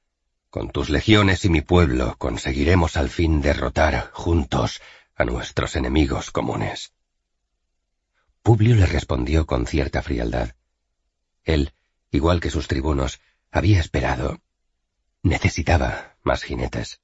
[0.50, 4.82] Con tus legiones y mi pueblo conseguiremos al fin derrotar, juntos,
[5.14, 6.92] a nuestros enemigos comunes.
[8.42, 10.56] Publio le respondió con cierta frialdad.
[11.46, 11.72] Él,
[12.10, 14.42] igual que sus tribunos, había esperado.
[15.22, 17.00] Necesitaba más jinetes.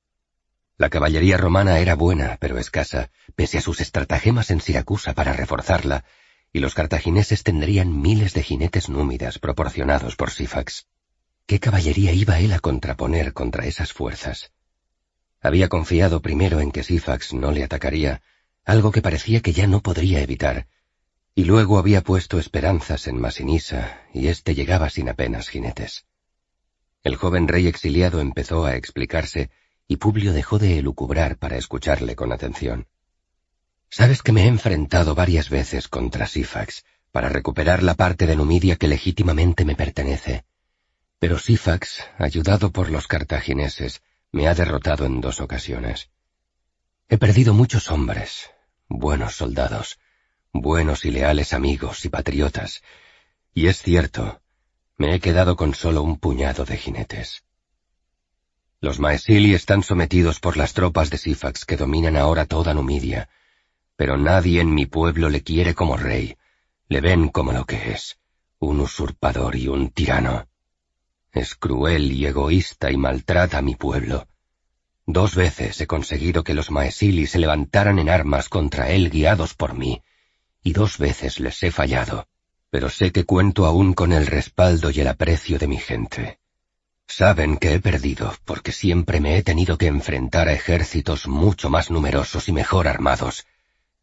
[0.76, 6.04] La caballería romana era buena, pero escasa, pese a sus estratagemas en Siracusa para reforzarla,
[6.52, 10.86] y los cartagineses tendrían miles de jinetes númidas proporcionados por Sifax.
[11.46, 14.52] ¿Qué caballería iba él a contraponer contra esas fuerzas?
[15.40, 18.22] Había confiado primero en que Sifax no le atacaría,
[18.64, 20.66] algo que parecía que ya no podría evitar,
[21.34, 26.04] y luego había puesto esperanzas en Masinisa, y éste llegaba sin apenas jinetes.
[27.02, 29.50] El joven rey exiliado empezó a explicarse,
[29.88, 32.86] y Publio dejó de elucubrar para escucharle con atención.
[33.88, 38.76] Sabes que me he enfrentado varias veces contra Sifax para recuperar la parte de Numidia
[38.76, 40.44] que legítimamente me pertenece.
[41.18, 44.02] Pero Sifax, ayudado por los cartagineses,
[44.32, 46.10] me ha derrotado en dos ocasiones.
[47.08, 48.50] He perdido muchos hombres,
[48.88, 49.98] buenos soldados,
[50.52, 52.82] buenos y leales amigos y patriotas,
[53.54, 54.40] y es cierto,
[54.96, 57.44] me he quedado con solo un puñado de jinetes.
[58.80, 63.28] Los Maesili están sometidos por las tropas de Sifax que dominan ahora toda Numidia,
[63.96, 66.36] pero nadie en mi pueblo le quiere como rey,
[66.88, 68.18] le ven como lo que es,
[68.58, 70.48] un usurpador y un tirano.
[71.32, 74.28] Es cruel y egoísta y maltrata a mi pueblo.
[75.06, 79.74] Dos veces he conseguido que los Maesili se levantaran en armas contra él guiados por
[79.74, 80.02] mí,
[80.62, 82.26] y dos veces les he fallado,
[82.70, 86.38] pero sé que cuento aún con el respaldo y el aprecio de mi gente.
[87.06, 91.90] Saben que he perdido porque siempre me he tenido que enfrentar a ejércitos mucho más
[91.90, 93.46] numerosos y mejor armados,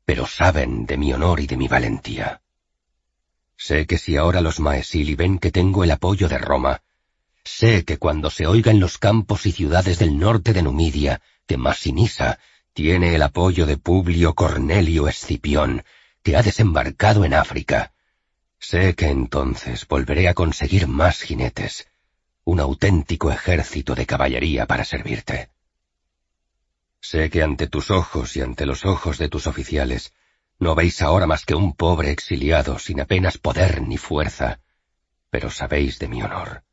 [0.06, 2.42] pero saben de mi honor y de mi valentía.
[3.58, 6.82] Sé que si ahora los Maesili ven que tengo el apoyo de Roma,
[7.44, 11.58] sé que cuando se oiga en los campos y ciudades del norte de Numidia que
[11.58, 12.40] Masinisa
[12.74, 15.84] tiene el apoyo de Publio Cornelio Escipión,
[16.24, 17.94] que ha desembarcado en África.
[18.60, 21.88] Sé que entonces volveré a conseguir más jinetes,
[22.44, 25.50] un auténtico ejército de caballería para servirte.
[27.02, 30.14] Sé que ante tus ojos y ante los ojos de tus oficiales
[30.60, 34.60] no veis ahora más que un pobre exiliado sin apenas poder ni fuerza,
[35.30, 36.64] pero sabéis de mi honor.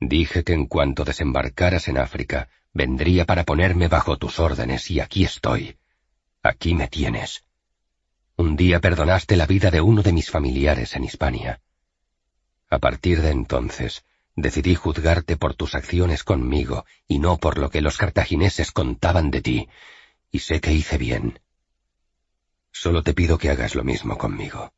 [0.00, 5.24] Dije que en cuanto desembarcaras en África, vendría para ponerme bajo tus órdenes y aquí
[5.24, 5.76] estoy.
[6.42, 7.44] Aquí me tienes.
[8.40, 11.60] Un día perdonaste la vida de uno de mis familiares en Hispania.
[12.70, 14.02] A partir de entonces,
[14.34, 19.42] decidí juzgarte por tus acciones conmigo y no por lo que los cartagineses contaban de
[19.42, 19.68] ti,
[20.30, 21.38] y sé que hice bien.
[22.72, 24.72] Solo te pido que hagas lo mismo conmigo.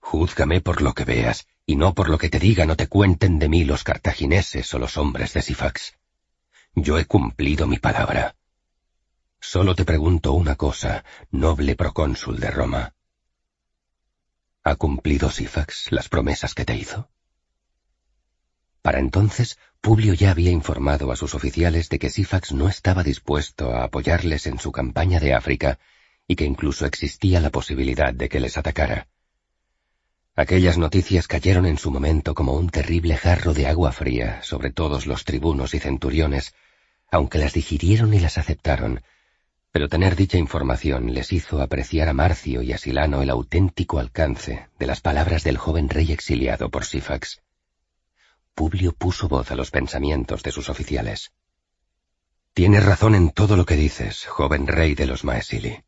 [0.00, 3.38] Júzgame por lo que veas, y no por lo que te digan o te cuenten
[3.38, 5.94] de mí los cartagineses o los hombres de Sifax.
[6.74, 8.34] Yo he cumplido mi palabra.
[9.46, 12.94] Solo te pregunto una cosa, noble procónsul de Roma.
[14.64, 17.10] ¿Ha cumplido Sifax las promesas que te hizo?
[18.80, 23.70] Para entonces, Publio ya había informado a sus oficiales de que Sifax no estaba dispuesto
[23.70, 25.78] a apoyarles en su campaña de África
[26.26, 29.08] y que incluso existía la posibilidad de que les atacara.
[30.34, 35.06] Aquellas noticias cayeron en su momento como un terrible jarro de agua fría sobre todos
[35.06, 36.54] los tribunos y centuriones,
[37.10, 39.02] aunque las digirieron y las aceptaron,
[39.74, 44.68] pero tener dicha información les hizo apreciar a Marcio y a Silano el auténtico alcance
[44.78, 47.42] de las palabras del joven rey exiliado por Sifax.
[48.54, 51.32] Publio puso voz a los pensamientos de sus oficiales.
[52.52, 55.82] Tienes razón en todo lo que dices, joven rey de los Maesili.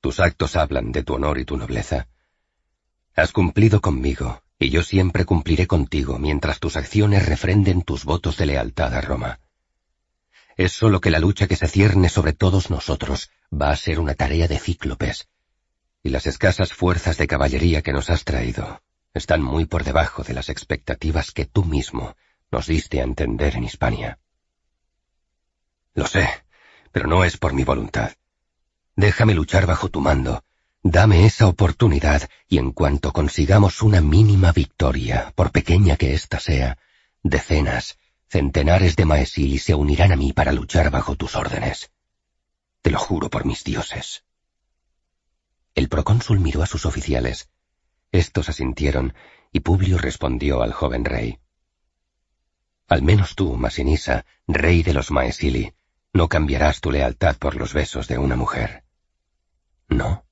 [0.00, 2.06] Tus actos hablan de tu honor y tu nobleza.
[3.16, 8.46] Has cumplido conmigo, y yo siempre cumpliré contigo mientras tus acciones refrenden tus votos de
[8.46, 9.40] lealtad a Roma.
[10.56, 14.14] Es solo que la lucha que se cierne sobre todos nosotros va a ser una
[14.14, 15.28] tarea de cíclopes,
[16.02, 18.82] y las escasas fuerzas de caballería que nos has traído
[19.14, 22.16] están muy por debajo de las expectativas que tú mismo
[22.50, 24.18] nos diste a entender en Hispania.
[25.94, 26.28] Lo sé,
[26.90, 28.12] pero no es por mi voluntad.
[28.96, 30.44] Déjame luchar bajo tu mando,
[30.82, 36.78] dame esa oportunidad y en cuanto consigamos una mínima victoria, por pequeña que ésta sea,
[37.22, 37.98] decenas,
[38.32, 41.92] Centenares de Maesili se unirán a mí para luchar bajo tus órdenes.
[42.80, 44.24] Te lo juro por mis dioses.
[45.74, 47.50] El procónsul miró a sus oficiales.
[48.10, 49.12] Estos asintieron,
[49.52, 51.40] y Publio respondió al joven rey.
[52.88, 55.74] Al menos tú, Masinisa, rey de los Maesili,
[56.14, 58.84] no cambiarás tu lealtad por los besos de una mujer.
[59.90, 60.24] ¿No?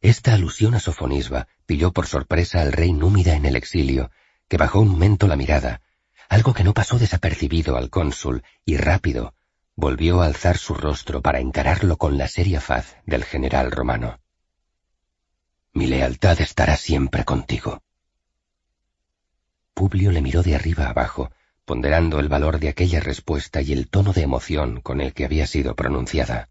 [0.00, 4.10] Esta alusión a Sofonisba pilló por sorpresa al rey Númida en el exilio,
[4.48, 5.80] que bajó un momento la mirada,
[6.34, 9.34] algo que no pasó desapercibido al cónsul, y rápido,
[9.76, 14.18] volvió a alzar su rostro para encararlo con la seria faz del general romano.
[15.72, 17.82] Mi lealtad estará siempre contigo.
[19.74, 21.30] Publio le miró de arriba abajo,
[21.64, 25.46] ponderando el valor de aquella respuesta y el tono de emoción con el que había
[25.46, 26.48] sido pronunciada.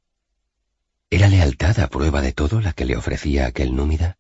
[1.10, 4.18] ¿Era lealtad a prueba de todo la que le ofrecía aquel númida?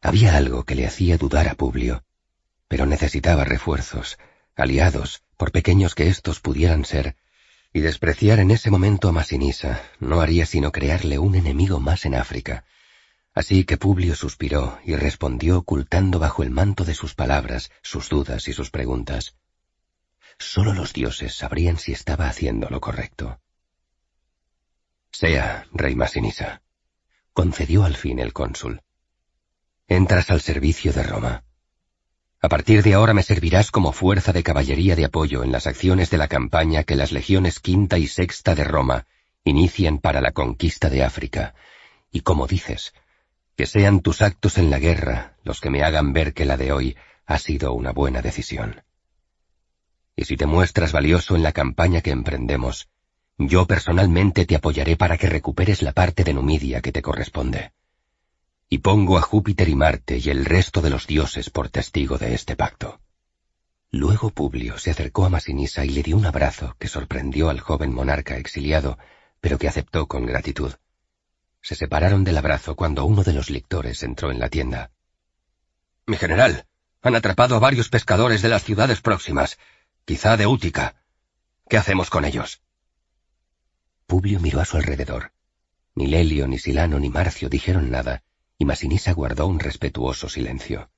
[0.00, 2.02] Había algo que le hacía dudar a Publio,
[2.66, 4.18] pero necesitaba refuerzos,
[4.56, 7.16] aliados, por pequeños que éstos pudieran ser,
[7.72, 12.14] y despreciar en ese momento a Masinisa no haría sino crearle un enemigo más en
[12.14, 12.64] África.
[13.32, 18.48] Así que Publio suspiró y respondió ocultando bajo el manto de sus palabras sus dudas
[18.48, 19.36] y sus preguntas.
[20.38, 23.40] Solo los dioses sabrían si estaba haciendo lo correcto.
[25.12, 26.62] Sea, rey Masinisa,
[27.32, 28.82] concedió al fin el cónsul.
[29.86, 31.44] Entras al servicio de Roma.
[32.42, 36.08] A partir de ahora me servirás como fuerza de caballería de apoyo en las acciones
[36.08, 39.06] de la campaña que las legiones quinta y sexta de Roma
[39.44, 41.54] inician para la conquista de África.
[42.10, 42.94] Y como dices,
[43.56, 46.72] que sean tus actos en la guerra los que me hagan ver que la de
[46.72, 46.96] hoy
[47.26, 48.84] ha sido una buena decisión.
[50.16, 52.88] Y si te muestras valioso en la campaña que emprendemos,
[53.36, 57.72] yo personalmente te apoyaré para que recuperes la parte de Numidia que te corresponde
[58.72, 62.34] y pongo a Júpiter y Marte y el resto de los dioses por testigo de
[62.34, 63.00] este pacto.
[63.90, 67.92] Luego Publio se acercó a Masinisa y le dio un abrazo que sorprendió al joven
[67.92, 68.96] monarca exiliado,
[69.40, 70.72] pero que aceptó con gratitud.
[71.60, 74.92] Se separaron del abrazo cuando uno de los lictores entró en la tienda.
[76.06, 76.66] Mi general,
[77.02, 79.58] han atrapado a varios pescadores de las ciudades próximas,
[80.04, 80.94] quizá de Útica.
[81.68, 82.62] ¿Qué hacemos con ellos?
[84.06, 85.32] Publio miró a su alrededor.
[85.96, 88.22] Ni Lelio, ni Silano, ni Marcio dijeron nada,
[88.60, 90.90] y Masinisa guardó un respetuoso silencio.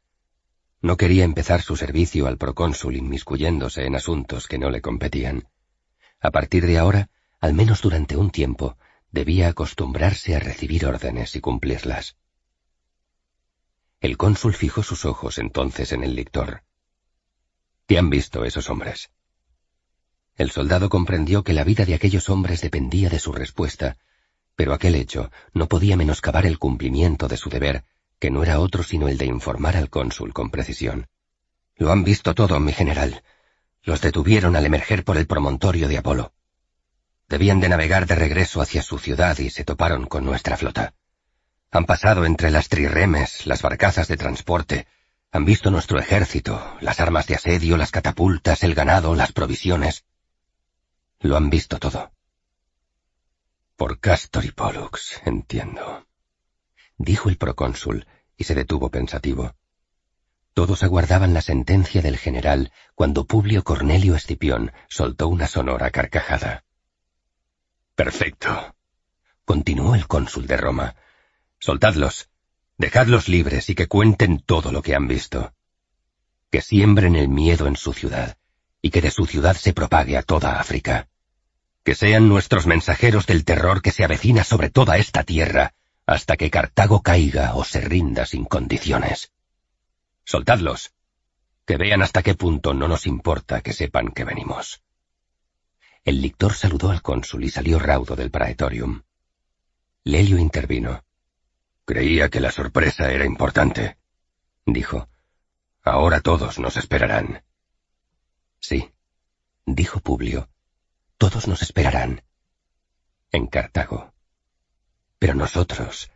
[0.80, 5.48] No quería empezar su servicio al procónsul inmiscuyéndose en asuntos que no le competían.
[6.20, 7.08] A partir de ahora,
[7.40, 8.76] al menos durante un tiempo,
[9.12, 12.16] debía acostumbrarse a recibir órdenes y cumplirlas.
[14.00, 16.64] El cónsul fijó sus ojos entonces en el lictor.
[17.86, 19.12] ¿Qué han visto esos hombres?
[20.34, 23.98] El soldado comprendió que la vida de aquellos hombres dependía de su respuesta,
[24.56, 27.84] pero aquel hecho no podía menoscabar el cumplimiento de su deber,
[28.18, 31.08] que no era otro sino el de informar al cónsul con precisión.
[31.76, 33.22] Lo han visto todo, mi general.
[33.82, 36.32] Los detuvieron al emerger por el promontorio de Apolo.
[37.28, 40.94] Debían de navegar de regreso hacia su ciudad y se toparon con nuestra flota.
[41.70, 44.86] Han pasado entre las trirremes, las barcazas de transporte,
[45.34, 50.04] han visto nuestro ejército, las armas de asedio, las catapultas, el ganado, las provisiones.
[51.20, 52.12] Lo han visto todo.
[53.82, 56.06] Por Castor y Pollux, entiendo.
[56.98, 59.56] Dijo el procónsul y se detuvo pensativo.
[60.54, 66.62] Todos aguardaban la sentencia del general cuando Publio Cornelio Escipión soltó una sonora carcajada.
[67.96, 68.76] Perfecto.
[69.44, 70.94] Continuó el cónsul de Roma.
[71.58, 72.30] Soltadlos.
[72.78, 75.54] Dejadlos libres y que cuenten todo lo que han visto.
[76.52, 78.38] Que siembren el miedo en su ciudad
[78.80, 81.08] y que de su ciudad se propague a toda África
[81.84, 85.74] que sean nuestros mensajeros del terror que se avecina sobre toda esta tierra,
[86.06, 89.32] hasta que Cartago caiga o se rinda sin condiciones.
[90.24, 90.92] Soltadlos,
[91.66, 94.82] que vean hasta qué punto no nos importa que sepan que venimos.
[96.04, 99.02] El lictor saludó al cónsul y salió raudo del praetorium.
[100.04, 101.04] Lelio intervino.
[101.84, 103.96] Creía que la sorpresa era importante,
[104.66, 105.08] dijo.
[105.82, 107.42] Ahora todos nos esperarán.
[108.60, 108.90] Sí,
[109.66, 110.48] dijo Publio,
[111.18, 112.22] todos nos esperarán.
[113.30, 114.12] En Cartago.
[115.18, 116.10] Pero nosotros,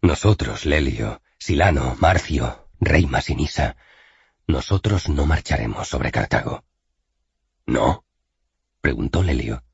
[0.00, 3.76] nosotros, Lelio, Silano, Marcio, Rey Masinisa,
[4.46, 6.64] nosotros no marcharemos sobre Cartago.
[7.66, 8.04] ¿No?
[8.80, 9.64] preguntó Lelio.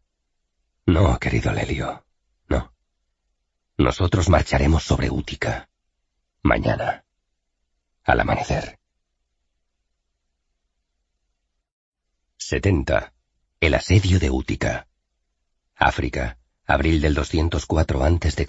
[0.86, 2.04] No, querido Lelio,
[2.48, 2.74] no.
[3.76, 5.68] Nosotros marcharemos sobre Útica.
[6.42, 7.04] Mañana.
[8.04, 8.80] Al amanecer.
[12.38, 13.12] 70.
[13.62, 14.88] El asedio de Útica.
[15.76, 18.46] África, abril del 204 a.C.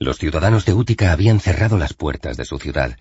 [0.00, 2.98] Los ciudadanos de Útica habían cerrado las puertas de su ciudad.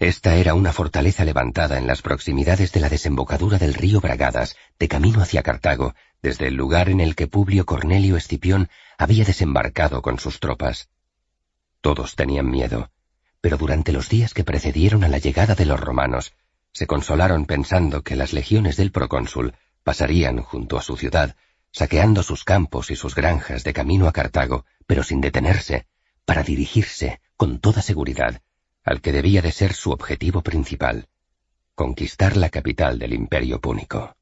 [0.00, 4.88] Esta era una fortaleza levantada en las proximidades de la desembocadura del río Bragadas, de
[4.88, 8.68] camino hacia Cartago, desde el lugar en el que Publio Cornelio Escipión
[8.98, 10.88] había desembarcado con sus tropas.
[11.80, 12.90] Todos tenían miedo,
[13.40, 16.34] pero durante los días que precedieron a la llegada de los romanos,
[16.74, 19.54] se consolaron pensando que las legiones del procónsul
[19.84, 21.36] pasarían junto a su ciudad,
[21.70, 25.86] saqueando sus campos y sus granjas de camino a Cartago, pero sin detenerse,
[26.24, 28.42] para dirigirse, con toda seguridad,
[28.84, 31.08] al que debía de ser su objetivo principal,
[31.74, 34.16] conquistar la capital del imperio púnico.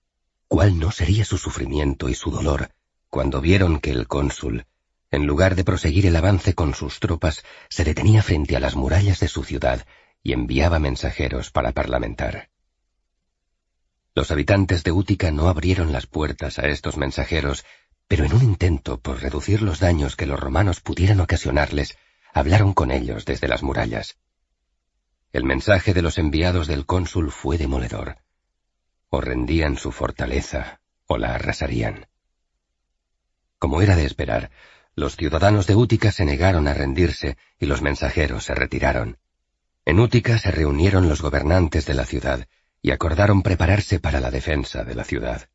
[0.46, 2.70] ¿Cuál no sería su sufrimiento y su dolor
[3.08, 4.64] cuando vieron que el cónsul,
[5.10, 9.20] en lugar de proseguir el avance con sus tropas, se detenía frente a las murallas
[9.20, 9.84] de su ciudad
[10.22, 12.48] y enviaba mensajeros para parlamentar.
[14.14, 17.64] Los habitantes de Útica no abrieron las puertas a estos mensajeros,
[18.08, 21.96] pero en un intento por reducir los daños que los romanos pudieran ocasionarles,
[22.34, 24.18] hablaron con ellos desde las murallas.
[25.32, 28.18] El mensaje de los enviados del cónsul fue demoledor.
[29.08, 32.06] O rendían su fortaleza o la arrasarían.
[33.58, 34.50] Como era de esperar,
[34.94, 39.18] los ciudadanos de Útica se negaron a rendirse y los mensajeros se retiraron.
[39.84, 42.46] En Útica se reunieron los gobernantes de la ciudad
[42.80, 45.48] y acordaron prepararse para la defensa de la ciudad.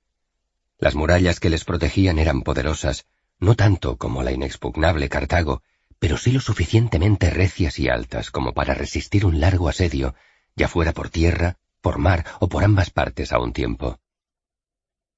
[0.80, 3.06] Las murallas que les protegían eran poderosas,
[3.40, 5.64] no tanto como la inexpugnable Cartago,
[6.00, 10.16] pero sí lo suficientemente recias y altas como para resistir un largo asedio,
[10.56, 14.00] ya fuera por tierra, por mar o por ambas partes a un tiempo.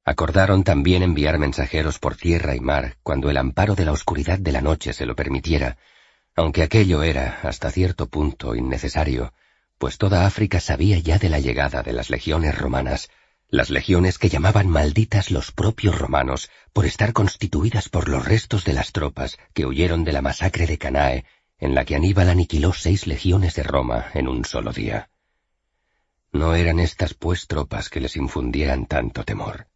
[0.06, 4.52] Acordaron también enviar mensajeros por tierra y mar cuando el amparo de la oscuridad de
[4.52, 5.78] la noche se lo permitiera,
[6.40, 9.34] aunque aquello era, hasta cierto punto, innecesario,
[9.78, 13.10] pues toda África sabía ya de la llegada de las legiones romanas,
[13.50, 18.72] las legiones que llamaban malditas los propios romanos por estar constituidas por los restos de
[18.72, 21.26] las tropas que huyeron de la masacre de Canae,
[21.58, 25.10] en la que Aníbal aniquiló seis legiones de Roma en un solo día.
[26.32, 29.68] No eran estas pues tropas que les infundieran tanto temor.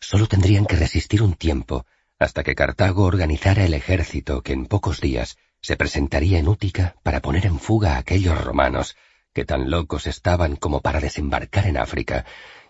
[0.00, 1.86] Solo tendrían que resistir un tiempo
[2.18, 7.20] hasta que Cartago organizara el ejército que en pocos días se presentaría en Útica para
[7.20, 8.96] poner en fuga a aquellos romanos
[9.32, 12.24] que tan locos estaban como para desembarcar en África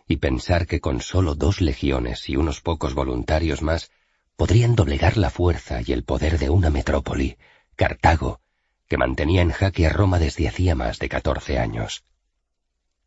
[0.06, 3.90] y pensar que con solo dos legiones y unos pocos voluntarios más
[4.36, 7.38] podrían doblegar la fuerza y el poder de una metrópoli,
[7.76, 8.40] Cartago,
[8.88, 12.04] que mantenía en jaque a Roma desde hacía más de catorce años.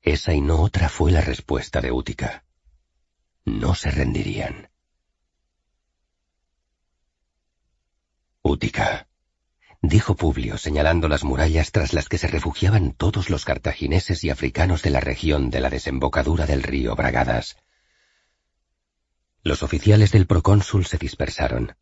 [0.02, 2.44] Esa y no otra fue la respuesta de Útica
[3.46, 4.70] no se rendirían.
[8.42, 9.08] Útica,
[9.84, 14.82] dijo Publio señalando las murallas tras las que se refugiaban todos los cartagineses y africanos
[14.82, 17.58] de la región de la desembocadura del río Bragadas.
[19.44, 21.76] Los oficiales del procónsul se dispersaron.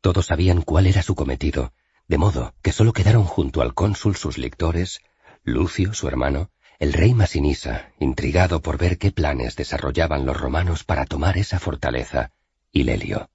[0.00, 1.72] Todos sabían cuál era su cometido,
[2.06, 5.00] de modo que sólo quedaron junto al cónsul sus lectores,
[5.42, 11.06] Lucio, su hermano, el rey Masinisa, intrigado por ver qué planes desarrollaban los romanos para
[11.06, 12.30] tomar esa fortaleza,
[12.70, 13.30] y Lelio.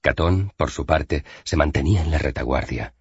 [0.00, 2.94] Catón, por su parte, se mantenía en la retaguardia.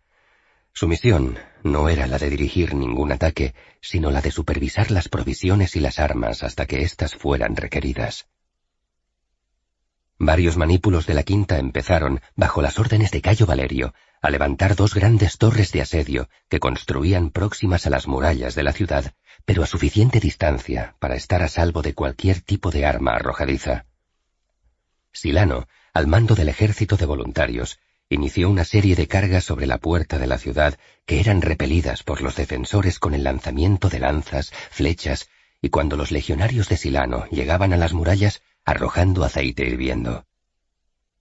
[0.74, 5.76] Su misión no era la de dirigir ningún ataque, sino la de supervisar las provisiones
[5.76, 8.28] y las armas hasta que éstas fueran requeridas.
[10.18, 14.94] Varios manípulos de la quinta empezaron, bajo las órdenes de Cayo Valerio, a levantar dos
[14.94, 19.14] grandes torres de asedio que construían próximas a las murallas de la ciudad
[19.50, 23.88] pero a suficiente distancia para estar a salvo de cualquier tipo de arma arrojadiza.
[25.12, 30.18] Silano, al mando del ejército de voluntarios, inició una serie de cargas sobre la puerta
[30.18, 35.30] de la ciudad que eran repelidas por los defensores con el lanzamiento de lanzas, flechas,
[35.62, 40.26] y cuando los legionarios de Silano llegaban a las murallas arrojando aceite hirviendo.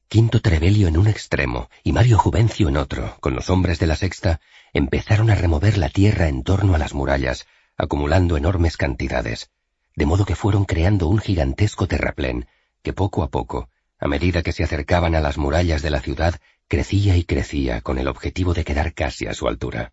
[0.09, 3.97] Quinto Trevelio en un extremo y Mario Juvencio en otro, con los hombres de la
[3.97, 4.41] sexta,
[4.73, 9.51] empezaron a remover la tierra en torno a las murallas, acumulando enormes cantidades,
[9.95, 12.47] de modo que fueron creando un gigantesco terraplén
[12.83, 16.41] que poco a poco, a medida que se acercaban a las murallas de la ciudad,
[16.69, 19.93] crecía y crecía con el objetivo de quedar casi a su altura.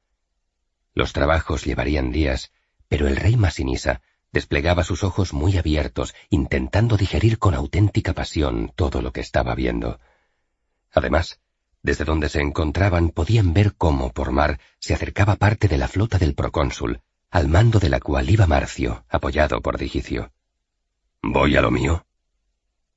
[0.94, 2.52] Los trabajos llevarían días,
[2.88, 4.02] pero el rey Masinisa
[4.32, 10.00] desplegaba sus ojos muy abiertos, intentando digerir con auténtica pasión todo lo que estaba viendo.
[10.94, 11.40] Además,
[11.82, 16.18] desde donde se encontraban podían ver cómo por mar se acercaba parte de la flota
[16.18, 20.32] del procónsul, al mando de la cual iba Marcio, apoyado por Digicio.
[21.22, 22.05] ¿Voy a lo mío?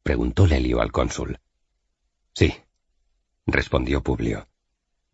[0.03, 1.39] Preguntó Lelio al cónsul.
[2.35, 2.55] Sí,
[3.47, 4.49] respondió Publio.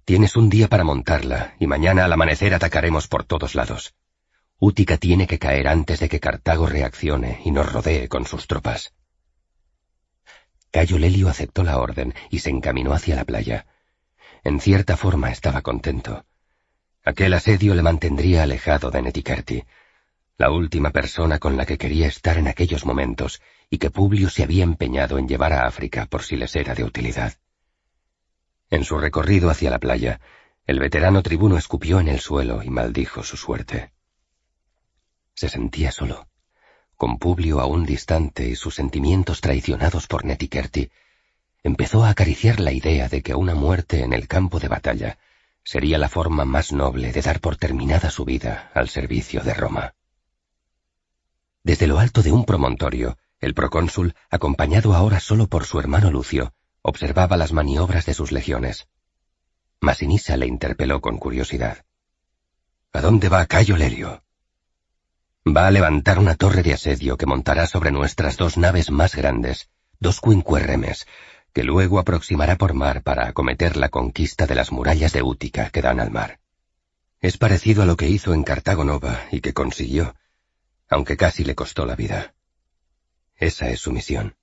[0.05, 3.95] Tienes un día para montarla, y mañana al amanecer atacaremos por todos lados.
[4.59, 8.93] Útica tiene que caer antes de que Cartago reaccione y nos rodee con sus tropas.
[10.71, 13.67] Cayo Lelio aceptó la orden y se encaminó hacia la playa.
[14.43, 16.25] En cierta forma estaba contento.
[17.05, 19.65] Aquel asedio le mantendría alejado de Netikerti,
[20.37, 23.41] la última persona con la que quería estar en aquellos momentos
[23.71, 26.85] y que Publio se había empeñado en llevar a África por si les era de
[26.85, 27.35] utilidad.
[28.71, 30.21] En su recorrido hacia la playa,
[30.67, 33.93] El veterano tribuno escupió en el suelo y maldijo su suerte.
[35.35, 36.27] Se sentía solo,
[36.97, 40.91] con Publio aún distante y sus sentimientos traicionados por Netikerti.
[41.63, 45.19] Empezó a acariciar la idea de que una muerte en el campo de batalla
[45.65, 49.95] sería la forma más noble de dar por terminada su vida al servicio de Roma.
[51.63, 56.55] Desde lo alto de un promontorio, el procónsul, acompañado ahora solo por su hermano Lucio,
[56.83, 58.89] observaba las maniobras de sus legiones.
[59.81, 61.85] Masinisa le interpeló con curiosidad.
[62.93, 64.23] ¿A dónde va Cayo Lerio?
[65.47, 69.69] Va a levantar una torre de asedio que montará sobre nuestras dos naves más grandes,
[70.01, 71.07] dos quinquerremes,
[71.53, 75.83] que luego aproximará por mar para acometer la conquista de las murallas de Útica que
[75.83, 76.41] dan al mar.
[77.21, 80.15] Es parecido a lo que hizo en Cartago Nova y que consiguió,
[80.89, 82.35] aunque casi le costó la vida.
[83.37, 84.37] Esa es su misión.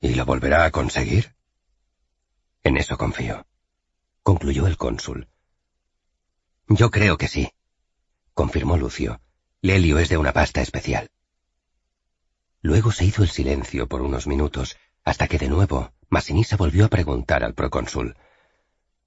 [0.00, 1.34] ¿Y lo volverá a conseguir?
[2.62, 3.46] En eso confío,
[4.22, 5.28] concluyó el cónsul.
[6.68, 7.52] Yo creo que sí,
[8.34, 9.20] confirmó Lucio.
[9.60, 11.10] Lelio es de una pasta especial.
[12.60, 16.88] Luego se hizo el silencio por unos minutos, hasta que de nuevo Masinisa volvió a
[16.88, 18.16] preguntar al procónsul.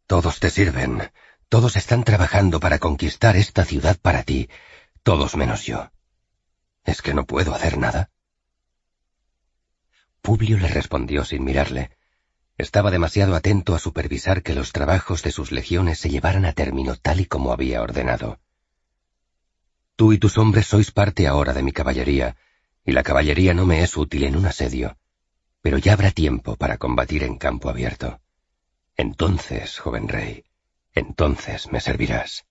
[0.08, 1.12] Todos te sirven,
[1.48, 4.50] todos están trabajando para conquistar esta ciudad para ti,
[5.04, 5.92] todos menos yo.
[6.84, 8.10] ¿Es que no puedo hacer nada?
[10.22, 11.92] Publio le respondió sin mirarle.
[12.58, 16.96] Estaba demasiado atento a supervisar que los trabajos de sus legiones se llevaran a término
[16.96, 18.40] tal y como había ordenado.
[19.96, 22.36] Tú y tus hombres sois parte ahora de mi caballería,
[22.86, 24.98] y la caballería no me es útil en un asedio,
[25.62, 28.20] pero ya habrá tiempo para combatir en campo abierto.
[28.98, 30.44] Entonces, joven rey,
[30.94, 32.46] entonces me servirás.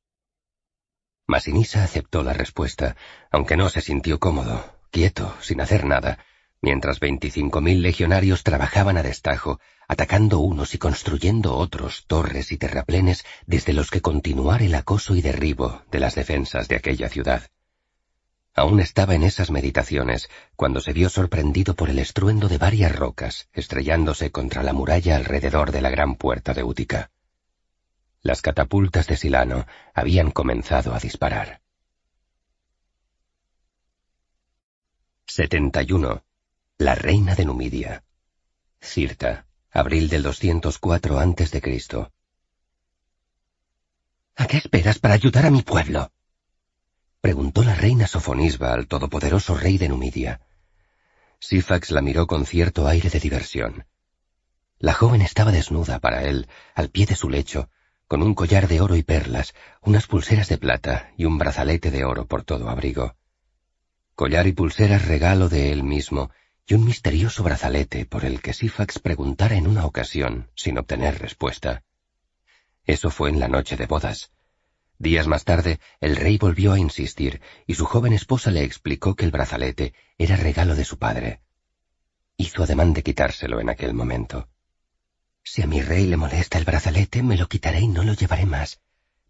[1.26, 2.96] Masinisa aceptó la respuesta,
[3.30, 6.18] aunque no se sintió cómodo, quieto, sin hacer nada,
[6.62, 13.24] mientras veinticinco mil legionarios trabajaban a destajo, atacando unos y construyendo otros torres y terraplenes
[13.46, 17.50] desde los que continuar el acoso y derribo de las defensas de aquella ciudad.
[18.54, 23.48] Aún estaba en esas meditaciones cuando se vio sorprendido por el estruendo de varias rocas
[23.52, 27.10] estrellándose contra la muralla alrededor de la gran puerta de Útica.
[28.22, 31.62] Las catapultas de Silano habían comenzado a disparar.
[35.26, 36.22] 71.
[36.80, 38.04] La reina de Numidia.
[38.80, 42.08] Cirta, abril del 204 a.C.
[44.36, 46.10] ¿A qué esperas para ayudar a mi pueblo?
[47.20, 50.40] preguntó la reina Sofonisba al todopoderoso rey de Numidia.
[51.38, 53.84] Sifax la miró con cierto aire de diversión.
[54.78, 57.68] La joven estaba desnuda para él, al pie de su lecho,
[58.08, 59.52] con un collar de oro y perlas,
[59.82, 63.16] unas pulseras de plata y un brazalete de oro por todo abrigo.
[64.14, 66.30] Collar y pulseras regalo de él mismo,
[66.70, 71.82] y un misterioso brazalete por el que Sifax preguntara en una ocasión, sin obtener respuesta.
[72.86, 74.30] Eso fue en la noche de bodas.
[74.96, 79.24] Días más tarde, el rey volvió a insistir, y su joven esposa le explicó que
[79.24, 81.40] el brazalete era regalo de su padre.
[82.36, 84.48] Hizo ademán de quitárselo en aquel momento.
[85.42, 88.46] Si a mi rey le molesta el brazalete, me lo quitaré y no lo llevaré
[88.46, 88.80] más.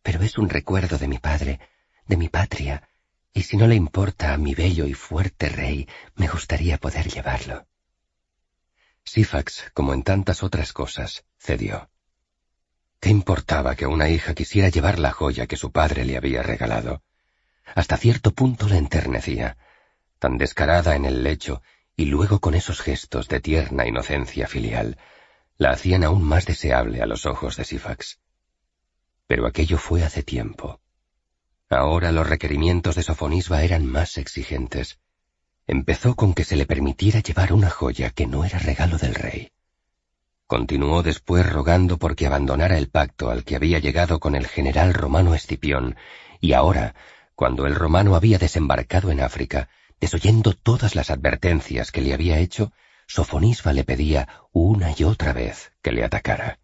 [0.02, 1.58] Pero es un recuerdo de mi padre,
[2.06, 2.89] de mi patria,
[3.32, 7.66] y si no le importa a mi bello y fuerte rey, me gustaría poder llevarlo.
[9.04, 11.90] Sifax, como en tantas otras cosas, cedió.
[13.00, 17.02] ¿Qué importaba que una hija quisiera llevar la joya que su padre le había regalado?
[17.74, 19.56] Hasta cierto punto le enternecía,
[20.18, 21.62] tan descarada en el lecho
[21.96, 24.98] y luego con esos gestos de tierna inocencia filial,
[25.56, 28.18] la hacían aún más deseable a los ojos de Sifax.
[29.26, 30.80] Pero aquello fue hace tiempo.
[31.70, 34.98] Ahora los requerimientos de Sofonisba eran más exigentes.
[35.68, 39.52] Empezó con que se le permitiera llevar una joya que no era regalo del rey.
[40.48, 45.36] Continuó después rogando porque abandonara el pacto al que había llegado con el general romano
[45.36, 45.94] Escipión,
[46.40, 46.96] y ahora,
[47.36, 49.68] cuando el romano había desembarcado en África,
[50.00, 52.72] desoyendo todas las advertencias que le había hecho,
[53.06, 56.58] Sofonisba le pedía una y otra vez que le atacara.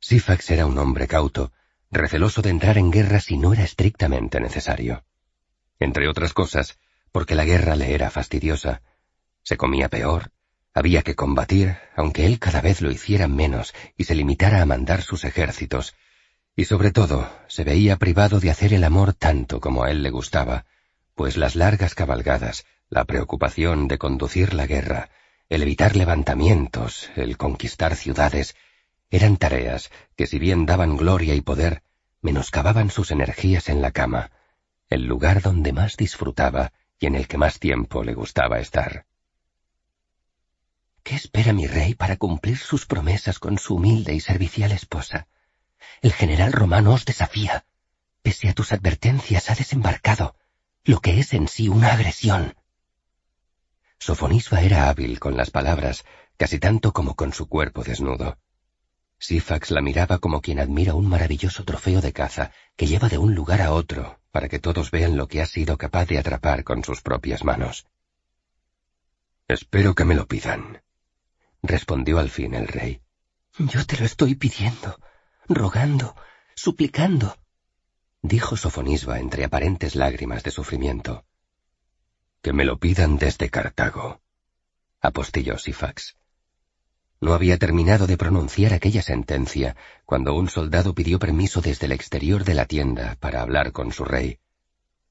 [0.00, 1.52] Sifax era un hombre cauto,
[1.96, 5.04] receloso de entrar en guerra si no era estrictamente necesario.
[5.78, 6.78] Entre otras cosas,
[7.12, 8.82] porque la guerra le era fastidiosa.
[9.42, 10.32] Se comía peor,
[10.74, 15.00] había que combatir, aunque él cada vez lo hiciera menos y se limitara a mandar
[15.00, 15.94] sus ejércitos,
[16.54, 20.10] y sobre todo se veía privado de hacer el amor tanto como a él le
[20.10, 20.66] gustaba,
[21.14, 25.08] pues las largas cabalgadas, la preocupación de conducir la guerra,
[25.48, 28.54] el evitar levantamientos, el conquistar ciudades,
[29.10, 31.82] eran tareas que si bien daban gloria y poder,
[32.26, 34.32] menoscababan sus energías en la cama,
[34.88, 39.06] el lugar donde más disfrutaba y en el que más tiempo le gustaba estar.
[41.04, 45.28] ¿Qué espera mi rey para cumplir sus promesas con su humilde y servicial esposa?
[46.02, 47.64] El general romano os desafía.
[48.22, 50.34] Pese a tus advertencias ha desembarcado,
[50.82, 52.56] lo que es en sí una agresión.
[54.00, 56.04] Sofonisba era hábil con las palabras,
[56.36, 58.36] casi tanto como con su cuerpo desnudo.
[59.18, 63.34] Sifax la miraba como quien admira un maravilloso trofeo de caza que lleva de un
[63.34, 66.84] lugar a otro para que todos vean lo que ha sido capaz de atrapar con
[66.84, 67.86] sus propias manos.
[69.48, 70.82] Espero que me lo pidan,
[71.62, 73.00] respondió al fin el rey.
[73.58, 75.00] Yo te lo estoy pidiendo,
[75.48, 76.14] rogando,
[76.54, 77.38] suplicando,
[78.20, 81.24] dijo Sofonisba entre aparentes lágrimas de sufrimiento.
[82.42, 84.20] Que me lo pidan desde Cartago,
[85.00, 86.16] apostilló Sifax.
[87.20, 92.44] No había terminado de pronunciar aquella sentencia cuando un soldado pidió permiso desde el exterior
[92.44, 94.38] de la tienda para hablar con su rey.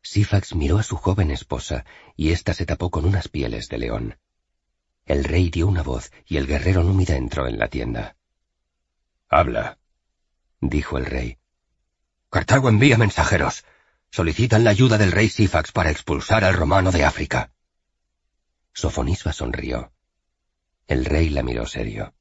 [0.03, 1.83] Sifax miró a su joven esposa
[2.15, 4.19] y ésta se tapó con unas pieles de león.
[5.05, 8.15] El rey dio una voz y el guerrero númida entró en la tienda.
[9.27, 9.79] Habla,
[10.61, 11.37] dijo el rey.
[12.29, 13.65] Cartago envía mensajeros.
[14.11, 17.51] Solicitan la ayuda del rey Sifax para expulsar al romano de África.
[18.73, 19.94] Sofonisba sonrió.
[20.87, 22.13] El rey la miró serio.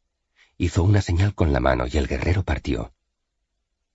[0.56, 2.94] Hizo una señal con la mano y el guerrero partió.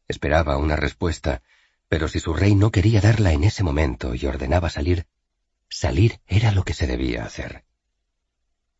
[0.08, 1.42] Esperaba una respuesta,
[1.88, 5.08] pero si su rey no quería darla en ese momento y ordenaba salir,
[5.70, 7.66] salir era lo que se debía hacer.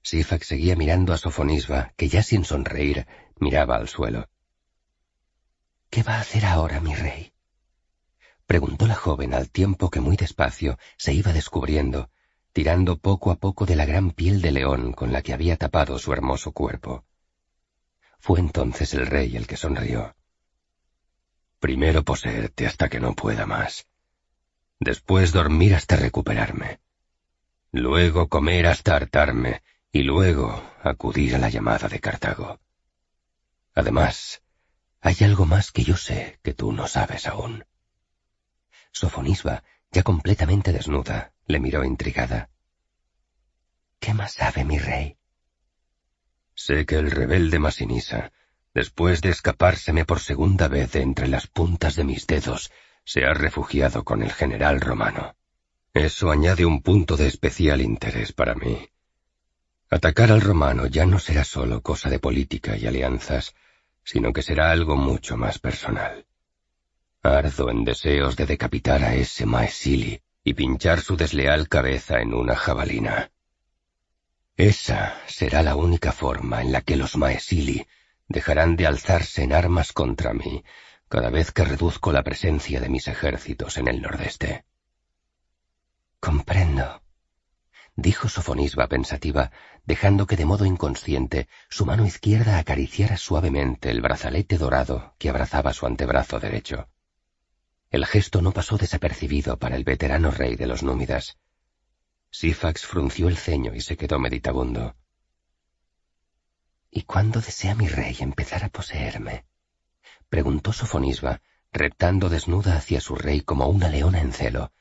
[0.02, 3.08] Sifax seguía mirando a Sofonisba, que ya sin sonreír
[3.40, 4.30] miraba al suelo.
[5.90, 7.34] ¿Qué va a hacer ahora, mi rey?
[8.46, 12.10] preguntó la joven al tiempo que muy despacio se iba descubriendo,
[12.54, 16.00] tirando poco a poco de la gran piel de león con la que había tapado
[16.00, 17.06] su hermoso cuerpo.
[18.20, 20.16] Fue entonces el rey el que sonrió.
[21.60, 23.88] Primero poseerte hasta que no pueda más.
[24.80, 26.80] Después dormir hasta recuperarme.
[27.72, 29.62] Luego comer hasta hartarme
[29.92, 32.60] y luego acudir a la llamada de Cartago.
[33.74, 34.42] Además,
[35.02, 37.66] hay algo más que yo sé que tú no sabes aún.
[38.92, 42.50] Sofonisba, ya completamente desnuda, le miró intrigada.
[44.00, 45.18] ¿Qué más sabe mi rey?
[46.56, 48.32] Sé que el rebelde Masinisa,
[48.74, 52.72] después de escapárseme por segunda vez de entre las puntas de mis dedos,
[53.04, 55.36] se ha refugiado con el general romano.
[55.94, 58.90] Eso añade un punto de especial interés para mí.
[59.90, 63.56] Atacar al romano ya no será solo cosa de política y alianzas,
[64.04, 66.26] sino que será algo mucho más personal.
[67.38, 72.56] Ardo en deseos de decapitar a ese Maesili y pinchar su desleal cabeza en una
[72.56, 73.32] jabalina.
[74.58, 77.88] Esa será la única forma en la que los Maesili
[78.28, 80.64] dejarán de alzarse en armas contra mí
[81.08, 84.66] cada vez que reduzco la presencia de mis ejércitos en el nordeste.
[86.20, 87.02] Comprendo,
[87.96, 89.52] dijo Sofonisba pensativa,
[89.86, 95.74] dejando que de modo inconsciente su mano izquierda acariciara suavemente el brazalete dorado que abrazaba
[95.74, 96.90] su antebrazo derecho.
[97.92, 101.38] El gesto no pasó desapercibido para el veterano rey de los númidas.
[102.30, 104.96] Sifax frunció el ceño y se quedó meditabundo.
[106.92, 109.46] ¿Y cuándo desea mi rey empezar a poseerme?
[110.30, 114.72] preguntó Sofonisba, reptando desnuda hacia su rey como una leona en celo,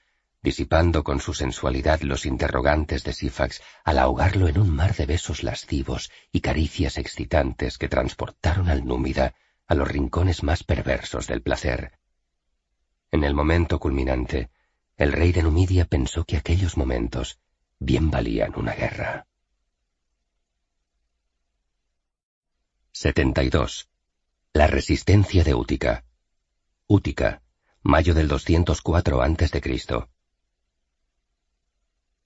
[0.42, 5.42] disipando con su sensualidad los interrogantes de Sifax al ahogarlo en un mar de besos
[5.42, 9.34] lascivos y caricias excitantes que transportaron al númida
[9.66, 11.98] a los rincones más perversos del placer.
[13.10, 14.50] En el momento culminante,
[14.96, 17.38] el rey de Numidia pensó que aquellos momentos
[17.78, 19.26] bien valían una guerra.
[22.92, 23.88] 72.
[24.52, 26.04] La resistencia de Útica.
[26.86, 27.42] Útica,
[27.82, 30.06] mayo del 204 a.C.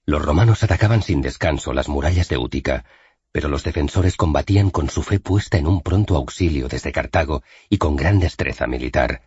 [0.05, 2.83] Los romanos atacaban sin descanso las murallas de Útica,
[3.31, 7.77] pero los defensores combatían con su fe puesta en un pronto auxilio desde Cartago y
[7.77, 9.21] con gran destreza militar.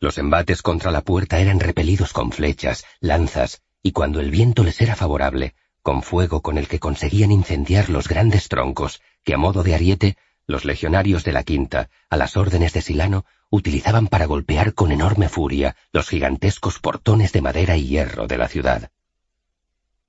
[0.00, 4.80] Los embates contra la puerta eran repelidos con flechas, lanzas, y cuando el viento les
[4.80, 9.62] era favorable, con fuego con el que conseguían incendiar los grandes troncos que a modo
[9.62, 14.72] de ariete los legionarios de la quinta, a las órdenes de Silano, utilizaban para golpear
[14.72, 18.90] con enorme furia los gigantescos portones de madera y hierro de la ciudad.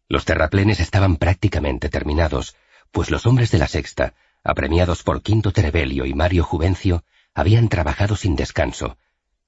[0.07, 2.55] Los terraplenes estaban prácticamente terminados,
[2.91, 7.03] pues los hombres de la sexta, apremiados por Quinto Terebelio y Mario Juvencio,
[7.33, 8.97] habían trabajado sin descanso,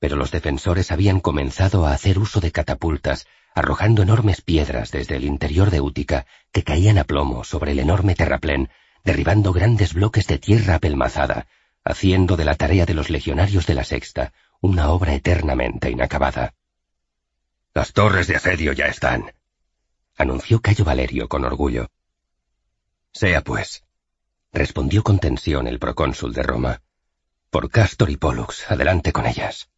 [0.02, 5.26] pero los defensores habían comenzado a hacer uso de catapultas, arrojando enormes piedras desde el
[5.26, 8.72] interior de Útica que caían a plomo sobre el enorme terraplén,
[9.04, 11.46] derribando grandes bloques de tierra apelmazada,
[11.84, 16.56] haciendo de la tarea de los legionarios de la sexta una obra eternamente inacabada.
[17.76, 19.32] Las torres de asedio ya están,
[20.18, 21.92] anunció Cayo Valerio con orgullo.
[23.14, 23.84] Sea pues,
[24.52, 26.82] respondió con tensión el procónsul de Roma.
[27.52, 29.70] Por Castor y Pollux, adelante con ellas.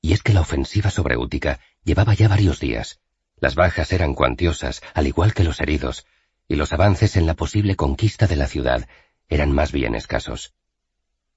[0.00, 3.00] Y es que la ofensiva sobre Útica llevaba ya varios días.
[3.36, 6.06] Las bajas eran cuantiosas, al igual que los heridos,
[6.48, 8.88] y los avances en la posible conquista de la ciudad
[9.28, 10.54] eran más bien escasos.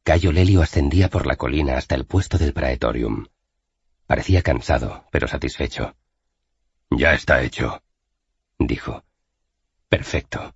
[0.03, 3.27] Cayo Lelio ascendía por la colina hasta el puesto del Praetorium.
[4.05, 5.95] Parecía cansado, pero satisfecho.
[6.89, 7.81] Ya está hecho,
[8.59, 9.03] dijo.
[9.87, 10.55] Perfecto,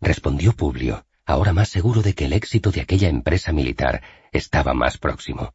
[0.00, 4.02] respondió Publio, ahora más seguro de que el éxito de aquella empresa militar
[4.32, 5.54] estaba más próximo.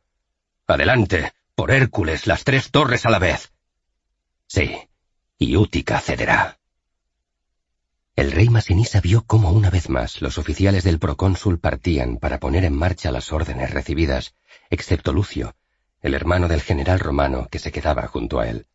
[0.67, 3.53] Adelante, por Hércules, las tres torres a la vez.
[4.47, 4.77] Sí,
[5.37, 6.59] y Útica cederá.
[8.15, 12.63] El rey Masinisa vio cómo una vez más los oficiales del procónsul partían para poner
[12.63, 14.35] en marcha las órdenes recibidas,
[14.69, 15.55] excepto Lucio,
[16.01, 18.67] el hermano del general romano que se quedaba junto a él.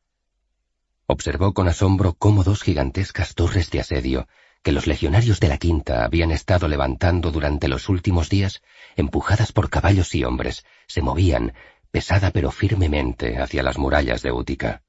[1.07, 4.29] Observó con asombro cómo dos gigantescas torres de asedio
[4.63, 8.63] que los legionarios de la quinta habían estado levantando durante los últimos días,
[8.95, 11.55] empujadas por caballos y hombres, se movían,
[11.91, 14.83] pesada pero firmemente, hacia las murallas de Útica.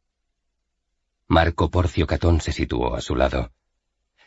[1.27, 3.51] Marco Porcio Catón se situó a su lado.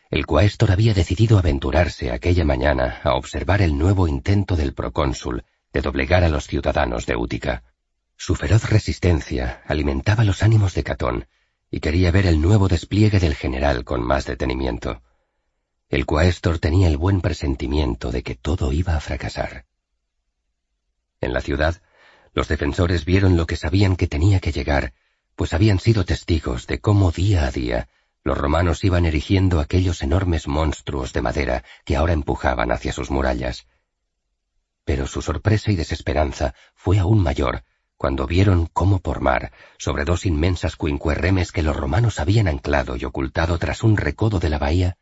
[0.09, 5.81] El cuaestor había decidido aventurarse aquella mañana a observar el nuevo intento del procónsul de
[5.81, 7.63] doblegar a los ciudadanos de Útica.
[8.17, 11.27] Su feroz resistencia alimentaba los ánimos de Catón
[11.69, 15.01] y quería ver el nuevo despliegue del general con más detenimiento.
[15.89, 19.65] El cuaestor tenía el buen presentimiento de que todo iba a fracasar.
[21.21, 21.81] En la ciudad,
[22.35, 24.93] los defensores vieron lo que sabían que tenía que llegar,
[25.35, 27.87] pues habían sido testigos de cómo día a día
[28.23, 33.67] los romanos iban erigiendo aquellos enormes monstruos de madera que ahora empujaban hacia sus murallas.
[34.83, 37.63] Pero su sorpresa y desesperanza fue aún mayor
[37.97, 43.05] cuando vieron cómo por mar, sobre dos inmensas cuincuerremes que los romanos habían anclado y
[43.05, 44.97] ocultado tras un recodo de la bahía,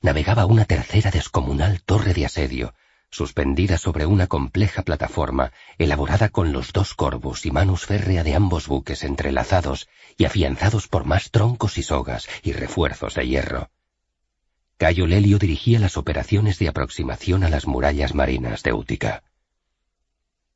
[0.00, 2.74] navegaba una tercera descomunal torre de asedio,
[3.10, 8.68] suspendida sobre una compleja plataforma elaborada con los dos corvos y manus férrea de ambos
[8.68, 13.70] buques entrelazados y afianzados por más troncos y sogas y refuerzos de hierro.
[14.76, 19.24] Cayo Lelio dirigía las operaciones de aproximación a las murallas marinas de Útica.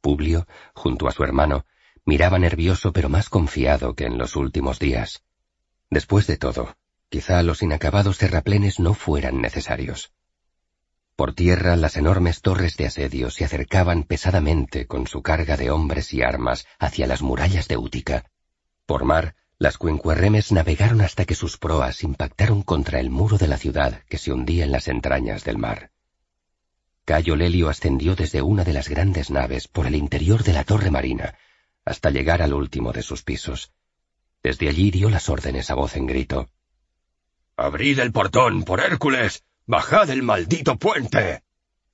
[0.01, 1.65] Publio, junto a su hermano,
[2.05, 5.25] miraba nervioso pero más confiado que en los últimos días.
[5.91, 6.77] Después de todo,
[7.09, 10.13] quizá los inacabados terraplenes no fueran necesarios.
[11.17, 16.13] Por tierra las enormes torres de asedio se acercaban pesadamente con su carga de hombres
[16.15, 18.31] y armas hacia las murallas de Útica.
[18.87, 23.59] Por mar, las cuencuerremes navegaron hasta que sus proas impactaron contra el muro de la
[23.59, 25.93] ciudad que se hundía en las entrañas del mar.
[27.05, 30.91] Cayo Lelio ascendió desde una de las grandes naves por el interior de la torre
[30.91, 31.37] marina,
[31.85, 33.73] hasta llegar al último de sus pisos.
[34.43, 36.49] Desde allí dio las órdenes a voz en grito.
[37.57, 39.45] Abrid el portón, por Hércules.
[39.67, 41.45] Bajad el maldito puente.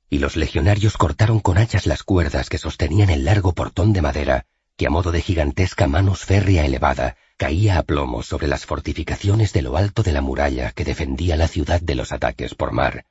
[0.08, 4.46] Y los legionarios cortaron con hachas las cuerdas que sostenían el largo portón de madera,
[4.76, 9.60] que a modo de gigantesca manus férrea elevada, caía a plomo sobre las fortificaciones de
[9.60, 13.04] lo alto de la muralla que defendía la ciudad de los ataques por mar.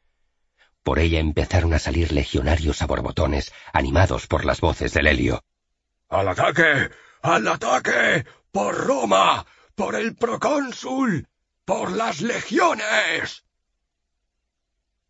[0.82, 5.44] Por ella empezaron a salir legionarios a borbotones, animados por las voces del helio.
[6.10, 6.90] ¡Al ataque!
[7.22, 8.26] ¡Al ataque!
[8.52, 9.45] ¡Por Roma!
[9.76, 11.27] ¡Por el procónsul!
[11.64, 13.47] ¡Por las legiones!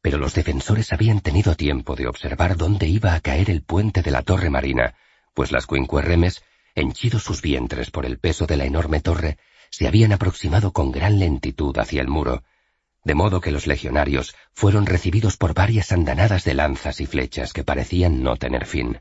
[0.01, 4.11] Pero los defensores habían tenido tiempo de observar dónde iba a caer el puente de
[4.11, 4.95] la torre marina,
[5.33, 6.43] pues las cuincuerremes,
[6.75, 9.37] henchidos sus vientres por el peso de la enorme torre,
[9.69, 12.43] se habían aproximado con gran lentitud hacia el muro,
[13.03, 17.63] de modo que los legionarios fueron recibidos por varias andanadas de lanzas y flechas que
[17.63, 18.99] parecían no tener fin.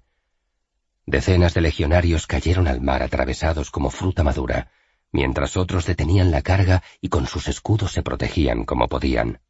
[1.06, 4.70] Decenas de legionarios cayeron al mar atravesados como fruta madura,
[5.12, 9.40] mientras otros detenían la carga y con sus escudos se protegían como podían.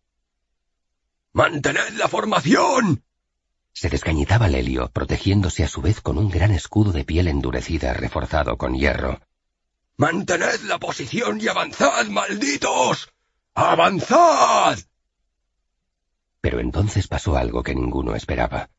[1.37, 3.05] ¡Mantened la formación!
[3.75, 8.57] Se descañitaba Lelio, protegiéndose a su vez con un gran escudo de piel endurecida reforzado
[8.57, 9.21] con hierro.
[9.99, 13.13] ¡Mantened la posición y avanzad, malditos!
[13.53, 14.79] ¡Avanzad!
[16.41, 18.71] Pero entonces pasó algo que ninguno esperaba.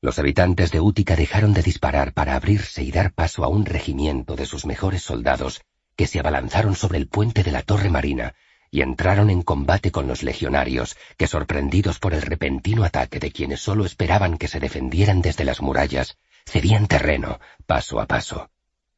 [0.00, 4.34] Los habitantes de Útica dejaron de disparar para abrirse y dar paso a un regimiento
[4.34, 5.62] de sus mejores soldados
[5.94, 8.34] que se abalanzaron sobre el puente de la torre marina
[8.70, 13.60] y entraron en combate con los legionarios, que sorprendidos por el repentino ataque de quienes
[13.60, 18.50] sólo esperaban que se defendieran desde las murallas, cedían terreno, paso a paso.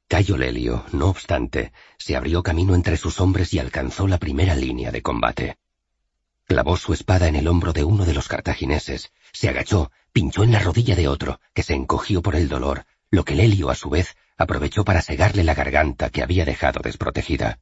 [0.09, 4.91] Cayo Lelio, no obstante, se abrió camino entre sus hombres y alcanzó la primera línea
[4.91, 5.59] de combate.
[6.47, 10.53] Clavó su espada en el hombro de uno de los cartagineses, se agachó, pinchó en
[10.53, 13.91] la rodilla de otro, que se encogió por el dolor, lo que Lelio, a su
[13.91, 17.59] vez, aprovechó para cegarle la garganta que había dejado desprotegida.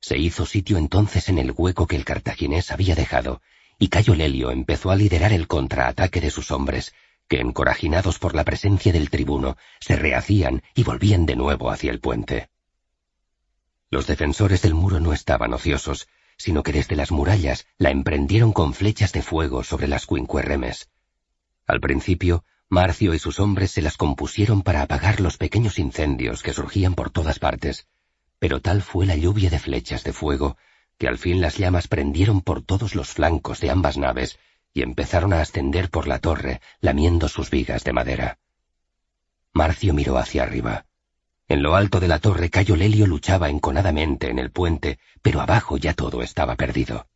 [0.00, 3.42] Se hizo sitio entonces en el hueco que el cartaginés había dejado,
[3.78, 6.94] y Cayo Lelio empezó a liderar el contraataque de sus hombres,
[7.28, 12.00] que, encorajinados por la presencia del tribuno, se rehacían y volvían de nuevo hacia el
[12.00, 12.50] puente.
[13.90, 18.72] Los defensores del muro no estaban ociosos, sino que desde las murallas la emprendieron con
[18.72, 20.88] flechas de fuego sobre las cuincuerremes.
[21.66, 26.52] Al principio, Marcio y sus hombres se las compusieron para apagar los pequeños incendios que
[26.52, 27.86] surgían por todas partes,
[28.40, 30.56] pero tal fue la lluvia de flechas de fuego
[31.00, 34.38] que al fin las llamas prendieron por todos los flancos de ambas naves
[34.74, 38.38] y empezaron a ascender por la torre, lamiendo sus vigas de madera.
[39.54, 40.84] Marcio miró hacia arriba.
[41.48, 45.78] En lo alto de la torre Cayo Lelio luchaba enconadamente en el puente, pero abajo
[45.78, 47.08] ya todo estaba perdido.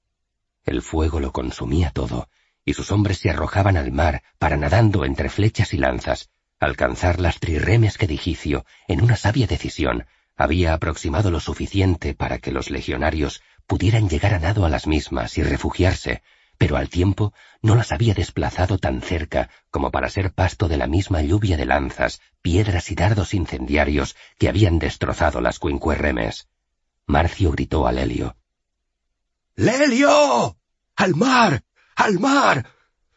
[0.64, 2.30] El fuego lo consumía todo,
[2.64, 7.38] y sus hombres se arrojaban al mar para nadando entre flechas y lanzas, alcanzar las
[7.38, 10.06] trirremes que Digicio, en una sabia decisión,
[10.36, 15.38] había aproximado lo suficiente para que los legionarios pudieran llegar a nado a las mismas
[15.38, 16.22] y refugiarse,
[16.58, 17.32] pero al tiempo
[17.62, 21.66] no las había desplazado tan cerca como para ser pasto de la misma lluvia de
[21.66, 26.48] lanzas, piedras y dardos incendiarios que habían destrozado las cuincuerremes.
[27.06, 28.36] Marcio gritó a Lelio.
[29.56, 30.56] ¡Lelio!
[30.96, 31.62] ¡Al mar!
[31.96, 32.66] ¡Al mar!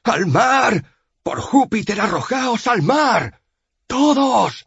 [0.03, 0.85] ¡Al mar!
[1.23, 3.41] ¡Por Júpiter arrojaos al mar!
[3.87, 4.66] ¡Todos!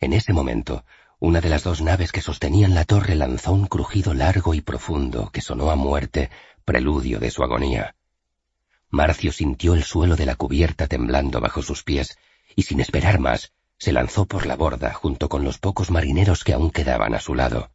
[0.00, 0.84] En ese momento,
[1.18, 5.30] una de las dos naves que sostenían la torre lanzó un crujido largo y profundo
[5.32, 6.30] que sonó a muerte
[6.64, 7.94] preludio de su agonía.
[8.90, 12.18] Marcio sintió el suelo de la cubierta temblando bajo sus pies,
[12.54, 16.52] y sin esperar más, se lanzó por la borda junto con los pocos marineros que
[16.52, 17.70] aún quedaban a su lado.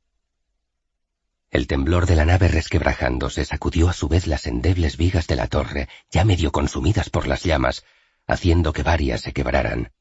[1.50, 5.48] El temblor de la nave resquebrajándose sacudió a su vez las endebles vigas de la
[5.48, 7.84] torre, ya medio consumidas por las llamas,
[8.26, 9.92] haciendo que varias se quebraran.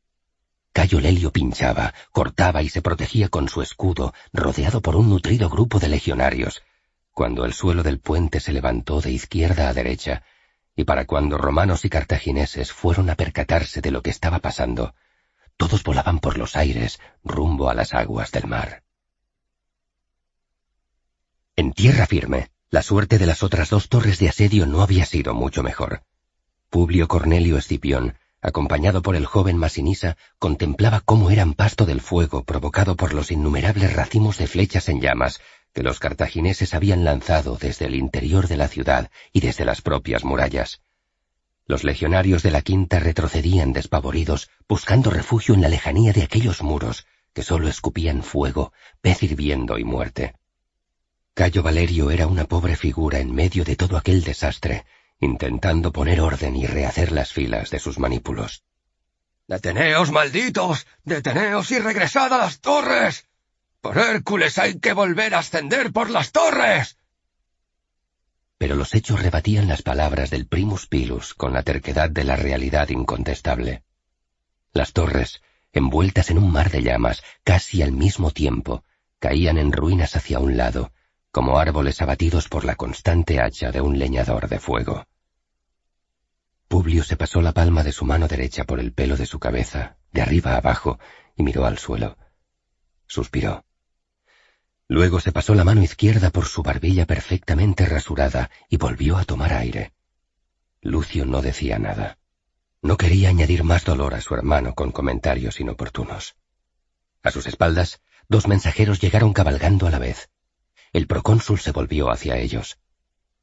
[0.73, 5.79] Cayo Lelio pinchaba, cortaba y se protegía con su escudo, rodeado por un nutrido grupo
[5.79, 6.63] de legionarios,
[7.13, 10.23] cuando el suelo del puente se levantó de izquierda a derecha,
[10.77, 14.95] y para cuando romanos y cartagineses fueron a percatarse de lo que estaba pasando,
[15.57, 18.83] todos volaban por los aires rumbo a las aguas del mar.
[21.57, 25.35] En tierra firme, la suerte de las otras dos torres de asedio no había sido
[25.35, 26.05] mucho mejor.
[26.71, 32.97] Publio Cornelio Escipión, acompañado por el joven Masinisa, contemplaba cómo eran pasto del fuego provocado
[32.97, 35.41] por los innumerables racimos de flechas en llamas
[35.73, 40.25] que los cartagineses habían lanzado desde el interior de la ciudad y desde las propias
[40.25, 40.83] murallas.
[41.67, 47.07] Los legionarios de la quinta retrocedían despavoridos, buscando refugio en la lejanía de aquellos muros
[47.33, 50.35] que sólo escupían fuego, pez hirviendo y muerte.
[51.35, 54.85] Cayo Valerio era una pobre figura en medio de todo aquel desastre,
[55.21, 58.65] intentando poner orden y rehacer las filas de sus manípulos.
[59.47, 60.87] ¡Deteneos, malditos!
[61.05, 63.27] ¡Deteneos y regresad a las torres!
[63.81, 66.99] Por Hércules hay que volver a ascender por las torres.
[68.59, 72.91] Pero los hechos rebatían las palabras del primus pilus con la terquedad de la realidad
[72.91, 73.83] incontestable.
[74.73, 75.43] Las torres,
[75.73, 78.85] envueltas en un mar de llamas, casi al mismo tiempo,
[79.19, 80.93] caían en ruinas hacia un lado,
[81.33, 85.07] como árboles abatidos por la constante hacha de un leñador de fuego.
[86.81, 89.99] Publio se pasó la palma de su mano derecha por el pelo de su cabeza,
[90.13, 90.99] de arriba abajo,
[91.37, 92.17] y miró al suelo.
[93.07, 93.67] Suspiró.
[94.89, 99.53] Luego se pasó la mano izquierda por su barbilla perfectamente rasurada y volvió a tomar
[99.53, 99.93] aire.
[100.81, 102.17] Lucio no decía nada.
[102.81, 106.35] No quería añadir más dolor a su hermano con comentarios inoportunos.
[107.23, 110.31] A sus espaldas, dos mensajeros llegaron cabalgando a la vez.
[110.95, 112.79] El procónsul se volvió hacia ellos.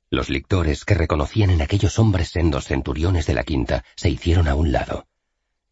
[0.10, 4.56] Los lictores que reconocían en aquellos hombres sendos centuriones de la quinta se hicieron a
[4.56, 5.06] un lado.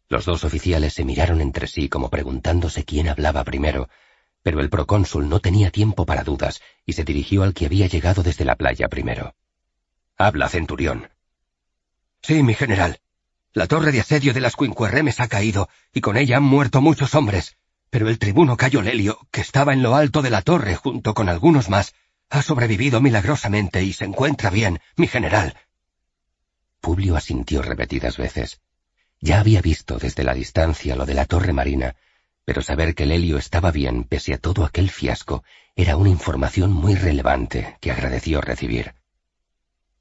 [0.08, 3.88] Los dos oficiales se miraron entre sí como preguntándose quién hablaba primero,
[4.42, 8.22] pero el procónsul no tenía tiempo para dudas y se dirigió al que había llegado
[8.22, 9.34] desde la playa primero.
[10.18, 11.08] Habla, centurión.
[12.20, 13.00] Sí, mi general.
[13.54, 17.14] La torre de asedio de las Quinquerremes ha caído y con ella han muerto muchos
[17.14, 17.56] hombres,
[17.88, 21.30] pero el tribuno Cayo Lelio, que estaba en lo alto de la torre junto con
[21.30, 21.94] algunos más,
[22.30, 25.56] ha sobrevivido milagrosamente y se encuentra bien, mi general.
[26.80, 28.60] Publio asintió repetidas veces.
[29.20, 31.96] Ya había visto desde la distancia lo de la torre marina
[32.46, 35.42] pero saber que Lelio estaba bien pese a todo aquel fiasco
[35.74, 38.94] era una información muy relevante que agradeció recibir.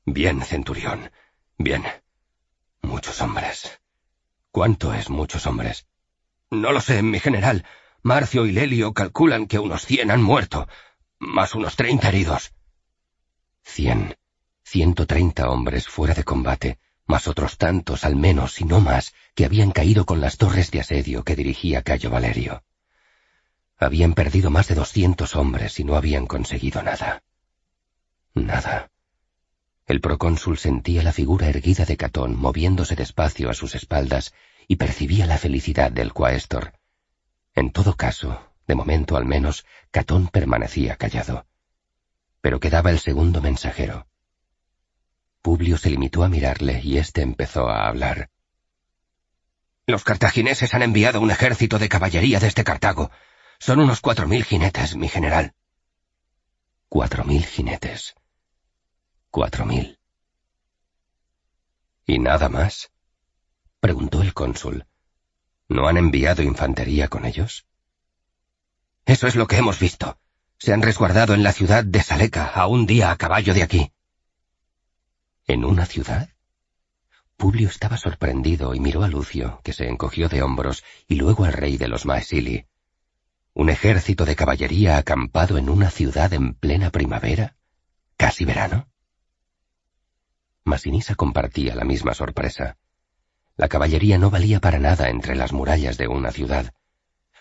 [0.05, 1.11] Bien, centurión,
[1.57, 1.83] bien.
[2.83, 3.81] Muchos hombres.
[4.51, 5.87] ¿Cuánto es muchos hombres?
[6.51, 7.65] No lo sé, mi general.
[8.03, 10.67] Marcio y Lelio calculan que unos cien han muerto,
[11.19, 12.53] más unos treinta heridos.
[13.64, 14.16] Cien,
[14.64, 19.45] ciento treinta hombres fuera de combate, más otros tantos al menos y no más que
[19.45, 22.64] habían caído con las torres de asedio que dirigía Cayo Valerio.
[23.77, 27.24] Habían perdido más de doscientos hombres y no habían conseguido nada.
[28.34, 28.90] Nada.
[29.85, 34.34] El procónsul sentía la figura erguida de Catón moviéndose despacio a sus espaldas
[34.68, 36.74] y percibía la felicidad del cuaestor.
[37.53, 41.45] En todo caso, de momento al menos, Catón permanecía callado.
[42.42, 44.08] Pero quedaba el segundo mensajero.
[45.42, 48.30] Publio se limitó a mirarle y éste empezó a hablar.
[49.88, 53.11] Los cartagineses han enviado un ejército de caballería desde Cartago.
[53.60, 55.53] Son unos cuatro mil jinetes, mi general.
[56.90, 58.16] Cuatro mil jinetes.
[59.30, 60.00] Cuatro mil.
[62.08, 62.92] ¿Y nada más?
[63.80, 64.88] preguntó el cónsul.
[65.68, 67.68] ¿No han enviado infantería con ellos?
[69.06, 70.17] Eso es lo que hemos visto.
[70.58, 73.92] Se han resguardado en la ciudad de Saleca, a un día a caballo de aquí.
[75.45, 76.30] ¿En una ciudad?
[77.38, 81.53] Publio estaba sorprendido y miró a Lucio, que se encogió de hombros, y luego al
[81.53, 82.66] rey de los Maesili.
[83.53, 87.58] ¿Un ejército de caballería acampado en una ciudad en plena primavera?
[88.17, 88.88] ¿Casi verano?
[90.64, 92.77] Masinisa compartía la misma sorpresa.
[93.56, 96.74] La caballería no valía para nada entre las murallas de una ciudad.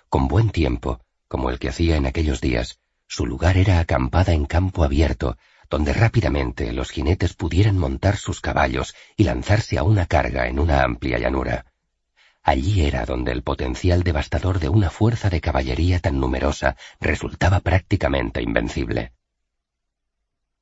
[0.08, 1.03] Con buen tiempo,
[1.34, 5.36] como el que hacía en aquellos días, su lugar era acampada en campo abierto,
[5.68, 10.84] donde rápidamente los jinetes pudieran montar sus caballos y lanzarse a una carga en una
[10.84, 11.66] amplia llanura.
[12.44, 18.40] Allí era donde el potencial devastador de una fuerza de caballería tan numerosa resultaba prácticamente
[18.40, 19.10] invencible.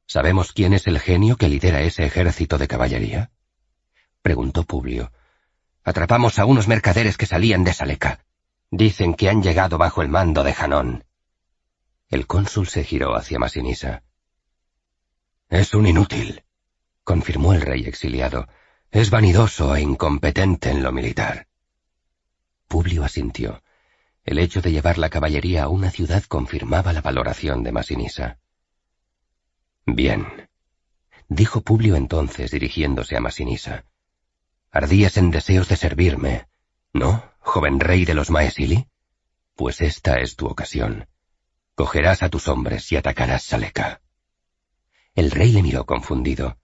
[0.07, 3.31] ¿Sabemos quién es el genio que lidera ese ejército de caballería?
[4.23, 5.13] preguntó Publio.
[5.85, 8.25] Atrapamos a unos mercaderes que salían de Saleca.
[8.75, 11.05] Dicen que han llegado bajo el mando de Janón.
[12.09, 14.03] El cónsul se giró hacia Masinisa.
[15.51, 16.43] Es un inútil,
[17.05, 18.49] confirmó el rey exiliado.
[18.91, 21.49] Es vanidoso e incompetente en lo militar.
[22.67, 23.63] Publio asintió.
[24.25, 28.39] El hecho de llevar la caballería a una ciudad confirmaba la valoración de Masinisa.
[29.85, 30.49] Bien,
[31.29, 33.85] dijo Publio entonces dirigiéndose a Masinisa.
[34.71, 36.47] Ardías en deseos de servirme,
[36.93, 38.89] ¿no, joven rey de los Maesili?
[39.55, 41.09] Pues esta es tu ocasión.
[41.75, 44.03] Cogerás a tus hombres y atacarás Saleca.
[45.15, 46.59] El rey le miró confundido.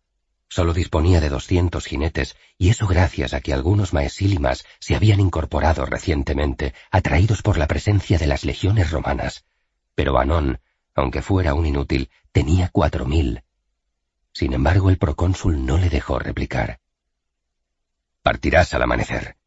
[0.49, 5.85] Solo disponía de doscientos jinetes, y eso gracias a que algunos maesílimas se habían incorporado
[5.85, 9.45] recientemente, atraídos por la presencia de las legiones romanas.
[9.95, 10.61] Pero Anón,
[10.95, 13.43] aunque fuera un inútil, tenía cuatro mil.
[14.33, 16.81] Sin embargo, el procónsul no le dejó replicar.
[18.23, 19.38] Partirás al amanecer.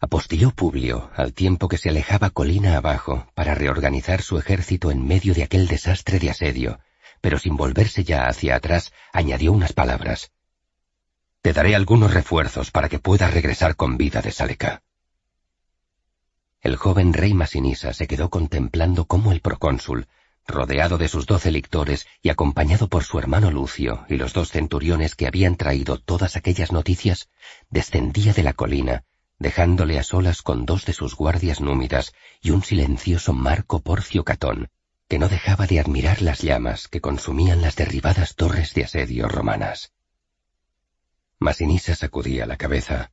[0.00, 5.34] Apostilló Publio al tiempo que se alejaba colina abajo para reorganizar su ejército en medio
[5.34, 6.78] de aquel desastre de asedio,
[7.20, 10.30] pero sin volverse ya hacia atrás, añadió unas palabras.
[11.42, 14.84] Te daré algunos refuerzos para que puedas regresar con vida de Saleca.
[16.60, 20.06] El joven rey Masinisa se quedó contemplando cómo el procónsul,
[20.46, 25.16] rodeado de sus doce lictores y acompañado por su hermano Lucio y los dos centuriones
[25.16, 27.28] que habían traído todas aquellas noticias,
[27.68, 29.04] descendía de la colina
[29.38, 34.68] dejándole a solas con dos de sus guardias númidas y un silencioso Marco Porcio Catón,
[35.08, 39.92] que no dejaba de admirar las llamas que consumían las derribadas torres de asedio romanas.
[41.38, 43.12] Masinisa sacudía la cabeza.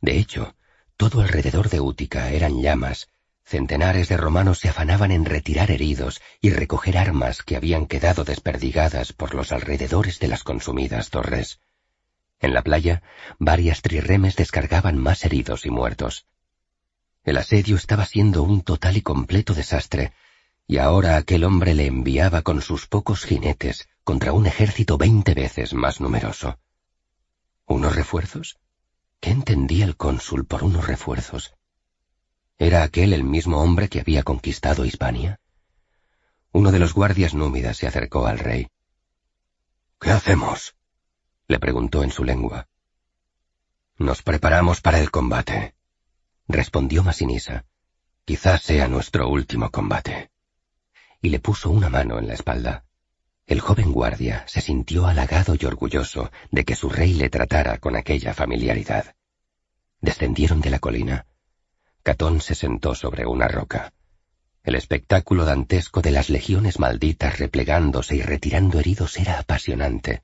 [0.00, 0.56] De hecho,
[0.96, 3.08] todo alrededor de Útica eran llamas,
[3.44, 9.12] centenares de romanos se afanaban en retirar heridos y recoger armas que habían quedado desperdigadas
[9.12, 11.60] por los alrededores de las consumidas torres.
[12.40, 13.02] En la playa,
[13.38, 16.26] varias trirremes descargaban más heridos y muertos.
[17.22, 20.12] El asedio estaba siendo un total y completo desastre,
[20.66, 25.74] y ahora aquel hombre le enviaba con sus pocos jinetes contra un ejército veinte veces
[25.74, 26.58] más numeroso.
[27.66, 28.58] ¿Unos refuerzos?
[29.20, 31.54] ¿Qué entendía el cónsul por unos refuerzos?
[32.56, 35.40] ¿Era aquel el mismo hombre que había conquistado Hispania?
[36.52, 38.68] Uno de los guardias númidas se acercó al rey.
[40.00, 40.74] ¿Qué hacemos?
[41.50, 42.68] Le preguntó en su lengua.
[43.98, 45.74] Nos preparamos para el combate,
[46.46, 47.64] respondió Masinisa.
[48.24, 50.30] Quizás sea nuestro último combate.
[51.20, 52.84] Y le puso una mano en la espalda.
[53.48, 57.96] El joven guardia se sintió halagado y orgulloso de que su rey le tratara con
[57.96, 59.16] aquella familiaridad.
[60.00, 61.26] Descendieron de la colina.
[62.04, 63.92] Catón se sentó sobre una roca.
[64.62, 70.22] El espectáculo dantesco de las legiones malditas replegándose y retirando heridos era apasionante,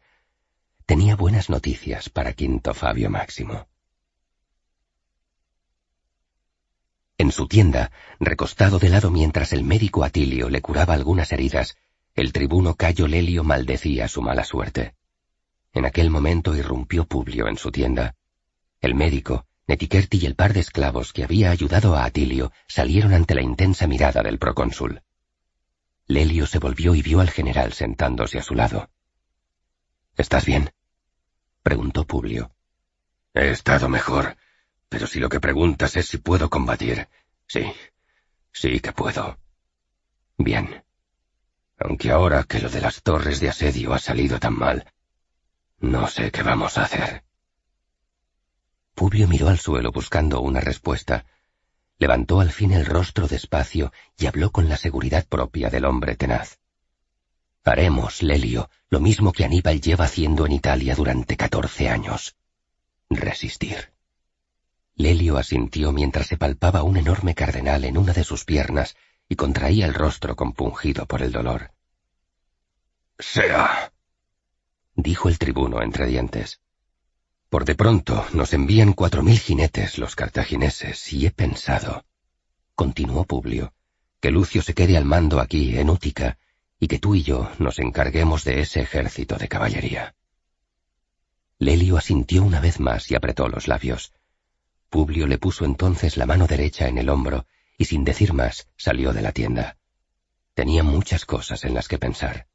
[0.87, 3.67] tenía buenas noticias para Quinto Fabio Máximo.
[7.19, 7.91] En su tienda,
[8.21, 11.77] recostado de lado mientras el médico Atilio le curaba algunas heridas,
[12.15, 14.95] el tribuno Cayo Lelio maldecía su mala suerte.
[15.73, 18.15] En aquel momento irrumpió Publio en su tienda.
[18.81, 23.35] El médico, Netiquerti y el par de esclavos que había ayudado a Atilio salieron ante
[23.35, 25.03] la intensa mirada del procónsul.
[26.07, 28.89] Lelio se volvió y vio al general sentándose a su lado.
[30.17, 30.73] ¿Estás bien?
[31.63, 32.51] preguntó Publio.
[33.35, 34.37] He estado mejor,
[34.89, 37.09] pero si lo que preguntas es si puedo combatir,
[37.47, 37.71] sí,
[38.51, 39.39] sí que puedo.
[40.39, 40.85] Bien.
[41.79, 44.91] Aunque ahora que lo de las torres de asedio ha salido tan mal,
[45.81, 47.25] no sé qué vamos a hacer.
[48.95, 51.27] Publio miró al suelo buscando una respuesta.
[51.99, 56.59] Levantó al fin el rostro despacio y habló con la seguridad propia del hombre tenaz.
[57.67, 62.37] Haremos, Lelio, lo mismo que Aníbal lleva haciendo en Italia durante catorce años.
[63.11, 63.93] Resistir.
[64.95, 68.97] Lelio asintió mientras se palpaba un enorme cardenal en una de sus piernas
[69.29, 71.73] y contraía el rostro compungido por el dolor.
[73.19, 73.93] Sea.
[74.95, 76.61] dijo el tribuno entre dientes.
[77.49, 82.05] Por de pronto nos envían cuatro mil jinetes los cartagineses y he pensado,
[82.77, 83.75] continuó Publio,
[84.21, 86.39] que Lucio se quede al mando aquí en Útica
[86.79, 90.15] y que tú y yo nos encarguemos de ese ejército de caballería.
[91.59, 94.13] Lelio asintió una vez más y apretó los labios.
[94.91, 97.47] Publio le puso entonces la mano derecha en el hombro
[97.79, 99.79] y sin decir más salió de la tienda.
[100.55, 102.47] Tenía muchas cosas en las que pensar.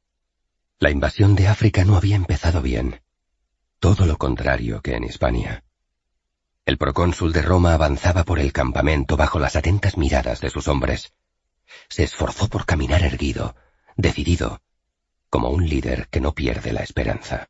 [0.78, 3.00] La invasión de África no había empezado bien.
[3.78, 5.64] Todo lo contrario que en Hispania.
[6.64, 11.12] El procónsul de Roma avanzaba por el campamento bajo las atentas miradas de sus hombres.
[11.88, 13.56] Se esforzó por caminar erguido,
[13.96, 14.60] decidido,
[15.28, 17.48] como un líder que no pierde la esperanza.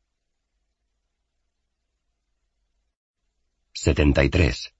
[3.73, 4.73] 73.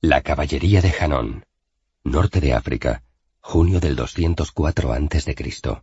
[0.00, 1.46] La caballería de Janón,
[2.04, 3.02] norte de África,
[3.40, 5.82] junio del 204 a.C.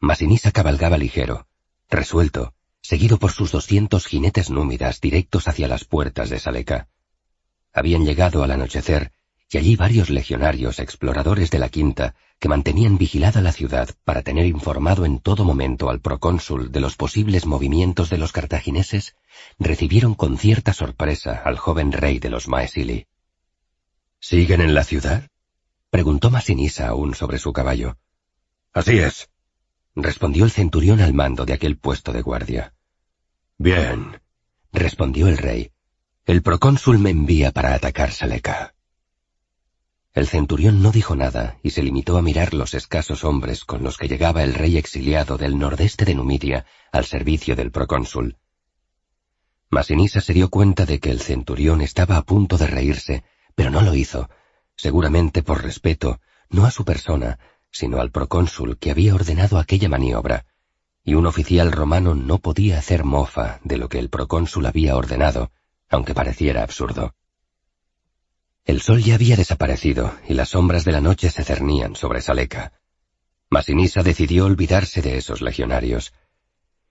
[0.00, 1.46] Masinisa cabalgaba ligero,
[1.88, 6.88] resuelto, seguido por sus doscientos jinetes númidas directos hacia las puertas de Saleca.
[7.72, 9.12] Habían llegado al anochecer
[9.50, 14.46] y allí varios legionarios exploradores de la quinta que mantenían vigilada la ciudad para tener
[14.46, 19.16] informado en todo momento al procónsul de los posibles movimientos de los cartagineses,
[19.58, 23.06] recibieron con cierta sorpresa al joven rey de los Maesili.
[24.20, 25.28] ¿Siguen en la ciudad?
[25.90, 27.98] preguntó Masinisa aún sobre su caballo.
[28.72, 29.30] Así es,
[29.94, 32.74] respondió el centurión al mando de aquel puesto de guardia.
[33.56, 34.20] Bien,
[34.72, 35.70] respondió el rey.
[36.26, 38.73] El procónsul me envía para atacar Saleca.
[40.14, 43.96] El centurión no dijo nada y se limitó a mirar los escasos hombres con los
[43.98, 48.36] que llegaba el rey exiliado del nordeste de Numidia al servicio del procónsul.
[49.70, 53.24] Masinisa se dio cuenta de que el centurión estaba a punto de reírse,
[53.56, 54.30] pero no lo hizo,
[54.76, 57.40] seguramente por respeto, no a su persona,
[57.72, 60.46] sino al procónsul que había ordenado aquella maniobra,
[61.02, 65.50] y un oficial romano no podía hacer mofa de lo que el procónsul había ordenado,
[65.88, 67.16] aunque pareciera absurdo.
[68.64, 72.72] El sol ya había desaparecido y las sombras de la noche se cernían sobre Saleca.
[73.50, 76.14] Masinisa decidió olvidarse de esos legionarios.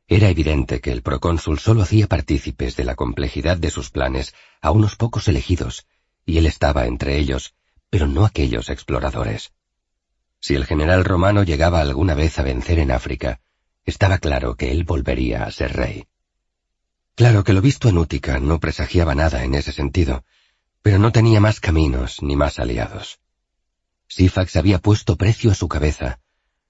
[0.07, 4.69] Era evidente que el procónsul solo hacía partícipes de la complejidad de sus planes a
[4.69, 5.87] unos pocos elegidos,
[6.25, 7.55] y él estaba entre ellos,
[7.89, 9.51] pero no aquellos exploradores.
[10.39, 13.39] Si el general romano llegaba alguna vez a vencer en África,
[13.83, 16.05] estaba claro que él volvería a ser rey.
[17.15, 20.23] Claro que lo visto en Útica no presagiaba nada en ese sentido,
[20.83, 23.19] pero no tenía más caminos ni más aliados.
[24.07, 26.19] Sifax había puesto precio a su cabeza.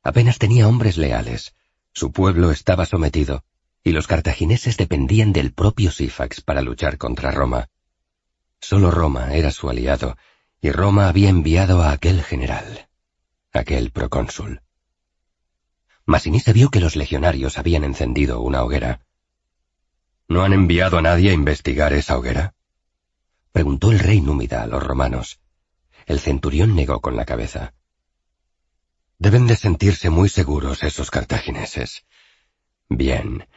[0.03, 1.56] Apenas tenía hombres leales.
[1.93, 3.43] Su pueblo estaba sometido,
[3.83, 7.69] y los cartagineses dependían del propio Sifax para luchar contra Roma.
[8.61, 10.16] Solo Roma era su aliado,
[10.61, 12.88] y Roma había enviado a aquel general,
[13.51, 14.61] aquel procónsul.
[16.06, 19.01] Masinisa vio que los legionarios habían encendido una hoguera.
[20.27, 22.53] ¿No han enviado a nadie a investigar esa hoguera?
[23.54, 25.40] Preguntó el rey númida a los romanos.
[26.08, 27.76] El centurión negó con la cabeza.
[29.20, 32.04] Deben de sentirse muy seguros esos cartagineses.
[32.90, 33.48] Bien,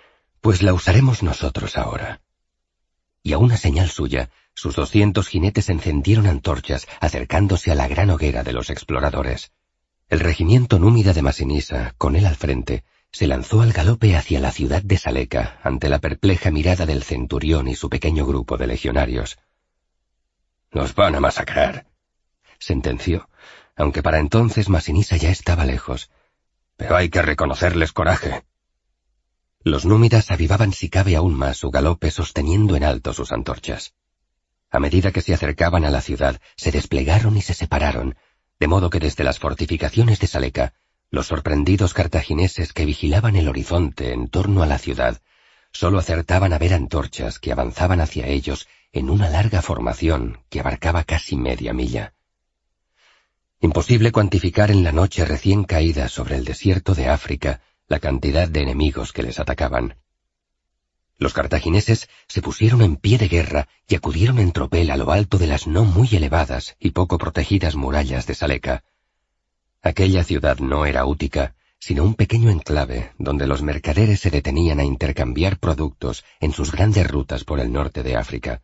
[0.43, 2.21] pues la usaremos nosotros ahora.
[3.23, 8.45] Y a una señal suya, sus doscientos jinetes encendieron antorchas acercándose a la gran hoguera
[8.45, 9.51] de los exploradores.
[10.09, 14.53] El regimiento númida de Masinisa, con él al frente, se lanzó al galope hacia la
[14.53, 19.39] ciudad de Saleca ante la perpleja mirada del centurión y su pequeño grupo de legionarios.
[20.77, 21.87] Nos van a masacrar,
[22.59, 23.31] sentenció,
[23.77, 26.11] aunque para entonces Masinisa ya estaba lejos.
[26.77, 28.45] Pero hay que reconocerles coraje.
[29.65, 33.95] Los númidas avivaban si cabe aún más su galope sosteniendo en alto sus antorchas.
[34.71, 38.15] A medida que se acercaban a la ciudad, se desplegaron y se separaron,
[38.61, 40.75] de modo que desde las fortificaciones de Saleca,
[41.11, 45.23] los sorprendidos cartagineses que vigilaban el horizonte en torno a la ciudad,
[45.73, 51.05] solo acertaban a ver antorchas que avanzaban hacia ellos en una larga formación que abarcaba
[51.05, 52.15] casi media milla.
[53.61, 58.63] Imposible cuantificar en la noche recién caída sobre el desierto de África la cantidad de
[58.63, 59.97] enemigos que les atacaban.
[61.19, 65.37] Los cartagineses se pusieron en pie de guerra y acudieron en tropel a lo alto
[65.37, 68.83] de las no muy elevadas y poco protegidas murallas de Saleca.
[69.83, 74.85] Aquella ciudad no era Útica, sino un pequeño enclave donde los mercaderes se detenían a
[74.85, 78.63] intercambiar productos en sus grandes rutas por el norte de África.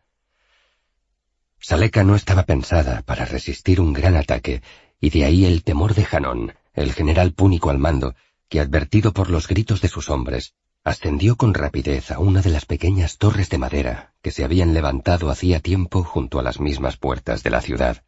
[1.63, 4.61] Saleca no estaba pensada para resistir un gran ataque,
[4.99, 8.15] y de ahí el temor de Janón, el general púnico al mando,
[8.49, 12.65] que advertido por los gritos de sus hombres, ascendió con rapidez a una de las
[12.65, 17.43] pequeñas torres de madera que se habían levantado hacía tiempo junto a las mismas puertas
[17.43, 18.03] de la ciudad.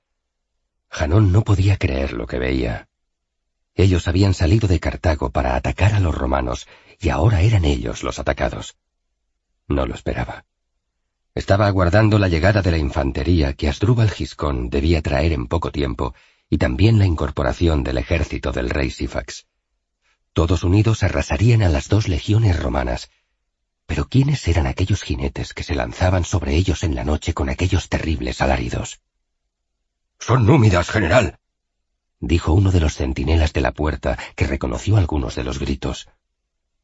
[0.89, 2.89] Janón no podía creer lo que veía.
[3.73, 6.67] Ellos habían salido de Cartago para atacar a los romanos
[6.99, 8.75] y ahora eran ellos los atacados.
[9.69, 10.43] No lo esperaba.
[11.35, 16.15] Estaba aguardando la llegada de la infantería que Asdrúbal Giscón debía traer en poco tiempo
[16.49, 19.45] y también la incorporación del ejército del rey Sifax.
[20.31, 23.09] Todos unidos arrasarían a las dos legiones romanas.
[23.85, 27.89] Pero ¿quiénes eran aquellos jinetes que se lanzaban sobre ellos en la noche con aquellos
[27.89, 29.01] terribles alaridos?
[30.19, 31.37] Son númidas, general,
[32.19, 36.07] dijo uno de los centinelas de la puerta, que reconoció algunos de los gritos.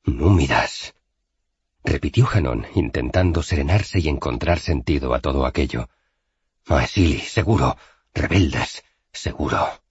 [0.03, 0.93] Númidas,
[1.83, 5.89] repitió Janón, intentando serenarse y encontrar sentido a todo aquello.
[6.67, 7.77] Maesili, seguro.
[8.13, 9.81] Rebeldas, seguro.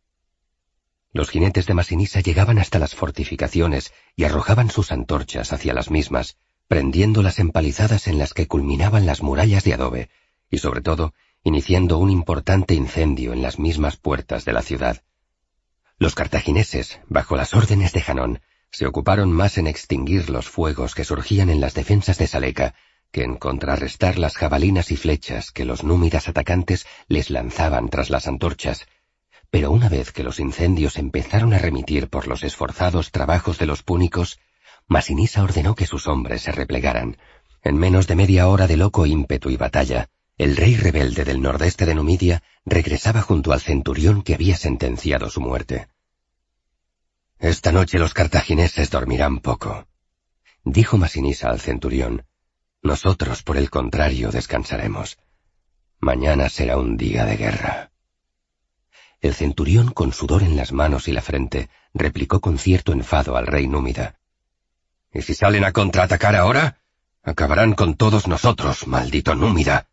[1.12, 6.36] Los jinetes de Masinisa llegaban hasta las fortificaciones y arrojaban sus antorchas hacia las mismas,
[6.68, 10.10] prendiendo las empalizadas en las que culminaban las murallas de adobe,
[10.50, 15.02] y sobre todo, iniciando un importante incendio en las mismas puertas de la ciudad.
[15.98, 21.04] Los cartagineses, bajo las órdenes de Janón, se ocuparon más en extinguir los fuegos que
[21.04, 22.74] surgían en las defensas de Saleca
[23.12, 28.28] que en contrarrestar las jabalinas y flechas que los númidas atacantes les lanzaban tras las
[28.28, 28.86] antorchas,
[29.50, 33.82] pero una vez que los incendios empezaron a remitir por los esforzados trabajos de los
[33.82, 34.38] púnicos,
[34.86, 37.16] Masinisa ordenó que sus hombres se replegaran.
[37.62, 40.08] En menos de media hora de loco ímpetu y batalla,
[40.38, 45.40] el rey rebelde del nordeste de Numidia regresaba junto al centurión que había sentenciado su
[45.40, 45.88] muerte.
[47.40, 49.88] Esta noche los cartagineses dormirán poco,
[50.62, 52.26] dijo Masinisa al centurión.
[52.82, 55.18] Nosotros, por el contrario, descansaremos.
[56.00, 57.92] Mañana será un día de guerra.
[59.22, 63.46] El centurión, con sudor en las manos y la frente, replicó con cierto enfado al
[63.46, 64.18] rey númida.
[65.10, 66.82] ¿Y si salen a contraatacar ahora?
[67.22, 69.88] Acabarán con todos nosotros, maldito númida.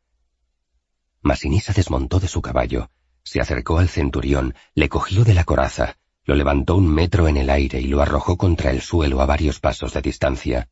[1.22, 2.92] Masinisa desmontó de su caballo,
[3.24, 7.50] se acercó al centurión, le cogió de la coraza, lo levantó un metro en el
[7.50, 10.68] aire y lo arrojó contra el suelo a varios pasos de distancia.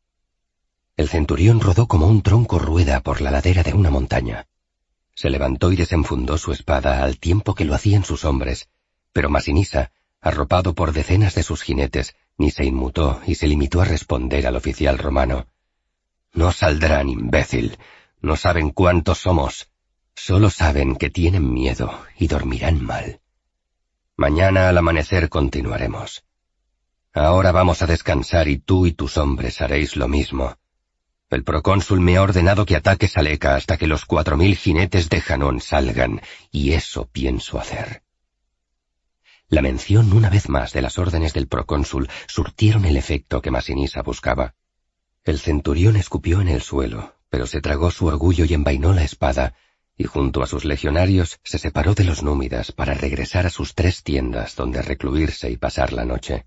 [0.98, 4.46] El centurión rodó como un tronco rueda por la ladera de una montaña.
[5.14, 8.68] Se levantó y desenfundó su espada al tiempo que lo hacían sus hombres,
[9.14, 13.86] pero Masinisa, arropado por decenas de sus jinetes, ni se inmutó y se limitó a
[13.86, 15.46] responder al oficial romano.
[16.34, 17.78] No saldrán, imbécil.
[18.20, 19.70] No saben cuántos somos.
[20.14, 23.20] Solo saben que tienen miedo y dormirán mal.
[24.18, 26.24] Mañana al amanecer continuaremos.
[27.12, 30.56] Ahora vamos a descansar y tú y tus hombres haréis lo mismo.
[31.28, 35.20] El procónsul me ha ordenado que ataque Saleca hasta que los cuatro mil jinetes de
[35.20, 38.04] Janón salgan, y eso pienso hacer.
[39.48, 44.00] La mención una vez más de las órdenes del procónsul surtieron el efecto que Masinisa
[44.00, 44.54] buscaba.
[45.24, 49.54] El centurión escupió en el suelo, pero se tragó su orgullo y envainó la espada,
[49.96, 54.02] y junto a sus legionarios se separó de los númidas para regresar a sus tres
[54.02, 56.44] tiendas donde recluirse y pasar la noche.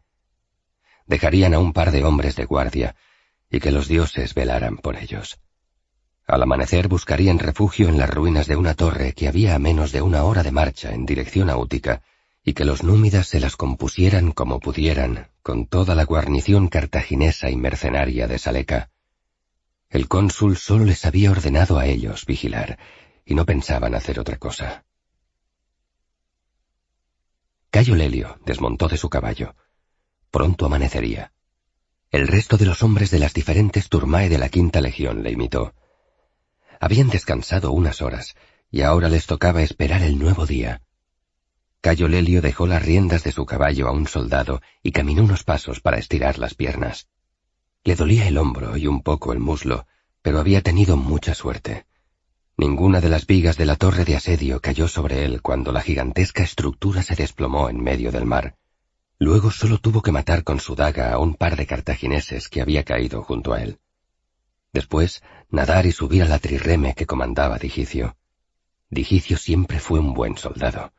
[1.08, 2.96] Dejarían a un par de hombres de guardia,
[3.50, 5.40] y que los dioses velaran por ellos.
[6.28, 10.04] Al amanecer buscarían refugio en las ruinas de una torre que había a menos de
[10.04, 12.04] una hora de marcha en dirección a Útica,
[12.44, 17.56] y que los númidas se las compusieran como pudieran, con toda la guarnición cartaginesa y
[17.56, 18.92] mercenaria de Saleca.
[19.90, 22.78] El cónsul solo les había ordenado a ellos vigilar,
[23.30, 24.86] y no pensaban hacer otra cosa.
[27.70, 29.56] Cayo Lelio desmontó de su caballo.
[30.32, 31.32] Pronto amanecería.
[32.10, 35.76] El resto de los hombres de las diferentes turmae de la quinta legión le imitó.
[36.80, 38.36] Habían descansado unas horas,
[38.72, 40.82] y ahora les tocaba esperar el nuevo día.
[41.82, 45.82] Cayo Lelio dejó las riendas de su caballo a un soldado y caminó unos pasos
[45.82, 47.08] para estirar las piernas.
[47.84, 49.86] Le dolía el hombro y un poco el muslo,
[50.24, 51.86] pero había tenido mucha suerte.
[52.60, 56.44] Ninguna de las vigas de la torre de asedio cayó sobre él cuando la gigantesca
[56.44, 58.58] estructura se desplomó en medio del mar.
[59.18, 62.84] Luego solo tuvo que matar con su daga a un par de cartagineses que había
[62.84, 63.80] caído junto a él.
[64.74, 68.18] Después, nadar y subir a la trireme que comandaba Digicio.
[68.90, 70.92] Digicio siempre fue un buen soldado,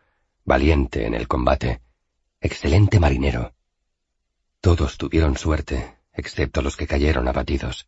[0.47, 1.83] valiente en el combate,
[2.41, 3.53] excelente marinero.
[4.63, 7.87] Todos tuvieron suerte, excepto los que cayeron abatidos.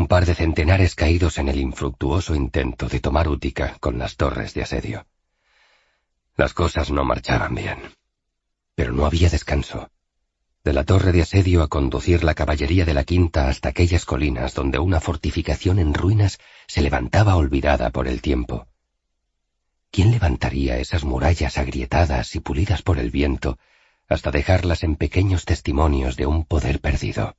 [0.00, 4.54] Un par de centenares caídos en el infructuoso intento de tomar Útica con las torres
[4.54, 5.06] de asedio.
[6.38, 7.76] Las cosas no marchaban bien.
[8.74, 9.90] Pero no había descanso.
[10.64, 14.54] De la torre de asedio a conducir la caballería de la quinta hasta aquellas colinas
[14.54, 18.68] donde una fortificación en ruinas se levantaba olvidada por el tiempo.
[19.90, 23.58] ¿Quién levantaría esas murallas agrietadas y pulidas por el viento
[24.08, 27.36] hasta dejarlas en pequeños testimonios de un poder perdido?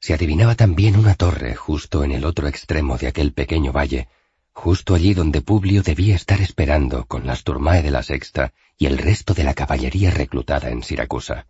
[0.00, 4.08] Se adivinaba también una torre justo en el otro extremo de aquel pequeño valle,
[4.52, 8.96] justo allí donde Publio debía estar esperando con las turmae de la sexta y el
[8.96, 11.46] resto de la caballería reclutada en Siracusa.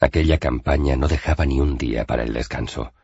[0.00, 2.94] Aquella campaña no dejaba ni un día para el descanso.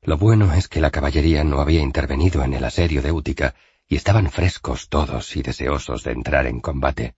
[0.00, 3.54] Lo bueno es que la caballería no había intervenido en el asedio de Útica
[3.86, 7.14] y estaban frescos todos y deseosos de entrar en combate.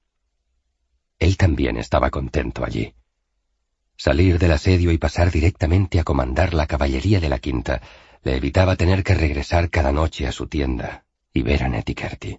[1.20, 2.94] Él también estaba contento allí.
[4.02, 7.82] Salir del asedio y pasar directamente a comandar la caballería de la quinta
[8.22, 11.04] le evitaba tener que regresar cada noche a su tienda
[11.34, 12.38] y ver a Netikerti.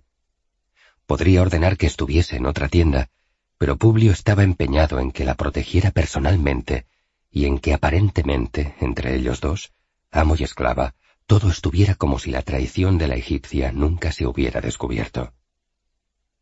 [1.05, 3.11] Podría ordenar que estuviese en otra tienda,
[3.59, 6.87] pero Publio estaba empeñado en que la protegiera personalmente
[7.29, 9.71] y en que aparentemente, entre ellos dos,
[10.09, 10.95] amo y esclava,
[11.27, 15.31] todo estuviera como si la traición de la egipcia nunca se hubiera descubierto.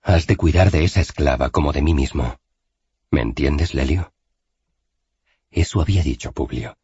[0.01, 2.39] Has de cuidar de esa esclava como de mí mismo.
[3.11, 4.13] ¿Me entiendes, Lelio?
[5.51, 6.77] Eso había dicho Publio.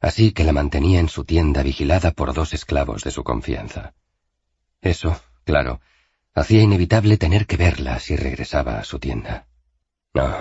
[0.00, 3.94] Así que la mantenía en su tienda vigilada por dos esclavos de su confianza.
[4.80, 5.80] Eso, claro,
[6.34, 9.46] hacía inevitable tener que verla si regresaba a su tienda.
[10.12, 10.36] No,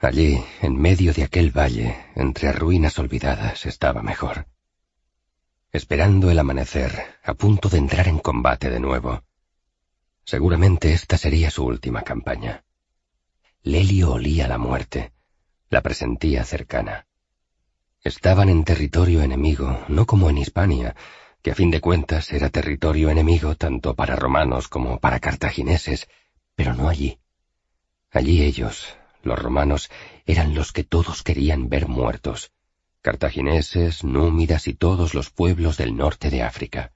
[0.00, 4.46] allí, en medio de aquel valle, entre ruinas olvidadas, estaba mejor.
[5.72, 9.24] Esperando el amanecer, a punto de entrar en combate de nuevo.
[10.24, 12.64] Seguramente esta sería su última campaña.
[13.62, 15.12] Lelio olía la muerte,
[15.72, 17.06] la presentía cercana.
[18.04, 20.94] Estaban en territorio enemigo, no como en Hispania,
[21.40, 26.10] que a fin de cuentas era territorio enemigo tanto para romanos como para cartagineses,
[26.54, 27.20] pero no allí.
[28.10, 29.90] Allí ellos, los romanos,
[30.26, 32.52] eran los que todos querían ver muertos,
[33.00, 36.92] cartagineses, númidas y todos los pueblos del norte de África.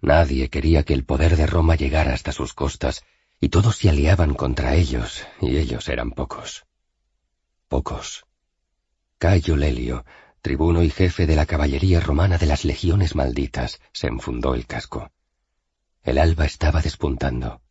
[0.00, 3.04] Nadie quería que el poder de Roma llegara hasta sus costas,
[3.40, 6.66] y todos se aliaban contra ellos, y ellos eran pocos
[7.70, 8.26] pocos.
[9.18, 10.04] Cayo Lelio,
[10.42, 15.12] tribuno y jefe de la caballería romana de las legiones malditas, se enfundó el casco.
[16.02, 17.62] El alba estaba despuntando.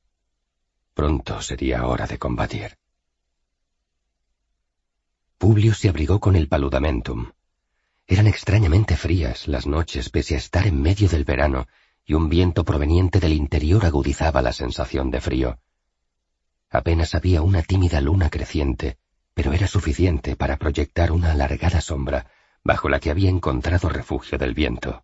[0.94, 2.78] Pronto sería hora de combatir.
[5.38, 7.34] Publio se abrigó con el paludamentum.
[8.08, 11.68] Eran extrañamente frías las noches pese a estar en medio del verano
[12.06, 15.60] y un viento proveniente del interior agudizaba la sensación de frío.
[16.70, 18.98] Apenas había una tímida luna creciente
[19.34, 22.28] pero era suficiente para proyectar una alargada sombra
[22.64, 25.04] bajo la que había encontrado refugio del viento.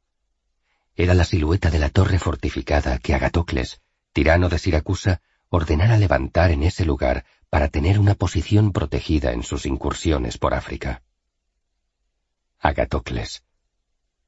[0.95, 3.81] Era la silueta de la torre fortificada que Agatocles,
[4.13, 9.65] tirano de Siracusa, ordenara levantar en ese lugar para tener una posición protegida en sus
[9.65, 11.03] incursiones por África.
[12.59, 13.43] Agatocles.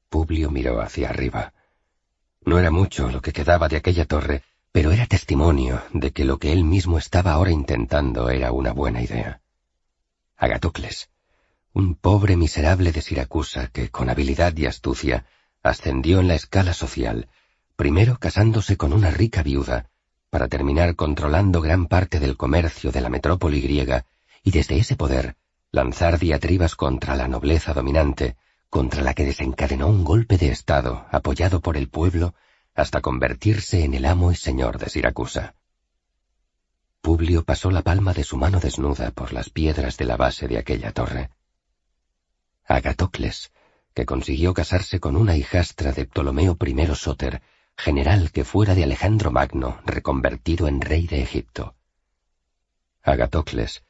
[0.08, 1.52] Publio miró hacia arriba.
[2.44, 6.38] No era mucho lo que quedaba de aquella torre, pero era testimonio de que lo
[6.38, 9.42] que él mismo estaba ahora intentando era una buena idea.
[10.40, 11.10] Agatocles,
[11.72, 15.26] un pobre miserable de Siracusa que, con habilidad y astucia,
[15.64, 17.28] ascendió en la escala social,
[17.74, 19.90] primero casándose con una rica viuda,
[20.30, 24.06] para terminar controlando gran parte del comercio de la metrópoli griega
[24.44, 25.34] y desde ese poder
[25.72, 28.36] lanzar diatribas contra la nobleza dominante,
[28.70, 32.34] contra la que desencadenó un golpe de Estado apoyado por el pueblo
[32.76, 35.56] hasta convertirse en el amo y señor de Siracusa.
[37.00, 40.58] Publio pasó la palma de su mano desnuda por las piedras de la base de
[40.58, 41.30] aquella torre.
[42.64, 43.50] Agatocles,
[43.94, 47.42] que consiguió casarse con una hijastra de Ptolomeo I Soter,
[47.76, 51.74] general que fuera de Alejandro Magno, reconvertido en rey de Egipto.
[53.02, 53.84] Agatocles,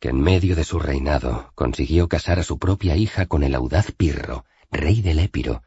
[0.00, 3.92] que en medio de su reinado consiguió casar a su propia hija con el audaz
[3.92, 5.62] Pirro, rey del Épiro.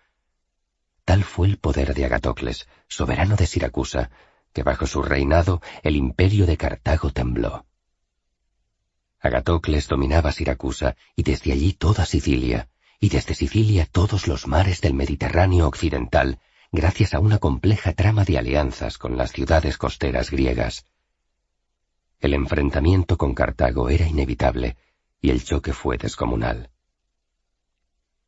[1.06, 4.12] Tal fue el poder de Agatocles, soberano de Siracusa,
[4.54, 7.66] que bajo su reinado el imperio de Cartago tembló.
[9.22, 12.70] Agatocles dominaba Siracusa y desde allí toda Sicilia,
[13.00, 16.40] y desde Sicilia todos los mares del Mediterráneo occidental,
[16.72, 20.86] gracias a una compleja trama de alianzas con las ciudades costeras griegas.
[22.20, 24.78] El enfrentamiento con Cartago era inevitable,
[25.22, 26.70] y el choque fue descomunal.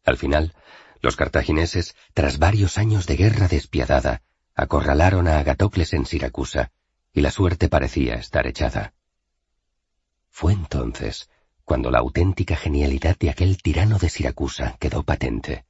[0.03, 0.53] Al final,
[1.01, 4.21] los cartagineses, tras varios años de guerra despiadada,
[4.55, 6.71] acorralaron a Agatocles en Siracusa,
[7.13, 8.93] y la suerte parecía estar echada.
[10.29, 11.29] Fue entonces
[11.65, 15.65] cuando la auténtica genialidad de aquel tirano de Siracusa quedó patente.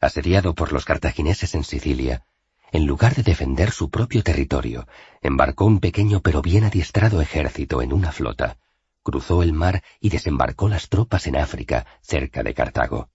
[0.00, 2.26] asediado por los cartagineses en Sicilia,
[2.72, 4.86] en lugar de defender su propio territorio,
[5.22, 8.58] embarcó un pequeño pero bien adiestrado ejército en una flota,
[9.02, 13.08] cruzó el mar y desembarcó las tropas en África, cerca de Cartago.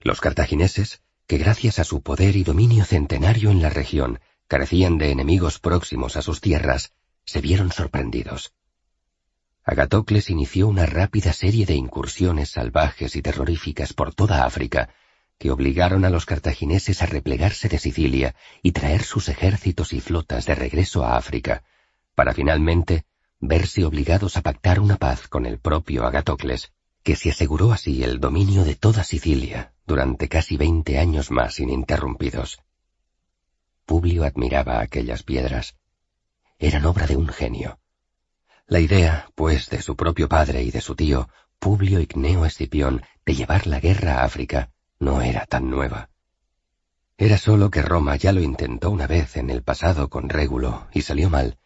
[0.00, 5.10] Los cartagineses, que gracias a su poder y dominio centenario en la región, carecían de
[5.10, 6.92] enemigos próximos a sus tierras,
[7.24, 8.52] se vieron sorprendidos.
[9.64, 14.90] Agatocles inició una rápida serie de incursiones salvajes y terroríficas por toda África,
[15.38, 20.44] que obligaron a los cartagineses a replegarse de Sicilia y traer sus ejércitos y flotas
[20.44, 21.64] de regreso a África,
[22.14, 23.06] para finalmente
[23.40, 26.72] verse obligados a pactar una paz con el propio Agatocles,
[27.02, 32.60] que se aseguró así el dominio de toda Sicilia durante casi veinte años más ininterrumpidos.
[33.84, 35.76] Publio admiraba aquellas piedras.
[36.58, 37.78] Eran obra de un genio.
[38.66, 43.34] La idea, pues, de su propio padre y de su tío, Publio Igneo Escipión, de
[43.34, 46.08] llevar la guerra a África, no era tan nueva.
[47.18, 51.02] Era solo que Roma ya lo intentó una vez en el pasado con Régulo y
[51.02, 51.58] salió mal,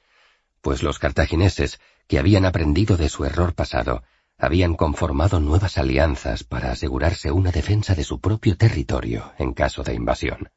[0.61, 4.03] pues los cartagineses, que habían aprendido de su error pasado,
[4.39, 9.95] habían conformado nuevas alianzas para asegurarse una defensa de su propio territorio en caso de
[9.95, 10.51] invasión.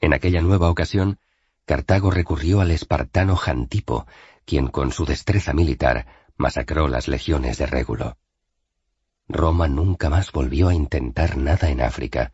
[0.00, 1.18] En aquella nueva ocasión,
[1.64, 4.06] Cartago recurrió al espartano Jantipo,
[4.44, 6.06] quien con su destreza militar
[6.36, 8.18] masacró las legiones de Régulo.
[9.28, 12.32] Roma nunca más volvió a intentar nada en África,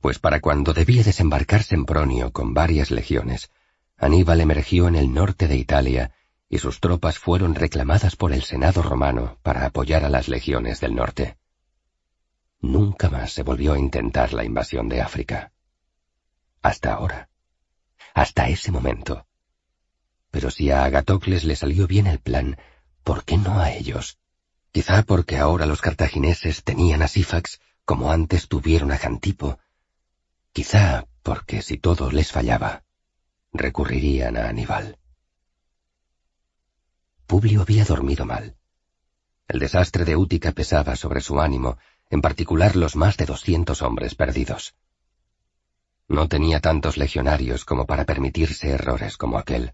[0.00, 3.50] pues para cuando debía desembarcarse en Pronio con varias legiones,
[3.98, 6.12] Aníbal emergió en el norte de Italia
[6.48, 10.94] y sus tropas fueron reclamadas por el Senado romano para apoyar a las legiones del
[10.94, 11.36] norte.
[12.60, 15.52] Nunca más se volvió a intentar la invasión de África.
[16.62, 17.28] Hasta ahora.
[18.14, 19.26] Hasta ese momento.
[20.30, 22.58] Pero si a Agatocles le salió bien el plan,
[23.04, 24.18] ¿por qué no a ellos?
[24.72, 29.58] Quizá porque ahora los cartagineses tenían a Sífax como antes tuvieron a Jantipo.
[30.52, 32.84] Quizá porque si todo les fallaba,
[33.52, 34.98] recurrirían a Aníbal.
[37.26, 38.56] Publio había dormido mal.
[39.48, 44.14] El desastre de Útica pesaba sobre su ánimo, en particular los más de doscientos hombres
[44.14, 44.74] perdidos.
[46.08, 49.72] No tenía tantos legionarios como para permitirse errores como aquel.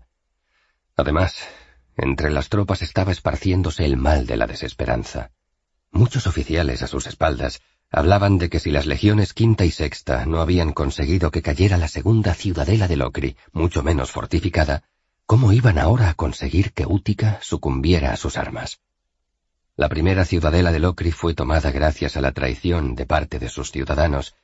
[0.97, 1.37] Además,
[1.97, 5.31] entre las tropas estaba esparciéndose el mal de la desesperanza.
[5.91, 10.41] Muchos oficiales a sus espaldas hablaban de que si las legiones quinta y sexta no
[10.41, 14.85] habían conseguido que cayera la segunda ciudadela de Locri, mucho menos fortificada,
[15.27, 18.81] ¿cómo iban ahora a conseguir que Útica sucumbiera a sus armas?
[19.77, 23.73] La primera ciudadela de Locri fue tomada gracias a la traición de parte de sus
[23.73, 24.35] ciudadanos,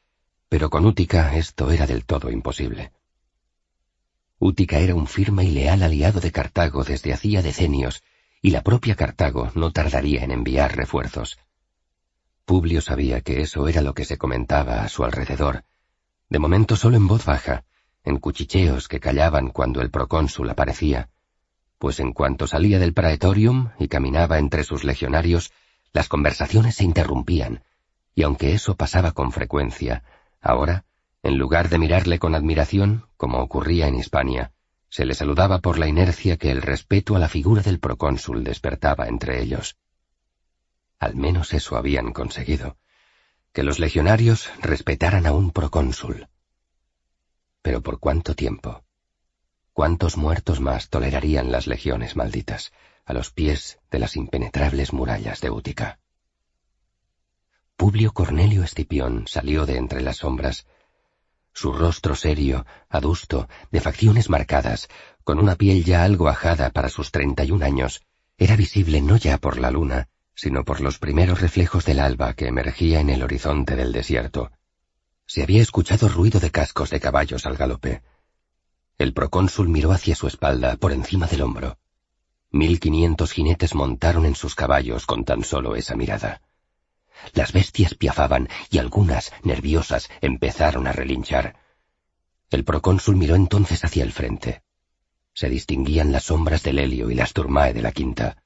[0.48, 2.92] pero con Útica esto era del todo imposible.
[4.39, 8.02] Útica era un firme y leal aliado de Cartago desde hacía decenios,
[8.40, 11.39] y la propia Cartago no tardaría en enviar refuerzos.
[12.44, 15.65] Publio sabía que eso era lo que se comentaba a su alrededor,
[16.31, 17.65] de momento solo en voz baja,
[18.04, 21.08] en cuchicheos que callaban cuando el procónsul aparecía,
[21.78, 25.52] pues en cuanto salía del praetorium y caminaba entre sus legionarios,
[25.92, 27.62] las conversaciones se interrumpían,
[28.14, 30.02] y aunque eso pasaba con frecuencia,
[30.40, 30.84] ahora,
[31.22, 34.52] en lugar de mirarle con admiración, como ocurría en Hispania,
[34.88, 39.06] se le saludaba por la inercia que el respeto a la figura del procónsul despertaba
[39.06, 39.76] entre ellos.
[40.98, 42.76] Al menos eso habían conseguido,
[43.52, 46.28] que los legionarios respetaran a un procónsul.
[47.62, 48.84] Pero ¿por cuánto tiempo?
[49.72, 52.72] ¿Cuántos muertos más tolerarían las legiones malditas
[53.04, 56.00] a los pies de las impenetrables murallas de Útica?
[57.76, 60.66] Publio Cornelio Escipión salió de entre las sombras,
[61.52, 64.88] su rostro serio, adusto, de facciones marcadas,
[65.24, 68.02] con una piel ya algo ajada para sus treinta y un años,
[68.36, 72.46] era visible no ya por la luna, sino por los primeros reflejos del alba que
[72.46, 74.52] emergía en el horizonte del desierto.
[75.28, 78.02] Se había escuchado ruido de cascos de caballos al galope.
[78.97, 81.78] El procónsul miró hacia su espalda, por encima del hombro.
[82.50, 86.40] Mil quinientos jinetes montaron en sus caballos con tan solo esa mirada.
[87.34, 91.57] Las bestias piafaban y algunas, nerviosas, empezaron a relinchar.
[92.48, 94.62] El procónsul miró entonces hacia el frente.
[95.34, 98.42] Se distinguían las sombras del helio y las turmae de la quinta.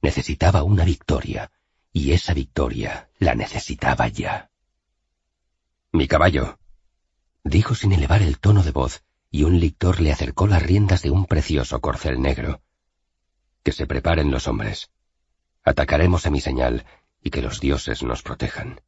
[0.00, 1.50] Necesitaba una victoria,
[1.92, 4.51] y esa victoria la necesitaba ya.
[5.94, 6.58] Mi caballo,
[7.44, 11.10] dijo sin elevar el tono de voz, y un lictor le acercó las riendas de
[11.10, 12.62] un precioso corcel negro.
[13.62, 14.90] Que se preparen los hombres.
[15.62, 16.86] Atacaremos a mi señal,
[17.22, 18.80] y que los dioses nos protejan.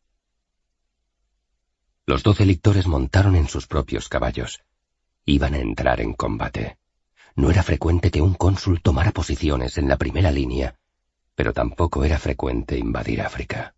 [2.07, 4.63] Los doce lictores montaron en sus propios caballos.
[5.27, 6.79] Iban a entrar en combate.
[7.37, 10.79] No era frecuente que un cónsul tomara posiciones en la primera línea,
[11.35, 13.75] pero tampoco era frecuente invadir África.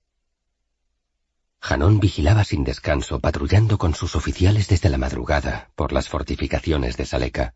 [1.61, 7.07] Janón vigilaba sin descanso, patrullando con sus oficiales desde la madrugada por las fortificaciones de
[7.07, 7.55] Saleca.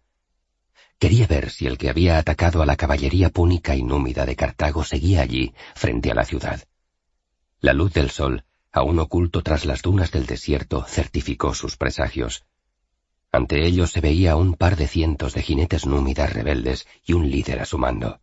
[0.99, 4.85] Quería ver si el que había atacado a la caballería púnica y númida de Cartago
[4.85, 6.63] seguía allí, frente a la ciudad.
[7.61, 12.45] La luz del sol, aún oculto tras las dunas del desierto, certificó sus presagios.
[13.33, 17.61] Ante ellos se veía un par de cientos de jinetes númidas rebeldes y un líder
[17.61, 18.21] a su mando.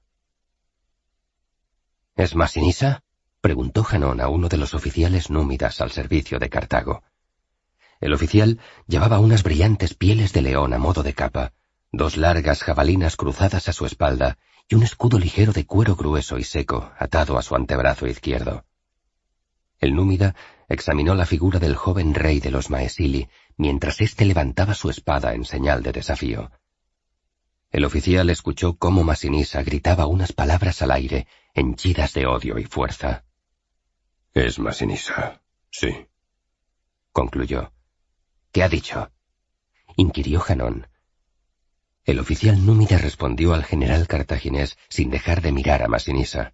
[2.15, 3.03] ¿Es Masinisa?
[3.47, 7.03] Preguntó Janón a uno de los oficiales númidas al servicio de Cartago.
[8.01, 11.53] El oficial llevaba unas brillantes pieles de león a modo de capa,
[11.93, 16.43] dos largas jabalinas cruzadas a su espalda y un escudo ligero de cuero grueso y
[16.43, 18.65] seco atado a su antebrazo izquierdo.
[19.79, 20.35] El númida
[20.67, 25.45] examinó la figura del joven rey de los Maesili mientras éste levantaba su espada en
[25.45, 26.51] señal de desafío.
[27.71, 33.23] El oficial escuchó cómo Masinisa gritaba unas palabras al aire, henchidas de odio y fuerza.
[34.37, 35.41] Es Masinisa,
[35.71, 36.05] sí.
[37.11, 37.73] Concluyó.
[38.51, 39.11] ¿Qué ha dicho?
[39.95, 40.85] inquirió Janón.
[42.05, 46.53] El oficial númida respondió al general cartaginés sin dejar de mirar a Masinisa.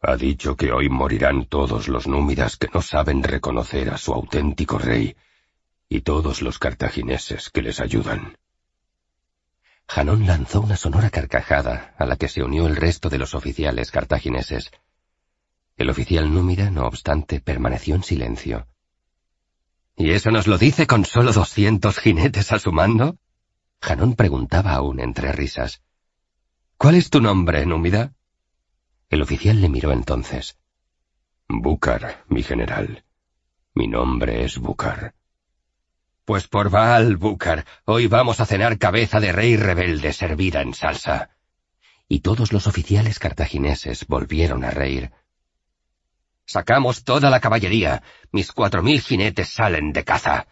[0.00, 4.78] Ha dicho que hoy morirán todos los númidas que no saben reconocer a su auténtico
[4.78, 5.14] rey
[5.90, 8.38] y todos los cartagineses que les ayudan.
[9.88, 13.90] Janón lanzó una sonora carcajada a la que se unió el resto de los oficiales
[13.90, 14.70] cartagineses.
[15.82, 18.68] El oficial númida, no obstante, permaneció en silencio.
[19.96, 23.18] ¿Y eso nos lo dice con solo doscientos jinetes a su mando?
[23.80, 25.82] Janón preguntaba aún entre risas.
[26.76, 28.12] ¿Cuál es tu nombre, númida?
[29.10, 30.56] El oficial le miró entonces.
[31.48, 33.02] Búcar, mi general.
[33.74, 35.16] Mi nombre es Búcar.
[36.24, 41.30] Pues por Baal, Búcar, hoy vamos a cenar cabeza de rey rebelde servida en salsa.
[42.06, 45.10] Y todos los oficiales cartagineses volvieron a reír.
[46.46, 48.02] Sacamos toda la caballería.
[48.30, 50.46] Mis cuatro mil jinetes salen de caza.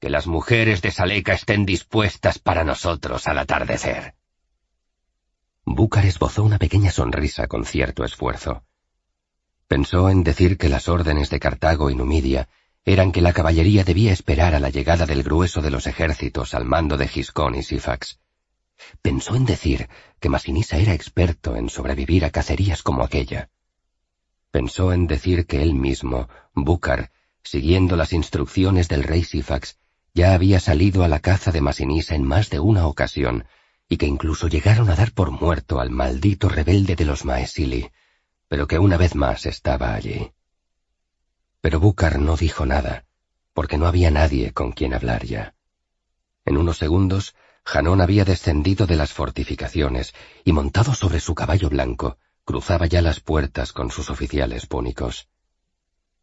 [0.00, 4.14] Que las mujeres de Saleca estén dispuestas para nosotros al atardecer.
[5.64, 8.64] Búcar esbozó una pequeña sonrisa con cierto esfuerzo.
[9.68, 12.48] Pensó en decir que las órdenes de Cartago y Numidia
[12.84, 16.64] eran que la caballería debía esperar a la llegada del grueso de los ejércitos al
[16.64, 18.18] mando de Giscón y Sifax.
[19.00, 19.88] Pensó en decir
[20.18, 23.50] que Masinisa era experto en sobrevivir a cacerías como aquella.
[24.52, 27.10] Pensó en decir que él mismo, Búcar,
[27.42, 29.78] siguiendo las instrucciones del rey Sifax,
[30.12, 33.46] ya había salido a la caza de Masinisa en más de una ocasión
[33.88, 37.90] y que incluso llegaron a dar por muerto al maldito rebelde de los Maesili,
[38.46, 40.32] pero que una vez más estaba allí.
[41.62, 43.06] Pero Búcar no dijo nada,
[43.54, 45.54] porque no había nadie con quien hablar ya.
[46.44, 50.14] En unos segundos, Janón había descendido de las fortificaciones
[50.44, 55.28] y montado sobre su caballo blanco, cruzaba ya las puertas con sus oficiales púnicos.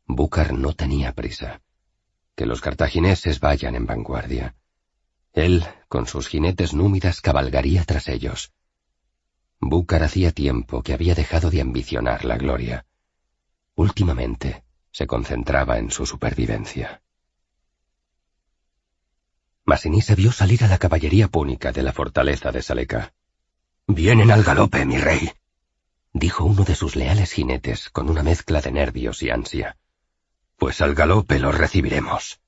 [0.06, 1.62] Búcar no tenía prisa.
[2.36, 4.56] Que los cartagineses vayan en vanguardia.
[5.34, 8.52] Él, con sus jinetes númidas, cabalgaría tras ellos.
[9.60, 12.86] Búcar hacía tiempo que había dejado de ambicionar la gloria.
[13.76, 17.02] Últimamente se concentraba en su supervivencia.
[19.66, 23.14] Masinisa vio salir a la caballería púnica de la fortaleza de Saleca.
[23.86, 25.32] Vienen al galope, mi rey,
[26.20, 29.78] dijo uno de sus leales jinetes con una mezcla de nervios y ansia.
[30.58, 32.42] Pues al galope los recibiremos,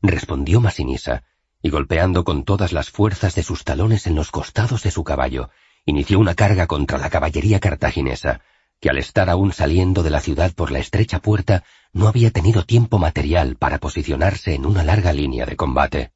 [0.00, 1.22] respondió Masinisa,
[1.62, 5.50] y golpeando con todas las fuerzas de sus talones en los costados de su caballo,
[5.84, 8.40] inició una carga contra la caballería cartaginesa,
[8.80, 12.64] que al estar aún saliendo de la ciudad por la estrecha puerta, no había tenido
[12.64, 16.12] tiempo material para posicionarse en una larga línea de combate.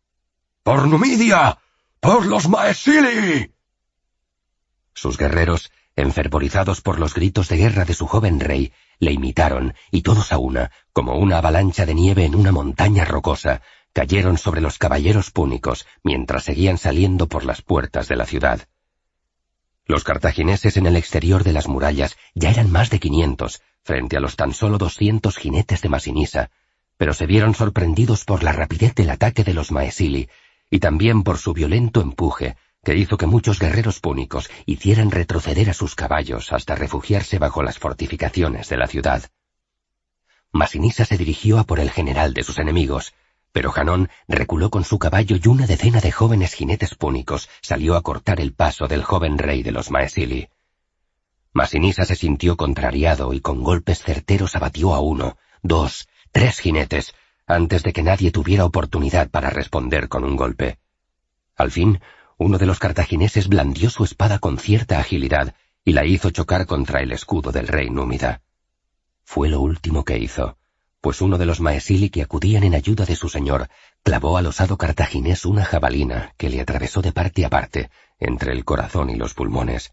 [0.63, 1.59] ¡Por Numidia!
[2.01, 3.53] ¡Por los Maesili!
[4.95, 10.03] Sus guerreros, enfervorizados por los gritos de guerra de su joven rey, le imitaron, y
[10.03, 13.63] todos a una, como una avalancha de nieve en una montaña rocosa,
[13.93, 18.69] cayeron sobre los caballeros púnicos mientras seguían saliendo por las puertas de la ciudad.
[19.87, 24.21] Los cartagineses en el exterior de las murallas ya eran más de quinientos, frente a
[24.21, 26.51] los tan solo doscientos jinetes de Masinisa,
[26.97, 30.29] pero se vieron sorprendidos por la rapidez del ataque de los Maesili,
[30.71, 35.75] y también por su violento empuje, que hizo que muchos guerreros púnicos hicieran retroceder a
[35.75, 39.23] sus caballos hasta refugiarse bajo las fortificaciones de la ciudad.
[40.53, 43.13] Masinisa se dirigió a por el general de sus enemigos,
[43.53, 48.03] pero Janón reculó con su caballo y una decena de jóvenes jinetes púnicos salió a
[48.03, 50.49] cortar el paso del joven rey de los Maesili.
[51.53, 57.15] Masinisa se sintió contrariado y con golpes certeros abatió a uno, dos, tres jinetes,
[57.47, 60.79] antes de que nadie tuviera oportunidad para responder con un golpe.
[61.57, 62.01] Al fin,
[62.41, 65.55] uno de los cartagineses blandió su espada con cierta agilidad
[65.85, 68.43] y la hizo chocar contra el escudo del rey númida.
[69.23, 70.57] Fue lo último que hizo
[71.01, 73.69] pues uno de los maesili que acudían en ayuda de su señor
[74.03, 78.65] clavó al osado cartaginés una jabalina que le atravesó de parte a parte, entre el
[78.65, 79.93] corazón y los pulmones.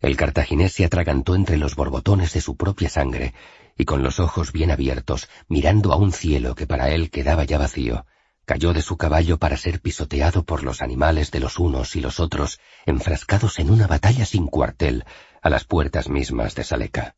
[0.00, 3.34] El cartaginés se atragantó entre los borbotones de su propia sangre,
[3.76, 7.58] y con los ojos bien abiertos, mirando a un cielo que para él quedaba ya
[7.58, 8.04] vacío,
[8.44, 12.20] cayó de su caballo para ser pisoteado por los animales de los unos y los
[12.20, 15.04] otros, enfrascados en una batalla sin cuartel,
[15.40, 17.16] a las puertas mismas de Saleca.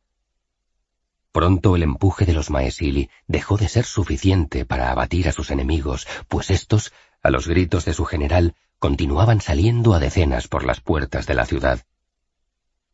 [1.31, 6.07] Pronto el empuje de los Maesili dejó de ser suficiente para abatir a sus enemigos,
[6.29, 11.25] pues estos, a los gritos de su general, continuaban saliendo a decenas por las puertas
[11.25, 11.85] de la ciudad.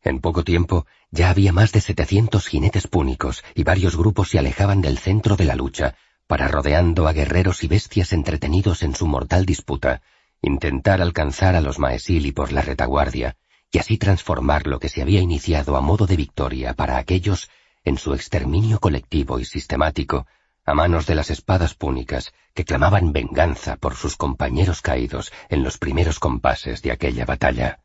[0.02, 4.80] En poco tiempo ya había más de setecientos jinetes púnicos y varios grupos se alejaban
[4.80, 5.94] del centro de la lucha,
[6.26, 10.02] para rodeando a guerreros y bestias entretenidos en su mortal disputa,
[10.40, 13.36] intentar alcanzar a los Maesili por la retaguardia,
[13.70, 17.50] y así transformar lo que se había iniciado a modo de victoria para aquellos
[17.84, 20.26] en su exterminio colectivo y sistemático,
[20.64, 25.78] a manos de las espadas púnicas que clamaban venganza por sus compañeros caídos en los
[25.78, 27.80] primeros compases de aquella batalla.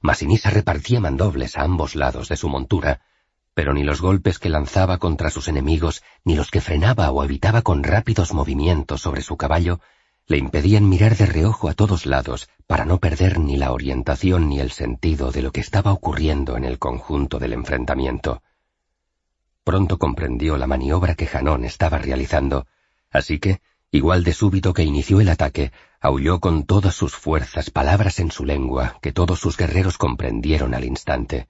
[0.00, 3.00] Masinisa repartía mandobles a ambos lados de su montura,
[3.54, 7.62] pero ni los golpes que lanzaba contra sus enemigos, ni los que frenaba o evitaba
[7.62, 9.80] con rápidos movimientos sobre su caballo,
[10.26, 14.58] le impedían mirar de reojo a todos lados para no perder ni la orientación ni
[14.58, 18.42] el sentido de lo que estaba ocurriendo en el conjunto del enfrentamiento.
[19.62, 22.66] Pronto comprendió la maniobra que Janón estaba realizando,
[23.10, 23.60] así que,
[23.90, 28.44] igual de súbito que inició el ataque, aulló con todas sus fuerzas palabras en su
[28.44, 31.48] lengua que todos sus guerreros comprendieron al instante.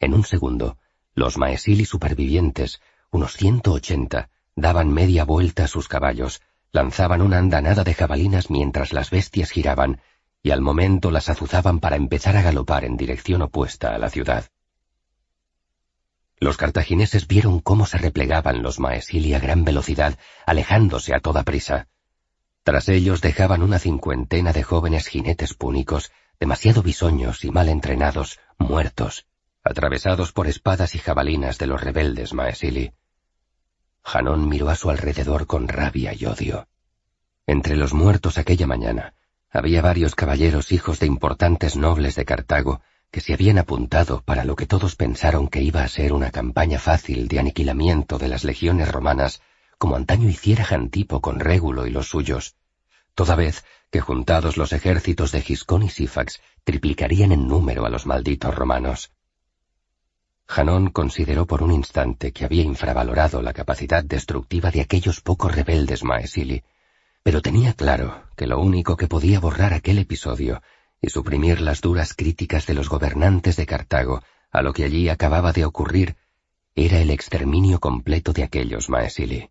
[0.00, 0.78] En un segundo,
[1.14, 7.84] los maesili supervivientes, unos ciento ochenta, daban media vuelta a sus caballos, lanzaban una andanada
[7.84, 10.00] de jabalinas mientras las bestias giraban,
[10.42, 14.46] y al momento las azuzaban para empezar a galopar en dirección opuesta a la ciudad.
[16.38, 21.86] Los cartagineses vieron cómo se replegaban los maesili a gran velocidad, alejándose a toda prisa.
[22.64, 26.10] Tras ellos dejaban una cincuentena de jóvenes jinetes púnicos,
[26.40, 29.26] demasiado bisoños y mal entrenados, muertos,
[29.64, 32.92] atravesados por espadas y jabalinas de los rebeldes maesili.
[34.02, 36.68] Janón miró a su alrededor con rabia y odio.
[37.46, 39.14] Entre los muertos aquella mañana
[39.50, 44.56] había varios caballeros hijos de importantes nobles de Cartago que se habían apuntado para lo
[44.56, 48.90] que todos pensaron que iba a ser una campaña fácil de aniquilamiento de las legiones
[48.90, 49.40] romanas,
[49.78, 52.56] como antaño hiciera Jantipo con Régulo y los suyos,
[53.14, 58.06] toda vez que juntados los ejércitos de Giscón y Sífax triplicarían en número a los
[58.06, 59.13] malditos romanos.
[60.46, 66.04] Janón consideró por un instante que había infravalorado la capacidad destructiva de aquellos pocos rebeldes
[66.04, 66.62] Maesili,
[67.22, 70.62] pero tenía claro que lo único que podía borrar aquel episodio
[71.00, 75.52] y suprimir las duras críticas de los gobernantes de Cartago a lo que allí acababa
[75.52, 76.16] de ocurrir
[76.74, 79.50] era el exterminio completo de aquellos Maesili.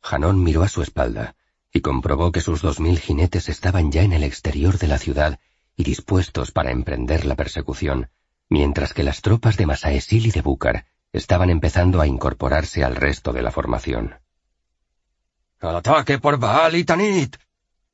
[0.00, 1.36] Janón miró a su espalda
[1.72, 5.38] y comprobó que sus dos mil jinetes estaban ya en el exterior de la ciudad
[5.76, 8.08] y dispuestos para emprender la persecución,
[8.48, 13.32] mientras que las tropas de Masaesil y de Búcar estaban empezando a incorporarse al resto
[13.32, 14.14] de la formación.
[15.60, 17.36] ¡Al ataque por Baal y Tanit!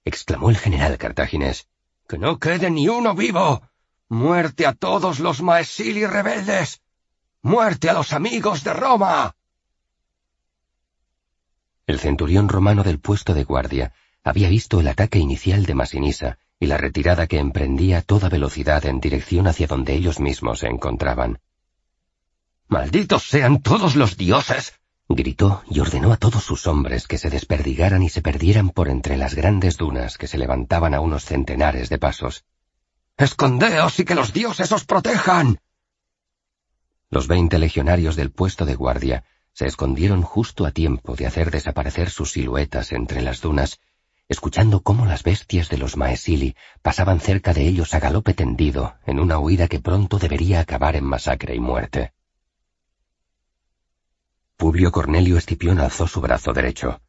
[0.04, 1.68] exclamó el general cartaginés.
[2.08, 3.62] ¡Que no quede ni uno vivo!
[4.08, 6.82] ¡Muerte a todos los Maesili rebeldes!
[7.40, 9.34] ¡Muerte a los amigos de Roma!
[11.86, 16.66] El centurión romano del puesto de guardia había visto el ataque inicial de Masinisa y
[16.66, 21.40] la retirada que emprendía a toda velocidad en dirección hacia donde ellos mismos se encontraban.
[22.68, 24.72] ¡Malditos sean todos los dioses!
[25.08, 29.16] gritó y ordenó a todos sus hombres que se desperdigaran y se perdieran por entre
[29.16, 32.44] las grandes dunas que se levantaban a unos centenares de pasos.
[33.16, 35.58] ¡Escondeos y que los dioses os protejan!
[37.10, 42.08] Los veinte legionarios del puesto de guardia se escondieron justo a tiempo de hacer desaparecer
[42.08, 43.80] sus siluetas entre las dunas,
[44.28, 49.20] escuchando cómo las bestias de los Maesili pasaban cerca de ellos a galope tendido en
[49.20, 52.12] una huida que pronto debería acabar en masacre y muerte.
[54.56, 57.00] Publio Cornelio Escipión alzó su brazo derecho.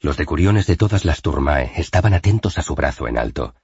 [0.00, 3.54] Los decuriones de todas las turmae estaban atentos a su brazo en alto.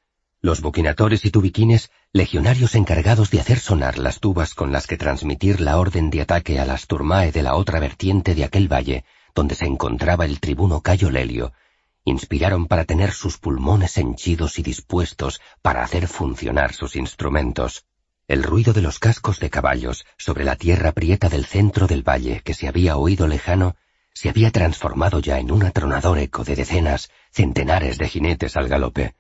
[0.42, 5.60] Los buquinatores y tubiquines, legionarios encargados de hacer sonar las tubas con las que transmitir
[5.60, 9.04] la orden de ataque a las turmae de la otra vertiente de aquel valle,
[9.34, 11.52] donde se encontraba el tribuno Cayo Lelio,
[12.04, 17.84] inspiraron para tener sus pulmones henchidos y dispuestos para hacer funcionar sus instrumentos.
[18.28, 22.42] El ruido de los cascos de caballos sobre la tierra prieta del centro del valle
[22.44, 23.76] que se había oído lejano
[24.12, 29.14] se había transformado ya en un atronador eco de decenas, centenares de jinetes al galope.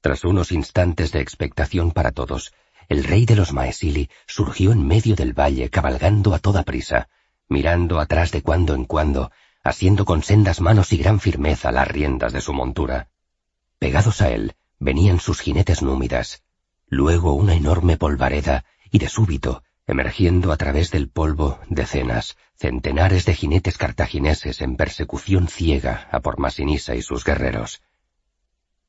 [0.00, 2.52] Tras unos instantes de expectación para todos,
[2.88, 7.08] el rey de los Maesili surgió en medio del valle cabalgando a toda prisa,
[7.48, 9.30] mirando atrás de cuando en cuando,
[9.62, 13.08] asiendo con sendas manos y gran firmeza las riendas de su montura.
[13.78, 16.42] Pegados a él venían sus jinetes númidas,
[16.88, 23.34] luego una enorme polvareda, y de súbito, emergiendo a través del polvo, decenas, centenares de
[23.34, 27.82] jinetes cartagineses en persecución ciega a por Masinisa y sus guerreros.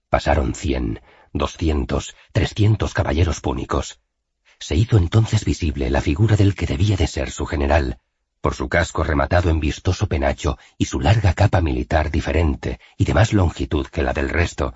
[0.10, 1.02] Pasaron cien,
[1.34, 4.00] doscientos, trescientos caballeros púnicos.
[4.60, 8.00] Se hizo entonces visible la figura del que debía de ser su general,
[8.44, 13.14] por su casco rematado en vistoso penacho y su larga capa militar diferente y de
[13.14, 14.74] más longitud que la del resto,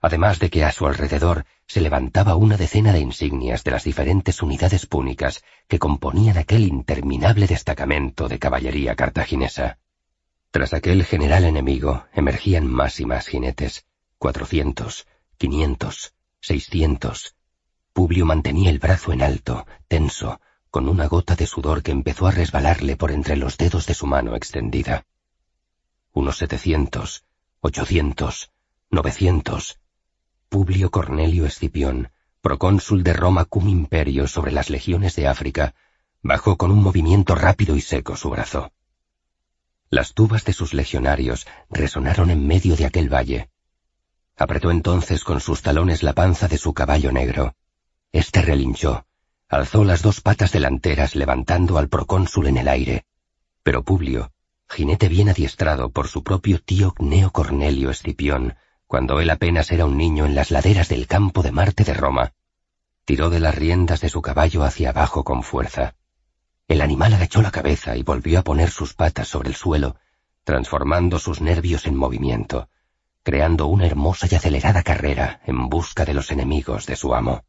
[0.00, 4.42] además de que a su alrededor se levantaba una decena de insignias de las diferentes
[4.42, 9.78] unidades púnicas que componían aquel interminable destacamento de caballería cartaginesa.
[10.52, 13.86] Tras aquel general enemigo emergían más y más jinetes,
[14.18, 17.34] cuatrocientos, quinientos, seiscientos.
[17.92, 22.30] Publio mantenía el brazo en alto, tenso, con una gota de sudor que empezó a
[22.30, 25.04] resbalarle por entre los dedos de su mano extendida.
[26.12, 27.24] Unos setecientos,
[27.60, 28.50] ochocientos,
[28.90, 29.80] novecientos.
[30.48, 35.74] Publio Cornelio Escipión, procónsul de Roma cum imperio sobre las legiones de África,
[36.22, 38.72] bajó con un movimiento rápido y seco su brazo.
[39.90, 43.50] Las tubas de sus legionarios resonaron en medio de aquel valle.
[44.36, 47.54] Apretó entonces con sus talones la panza de su caballo negro.
[48.12, 49.04] Este relinchó,
[49.50, 53.04] Alzó las dos patas delanteras levantando al procónsul en el aire.
[53.64, 54.30] Pero Publio,
[54.68, 58.54] jinete bien adiestrado por su propio tío Cneo Cornelio Escipión,
[58.86, 62.32] cuando él apenas era un niño en las laderas del campo de Marte de Roma,
[63.04, 65.96] tiró de las riendas de su caballo hacia abajo con fuerza.
[66.68, 69.96] El animal agachó la cabeza y volvió a poner sus patas sobre el suelo,
[70.44, 72.68] transformando sus nervios en movimiento,
[73.24, 77.42] creando una hermosa y acelerada carrera en busca de los enemigos de su amo.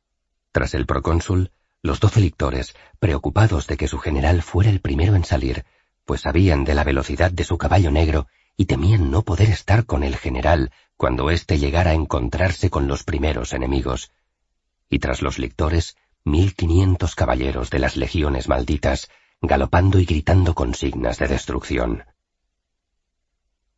[0.51, 1.51] Tras el procónsul,
[1.83, 5.65] los doce lictores, preocupados de que su general fuera el primero en salir,
[6.05, 10.03] pues sabían de la velocidad de su caballo negro y temían no poder estar con
[10.03, 14.11] el general cuando éste llegara a encontrarse con los primeros enemigos.
[14.89, 19.09] Y tras los lictores, mil quinientos caballeros de las legiones malditas,
[19.41, 22.03] galopando y gritando consignas de destrucción.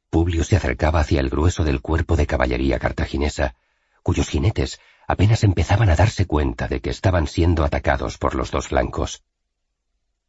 [0.10, 3.56] Publio se acercaba hacia el grueso del cuerpo de caballería cartaginesa,
[4.04, 8.68] cuyos jinetes apenas empezaban a darse cuenta de que estaban siendo atacados por los dos
[8.68, 9.24] flancos.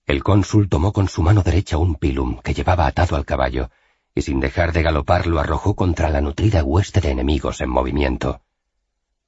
[0.06, 3.70] El cónsul tomó con su mano derecha un pilum que llevaba atado al caballo,
[4.14, 8.42] y sin dejar de galopar lo arrojó contra la nutrida hueste de enemigos en movimiento.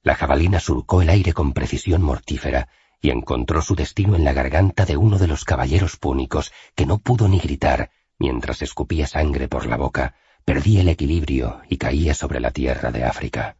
[0.03, 2.69] La jabalina surcó el aire con precisión mortífera
[3.01, 6.99] y encontró su destino en la garganta de uno de los caballeros púnicos, que no
[6.99, 12.39] pudo ni gritar mientras escupía sangre por la boca, perdía el equilibrio y caía sobre
[12.39, 13.57] la tierra de África.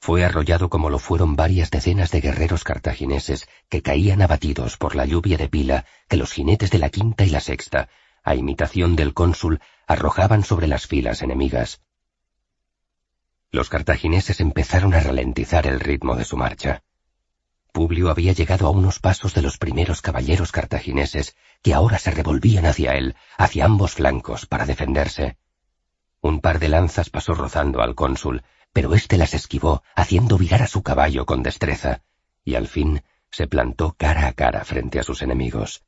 [0.00, 5.04] Fue arrollado como lo fueron varias decenas de guerreros cartagineses que caían abatidos por la
[5.04, 7.90] lluvia de pila que los jinetes de la quinta y la sexta,
[8.24, 11.82] a imitación del cónsul, arrojaban sobre las filas enemigas.
[13.50, 16.82] Los cartagineses empezaron a ralentizar el ritmo de su marcha.
[17.70, 22.64] Publio había llegado a unos pasos de los primeros caballeros cartagineses que ahora se revolvían
[22.64, 25.36] hacia él, hacia ambos flancos, para defenderse.
[26.22, 30.66] Un par de lanzas pasó rozando al cónsul, pero éste las esquivó, haciendo virar a
[30.66, 32.02] su caballo con destreza,
[32.44, 35.84] y al fin se plantó cara a cara frente a sus enemigos.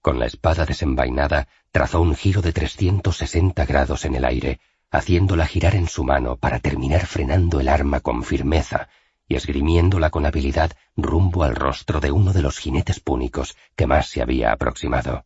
[0.00, 5.74] Con la espada desenvainada, trazó un giro de 360 grados en el aire, haciéndola girar
[5.74, 8.88] en su mano para terminar frenando el arma con firmeza
[9.26, 14.08] y esgrimiéndola con habilidad rumbo al rostro de uno de los jinetes púnicos que más
[14.08, 15.24] se había aproximado.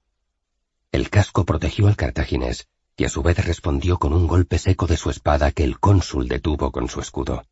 [0.92, 4.96] El casco protegió al cartaginés, y a su vez respondió con un golpe seco de
[4.96, 7.44] su espada que el cónsul detuvo con su escudo.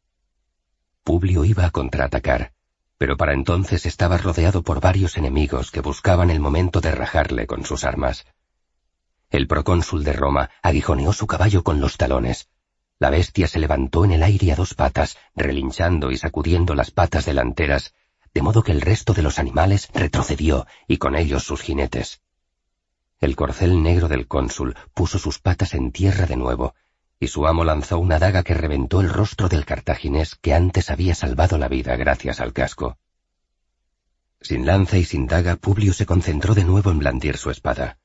[1.02, 2.52] Publio iba a contraatacar,
[2.96, 7.64] pero para entonces estaba rodeado por varios enemigos que buscaban el momento de rajarle con
[7.66, 8.24] sus armas.
[9.28, 12.48] El procónsul de Roma aguijoneó su caballo con los talones.
[12.98, 17.26] La bestia se levantó en el aire a dos patas, relinchando y sacudiendo las patas
[17.26, 17.92] delanteras,
[18.32, 22.23] de modo que el resto de los animales retrocedió y con ellos sus jinetes.
[23.20, 26.74] El corcel negro del cónsul puso sus patas en tierra de nuevo,
[27.20, 31.14] y su amo lanzó una daga que reventó el rostro del cartaginés que antes había
[31.14, 32.98] salvado la vida gracias al casco.
[34.40, 37.98] Sin lanza y sin daga, Publio se concentró de nuevo en blandir su espada.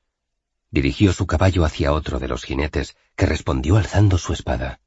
[0.70, 4.80] Dirigió su caballo hacia otro de los jinetes, que respondió alzando su espada.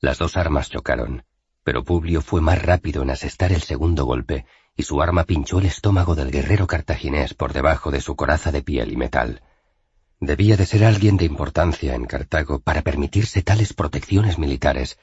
[0.00, 1.24] Las dos armas chocaron,
[1.64, 4.46] pero Publio fue más rápido en asestar el segundo golpe,
[4.78, 8.62] y su arma pinchó el estómago del guerrero cartaginés por debajo de su coraza de
[8.62, 9.42] piel y metal.
[10.20, 14.96] Debía de ser alguien de importancia en Cartago para permitirse tales protecciones militares,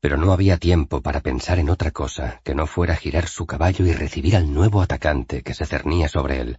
[0.00, 3.84] pero no había tiempo para pensar en otra cosa que no fuera girar su caballo
[3.84, 6.58] y recibir al nuevo atacante que se cernía sobre él.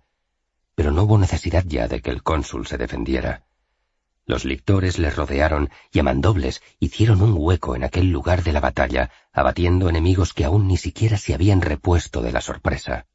[0.75, 3.48] pero no hubo necesidad ya de que el cónsul se defendiera.
[4.29, 8.59] Los lictores le rodearon y a mandobles hicieron un hueco en aquel lugar de la
[8.59, 13.07] batalla, abatiendo enemigos que aún ni siquiera se habían repuesto de la sorpresa.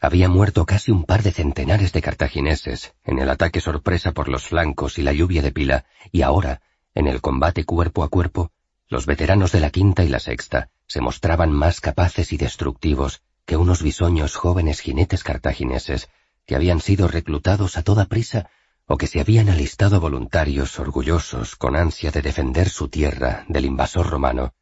[0.00, 4.46] Había muerto casi un par de centenares de cartagineses en el ataque sorpresa por los
[4.46, 6.62] flancos y la lluvia de pila, y ahora,
[6.94, 8.52] en el combate cuerpo a cuerpo,
[8.86, 13.56] los veteranos de la quinta y la sexta se mostraban más capaces y destructivos que
[13.56, 16.08] unos bisoños jóvenes jinetes cartagineses
[16.46, 18.48] que habían sido reclutados a toda prisa
[18.86, 24.08] o que se habían alistado voluntarios orgullosos con ansia de defender su tierra del invasor
[24.08, 24.54] romano,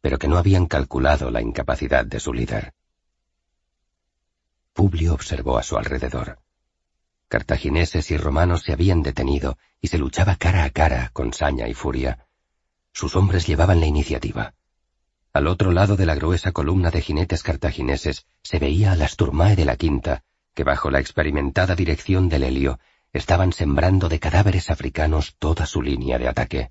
[0.00, 2.74] pero que no habían calculado la incapacidad de su líder.
[4.72, 6.38] Publio observó a su alrededor.
[7.28, 11.74] Cartagineses y romanos se habían detenido y se luchaba cara a cara con saña y
[11.74, 12.26] furia.
[12.92, 14.54] Sus hombres llevaban la iniciativa.
[15.32, 19.54] Al otro lado de la gruesa columna de jinetes cartagineses se veía a las turmae
[19.54, 20.24] de la quinta,
[20.54, 22.80] que bajo la experimentada dirección del helio
[23.18, 26.70] estaban sembrando de cadáveres africanos toda su línea de ataque.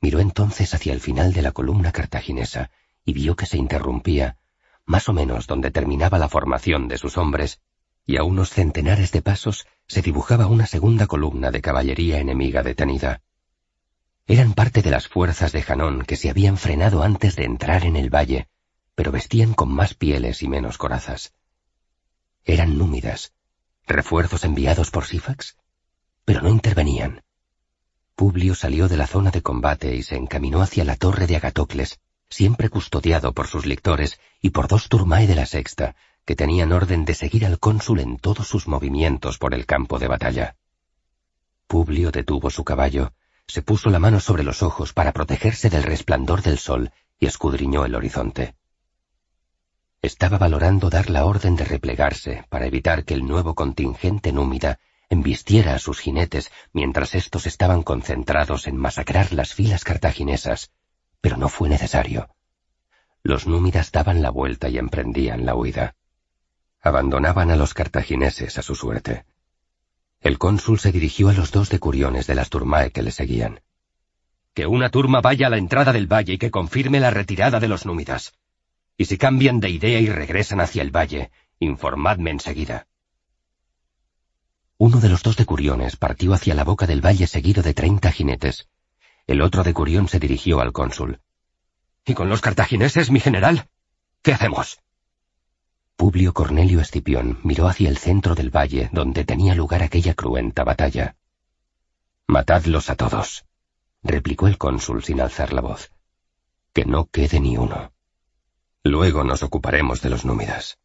[0.00, 2.70] Miró entonces hacia el final de la columna cartaginesa
[3.04, 4.36] y vio que se interrumpía,
[4.84, 7.60] más o menos donde terminaba la formación de sus hombres,
[8.04, 13.22] y a unos centenares de pasos se dibujaba una segunda columna de caballería enemiga detenida.
[14.26, 17.96] Eran parte de las fuerzas de Janón que se habían frenado antes de entrar en
[17.96, 18.48] el valle,
[18.96, 21.32] pero vestían con más pieles y menos corazas.
[22.44, 23.32] Eran númidas,
[23.92, 25.58] ¿Refuerzos enviados por Sifax?
[26.24, 27.22] Pero no intervenían.
[28.14, 32.00] Publio salió de la zona de combate y se encaminó hacia la torre de Agatocles,
[32.30, 37.04] siempre custodiado por sus lictores y por dos turmae de la sexta, que tenían orden
[37.04, 40.56] de seguir al cónsul en todos sus movimientos por el campo de batalla.
[41.66, 43.12] Publio detuvo su caballo,
[43.46, 47.84] se puso la mano sobre los ojos para protegerse del resplandor del sol y escudriñó
[47.84, 48.54] el horizonte.
[50.02, 55.76] Estaba valorando dar la orden de replegarse para evitar que el nuevo contingente númida embistiera
[55.76, 60.72] a sus jinetes mientras estos estaban concentrados en masacrar las filas cartaginesas,
[61.20, 62.34] pero no fue necesario.
[63.22, 65.94] Los númidas daban la vuelta y emprendían la huida.
[66.80, 69.24] Abandonaban a los cartagineses a su suerte.
[70.20, 73.60] El cónsul se dirigió a los dos decuriones de las turmae que le seguían.
[74.52, 77.68] Que una turma vaya a la entrada del valle y que confirme la retirada de
[77.68, 78.32] los númidas.
[79.02, 82.86] Y si cambian de idea y regresan hacia el valle, informadme enseguida.
[84.78, 88.68] Uno de los dos decuriones partió hacia la boca del valle seguido de treinta jinetes.
[89.26, 91.20] El otro decurión se dirigió al cónsul.
[92.06, 93.68] ¿Y con los cartagineses, mi general?
[94.22, 94.78] ¿Qué hacemos?
[95.96, 101.16] Publio Cornelio Escipión miró hacia el centro del valle donde tenía lugar aquella cruenta batalla.
[102.28, 103.46] Matadlos a todos,
[104.04, 105.90] replicó el cónsul sin alzar la voz.
[106.72, 107.91] Que no quede ni uno.
[108.84, 110.78] Luego nos ocuparemos de los númidas.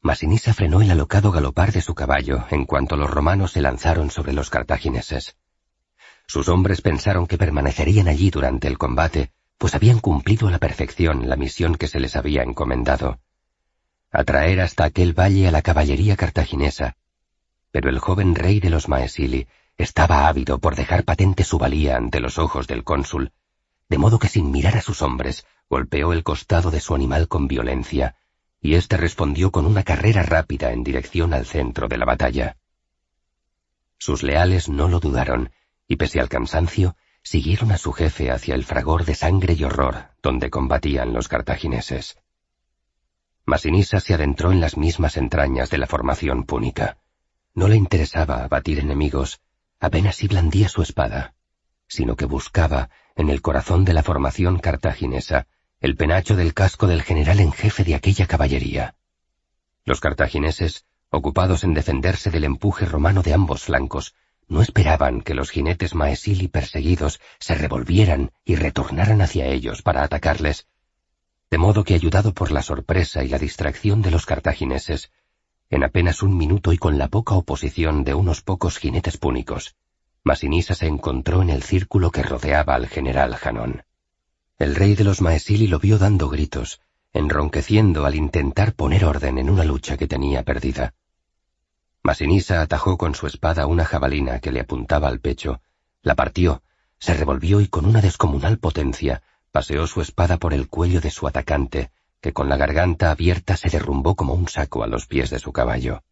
[0.00, 4.32] Masinisa frenó el alocado galopar de su caballo en cuanto los romanos se lanzaron sobre
[4.32, 5.36] los cartagineses.
[6.26, 11.28] Sus hombres pensaron que permanecerían allí durante el combate, pues habían cumplido a la perfección
[11.28, 13.20] la misión que se les había encomendado.
[14.10, 16.96] Atraer hasta aquel valle a la caballería cartaginesa.
[17.70, 22.20] Pero el joven rey de los Maesili estaba ávido por dejar patente su valía ante
[22.20, 23.32] los ojos del cónsul,
[23.90, 27.48] de modo que sin mirar a sus hombres golpeó el costado de su animal con
[27.48, 28.16] violencia,
[28.60, 32.56] y éste respondió con una carrera rápida en dirección al centro de la batalla.
[33.98, 35.50] Sus leales no lo dudaron,
[35.86, 40.10] y pese al cansancio, siguieron a su jefe hacia el fragor de sangre y horror
[40.22, 42.16] donde combatían los cartagineses.
[43.44, 46.98] Masinisa se adentró en las mismas entrañas de la formación púnica.
[47.54, 49.40] No le interesaba abatir enemigos,
[49.80, 51.34] apenas si blandía su espada,
[51.88, 55.46] sino que buscaba, en el corazón de la formación cartaginesa,
[55.78, 58.94] el penacho del casco del general en jefe de aquella caballería.
[59.84, 64.14] Los cartagineses, ocupados en defenderse del empuje romano de ambos flancos,
[64.48, 70.66] no esperaban que los jinetes maesili perseguidos se revolvieran y retornaran hacia ellos para atacarles,
[71.50, 75.12] de modo que ayudado por la sorpresa y la distracción de los cartagineses,
[75.68, 79.76] en apenas un minuto y con la poca oposición de unos pocos jinetes púnicos,
[80.22, 83.84] Masinisa se encontró en el círculo que rodeaba al general Janón.
[84.58, 86.80] El rey de los Maesili lo vio dando gritos,
[87.12, 90.94] enronqueciendo al intentar poner orden en una lucha que tenía perdida.
[92.02, 95.62] Masinisa atajó con su espada una jabalina que le apuntaba al pecho,
[96.02, 96.62] la partió,
[96.98, 101.26] se revolvió y con una descomunal potencia paseó su espada por el cuello de su
[101.26, 101.90] atacante,
[102.20, 105.52] que con la garganta abierta se derrumbó como un saco a los pies de su
[105.52, 106.04] caballo.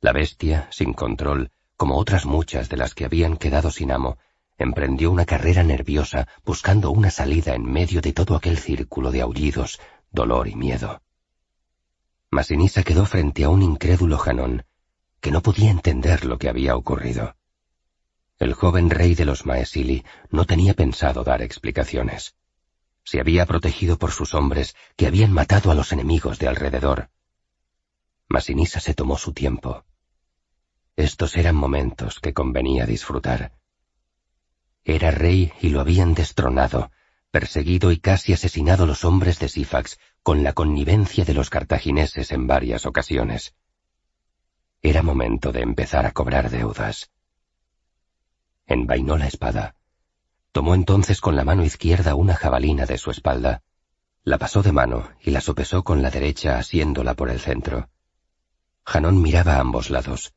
[0.00, 4.18] La bestia, sin control, como otras muchas de las que habían quedado sin amo,
[4.58, 9.80] emprendió una carrera nerviosa buscando una salida en medio de todo aquel círculo de aullidos,
[10.10, 11.02] dolor y miedo.
[12.30, 14.64] Masinisa quedó frente a un incrédulo Janón,
[15.20, 17.36] que no podía entender lo que había ocurrido.
[18.38, 22.36] El joven rey de los Maesili no tenía pensado dar explicaciones.
[23.04, 27.10] Se había protegido por sus hombres que habían matado a los enemigos de alrededor.
[28.28, 29.84] Masinisa se tomó su tiempo.
[30.96, 33.52] Estos eran momentos que convenía disfrutar.
[34.84, 36.90] Era rey y lo habían destronado,
[37.30, 42.46] perseguido y casi asesinado los hombres de Sífax con la connivencia de los cartagineses en
[42.46, 43.54] varias ocasiones.
[44.80, 47.10] Era momento de empezar a cobrar deudas.
[48.66, 49.74] Envainó la espada.
[50.50, 53.62] Tomó entonces con la mano izquierda una jabalina de su espalda.
[54.24, 57.90] La pasó de mano y la sopesó con la derecha asiéndola por el centro.
[58.84, 60.32] Janón miraba a ambos lados.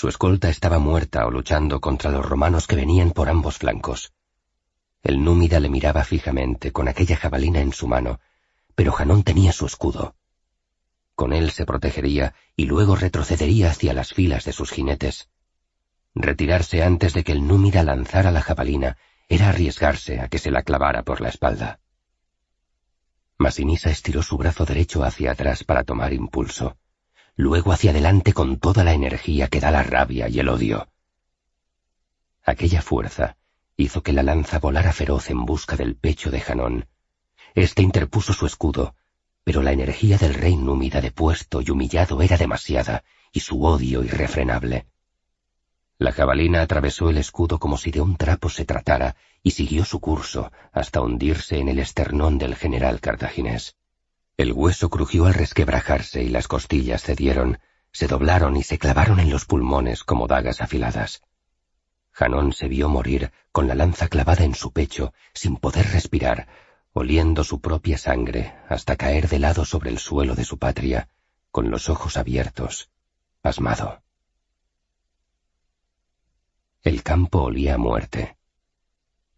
[0.00, 4.14] Su escolta estaba muerta o luchando contra los romanos que venían por ambos flancos.
[5.02, 8.18] El númida le miraba fijamente con aquella jabalina en su mano,
[8.74, 10.16] pero Janón tenía su escudo.
[11.14, 15.28] Con él se protegería y luego retrocedería hacia las filas de sus jinetes.
[16.14, 18.96] Retirarse antes de que el númida lanzara la jabalina
[19.28, 21.78] era arriesgarse a que se la clavara por la espalda.
[23.36, 26.78] Masinisa estiró su brazo derecho hacia atrás para tomar impulso
[27.40, 30.88] luego hacia adelante con toda la energía que da la rabia y el odio.
[32.44, 33.36] Aquella fuerza
[33.76, 36.86] hizo que la lanza volara feroz en busca del pecho de Janón.
[37.54, 38.94] Este interpuso su escudo,
[39.42, 44.86] pero la energía del rey númida depuesto y humillado era demasiada, y su odio irrefrenable.
[45.96, 49.98] La jabalina atravesó el escudo como si de un trapo se tratara, y siguió su
[50.00, 53.76] curso hasta hundirse en el esternón del general cartaginés.
[54.40, 57.58] El hueso crujió al resquebrajarse y las costillas cedieron,
[57.92, 61.20] se doblaron y se clavaron en los pulmones como dagas afiladas.
[62.12, 66.48] Janón se vio morir con la lanza clavada en su pecho, sin poder respirar,
[66.94, 71.10] oliendo su propia sangre hasta caer de lado sobre el suelo de su patria,
[71.50, 72.88] con los ojos abiertos,
[73.42, 74.00] pasmado.
[76.80, 78.38] El campo olía a muerte.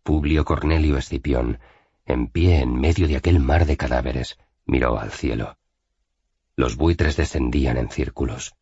[0.04, 1.58] Publio Cornelio Escipión,
[2.06, 5.56] en pie en medio de aquel mar de cadáveres, miró al cielo.
[6.56, 8.54] Los buitres descendían en círculos.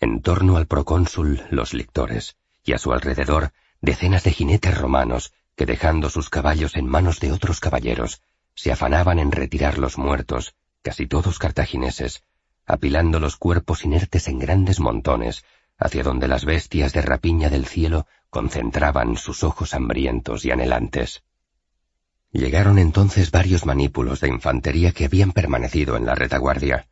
[0.00, 5.66] En torno al procónsul los lictores, y a su alrededor decenas de jinetes romanos que
[5.66, 8.22] dejando sus caballos en manos de otros caballeros,
[8.54, 12.22] se afanaban en retirar los muertos, casi todos cartagineses,
[12.66, 15.44] apilando los cuerpos inertes en grandes montones,
[15.78, 21.22] hacia donde las bestias de rapiña del cielo concentraban sus ojos hambrientos y anhelantes.
[22.32, 26.88] Llegaron entonces varios manípulos de infantería que habían permanecido en la retaguardia.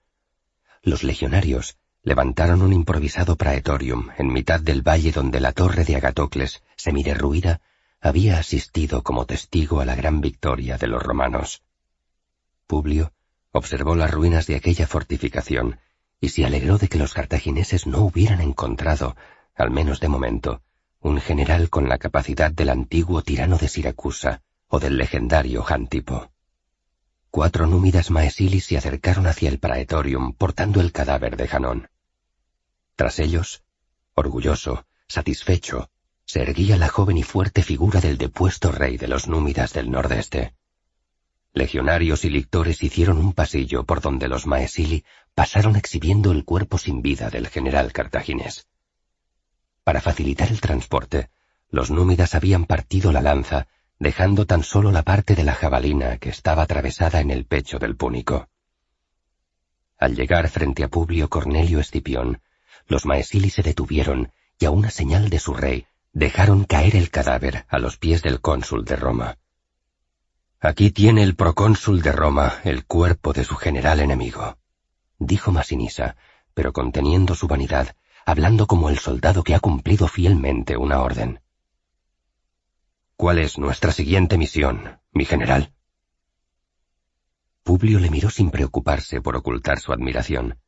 [0.82, 6.62] Los legionarios levantaron un improvisado praetorium en mitad del valle donde la torre de Agatocles,
[6.76, 7.60] semiderruida,
[8.00, 11.62] había asistido como testigo a la gran victoria de los romanos.
[12.66, 13.12] Publio
[13.52, 15.80] observó las ruinas de aquella fortificación
[16.20, 19.16] y se alegró de que los cartagineses no hubieran encontrado,
[19.54, 20.62] al menos de momento,
[21.00, 26.30] un general con la capacidad del antiguo tirano de Siracusa, o del legendario Jantipo.
[27.30, 31.90] Cuatro númidas maesilis se acercaron hacia el praetorium portando el cadáver de Janón.
[32.96, 33.62] Tras ellos,
[34.14, 35.90] orgulloso, satisfecho,
[36.24, 40.54] se erguía la joven y fuerte figura del depuesto rey de los númidas del nordeste.
[41.52, 45.04] Legionarios y lictores hicieron un pasillo por donde los maesili
[45.34, 48.66] pasaron exhibiendo el cuerpo sin vida del general cartaginés.
[49.84, 51.30] Para facilitar el transporte,
[51.70, 56.28] los númidas habían partido la lanza dejando tan solo la parte de la jabalina que
[56.28, 58.48] estaba atravesada en el pecho del púnico.
[59.98, 62.40] Al llegar frente a Publio Cornelio Escipión,
[62.86, 67.64] los maesili se detuvieron y a una señal de su rey dejaron caer el cadáver
[67.68, 69.38] a los pies del cónsul de Roma.
[70.60, 74.56] Aquí tiene el procónsul de Roma el cuerpo de su general enemigo,
[75.18, 76.16] dijo Masinisa,
[76.54, 77.94] pero conteniendo su vanidad,
[78.24, 81.40] hablando como el soldado que ha cumplido fielmente una orden.
[83.16, 85.72] ¿Cuál es nuestra siguiente misión, mi general?
[87.62, 90.58] Publio le miró sin preocuparse por ocultar su admiración.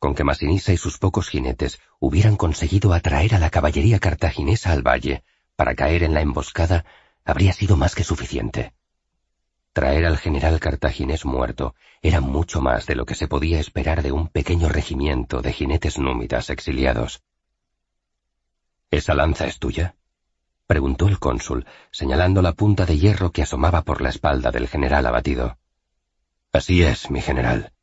[0.00, 4.82] Con que Masinisa y sus pocos jinetes hubieran conseguido atraer a la caballería cartaginesa al
[4.82, 5.22] valle
[5.54, 6.84] para caer en la emboscada,
[7.24, 8.74] habría sido más que suficiente.
[9.72, 14.10] Traer al general cartaginés muerto era mucho más de lo que se podía esperar de
[14.10, 17.22] un pequeño regimiento de jinetes númidas exiliados.
[18.90, 19.94] ¿Esa lanza es tuya?
[20.72, 25.04] Preguntó el cónsul, señalando la punta de hierro que asomaba por la espalda del general
[25.04, 25.58] abatido.
[26.50, 27.74] Así es, mi general.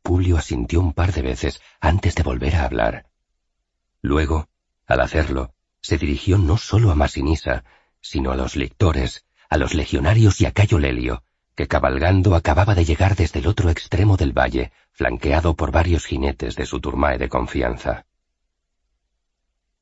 [0.00, 3.04] Publio asintió un par de veces antes de volver a hablar.
[4.00, 4.48] Luego,
[4.86, 7.64] al hacerlo, se dirigió no solo a Masinisa,
[8.00, 11.22] sino a los lictores, a los legionarios y a Cayo Lelio,
[11.54, 16.56] que cabalgando acababa de llegar desde el otro extremo del valle, flanqueado por varios jinetes
[16.56, 18.06] de su turmae de confianza.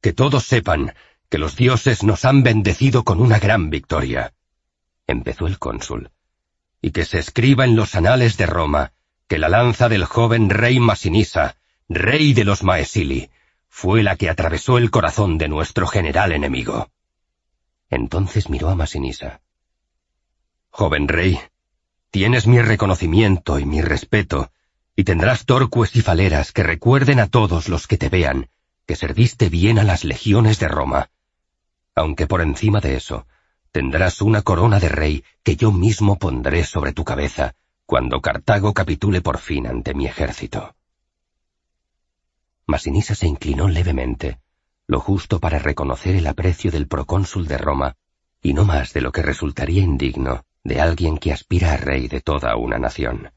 [0.01, 0.95] Que todos sepan
[1.31, 4.35] que los dioses nos han bendecido con una gran victoria,
[5.07, 6.11] empezó el cónsul,
[6.83, 8.93] y que se escriba en los anales de Roma
[9.29, 11.57] que la lanza del joven rey Masinisa,
[11.89, 13.31] rey de los Maesili,
[13.69, 16.91] fue la que atravesó el corazón de nuestro general enemigo.
[17.89, 19.41] Entonces miró a Masinisa.
[20.71, 21.39] Joven rey,
[22.11, 24.51] tienes mi reconocimiento y mi respeto,
[24.97, 28.49] y tendrás torcues y faleras que recuerden a todos los que te vean
[28.91, 31.11] que serviste bien a las legiones de Roma.
[32.01, 33.27] Aunque por encima de eso,
[33.73, 37.55] tendrás una corona de rey que yo mismo pondré sobre tu cabeza
[37.85, 40.75] cuando Cartago capitule por fin ante mi ejército.
[42.67, 44.41] Masinisa se inclinó levemente,
[44.87, 47.97] lo justo para reconocer el aprecio del procónsul de Roma,
[48.41, 52.23] y no más de lo que resultaría indigno de alguien que aspira a rey de
[52.23, 53.31] toda una nación.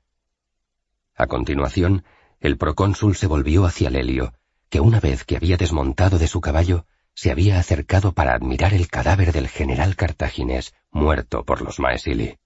[1.16, 2.06] A continuación,
[2.40, 4.32] el procónsul se volvió hacia Lelio,
[4.70, 6.86] que una vez que había desmontado de su caballo,
[7.16, 12.38] se había acercado para admirar el cadáver del general cartaginés muerto por los Maesili.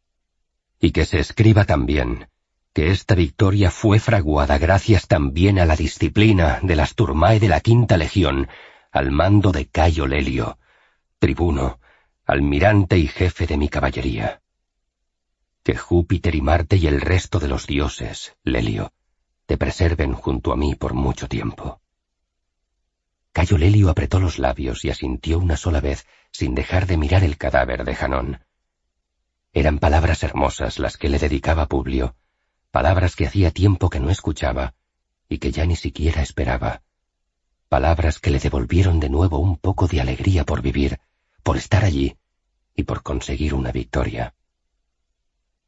[0.79, 2.29] Y que se escriba también
[2.73, 7.59] que esta victoria fue fraguada gracias también a la disciplina de las turmae de la
[7.59, 8.49] quinta legión,
[8.91, 10.59] al mando de Cayo Lelio,
[11.17, 11.79] tribuno,
[12.25, 14.41] almirante y jefe de mi caballería.
[15.63, 18.93] Que Júpiter y Marte y el resto de los dioses, Lelio,
[19.47, 21.81] te preserven junto a mí por mucho tiempo.
[23.37, 27.37] Cayo Lelio apretó los labios y asintió una sola vez sin dejar de mirar el
[27.37, 28.39] cadáver de Janón.
[29.53, 32.15] Eran palabras hermosas las que le dedicaba Publio,
[32.71, 34.73] palabras que hacía tiempo que no escuchaba
[35.29, 36.81] y que ya ni siquiera esperaba,
[37.69, 40.99] palabras que le devolvieron de nuevo un poco de alegría por vivir,
[41.43, 42.17] por estar allí
[42.75, 44.33] y por conseguir una victoria.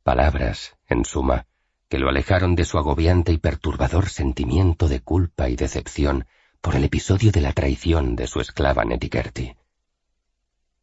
[0.02, 1.46] Palabras, en suma,
[1.88, 6.26] que lo alejaron de su agobiante y perturbador sentimiento de culpa y decepción
[6.62, 9.56] por el episodio de la traición de su esclava Netikerti.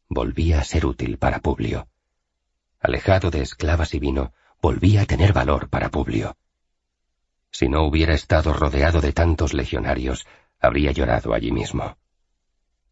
[0.09, 1.87] Volvía a ser útil para Publio
[2.79, 6.37] alejado de esclavas y vino, volvía a tener valor para Publio.
[7.51, 10.25] Si no hubiera estado rodeado de tantos legionarios,
[10.59, 11.97] habría llorado allí mismo.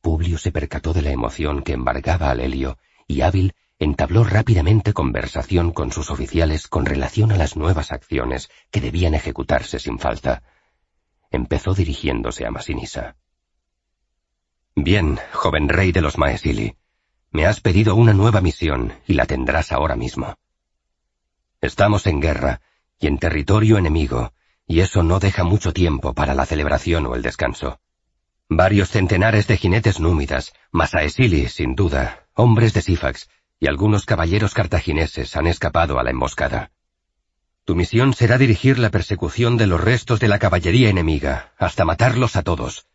[0.02, 5.72] Publio se percató de la emoción que embargaba a Lelio y hábil entabló rápidamente conversación
[5.72, 10.44] con sus oficiales con relación a las nuevas acciones que debían ejecutarse sin falta.
[11.32, 13.16] Empezó dirigiéndose a Masinisa.
[14.76, 16.76] Bien, joven rey de los Maesili,
[17.32, 20.38] me has pedido una nueva misión y la tendrás ahora mismo.
[21.62, 22.62] Estamos en guerra
[23.00, 24.34] y en territorio enemigo,
[24.68, 27.80] y eso no deja mucho tiempo para la celebración o el descanso.
[28.48, 33.30] Varios centenares de jinetes númidas, Masaesili, sin duda, hombres de Sífax
[33.60, 36.72] y algunos caballeros cartagineses han escapado a la emboscada.
[37.66, 42.36] Tu misión será dirigir la persecución de los restos de la caballería enemiga, hasta matarlos
[42.36, 42.86] a todos,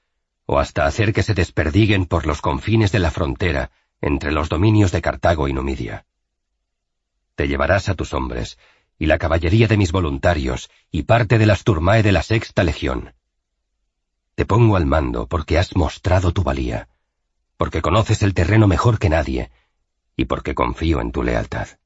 [0.46, 4.92] o hasta hacer que se desperdiguen por los confines de la frontera entre los dominios
[4.92, 6.06] de Cartago y Numidia.
[7.34, 8.58] Te llevarás a tus hombres,
[8.96, 13.14] y la caballería de mis voluntarios, y parte de las turmae de la sexta legión.
[14.36, 16.88] Te pongo al mando porque has mostrado tu valía,
[17.56, 19.50] porque conoces el terreno mejor que nadie,
[20.16, 21.79] y porque confío en tu lealtad.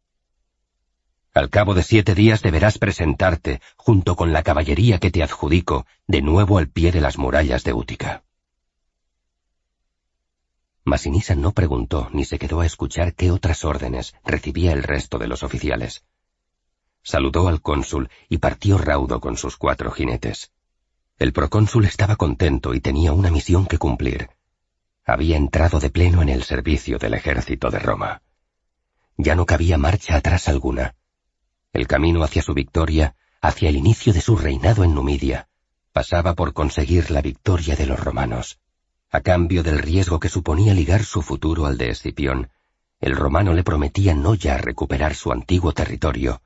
[1.34, 6.22] Al cabo de siete días deberás presentarte, junto con la caballería que te adjudico, de
[6.22, 8.22] nuevo al pie de las murallas de Útica.
[10.84, 15.26] Masinisa no preguntó ni se quedó a escuchar qué otras órdenes recibía el resto de
[15.26, 16.04] los oficiales.
[17.02, 20.52] Saludó al cónsul y partió raudo con sus cuatro jinetes.
[21.18, 24.30] El procónsul estaba contento y tenía una misión que cumplir.
[25.04, 28.22] Había entrado de pleno en el servicio del ejército de Roma.
[29.16, 30.94] Ya no cabía marcha atrás alguna.
[31.74, 35.48] El camino hacia su victoria, hacia el inicio de su reinado en Numidia,
[35.92, 38.60] pasaba por conseguir la victoria de los romanos.
[39.10, 42.48] A cambio del riesgo que suponía ligar su futuro al de Escipión,
[43.00, 46.42] el romano le prometía no ya recuperar su antiguo territorio,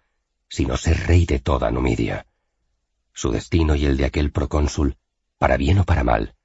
[0.48, 2.24] sino ser rey de toda Numidia.
[3.12, 4.96] Su destino y el de aquel procónsul,
[5.36, 6.36] para bien o para mal,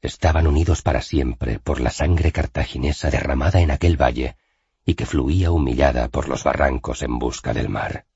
[0.00, 4.36] estaban unidos para siempre por la sangre cartaginesa derramada en aquel valle
[4.84, 8.06] y que fluía humillada por los barrancos en busca del mar.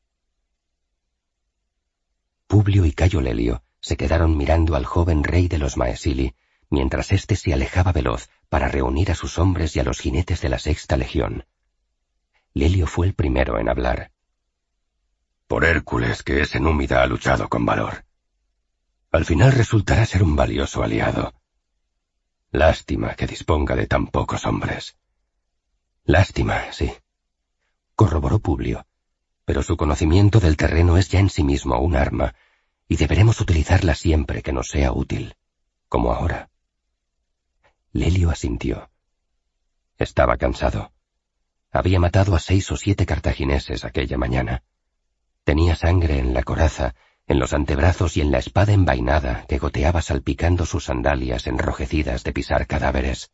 [2.52, 6.34] Publio y Cayo Lelio se quedaron mirando al joven rey de los Maesili,
[6.68, 10.50] mientras éste se alejaba veloz para reunir a sus hombres y a los jinetes de
[10.50, 11.46] la sexta legión.
[12.52, 14.12] Lelio fue el primero en hablar.
[15.46, 18.04] Por Hércules, que ese númida ha luchado con valor.
[19.12, 21.32] Al final resultará ser un valioso aliado.
[22.50, 24.98] Lástima que disponga de tan pocos hombres.
[26.04, 26.92] Lástima, sí.
[27.96, 28.84] Corroboró Publio.
[29.44, 32.34] Pero su conocimiento del terreno es ya en sí mismo un arma,
[32.88, 35.36] y deberemos utilizarla siempre que nos sea útil,
[35.88, 36.50] como ahora.
[37.92, 38.90] Lelio asintió.
[39.98, 40.92] Estaba cansado.
[41.70, 44.62] Había matado a seis o siete cartagineses aquella mañana.
[45.44, 46.94] Tenía sangre en la coraza,
[47.26, 52.32] en los antebrazos y en la espada envainada que goteaba salpicando sus sandalias enrojecidas de
[52.32, 53.30] pisar cadáveres.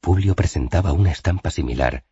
[0.00, 2.04] Publio presentaba una estampa similar,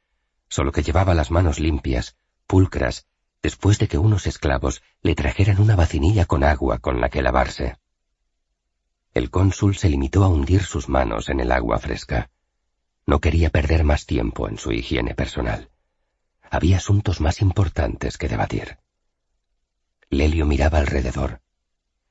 [0.49, 2.17] solo que llevaba las manos limpias,
[2.49, 3.07] pulcras,
[3.43, 7.77] después de que unos esclavos le trajeran una vacinilla con agua con la que lavarse.
[9.15, 12.31] El cónsul se limitó a hundir sus manos en el agua fresca.
[13.07, 15.70] No quería perder más tiempo en su higiene personal.
[16.51, 18.78] Había asuntos más importantes que debatir.
[20.10, 21.41] Lelio miraba alrededor.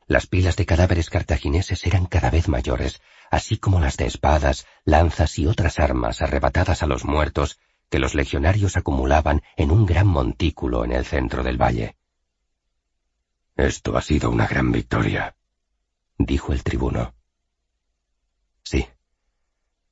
[0.06, 3.02] Las pilas de cadáveres cartagineses eran cada vez mayores,
[3.32, 7.60] así como las de espadas, lanzas y otras armas arrebatadas a los muertos
[7.90, 11.96] que los legionarios acumulaban en un gran montículo en el centro del valle.
[13.56, 15.36] Esto ha sido una gran victoria,
[16.18, 17.16] dijo el tribuno.
[18.64, 18.88] Sí,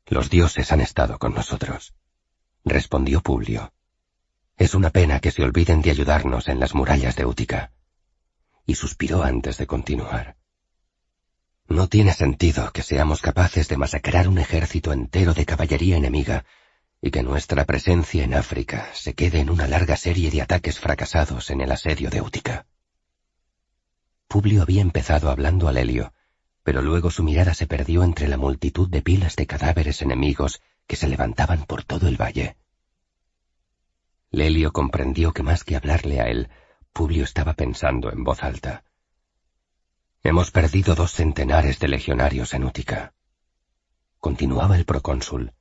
[0.07, 1.95] los dioses han estado con nosotros,
[2.63, 3.73] respondió Publio.
[4.57, 7.71] Es una pena que se olviden de ayudarnos en las murallas de Útica.
[8.65, 10.37] Y suspiró antes de continuar.
[11.67, 16.45] No tiene sentido que seamos capaces de masacrar un ejército entero de caballería enemiga
[17.05, 21.51] y que nuestra presencia en África se quede en una larga serie de ataques fracasados
[21.51, 22.65] en el asedio de Útica.
[24.27, 26.13] Publio había empezado hablando a Lelio,
[26.63, 30.95] pero luego su mirada se perdió entre la multitud de pilas de cadáveres enemigos que
[30.95, 32.57] se levantaban por todo el valle.
[34.31, 36.49] Lelio comprendió que más que hablarle a él,
[36.91, 38.83] Publio estaba pensando en voz alta.
[40.23, 43.13] Hemos perdido dos centenares de legionarios en Útica.
[44.19, 45.53] Continuaba el procónsul.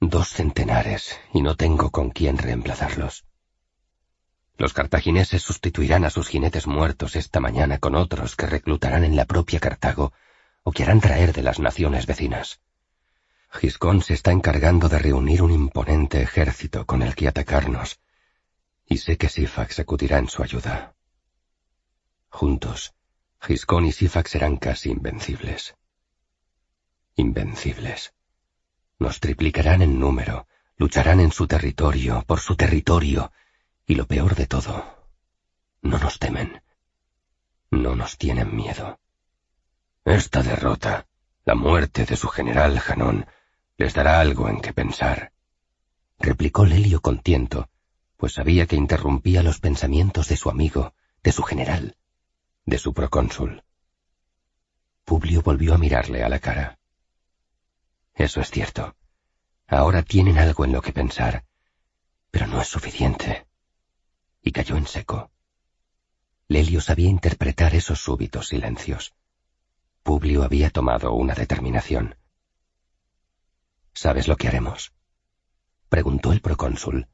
[0.00, 3.24] Dos centenares, y no tengo con quién reemplazarlos.
[4.56, 9.24] Los cartagineses sustituirán a sus jinetes muertos esta mañana con otros que reclutarán en la
[9.24, 10.12] propia Cartago
[10.62, 12.60] o que harán traer de las naciones vecinas.
[13.50, 17.98] Giscón se está encargando de reunir un imponente ejército con el que atacarnos,
[18.86, 20.94] y sé que Sifax acudirá en su ayuda.
[22.28, 22.94] Juntos,
[23.40, 25.74] Giscón y Sifax serán casi invencibles.
[27.16, 28.12] Invencibles.
[28.98, 30.46] Nos triplicarán en número,
[30.76, 33.32] lucharán en su territorio, por su territorio,
[33.86, 34.98] y lo peor de todo,
[35.82, 36.62] no nos temen.
[37.70, 38.98] No nos tienen miedo.
[40.04, 41.06] Esta derrota,
[41.44, 43.26] la muerte de su general Janón,
[43.76, 45.32] les dará algo en que pensar.
[46.18, 47.68] Replicó Lelio con tiento,
[48.16, 51.96] pues sabía que interrumpía los pensamientos de su amigo, de su general,
[52.66, 53.62] de su procónsul.
[55.04, 56.78] Publio volvió a mirarle a la cara.
[58.18, 58.96] Eso es cierto.
[59.68, 61.44] Ahora tienen algo en lo que pensar,
[62.32, 63.46] pero no es suficiente
[64.42, 65.30] y cayó en seco.
[66.48, 69.14] Lelio sabía interpretar esos súbitos silencios.
[70.02, 72.16] Publio había tomado una determinación.
[73.92, 74.92] ¿Sabes lo que haremos?
[75.88, 77.08] preguntó el procónsul.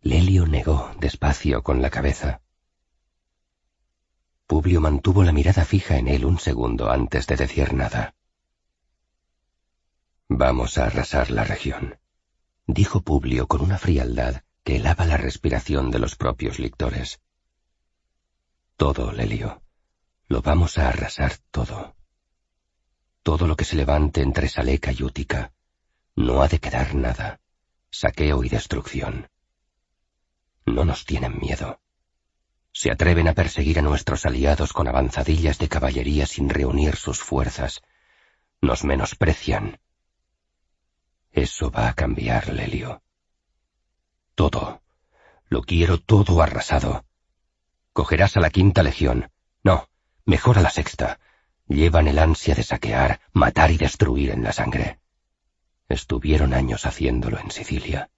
[0.00, 2.40] Lelio negó despacio con la cabeza.
[4.46, 8.14] Publio mantuvo la mirada fija en él un segundo antes de decir nada.
[10.30, 11.98] Vamos a arrasar la región,
[12.66, 17.20] dijo Publio con una frialdad que helaba la respiración de los propios lictores.
[18.76, 19.62] Todo, Lelio.
[20.28, 21.96] Lo vamos a arrasar todo.
[23.22, 25.52] Todo lo que se levante entre Saleca y Útica.
[26.14, 27.40] No ha de quedar nada.
[27.90, 29.30] Saqueo y destrucción.
[30.66, 31.80] No nos tienen miedo.
[32.72, 37.80] Se atreven a perseguir a nuestros aliados con avanzadillas de caballería sin reunir sus fuerzas.
[38.60, 39.80] Nos menosprecian.
[41.32, 43.02] Eso va a cambiar, Lelio.
[44.34, 44.82] Todo.
[45.48, 47.04] Lo quiero todo arrasado.
[47.92, 49.30] Cogerás a la quinta legión.
[49.62, 49.88] No,
[50.24, 51.18] mejor a la sexta.
[51.66, 55.00] Llevan el ansia de saquear, matar y destruir en la sangre.
[55.88, 58.10] Estuvieron años haciéndolo en Sicilia.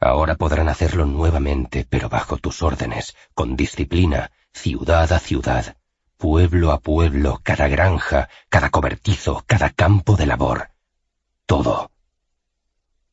[0.00, 5.76] Ahora podrán hacerlo nuevamente, pero bajo tus órdenes, con disciplina, ciudad a ciudad,
[6.16, 10.69] pueblo a pueblo, cada granja, cada cobertizo, cada campo de labor.
[11.50, 11.90] Todo.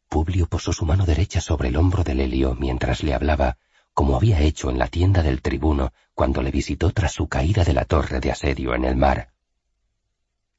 [0.08, 3.58] Publio posó su mano derecha sobre el hombro de Lelio mientras le hablaba,
[3.96, 7.74] como había hecho en la tienda del tribuno cuando le visitó tras su caída de
[7.74, 9.32] la torre de asedio en el mar.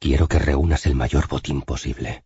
[0.00, 2.24] Quiero que reúnas el mayor botín posible.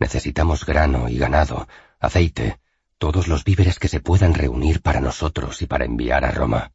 [0.00, 1.68] Necesitamos grano y ganado,
[2.00, 2.58] aceite,
[2.98, 6.72] todos los víveres que se puedan reunir para nosotros y para enviar a Roma.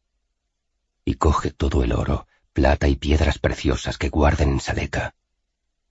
[1.04, 5.14] Y coge todo el oro, plata y piedras preciosas que guarden en Saleca.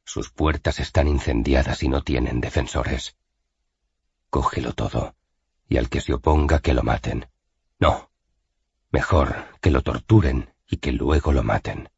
[0.04, 3.16] Sus puertas están incendiadas y no tienen defensores.
[4.28, 5.14] Cógelo todo
[5.70, 7.28] y al que se oponga que lo maten.
[7.78, 8.10] No.
[8.90, 11.88] Mejor que lo torturen y que luego lo maten.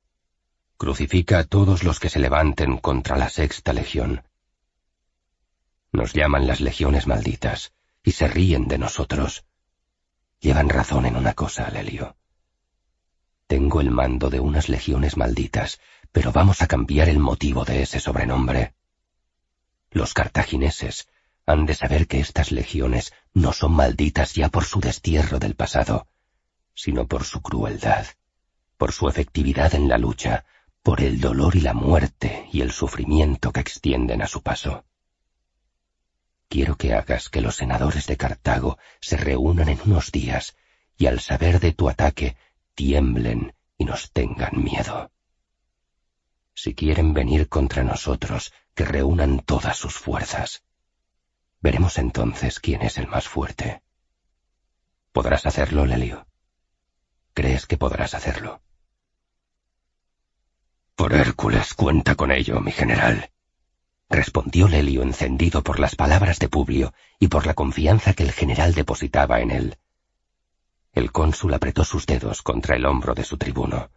[0.76, 4.24] Crucifica a todos los que se levanten contra la sexta legión.
[5.90, 7.72] Nos llaman las legiones malditas
[8.04, 9.46] y se ríen de nosotros.
[10.38, 12.16] Llevan razón en una cosa, Lelio.
[13.46, 15.80] Tengo el mando de unas legiones malditas,
[16.12, 18.74] pero vamos a cambiar el motivo de ese sobrenombre.
[19.90, 21.08] Los cartagineses
[21.46, 26.06] han de saber que estas legiones no son malditas ya por su destierro del pasado,
[26.74, 28.06] sino por su crueldad,
[28.76, 30.44] por su efectividad en la lucha,
[30.82, 34.84] por el dolor y la muerte y el sufrimiento que extienden a su paso.
[36.48, 40.56] Quiero que hagas que los senadores de Cartago se reúnan en unos días
[40.98, 42.36] y al saber de tu ataque
[42.74, 45.10] tiemblen y nos tengan miedo.
[46.62, 50.62] Si quieren venir contra nosotros, que reúnan todas sus fuerzas.
[51.60, 53.82] Veremos entonces quién es el más fuerte.
[55.10, 56.28] ¿Podrás hacerlo, Lelio?
[57.34, 58.62] ¿Crees que podrás hacerlo?
[60.94, 63.32] Por Hércules cuenta con ello, mi general.
[64.08, 68.72] Respondió Lelio encendido por las palabras de Publio y por la confianza que el general
[68.72, 69.78] depositaba en él.
[70.92, 73.90] El cónsul apretó sus dedos contra el hombro de su tribuno.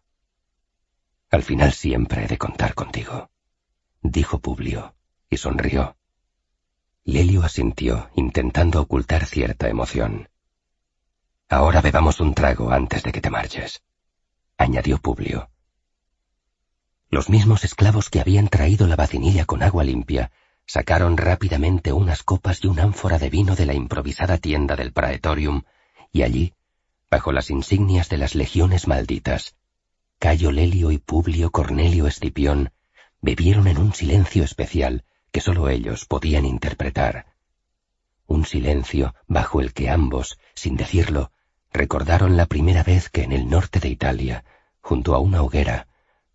[1.32, 3.30] Al final siempre he de contar contigo,
[4.02, 4.96] dijo Publio,
[5.30, 5.98] y sonrió.
[7.04, 10.30] Lelio asintió, intentando ocultar cierta emoción.
[11.50, 13.84] Ahora bebamos un trago antes de que te marches,
[14.58, 15.50] añadió Publio.
[17.10, 20.32] Los mismos esclavos que habían traído la vacinilla con agua limpia
[20.66, 25.64] sacaron rápidamente unas copas y un ánfora de vino de la improvisada tienda del Praetorium,
[26.12, 26.54] y allí,
[27.12, 29.56] bajo las insignias de las legiones malditas,
[30.20, 32.72] Cayo Lelio y Publio Cornelio Escipión
[33.22, 37.34] bebieron en un silencio especial que sólo ellos podían interpretar.
[38.26, 41.32] Un silencio bajo el que ambos, sin decirlo,
[41.72, 44.46] recordaron la primera vez que en el norte de Italia,
[44.80, 45.88] junto a una hoguera,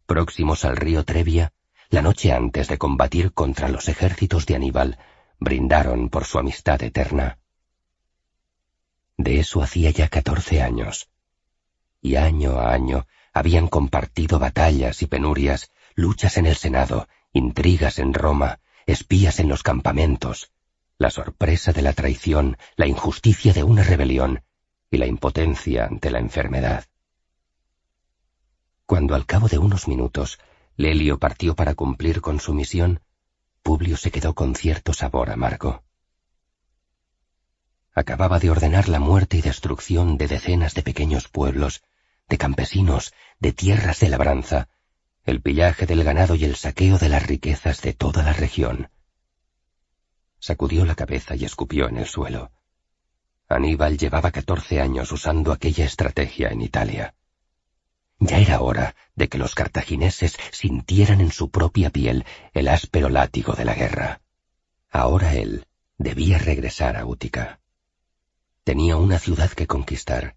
[0.07, 1.52] próximos al río Trevia,
[1.89, 4.99] la noche antes de combatir contra los ejércitos de Aníbal,
[5.41, 7.39] brindaron por su amistad eterna.
[9.17, 11.09] De eso hacía ya catorce años.
[12.00, 18.15] Y año a año habían compartido batallas y penurias, luchas en el Senado, intrigas en
[18.15, 20.52] Roma, espías en los campamentos,
[20.99, 24.42] la sorpresa de la traición, la injusticia de una rebelión
[24.91, 26.84] y la impotencia ante la enfermedad.
[28.86, 30.39] Cuando al cabo de unos minutos
[30.76, 33.00] Lelio partió para cumplir con su misión,
[33.62, 35.84] Publio se quedó con cierto sabor amargo.
[37.94, 41.83] Acababa de ordenar la muerte y destrucción de decenas de pequeños pueblos,
[42.31, 44.68] de campesinos, de tierras de labranza,
[45.25, 48.89] el pillaje del ganado y el saqueo de las riquezas de toda la región.
[50.39, 52.52] Sacudió la cabeza y escupió en el suelo.
[53.49, 57.15] Aníbal llevaba catorce años usando aquella estrategia en Italia.
[58.20, 63.55] Ya era hora de que los cartagineses sintieran en su propia piel el áspero látigo
[63.55, 64.20] de la guerra.
[64.89, 65.67] Ahora él
[65.99, 67.60] debía regresar a Útica.
[68.62, 70.36] Tenía una ciudad que conquistar.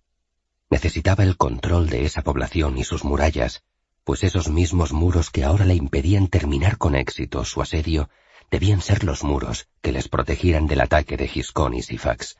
[0.73, 3.63] Necesitaba el control de esa población y sus murallas
[4.03, 8.09] pues esos mismos muros que ahora le impedían terminar con éxito su asedio
[8.49, 12.37] debían ser los muros que les protegieran del ataque de Giscón y Sifax.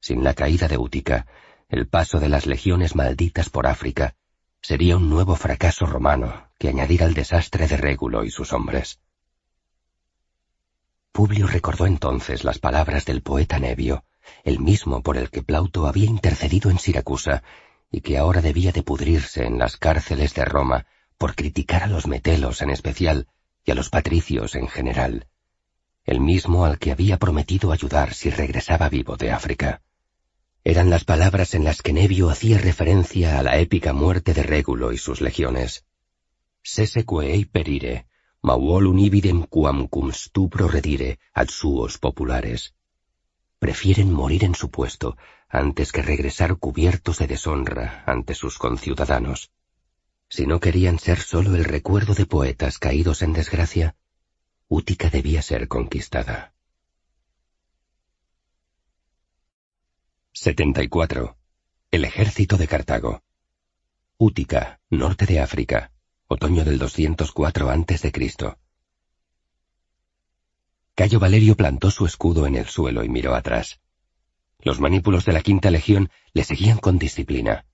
[0.00, 1.26] Sin la caída de Útica,
[1.68, 4.14] el paso de las legiones malditas por África
[4.62, 9.00] sería un nuevo fracaso romano que añadir al desastre de Régulo y sus hombres.
[11.12, 14.02] Publio recordó entonces las palabras del poeta Nevio,
[14.44, 17.42] el mismo por el que Plauto había intercedido en Siracusa
[17.90, 20.86] y que ahora debía de pudrirse en las cárceles de Roma
[21.18, 23.28] por criticar a los metelos en especial
[23.64, 25.28] y a los patricios en general,
[26.04, 29.80] el mismo al que había prometido ayudar si regresaba vivo de África.
[30.64, 34.92] Eran las palabras en las que Nevio hacía referencia a la épica muerte de Régulo
[34.92, 35.84] y sus legiones.
[36.62, 38.06] Sese quei perire,
[38.42, 42.74] mauolum ibidem quam cum stupro redire ad suos populares.
[43.64, 45.16] Prefieren morir en su puesto
[45.48, 49.52] antes que regresar cubiertos de deshonra ante sus conciudadanos.
[50.28, 53.96] Si no querían ser sólo el recuerdo de poetas caídos en desgracia,
[54.68, 56.52] Útica debía ser conquistada.
[60.34, 61.38] 74.
[61.90, 63.22] El ejército de Cartago.
[64.18, 65.90] Útica, norte de África,
[66.26, 68.12] otoño del 204 a.C.
[70.94, 73.80] Cayo Valerio plantó su escudo en el suelo y miró atrás.
[74.60, 77.66] Los manípulos de la quinta legión le seguían con disciplina.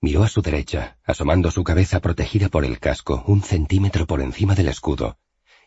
[0.00, 4.56] Miró a su derecha, asomando su cabeza protegida por el casco un centímetro por encima
[4.56, 5.18] del escudo,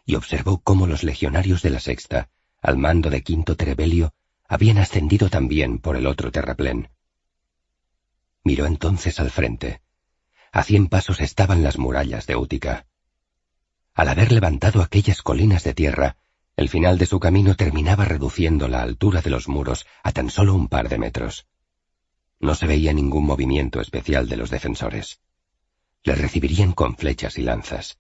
[0.05, 2.29] y observó cómo los legionarios de la sexta,
[2.61, 4.13] al mando de Quinto Trebelio,
[4.47, 6.89] habían ascendido también por el otro terraplén.
[8.43, 9.81] Miró entonces al frente.
[10.51, 12.87] A cien pasos estaban las murallas de Útica.
[13.93, 16.17] Al haber levantado aquellas colinas de tierra,
[16.55, 20.53] el final de su camino terminaba reduciendo la altura de los muros a tan solo
[20.53, 21.47] un par de metros.
[22.39, 25.21] No se veía ningún movimiento especial de los defensores.
[26.03, 27.99] Le recibirían con flechas y lanzas.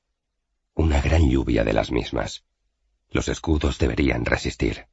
[0.73, 2.43] Una gran lluvia de las mismas.
[3.09, 4.87] Los escudos deberían resistir.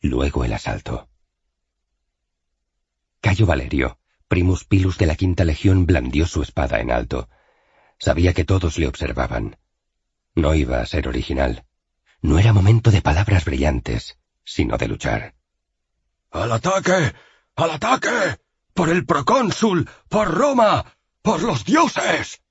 [0.00, 1.08] Luego el asalto.
[3.20, 7.28] Cayo Valerio, primus pilus de la quinta legión, blandió su espada en alto.
[7.98, 9.56] Sabía que todos le observaban.
[10.34, 11.64] No iba a ser original.
[12.22, 15.34] No era momento de palabras brillantes, sino de luchar.
[16.30, 17.14] ¡Al ataque!
[17.54, 18.38] ¡Al ataque!
[18.74, 19.88] ¡Por el procónsul!
[20.08, 20.96] ¡Por Roma!
[21.22, 22.42] ¡Por los dioses!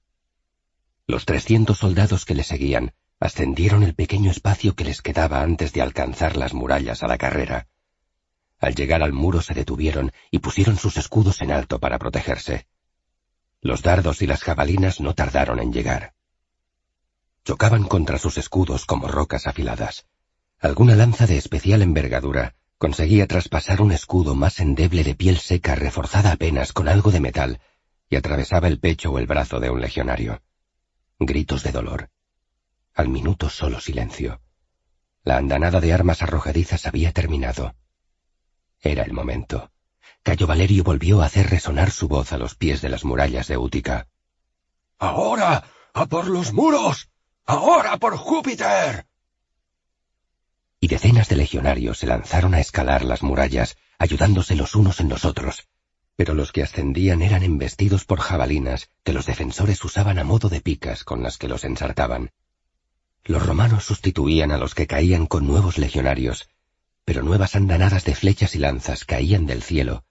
[1.07, 5.81] Los trescientos soldados que le seguían ascendieron el pequeño espacio que les quedaba antes de
[5.81, 7.67] alcanzar las murallas a la carrera.
[8.59, 12.67] Al llegar al muro se detuvieron y pusieron sus escudos en alto para protegerse.
[13.61, 16.13] Los dardos y las jabalinas no tardaron en llegar.
[17.45, 20.07] Chocaban contra sus escudos como rocas afiladas.
[20.59, 26.31] Alguna lanza de especial envergadura conseguía traspasar un escudo más endeble de piel seca reforzada
[26.31, 27.61] apenas con algo de metal
[28.09, 30.41] y atravesaba el pecho o el brazo de un legionario.
[31.19, 32.09] Gritos de dolor.
[32.95, 34.41] Al minuto solo silencio.
[35.23, 37.75] La andanada de armas arrojadizas había terminado.
[38.81, 39.71] Era el momento.
[40.23, 43.57] Cayo Valerio volvió a hacer resonar su voz a los pies de las murallas de
[43.57, 44.07] Útica.
[44.97, 45.63] ¡Ahora!
[45.93, 47.11] ¡A por los muros!
[47.45, 49.05] ¡Ahora por Júpiter!
[50.79, 55.25] Y decenas de legionarios se lanzaron a escalar las murallas, ayudándose los unos en los
[55.25, 55.67] otros.
[56.15, 60.61] Pero los que ascendían eran embestidos por jabalinas que los defensores usaban a modo de
[60.61, 62.31] picas con las que los ensartaban.
[63.23, 66.49] Los romanos sustituían a los que caían con nuevos legionarios,
[67.03, 70.03] pero nuevas andanadas de flechas y lanzas caían del cielo,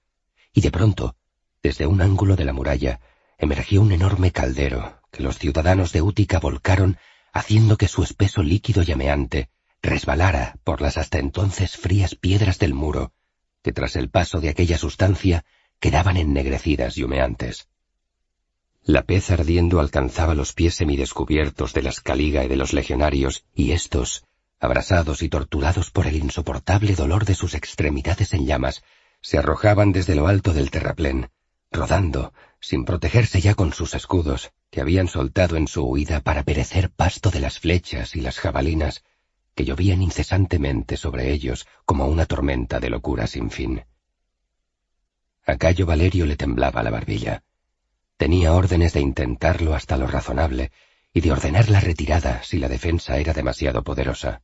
[0.53, 1.17] y de pronto,
[1.63, 3.01] desde un ángulo de la muralla,
[3.39, 6.99] emergió un enorme caldero que los ciudadanos de Útica volcaron,
[7.35, 9.51] haciendo que su espeso líquido llameante
[9.83, 13.13] resbalara por las hasta entonces frías piedras del muro,
[13.63, 15.45] que tras el paso de aquella sustancia
[15.81, 17.69] quedaban ennegrecidas y humeantes.
[18.83, 23.73] La pez ardiendo alcanzaba los pies semidescubiertos de la escaliga y de los legionarios, y
[23.73, 24.25] éstos,
[24.61, 28.83] abrasados y torturados por el insoportable dolor de sus extremidades en llamas,
[29.21, 31.31] se arrojaban desde lo alto del terraplén,
[31.73, 36.91] rodando, sin protegerse ya con sus escudos, que habían soltado en su huida para perecer
[36.91, 39.05] pasto de las flechas y las jabalinas,
[39.55, 43.85] que llovían incesantemente sobre ellos como una tormenta de locura sin fin.
[45.47, 47.45] A Cayo Valerio le temblaba la barbilla.
[48.17, 50.73] Tenía órdenes de intentarlo hasta lo razonable
[51.13, 54.43] y de ordenar la retirada si la defensa era demasiado poderosa.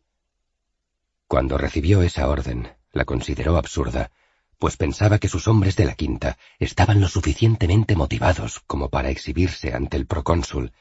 [1.27, 4.13] Cuando recibió esa orden, la consideró absurda,
[4.61, 9.75] pues pensaba que sus hombres de la quinta estaban lo suficientemente motivados como para exhibirse
[9.75, 10.73] ante el procónsul.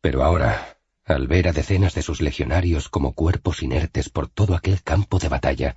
[0.00, 4.82] Pero ahora, al ver a decenas de sus legionarios como cuerpos inertes por todo aquel
[4.82, 5.76] campo de batalla,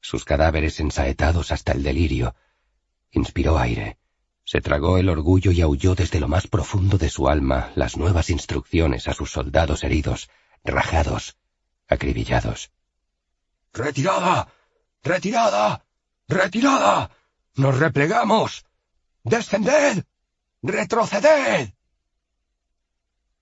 [0.00, 2.34] sus cadáveres ensaetados hasta el delirio,
[3.12, 3.98] inspiró aire
[4.48, 8.30] se tragó el orgullo y aulló desde lo más profundo de su alma las nuevas
[8.30, 10.30] instrucciones a sus soldados heridos,
[10.64, 11.36] rajados,
[11.86, 12.70] acribillados.
[13.74, 14.48] ¡Retirada!
[15.02, 15.84] ¡Retirada!
[16.28, 17.10] ¡Retirada!
[17.56, 18.66] ¡Nos replegamos!
[19.24, 20.04] ¡Descended!
[20.62, 21.70] ¡Retroceded!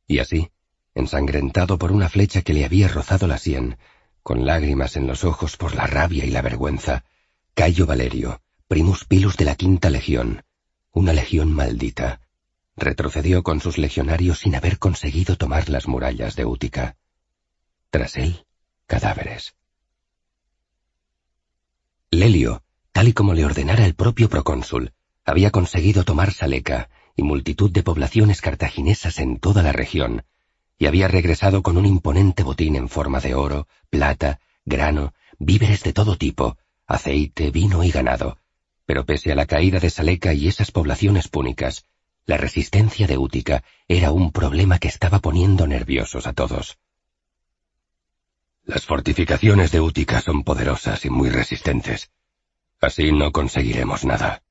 [0.06, 0.50] Y así,
[0.94, 3.76] ensangrentado por una flecha que le había rozado la sien,
[4.22, 7.04] con lágrimas en los ojos por la rabia y la vergüenza,
[7.54, 10.44] Cayo Valerio, primus pilus de la quinta legión,
[10.92, 12.20] una legión maldita,
[12.76, 16.96] retrocedió con sus legionarios sin haber conseguido tomar las murallas de Útica.
[17.90, 18.46] Tras él,
[18.86, 19.56] cadáveres.
[22.10, 22.62] Lelio,
[22.96, 27.82] tal y como le ordenara el propio procónsul, había conseguido tomar Saleca y multitud de
[27.82, 30.24] poblaciones cartaginesas en toda la región,
[30.78, 35.92] y había regresado con un imponente botín en forma de oro, plata, grano, víveres de
[35.92, 38.38] todo tipo, aceite, vino y ganado,
[38.86, 41.84] pero pese a la caída de Saleca y esas poblaciones púnicas,
[42.24, 46.78] la resistencia de Útica era un problema que estaba poniendo nerviosos a todos.
[48.64, 52.10] Las fortificaciones de Útica son poderosas y muy resistentes.
[52.86, 54.44] Así no conseguiremos nada.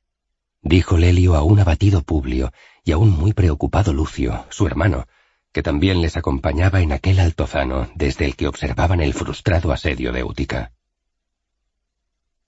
[0.62, 2.52] Dijo Lelio a un abatido Publio
[2.84, 5.08] y a un muy preocupado Lucio, su hermano,
[5.54, 10.26] que también les acompañaba en aquel altozano desde el que observaban el frustrado asedio de
[10.26, 10.74] Útica.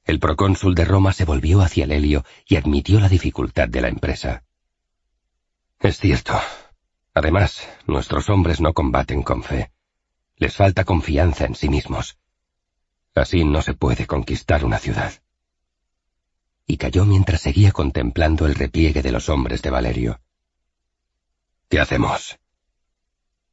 [0.03, 4.43] El procónsul de Roma se volvió hacia Lelio y admitió la dificultad de la empresa.
[5.80, 6.38] Es cierto.
[7.14, 9.72] Además, nuestros hombres no combaten con fe.
[10.35, 12.17] Les falta confianza en sí mismos.
[13.16, 15.14] Así no se puede conquistar una ciudad.
[16.67, 20.19] Y cayó mientras seguía contemplando el repliegue de los hombres de Valerio.
[21.69, 22.37] ¿Qué hacemos?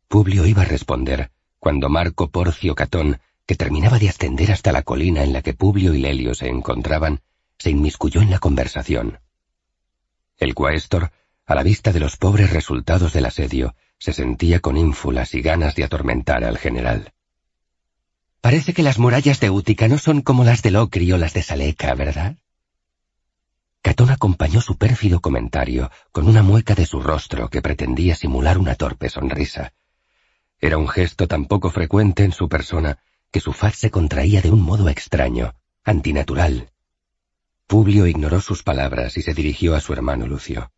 [0.09, 1.31] Publio iba a responder
[1.65, 5.95] cuando Marco Porcio Catón, que terminaba de ascender hasta la colina en la que Publio
[5.95, 7.23] y Lelio se encontraban,
[7.57, 9.21] se inmiscuyó en la conversación.
[10.37, 11.11] El cuaestor,
[11.47, 15.75] a la vista de los pobres resultados del asedio, se sentía con ínfulas y ganas
[15.75, 17.15] de atormentar al general.
[18.43, 21.43] Parece que las murallas de Útica no son como las de Locri o las de
[21.43, 22.37] Saleca, ¿verdad?
[23.85, 28.77] Catón acompañó su pérfido comentario con una mueca de su rostro que pretendía simular una
[28.77, 29.75] torpe sonrisa.
[30.59, 32.99] Era un gesto tan poco frecuente en su persona
[33.31, 35.55] que su faz se contraía de un modo extraño,
[35.85, 36.71] antinatural.
[37.67, 40.73] Publio ignoró sus palabras y se dirigió a su hermano Lucio.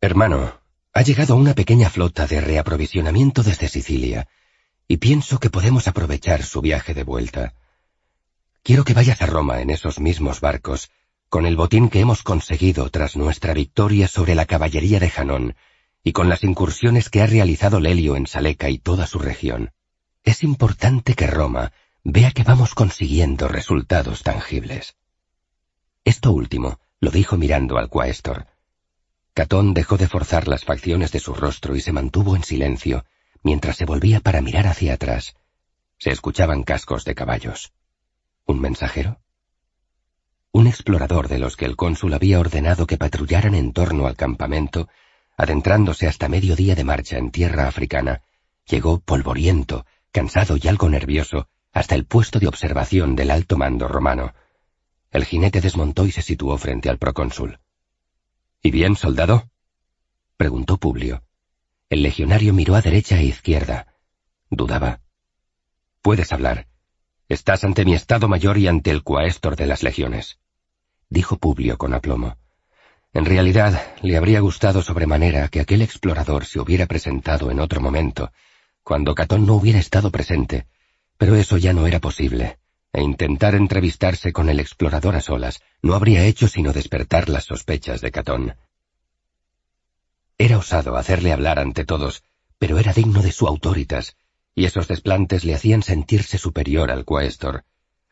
[0.00, 0.58] Hermano,
[0.94, 4.26] ha llegado una pequeña flota de reaprovisionamiento desde Sicilia,
[4.88, 7.52] y pienso que podemos aprovechar su viaje de vuelta.
[8.62, 10.90] Quiero que vayas a Roma en esos mismos barcos,
[11.30, 15.54] con el botín que hemos conseguido tras nuestra victoria sobre la caballería de Janón,
[16.02, 19.70] y con las incursiones que ha realizado Lelio en Saleca y toda su región.
[20.24, 24.96] Es importante que Roma vea que vamos consiguiendo resultados tangibles.
[26.04, 28.48] Esto último lo dijo mirando al cuaestor.
[29.32, 33.04] Catón dejó de forzar las facciones de su rostro y se mantuvo en silencio,
[33.44, 35.36] mientras se volvía para mirar hacia atrás.
[35.96, 37.72] Se escuchaban cascos de caballos.
[38.46, 39.20] ¿Un mensajero?
[40.52, 44.88] Un explorador de los que el cónsul había ordenado que patrullaran en torno al campamento,
[45.36, 48.22] adentrándose hasta medio día de marcha en tierra africana,
[48.66, 54.34] llegó polvoriento, cansado y algo nervioso, hasta el puesto de observación del alto mando romano.
[55.12, 57.60] El jinete desmontó y se situó frente al procónsul.
[58.62, 59.48] ¿Y bien, soldado?
[60.36, 61.22] preguntó Publio.
[61.88, 63.94] El legionario miró a derecha e izquierda.
[64.50, 65.00] Dudaba.
[66.02, 66.66] Puedes hablar.
[67.30, 70.40] Estás ante mi Estado Mayor y ante el cuaestor de las legiones,
[71.08, 72.38] dijo Publio con aplomo.
[73.12, 78.32] En realidad, le habría gustado sobremanera que aquel explorador se hubiera presentado en otro momento,
[78.82, 80.66] cuando Catón no hubiera estado presente,
[81.18, 82.58] pero eso ya no era posible,
[82.92, 88.00] e intentar entrevistarse con el explorador a solas no habría hecho sino despertar las sospechas
[88.00, 88.56] de Catón.
[90.36, 92.24] Era osado hacerle hablar ante todos,
[92.58, 94.16] pero era digno de su autoritas,
[94.54, 97.64] y esos desplantes le hacían sentirse superior al cuaestor,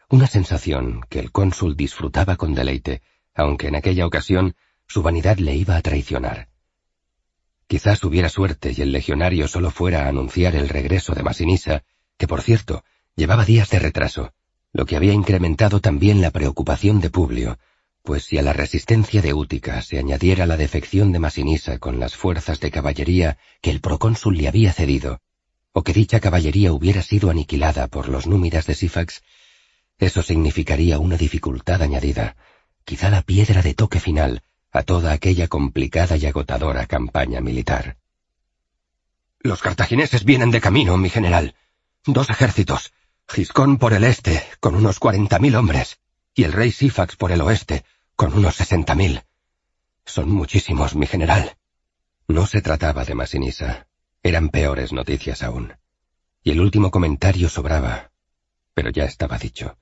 [0.08, 3.02] una sensación que el cónsul disfrutaba con deleite,
[3.34, 6.48] aunque en aquella ocasión su vanidad le iba a traicionar.
[7.66, 11.84] Quizás hubiera suerte y el legionario solo fuera a anunciar el regreso de Masinisa,
[12.16, 12.82] que por cierto,
[13.14, 14.32] llevaba días de retraso,
[14.72, 17.58] lo que había incrementado también la preocupación de Publio,
[18.02, 22.16] pues si a la resistencia de Útica se añadiera la defección de Masinisa con las
[22.16, 25.20] fuerzas de caballería que el procónsul le había cedido,
[25.72, 29.22] o que dicha caballería hubiera sido aniquilada por los númidas de Sifax,
[29.98, 32.36] eso significaría una dificultad añadida,
[32.84, 37.96] quizá la piedra de toque final a toda aquella complicada y agotadora campaña militar.
[39.40, 41.54] Los cartagineses vienen de camino, mi general.
[42.04, 42.92] Dos ejércitos.
[43.26, 45.98] Giscón por el este, con unos cuarenta mil hombres,
[46.34, 49.22] y el rey Sifax por el oeste, con unos sesenta mil.
[50.04, 51.56] Son muchísimos, mi general.
[52.26, 53.87] No se trataba de Masinisa.
[54.28, 55.72] Eran peores noticias aún.
[56.44, 58.10] Y el último comentario sobraba.
[58.74, 59.78] Pero ya estaba dicho.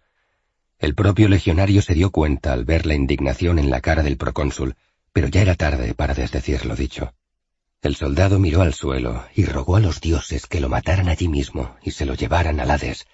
[0.79, 4.77] El propio legionario se dio cuenta al ver la indignación en la cara del procónsul,
[5.13, 7.13] pero ya era tarde para desdecir lo dicho.
[7.83, 11.75] El soldado miró al suelo y rogó a los dioses que lo mataran allí mismo
[11.83, 13.09] y se lo llevaran al Hades.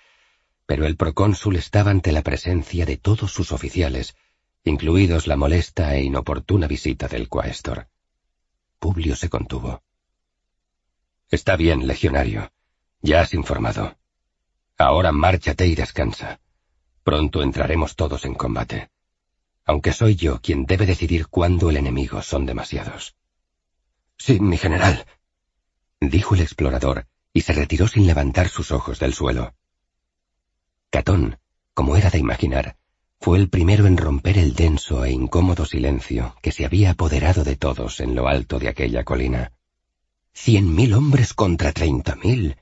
[0.67, 4.15] Pero el procónsul estaba ante la presencia de todos sus oficiales
[4.65, 7.89] incluidos la molesta e inoportuna visita del cuaestor.
[8.78, 9.83] Publio se contuvo.
[11.33, 12.52] Está bien, legionario.
[13.01, 13.97] Ya has informado.
[14.77, 16.41] Ahora márchate y descansa.
[17.02, 18.91] Pronto entraremos todos en combate.
[19.65, 23.17] Aunque soy yo quien debe decidir cuándo el enemigo son demasiados.
[24.19, 25.07] Sí, mi general,
[26.01, 29.55] dijo el explorador, y se retiró sin levantar sus ojos del suelo.
[30.91, 31.39] Catón,
[31.73, 32.77] como era de imaginar,
[33.20, 37.57] fue el primero en romper el denso e incómodo silencio que se había apoderado de
[37.57, 39.52] todos en lo alto de aquella colina.
[40.32, 42.57] Cien mil hombres contra treinta mil.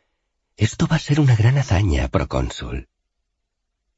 [0.57, 2.89] Esto va a ser una gran hazaña, procónsul.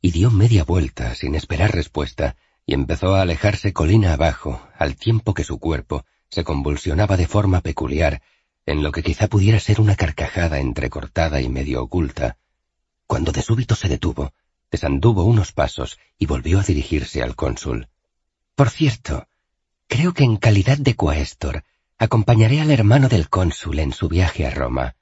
[0.00, 5.34] Y dio media vuelta sin esperar respuesta y empezó a alejarse colina abajo, al tiempo
[5.34, 8.22] que su cuerpo se convulsionaba de forma peculiar,
[8.66, 12.38] en lo que quizá pudiera ser una carcajada entrecortada y medio oculta,
[13.06, 14.32] cuando de súbito se detuvo
[14.72, 17.88] desanduvo unos pasos y volvió a dirigirse al cónsul.
[18.56, 19.28] Por cierto,
[19.86, 21.62] creo que en calidad de coestor
[22.02, 24.96] acompañaré al hermano del cónsul en su viaje a Roma.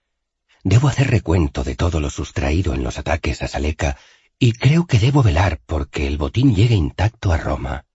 [0.62, 3.96] Debo hacer recuento de todo lo sustraído en los ataques a Saleca
[4.38, 7.86] Y creo que debo velar porque el botín llegue intacto a Roma.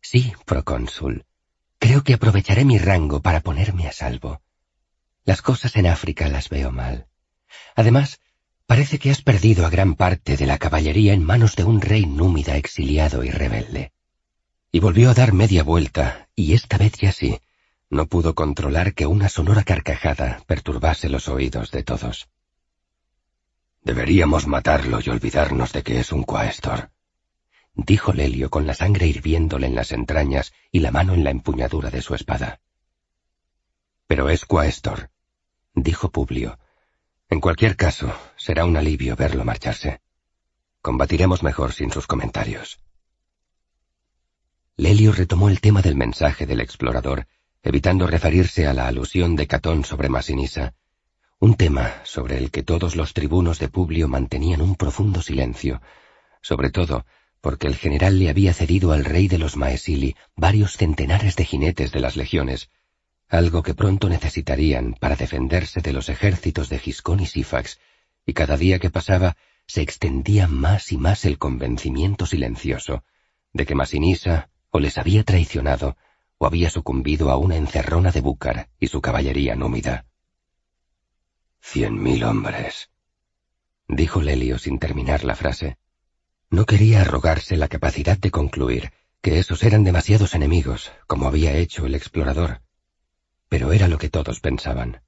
[0.00, 1.24] Sí, procónsul.
[1.80, 4.40] Creo que aprovecharé mi rango para ponerme a salvo.
[5.24, 7.08] Las cosas en África las veo mal.
[7.74, 8.20] Además,
[8.66, 12.06] parece que has perdido a gran parte de la caballería en manos de un rey
[12.06, 13.92] númida exiliado y rebelde.
[14.70, 17.40] Y volvió a dar media vuelta, y esta vez ya sí,
[17.88, 22.28] no pudo controlar que una sonora carcajada perturbase los oídos de todos.
[23.82, 26.90] Deberíamos matarlo y olvidarnos de que es un cuaestor,
[27.74, 31.90] dijo Lelio con la sangre hirviéndole en las entrañas y la mano en la empuñadura
[31.90, 32.60] de su espada.
[34.06, 35.10] Pero es cuaestor,
[35.74, 36.58] dijo Publio.
[37.28, 40.00] En cualquier caso, será un alivio verlo marcharse.
[40.80, 42.78] Combatiremos mejor sin sus comentarios.
[44.76, 47.26] Lelio retomó el tema del mensaje del explorador,
[47.66, 50.74] evitando referirse a la alusión de Catón sobre Masinisa,
[51.40, 55.82] un tema sobre el que todos los tribunos de Publio mantenían un profundo silencio,
[56.40, 57.04] sobre todo
[57.40, 61.90] porque el general le había cedido al rey de los Maesili varios centenares de jinetes
[61.90, 62.70] de las legiones,
[63.28, 67.80] algo que pronto necesitarían para defenderse de los ejércitos de Giscón y Sífax,
[68.24, 73.02] y cada día que pasaba se extendía más y más el convencimiento silencioso
[73.52, 75.96] de que Masinisa o les había traicionado
[76.38, 80.06] o había sucumbido a una encerrona de Búcar y su caballería númida.
[81.60, 82.90] Cien mil hombres,
[83.88, 85.78] dijo Lelio sin terminar la frase.
[86.50, 91.86] No quería arrogarse la capacidad de concluir que esos eran demasiados enemigos, como había hecho
[91.86, 92.62] el explorador,
[93.48, 95.02] pero era lo que todos pensaban.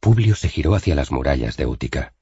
[0.00, 2.14] Publio se giró hacia las murallas de Útica.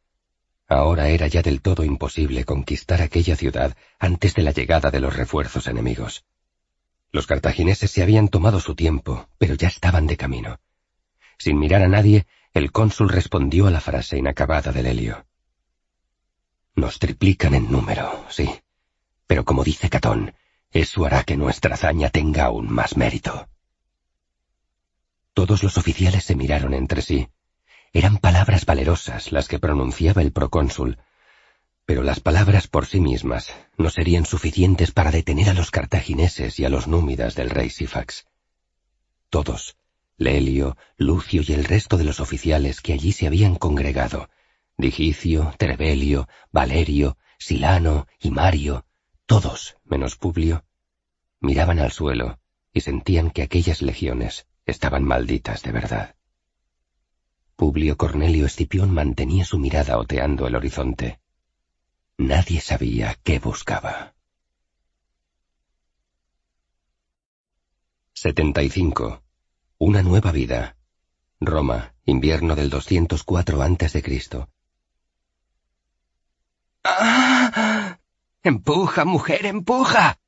[0.69, 5.17] Ahora era ya del todo imposible conquistar aquella ciudad antes de la llegada de los
[5.17, 6.27] refuerzos enemigos.
[7.13, 10.61] Los cartagineses se habían tomado su tiempo, pero ya estaban de camino.
[11.39, 15.27] Sin mirar a nadie, el cónsul respondió a la frase inacabada del Helio.
[16.75, 18.49] Nos triplican en número, sí.
[19.27, 20.35] Pero como dice Catón,
[20.71, 23.49] eso hará que nuestra hazaña tenga aún más mérito.
[25.35, 27.29] Todos los oficiales se miraron entre sí.
[27.93, 30.99] Eran palabras valerosas las que pronunciaba el procónsul,
[31.87, 36.65] pero las palabras por sí mismas no serían suficientes para detener a los cartagineses y
[36.65, 38.27] a los númidas del rey Sifax.
[39.29, 39.77] Todos,
[40.17, 44.29] Lelio, Lucio y el resto de los oficiales que allí se habían congregado,
[44.77, 48.85] Digicio, Trebelio, Valerio, Silano y Mario,
[49.27, 50.65] todos, menos Publio,
[51.41, 52.39] miraban al suelo
[52.73, 56.17] y sentían que aquellas legiones estaban malditas de verdad.
[57.57, 61.21] Publio Cornelio Escipión mantenía su mirada oteando el horizonte.
[62.21, 64.13] Nadie sabía qué buscaba.
[68.13, 69.23] 75.
[69.79, 70.77] Una nueva vida.
[71.41, 74.47] Roma, invierno del 204 a.C.
[76.85, 77.99] ¡Ah!
[78.43, 80.19] ¡Empuja, mujer, empuja!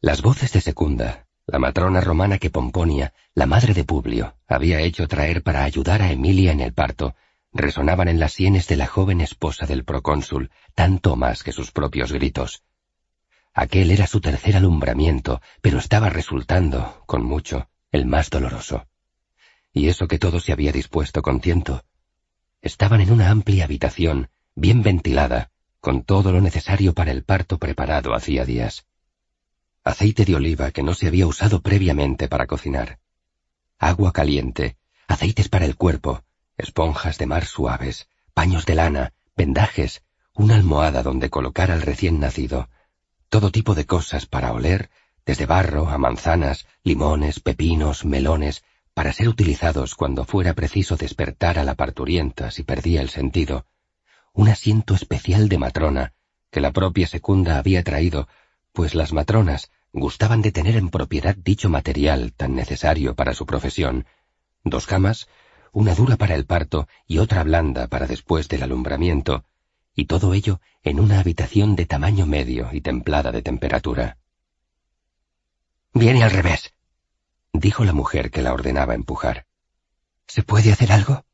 [0.00, 5.06] Las voces de Secunda, la matrona romana que Pomponia, la madre de Publio, había hecho
[5.06, 7.14] traer para ayudar a Emilia en el parto,
[7.54, 12.12] resonaban en las sienes de la joven esposa del procónsul, tanto más que sus propios
[12.12, 12.64] gritos.
[13.54, 18.88] Aquel era su tercer alumbramiento, pero estaba resultando, con mucho, el más doloroso.
[19.72, 21.84] Y eso que todo se había dispuesto con tiento.
[22.60, 28.14] Estaban en una amplia habitación, bien ventilada, con todo lo necesario para el parto preparado
[28.14, 28.86] hacía días.
[29.84, 32.98] Aceite de oliva que no se había usado previamente para cocinar.
[33.78, 36.24] Agua caliente, aceites para el cuerpo,
[36.56, 40.02] esponjas de mar suaves, paños de lana, vendajes,
[40.34, 42.68] una almohada donde colocar al recién nacido,
[43.28, 44.90] todo tipo de cosas para oler,
[45.26, 51.64] desde barro a manzanas, limones, pepinos, melones, para ser utilizados cuando fuera preciso despertar a
[51.64, 53.66] la parturienta si perdía el sentido,
[54.32, 56.12] un asiento especial de matrona
[56.50, 58.28] que la propia secunda había traído,
[58.72, 64.06] pues las matronas gustaban de tener en propiedad dicho material tan necesario para su profesión,
[64.62, 65.28] dos camas,
[65.74, 69.44] una dura para el parto y otra blanda para después del alumbramiento,
[69.94, 74.16] y todo ello en una habitación de tamaño medio y templada de temperatura.
[75.92, 76.74] Viene al revés,
[77.52, 79.46] dijo la mujer que la ordenaba empujar.
[80.26, 81.24] ¿Se puede hacer algo?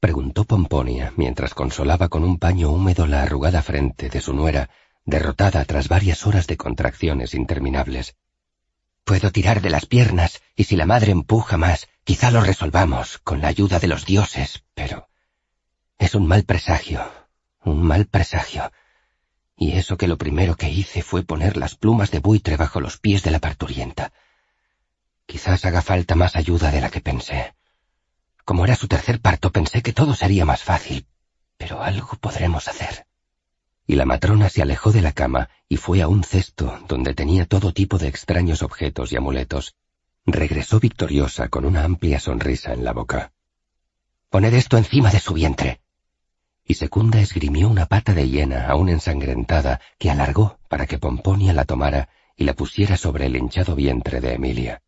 [0.00, 4.70] preguntó Pomponia mientras consolaba con un paño húmedo la arrugada frente de su nuera,
[5.04, 8.16] derrotada tras varias horas de contracciones interminables.
[9.08, 13.40] Puedo tirar de las piernas, y si la madre empuja más, quizá lo resolvamos con
[13.40, 15.08] la ayuda de los dioses, pero...
[15.96, 17.10] Es un mal presagio,
[17.64, 18.70] un mal presagio.
[19.56, 22.98] Y eso que lo primero que hice fue poner las plumas de buitre bajo los
[22.98, 24.12] pies de la parturienta.
[25.24, 27.54] Quizás haga falta más ayuda de la que pensé.
[28.44, 31.06] Como era su tercer parto, pensé que todo sería más fácil.
[31.56, 33.07] Pero algo podremos hacer.
[33.90, 37.46] Y la matrona se alejó de la cama y fue a un cesto donde tenía
[37.46, 39.76] todo tipo de extraños objetos y amuletos.
[40.26, 43.32] Regresó victoriosa con una amplia sonrisa en la boca.
[44.28, 45.80] Poned esto encima de su vientre.
[46.66, 51.64] Y Secunda esgrimió una pata de hiena aún ensangrentada que alargó para que Pomponia la
[51.64, 54.82] tomara y la pusiera sobre el hinchado vientre de Emilia.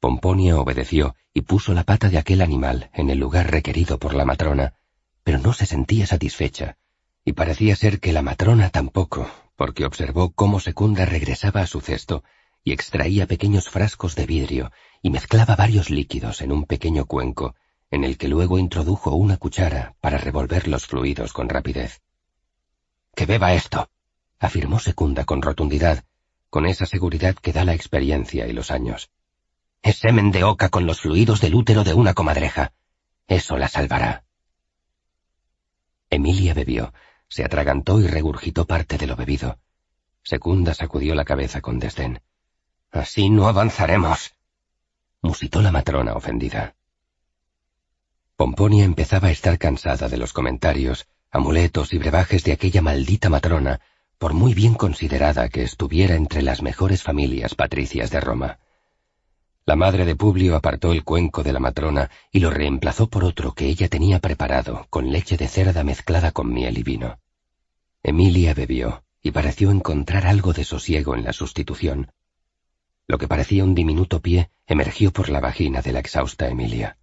[0.00, 4.24] Pomponia obedeció y puso la pata de aquel animal en el lugar requerido por la
[4.24, 4.74] matrona,
[5.22, 6.76] pero no se sentía satisfecha,
[7.30, 12.24] y parecía ser que la matrona tampoco, porque observó cómo Secunda regresaba a su cesto
[12.64, 17.54] y extraía pequeños frascos de vidrio y mezclaba varios líquidos en un pequeño cuenco,
[17.88, 22.02] en el que luego introdujo una cuchara para revolver los fluidos con rapidez.
[23.14, 23.88] Que beba esto,
[24.40, 26.02] afirmó Secunda con rotundidad,
[26.48, 29.12] con esa seguridad que da la experiencia y los años.
[29.82, 32.72] Es semen de oca con los fluidos del útero de una comadreja.
[33.28, 34.24] Eso la salvará.
[36.10, 36.92] Emilia bebió,
[37.30, 39.58] se atragantó y regurgitó parte de lo bebido.
[40.22, 42.20] Secunda sacudió la cabeza con desdén.
[42.90, 44.34] Así no avanzaremos,
[45.22, 46.74] musitó la matrona ofendida.
[48.36, 53.80] Pomponia empezaba a estar cansada de los comentarios, amuletos y brebajes de aquella maldita matrona,
[54.18, 58.58] por muy bien considerada que estuviera entre las mejores familias patricias de Roma.
[59.66, 63.52] La madre de Publio apartó el cuenco de la matrona y lo reemplazó por otro
[63.52, 67.20] que ella tenía preparado con leche de cerda mezclada con miel y vino.
[68.02, 72.10] Emilia bebió y pareció encontrar algo de sosiego en la sustitución.
[73.06, 76.96] Lo que parecía un diminuto pie emergió por la vagina de la exhausta Emilia.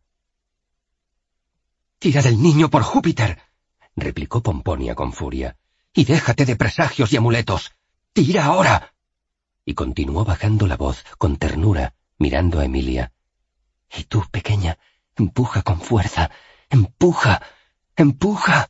[1.99, 3.39] Tira del niño por Júpiter,
[3.95, 5.57] replicó Pomponia con furia,
[5.93, 7.71] y déjate de presagios y amuletos.
[8.13, 8.93] Tira ahora.
[9.65, 13.11] Y continuó bajando la voz con ternura mirando a Emilia.
[13.95, 14.77] Y tú, pequeña,
[15.15, 16.29] empuja con fuerza,
[16.69, 17.41] empuja,
[17.95, 18.69] empuja.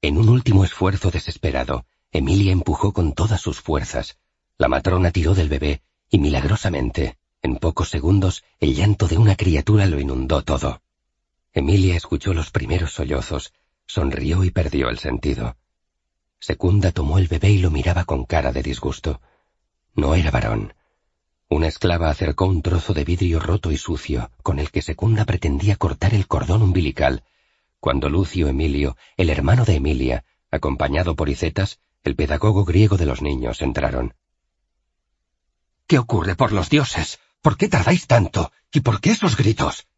[0.00, 4.18] En un último esfuerzo desesperado, Emilia empujó con todas sus fuerzas.
[4.58, 9.86] La matrona tiró del bebé y milagrosamente, en pocos segundos, el llanto de una criatura
[9.86, 10.82] lo inundó todo.
[11.52, 13.52] Emilia escuchó los primeros sollozos,
[13.86, 15.56] sonrió y perdió el sentido.
[16.38, 19.20] Secunda tomó el bebé y lo miraba con cara de disgusto.
[19.94, 20.74] No era varón.
[21.48, 25.76] Una esclava acercó un trozo de vidrio roto y sucio, con el que Secunda pretendía
[25.76, 27.24] cortar el cordón umbilical,
[27.78, 33.22] cuando Lucio Emilio, el hermano de Emilia, acompañado por Icetas, el pedagogo griego de los
[33.22, 34.14] niños, entraron.
[35.86, 37.18] ¿Qué ocurre por los dioses?
[37.42, 38.52] ¿Por qué tardáis tanto?
[38.72, 39.88] ¿Y por qué esos gritos?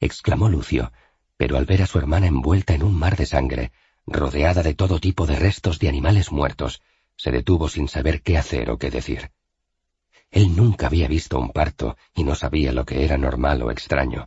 [0.00, 0.92] exclamó Lucio,
[1.36, 3.70] pero al ver a su hermana envuelta en un mar de sangre,
[4.06, 6.82] rodeada de todo tipo de restos de animales muertos,
[7.20, 9.30] se detuvo sin saber qué hacer o qué decir.
[10.30, 14.26] Él nunca había visto un parto y no sabía lo que era normal o extraño.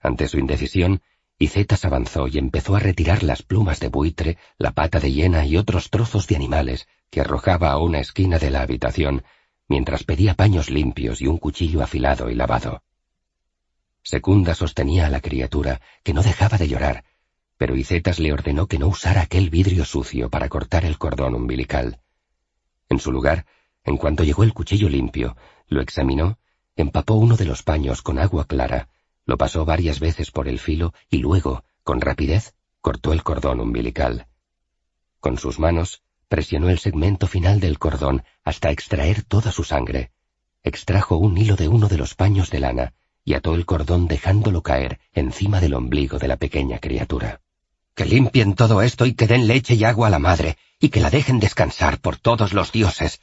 [0.00, 1.00] Ante su indecisión,
[1.38, 5.56] Icetas avanzó y empezó a retirar las plumas de buitre, la pata de hiena y
[5.56, 9.24] otros trozos de animales que arrojaba a una esquina de la habitación,
[9.66, 12.82] mientras pedía paños limpios y un cuchillo afilado y lavado.
[14.02, 17.04] Secunda sostenía a la criatura, que no dejaba de llorar,
[17.56, 22.00] pero Icetas le ordenó que no usara aquel vidrio sucio para cortar el cordón umbilical.
[22.88, 23.46] En su lugar,
[23.84, 25.36] en cuanto llegó el cuchillo limpio,
[25.68, 26.38] lo examinó,
[26.76, 28.88] empapó uno de los paños con agua clara,
[29.26, 34.26] lo pasó varias veces por el filo y luego, con rapidez, cortó el cordón umbilical.
[35.20, 40.10] Con sus manos, presionó el segmento final del cordón hasta extraer toda su sangre.
[40.62, 44.62] Extrajo un hilo de uno de los paños de lana y ató el cordón dejándolo
[44.62, 47.40] caer encima del ombligo de la pequeña criatura.
[47.94, 51.00] Que limpien todo esto y que den leche y agua a la madre, y que
[51.00, 53.20] la dejen descansar por todos los dioses,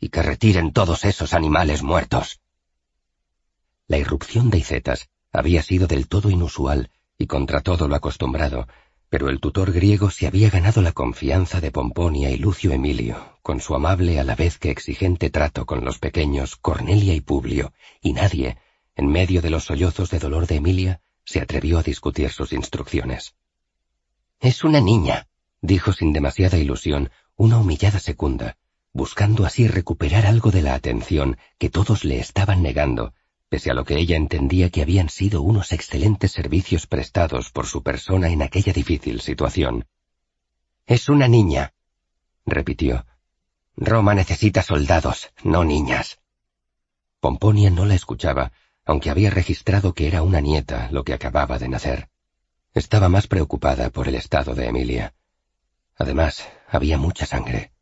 [0.00, 2.40] y que retiren todos esos animales muertos.
[3.86, 8.66] La irrupción de Icetas había sido del todo inusual y contra todo lo acostumbrado,
[9.08, 13.60] pero el tutor griego se había ganado la confianza de Pomponia y Lucio Emilio, con
[13.60, 18.12] su amable a la vez que exigente trato con los pequeños Cornelia y Publio, y
[18.12, 18.58] nadie,
[18.94, 23.34] en medio de los sollozos de dolor de Emilia, se atrevió a discutir sus instrucciones.
[24.40, 25.26] Es una niña,
[25.60, 28.56] dijo sin demasiada ilusión una humillada secunda,
[28.92, 33.14] buscando así recuperar algo de la atención que todos le estaban negando,
[33.48, 37.82] pese a lo que ella entendía que habían sido unos excelentes servicios prestados por su
[37.82, 39.86] persona en aquella difícil situación.
[40.86, 41.74] Es una niña,
[42.46, 43.06] repitió.
[43.76, 46.18] Roma necesita soldados, no niñas.
[47.20, 48.52] Pomponia no la escuchaba,
[48.84, 52.08] aunque había registrado que era una nieta lo que acababa de nacer.
[52.78, 55.12] Estaba más preocupada por el estado de Emilia.
[55.96, 57.72] Además, había mucha sangre.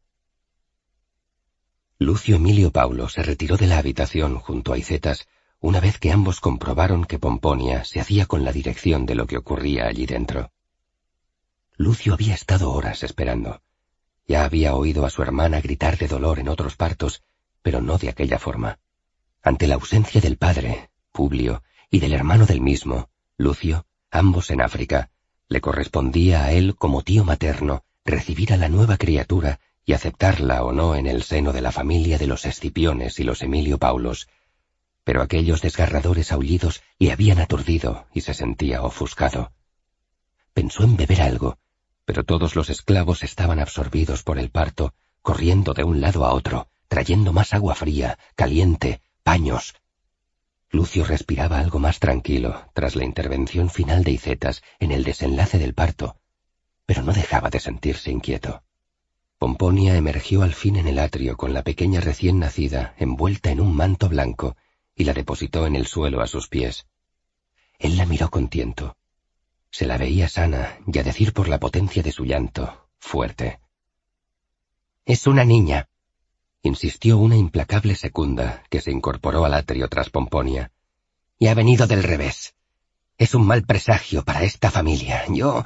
[1.98, 5.28] Lucio Emilio Paulo se retiró de la habitación junto a Icetas,
[5.60, 9.36] una vez que ambos comprobaron que Pomponia se hacía con la dirección de lo que
[9.36, 10.50] ocurría allí dentro.
[11.76, 13.60] Lucio había estado horas esperando.
[14.26, 17.22] Ya había oído a su hermana gritar de dolor en otros partos,
[17.60, 18.78] pero no de aquella forma.
[19.42, 25.10] Ante la ausencia del padre, Publio, y del hermano del mismo, Lucio, ambos en África,
[25.48, 30.72] le correspondía a él como tío materno recibir a la nueva criatura y aceptarla o
[30.72, 34.28] no en el seno de la familia de los Escipiones y los Emilio Paulos,
[35.04, 39.52] pero aquellos desgarradores aullidos le habían aturdido y se sentía ofuscado.
[40.52, 41.58] Pensó en beber algo,
[42.04, 46.68] pero todos los esclavos estaban absorbidos por el parto, corriendo de un lado a otro,
[46.88, 49.74] trayendo más agua fría, caliente, paños.
[50.70, 55.74] Lucio respiraba algo más tranquilo tras la intervención final de Icetas en el desenlace del
[55.74, 56.16] parto,
[56.86, 58.62] pero no dejaba de sentirse inquieto.
[59.38, 63.76] Pomponia emergió al fin en el atrio con la pequeña recién nacida envuelta en un
[63.76, 64.56] manto blanco
[64.94, 66.86] y la depositó en el suelo a sus pies.
[67.78, 68.96] Él la miró con tiento.
[69.70, 73.60] Se la veía sana, y a decir por la potencia de su llanto, fuerte.
[75.04, 75.88] Es una niña,
[76.66, 80.72] insistió una implacable secunda que se incorporó al atrio tras Pomponia.
[81.38, 82.54] Y ha venido del revés.
[83.18, 85.24] Es un mal presagio para esta familia.
[85.28, 85.64] Yo...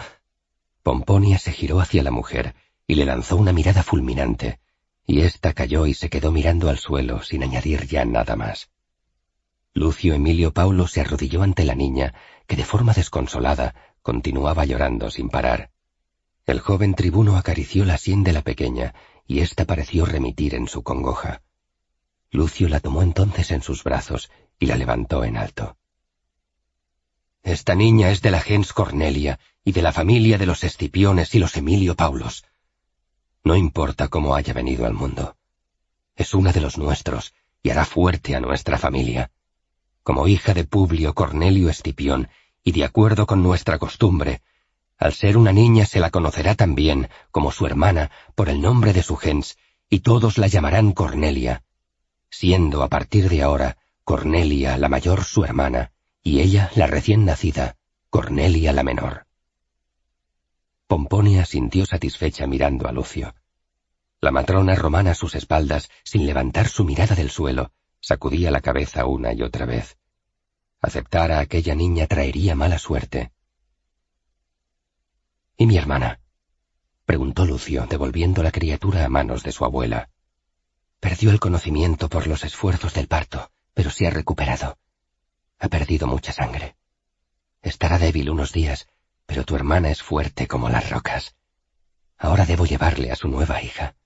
[0.83, 2.55] Pomponia se giró hacia la mujer
[2.87, 4.59] y le lanzó una mirada fulminante,
[5.07, 8.71] y ésta cayó y se quedó mirando al suelo sin añadir ya nada más.
[9.75, 12.15] Lucio Emilio Paulo se arrodilló ante la niña,
[12.49, 15.71] que de forma desconsolada continuaba llorando sin parar.
[16.47, 18.95] El joven tribuno acarició la sien de la pequeña,
[19.31, 21.43] y ésta pareció remitir en su congoja.
[22.33, 25.77] Lucio la tomó entonces en sus brazos y la levantó en alto.
[27.45, 31.39] Esta niña es de la gens Cornelia y de la familia de los Escipiones y
[31.39, 32.45] los Emilio Paulos.
[33.45, 35.37] No importa cómo haya venido al mundo.
[36.17, 37.33] Es una de los nuestros
[37.63, 39.31] y hará fuerte a nuestra familia
[40.03, 42.29] como hija de Publio Cornelio Escipión,
[42.65, 44.43] y de acuerdo con nuestra costumbre,
[45.01, 49.03] al ser una niña se la conocerá también, como su hermana, por el nombre de
[49.03, 51.65] su gens, y todos la llamarán Cornelia,
[52.31, 55.91] siendo a partir de ahora Cornelia la mayor su hermana,
[56.23, 57.77] y ella la recién nacida,
[58.11, 59.27] Cornelia la menor.
[60.87, 63.35] Pomponia sintió satisfecha mirando a Lucio.
[64.21, 69.05] La matrona romana a sus espaldas, sin levantar su mirada del suelo, Sacudía la cabeza
[69.05, 69.99] una y otra vez.
[70.81, 73.33] Aceptar a aquella niña traería mala suerte.
[75.61, 76.21] ¿Y mi hermana?
[77.05, 80.09] preguntó Lucio, devolviendo la criatura a manos de su abuela.
[81.01, 84.79] Perdió el conocimiento por los esfuerzos del parto, pero se ha recuperado.
[85.59, 86.77] Ha perdido mucha sangre.
[87.61, 88.89] Estará débil unos días,
[89.27, 91.37] pero tu hermana es fuerte como las rocas.
[92.17, 93.97] Ahora debo llevarle a su nueva hija.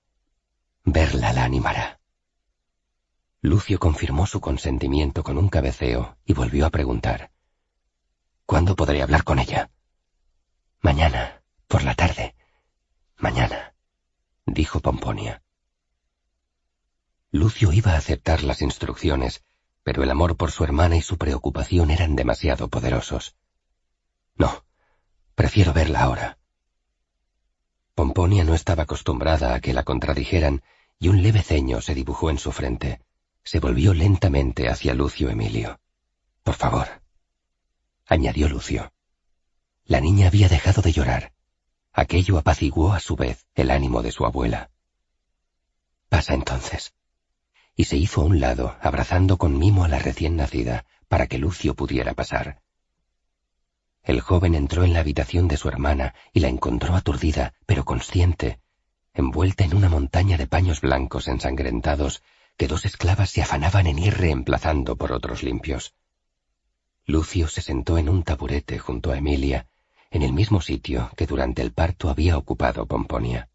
[0.83, 2.01] Verla la animará.
[3.39, 7.31] Lucio confirmó su consentimiento con un cabeceo y volvió a preguntar.
[8.45, 9.69] ¿Cuándo podré hablar con ella?
[10.81, 12.35] Mañana, por la tarde.
[13.17, 13.73] Mañana,
[14.45, 15.43] dijo Pomponia.
[17.31, 19.43] Lucio iba a aceptar las instrucciones,
[19.83, 23.35] pero el amor por su hermana y su preocupación eran demasiado poderosos.
[24.35, 24.65] No,
[25.35, 26.37] prefiero verla ahora.
[27.93, 30.63] Pomponia no estaba acostumbrada a que la contradijeran
[30.99, 33.05] y un leve ceño se dibujó en su frente
[33.45, 35.79] se volvió lentamente hacia Lucio Emilio.
[36.43, 36.87] Por favor,
[38.07, 38.91] añadió Lucio.
[39.85, 41.34] La niña había dejado de llorar.
[41.97, 44.69] Aquello apaciguó a su vez el ánimo de su abuela.
[46.09, 46.93] Pasa entonces.
[47.73, 51.37] Y se hizo a un lado, abrazando con mimo a la recién nacida, para que
[51.37, 52.61] Lucio pudiera pasar.
[54.03, 58.59] El joven entró en la habitación de su hermana y la encontró aturdida, pero consciente,
[59.13, 62.21] envuelta en una montaña de paños blancos ensangrentados
[62.57, 65.95] que dos esclavas se afanaban en ir reemplazando por otros limpios.
[67.05, 69.67] Lucio se sentó en un taburete junto a Emilia,
[70.15, 73.49] en el mismo sitio que durante el parto había ocupado Pomponia.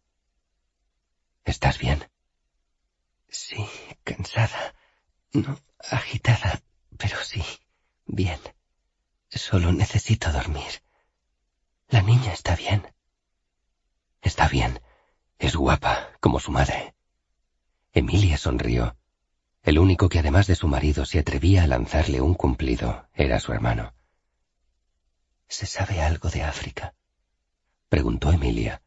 [1.43, 2.07] ¿Estás bien?
[3.27, 3.65] Sí,
[4.03, 4.75] cansada.
[5.33, 5.57] No
[5.89, 6.61] agitada,
[6.99, 7.43] pero sí,
[8.05, 8.39] bien.
[9.27, 10.83] Solo necesito dormir.
[11.87, 12.85] La niña está bien.
[14.21, 14.79] Está bien.
[15.39, 16.93] Es guapa, como su madre.
[17.91, 18.95] Emilia sonrió.
[19.63, 23.51] El único que además de su marido se atrevía a lanzarle un cumplido era su
[23.51, 23.95] hermano.
[25.51, 26.95] ¿Se sabe algo de África?
[27.89, 28.81] preguntó Emilia.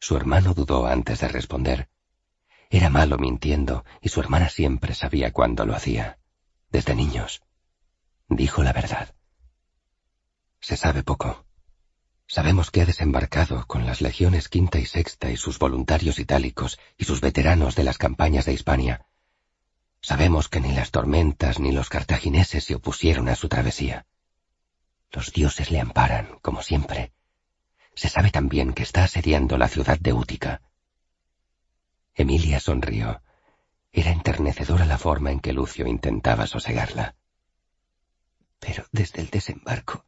[0.00, 1.88] Su hermano dudó antes de responder.
[2.68, 6.18] Era malo mintiendo y su hermana siempre sabía cuándo lo hacía.
[6.70, 7.44] Desde niños.
[8.28, 9.14] Dijo la verdad.
[10.60, 11.46] Se sabe poco.
[12.26, 17.04] Sabemos que ha desembarcado con las legiones quinta y sexta y sus voluntarios itálicos y
[17.04, 19.06] sus veteranos de las campañas de Hispania.
[20.00, 24.06] Sabemos que ni las tormentas ni los cartagineses se opusieron a su travesía.
[25.10, 27.12] Los dioses le amparan, como siempre.
[27.94, 30.62] Se sabe también que está asediando la ciudad de Útica.
[32.14, 33.22] Emilia sonrió.
[33.92, 37.16] Era enternecedora la forma en que Lucio intentaba sosegarla.
[38.58, 40.04] Pero desde el desembarco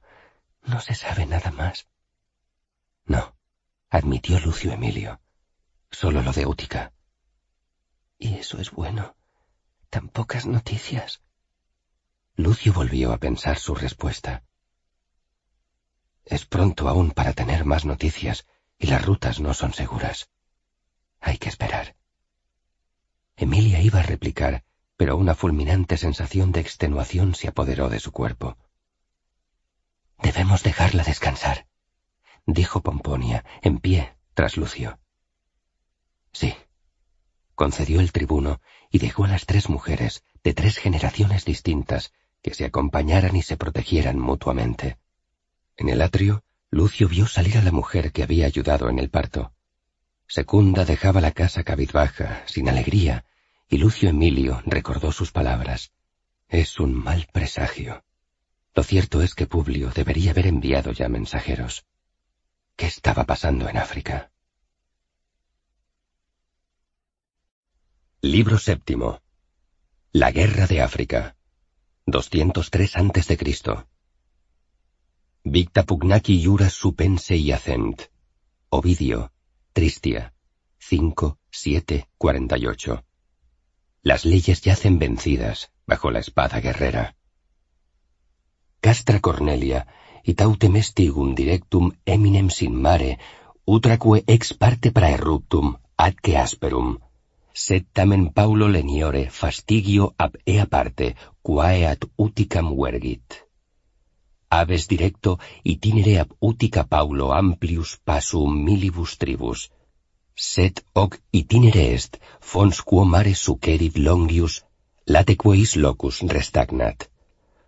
[0.62, 1.88] no se sabe nada más.
[3.06, 3.36] No,
[3.88, 5.20] admitió Lucio Emilio.
[5.90, 6.92] Solo lo de Útica.
[8.18, 9.16] ¿Y eso es bueno?
[9.88, 11.22] Tan pocas noticias.
[12.36, 14.44] Lucio volvió a pensar su respuesta.
[16.28, 18.46] Es pronto aún para tener más noticias
[18.78, 20.28] y las rutas no son seguras.
[21.20, 21.96] Hay que esperar.
[23.34, 24.62] Emilia iba a replicar,
[24.98, 28.58] pero una fulminante sensación de extenuación se apoderó de su cuerpo.
[30.22, 31.66] Debemos dejarla descansar,
[32.44, 35.00] dijo Pomponia, en pie, tras Lucio.
[36.32, 36.54] Sí,
[37.54, 42.12] concedió el tribuno y dejó a las tres mujeres de tres generaciones distintas
[42.42, 44.98] que se acompañaran y se protegieran mutuamente.
[45.78, 49.52] En el atrio, Lucio vio salir a la mujer que había ayudado en el parto.
[50.26, 53.24] Secunda dejaba la casa cabizbaja, sin alegría,
[53.68, 55.92] y Lucio Emilio recordó sus palabras.
[56.48, 58.04] Es un mal presagio.
[58.74, 61.86] Lo cierto es que Publio debería haber enviado ya mensajeros.
[62.74, 64.32] ¿Qué estaba pasando en África?
[68.20, 69.22] Libro séptimo.
[70.10, 71.36] La Guerra de África.
[72.06, 73.36] 203 a.C.
[75.50, 78.02] Victa pugnaki iura supense y acent.
[78.68, 79.32] Ovidio,
[79.72, 80.34] Tristia,
[80.78, 83.04] 5, 7, 48.
[84.02, 87.16] Las leyes yacen vencidas bajo la espada guerrera.
[88.80, 89.86] Castra Cornelia,
[90.22, 93.18] itaute mestigum directum eminem sin mare,
[93.64, 96.98] utraque ex parte praerruptum, adque asperum,
[97.54, 103.47] sed tamen Paulo leniore fastigio ab ea parte, quae ad uticam vergit.
[104.48, 109.68] aves directo itinere ab utica paulo amplius passum milibus tribus.
[110.34, 114.64] Set hoc itinere est, fons quo mare sucerit longius,
[115.06, 117.08] lateque is locus restagnat.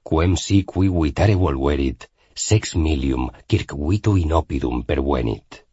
[0.03, 5.65] Quem si qui vitare volverit, sex milium circuito inopidum pervenit.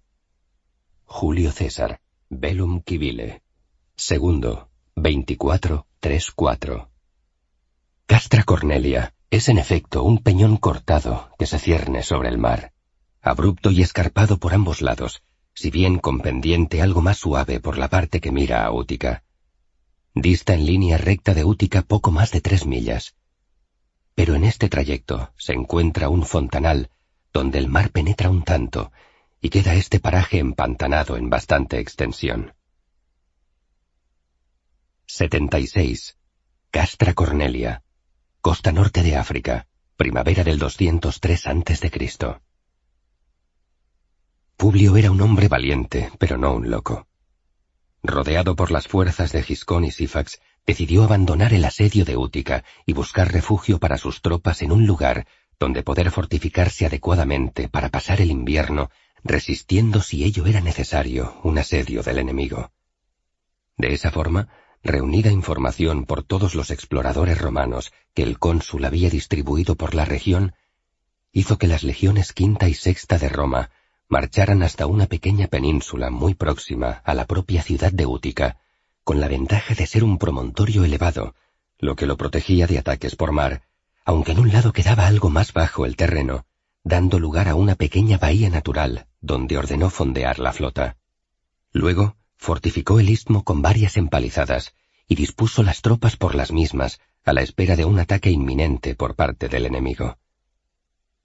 [1.05, 3.41] Julio César, Velum Civile.
[3.95, 6.89] Segundo, 24, 3, 4.
[8.05, 12.71] Castra Cornelia, es en efecto un peñón cortado que se cierne sobre el mar,
[13.21, 15.21] abrupto y escarpado por ambos lados,
[15.53, 19.23] si bien con pendiente algo más suave por la parte que mira a Útica.
[20.13, 23.15] Dista en línea recta de Útica poco más de tres millas.
[24.15, 26.89] Pero en este trayecto se encuentra un fontanal
[27.33, 28.91] donde el mar penetra un tanto
[29.41, 32.53] y queda este paraje empantanado en bastante extensión.
[35.05, 36.17] 76.
[36.71, 37.83] Castra Cornelia.
[38.47, 39.67] Costa norte de África.
[39.97, 42.15] Primavera del 203 a.C.
[44.55, 47.09] Publio era un hombre valiente, pero no un loco.
[48.03, 52.93] Rodeado por las fuerzas de Giscón y Sífax, decidió abandonar el asedio de Útica y
[52.93, 55.27] buscar refugio para sus tropas en un lugar
[55.59, 58.89] donde poder fortificarse adecuadamente para pasar el invierno,
[59.25, 62.71] resistiendo si ello era necesario un asedio del enemigo.
[63.75, 64.47] De esa forma,
[64.87, 70.53] reunida información por todos los exploradores romanos que el cónsul había distribuido por la región,
[71.31, 73.69] hizo que las legiones quinta y sexta de Roma
[74.09, 78.57] marcharan hasta una pequeña península muy próxima a la propia ciudad de Útica,
[79.03, 81.35] con la ventaja de ser un promontorio elevado,
[81.77, 83.61] lo que lo protegía de ataques por mar,
[84.05, 86.45] aunque en un lado quedaba algo más bajo el terreno,
[86.83, 90.97] dando lugar a una pequeña bahía natural donde ordenó fondear la flota.
[91.71, 94.73] Luego, fortificó el istmo con varias empalizadas
[95.07, 99.15] y dispuso las tropas por las mismas a la espera de un ataque inminente por
[99.15, 100.17] parte del enemigo.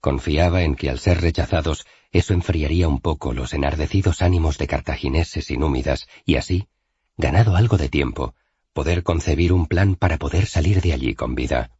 [0.01, 5.49] Confiaba en que al ser rechazados eso enfriaría un poco los enardecidos ánimos de cartagineses
[5.49, 6.67] y númidas y así,
[7.15, 8.35] ganado algo de tiempo,
[8.73, 11.71] poder concebir un plan para poder salir de allí con vida.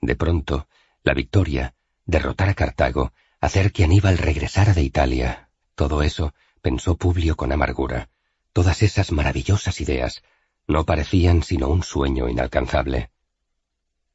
[0.00, 0.68] De pronto,
[1.02, 1.74] la victoria,
[2.06, 8.08] derrotar a Cartago, hacer que Aníbal regresara de Italia, todo eso pensó Publio con amargura.
[8.52, 10.22] Todas esas maravillosas ideas
[10.66, 13.10] no parecían sino un sueño inalcanzable.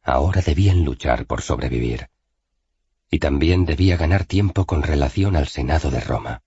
[0.02, 2.10] Ahora debían luchar por sobrevivir.
[3.12, 6.44] Y también debía ganar tiempo con relación al Senado de Roma.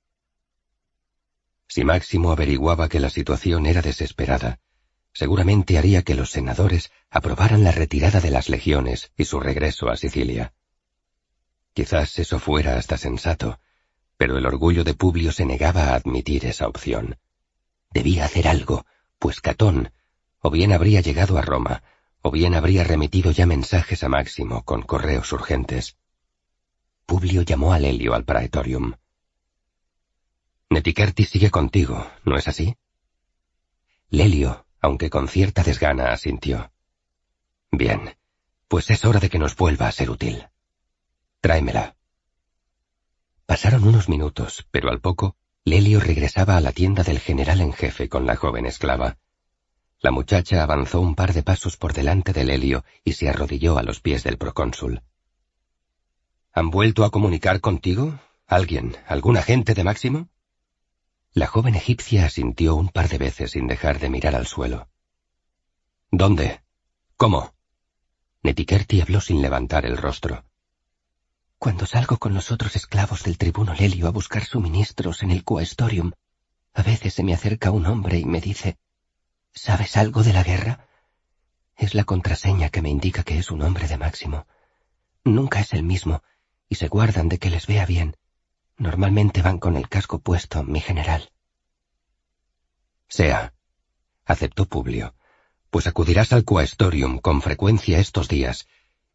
[1.69, 4.59] Si Máximo averiguaba que la situación era desesperada,
[5.13, 9.97] seguramente haría que los senadores aprobaran la retirada de las legiones y su regreso a
[9.97, 10.55] Sicilia.
[11.75, 13.61] Quizás eso fuera hasta sensato,
[14.21, 17.17] pero el orgullo de Publio se negaba a admitir esa opción.
[17.91, 18.85] Debía hacer algo,
[19.19, 19.95] pues Catón,
[20.41, 21.83] O bien habría llegado a Roma,
[22.21, 25.97] o bien habría remitido ya mensajes a Máximo con correos urgentes.
[27.07, 28.93] Publio llamó a Lelio al praetorium.
[30.69, 32.77] Netikerti sigue contigo, ¿no es así?
[34.11, 36.71] Lelio, aunque con cierta desgana, asintió.
[37.71, 38.19] Bien,
[38.69, 40.47] pues es hora de que nos vuelva a ser útil.
[41.41, 41.97] Tráemela.
[43.51, 45.35] Pasaron unos minutos, pero al poco,
[45.65, 49.19] Lelio regresaba a la tienda del general en jefe con la joven esclava.
[49.99, 53.83] La muchacha avanzó un par de pasos por delante de Lelio y se arrodilló a
[53.83, 55.03] los pies del procónsul.
[56.53, 58.21] ¿Han vuelto a comunicar contigo?
[58.47, 58.97] ¿Alguien?
[59.09, 60.29] ¿Algún agente de Máximo?
[61.33, 64.89] La joven egipcia asintió un par de veces sin dejar de mirar al suelo.
[66.13, 66.61] ¿Dónde?
[67.17, 67.53] ¿Cómo?
[68.45, 70.45] Netikerti habló sin levantar el rostro.
[71.61, 76.13] Cuando salgo con los otros esclavos del tribuno Lelio a buscar suministros en el Quaestorium,
[76.73, 78.79] a veces se me acerca un hombre y me dice,
[79.53, 80.89] ¿Sabes algo de la guerra?
[81.77, 84.47] Es la contraseña que me indica que es un hombre de Máximo.
[85.23, 86.23] Nunca es el mismo,
[86.67, 88.17] y se guardan de que les vea bien.
[88.79, 91.31] Normalmente van con el casco puesto, mi general.
[93.07, 93.53] Sea,
[94.25, 95.15] aceptó Publio,
[95.69, 98.67] pues acudirás al Quaestorium con frecuencia estos días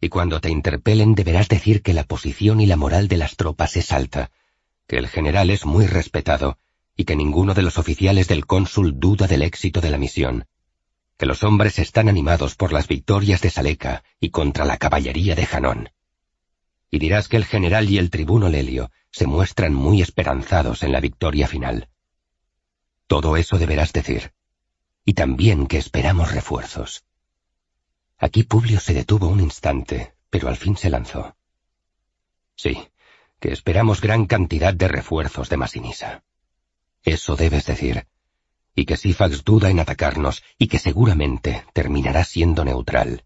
[0.01, 3.75] y cuando te interpelen deberás decir que la posición y la moral de las tropas
[3.77, 4.31] es alta,
[4.87, 6.59] que el general es muy respetado
[6.95, 10.47] y que ninguno de los oficiales del cónsul duda del éxito de la misión,
[11.17, 15.45] que los hombres están animados por las victorias de Saleca y contra la caballería de
[15.45, 15.89] Janón.
[16.91, 20.99] Y dirás que el general y el tribuno Lelio se muestran muy esperanzados en la
[20.99, 21.89] victoria final.
[23.07, 24.33] Todo eso deberás decir.
[25.05, 27.05] Y también que esperamos refuerzos.
[28.17, 31.35] Aquí Publio se detuvo un instante, pero al fin se lanzó.
[32.55, 32.87] Sí,
[33.39, 36.23] que esperamos gran cantidad de refuerzos de Masinisa.
[37.03, 38.07] Eso debes decir.
[38.73, 43.23] Y que Sifax duda en atacarnos y que seguramente terminará siendo neutral.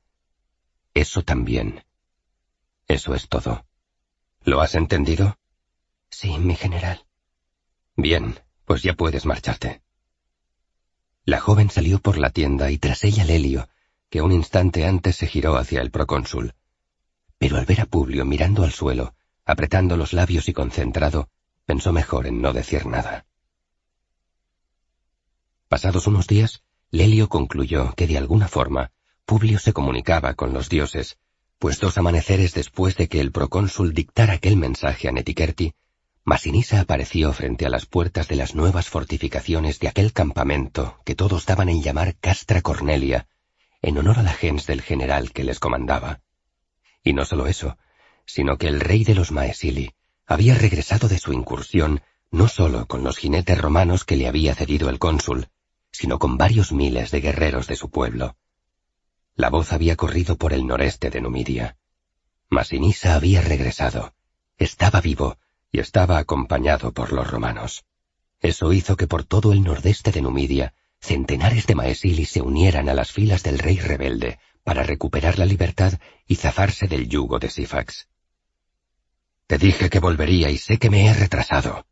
[0.93, 1.83] Eso también.
[2.87, 3.65] Eso es todo.
[4.43, 5.37] ¿Lo has entendido?
[6.09, 7.05] Sí, mi general.
[7.95, 9.81] Bien, pues ya puedes marcharte.
[11.23, 13.69] La joven salió por la tienda y tras ella Lelio,
[14.09, 16.53] que un instante antes se giró hacia el procónsul.
[17.37, 19.13] Pero al ver a Publio mirando al suelo,
[19.45, 21.29] apretando los labios y concentrado,
[21.65, 23.25] pensó mejor en no decir nada.
[25.67, 28.91] Pasados unos días, Lelio concluyó que de alguna forma
[29.25, 31.17] Publio se comunicaba con los dioses,
[31.59, 35.73] pues dos amaneceres después de que el procónsul dictara aquel mensaje a Netikerti,
[36.23, 41.45] Masinisa apareció frente a las puertas de las nuevas fortificaciones de aquel campamento que todos
[41.45, 43.27] daban en llamar Castra Cornelia,
[43.81, 46.21] en honor a la gens del general que les comandaba.
[47.03, 47.77] Y no solo eso,
[48.25, 49.93] sino que el rey de los Maesili
[50.25, 54.89] había regresado de su incursión no solo con los jinetes romanos que le había cedido
[54.89, 55.47] el cónsul,
[55.91, 58.35] sino con varios miles de guerreros de su pueblo.
[59.35, 61.77] La voz había corrido por el noreste de Numidia.
[62.49, 64.13] Masinisa había regresado,
[64.57, 65.37] estaba vivo
[65.71, 67.85] y estaba acompañado por los romanos.
[68.41, 72.93] Eso hizo que por todo el nordeste de Numidia centenares de Maesili se unieran a
[72.93, 75.93] las filas del rey rebelde para recuperar la libertad
[76.27, 78.07] y zafarse del yugo de Sifax.
[79.47, 81.87] Te dije que volvería y sé que me he retrasado.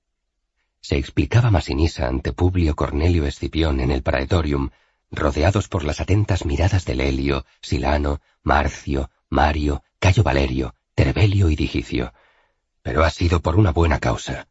[0.79, 4.69] Se explicaba Masinisa ante Publio Cornelio Escipión en el Praetorium,
[5.09, 12.13] rodeados por las atentas miradas de Lelio, Silano, Marcio, Mario, Cayo Valerio, Terbelio y Digicio.
[12.83, 14.47] Pero ha sido por una buena causa.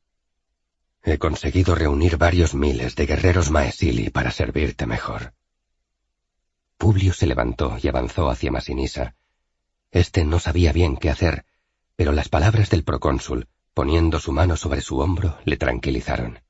[1.08, 5.35] He conseguido reunir varios miles de guerreros Maesili para servirte mejor.
[6.78, 9.15] Publio se levantó y avanzó hacia Masinisa.
[9.92, 11.44] Este no sabía bien qué hacer,
[11.94, 16.40] pero las palabras del procónsul, poniendo su mano sobre su hombro, le tranquilizaron.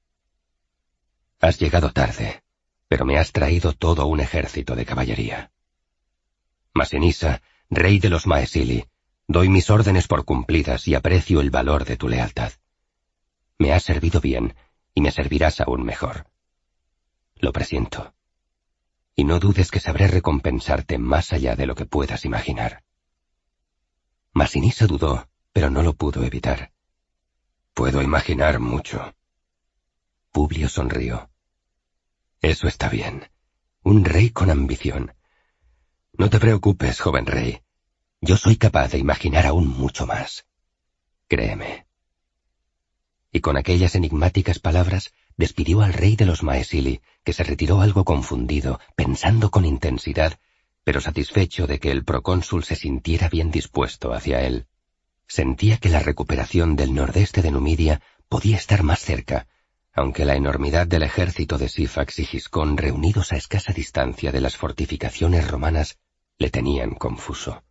[1.39, 2.43] Has llegado tarde,
[2.89, 5.53] pero me has traído todo un ejército de caballería.
[6.73, 8.87] Masinisa, rey de los Maesili,
[9.29, 12.53] doy mis órdenes por cumplidas y aprecio el valor de tu lealtad.
[13.59, 14.55] Me has servido bien
[14.95, 16.27] y me servirás aún mejor.
[17.37, 18.15] Lo presiento.
[19.15, 22.85] Y no dudes que sabré recompensarte más allá de lo que puedas imaginar.
[24.33, 26.73] Masinisa dudó, pero no lo pudo evitar.
[27.73, 29.15] Puedo imaginar mucho.
[30.33, 31.31] Publio sonrió.
[32.43, 33.31] Eso está bien.
[33.83, 35.15] Un rey con ambición.
[36.13, 37.63] No te preocupes, joven rey.
[38.21, 40.47] Yo soy capaz de imaginar aún mucho más.
[41.29, 41.86] Créeme
[43.37, 48.03] y con aquellas enigmáticas palabras despidió al rey de los Maesili, que se retiró algo
[48.03, 50.39] confundido, pensando con intensidad,
[50.85, 54.69] pero satisfecho de que el procónsul se sintiera bien dispuesto hacia él.
[55.29, 59.47] Sentía que la recuperación del nordeste de Numidia podía estar más cerca,
[59.93, 64.57] aunque la enormidad del ejército de Sifax y Giscón reunidos a escasa distancia de las
[64.57, 65.99] fortificaciones romanas
[66.39, 67.63] le tenían confuso.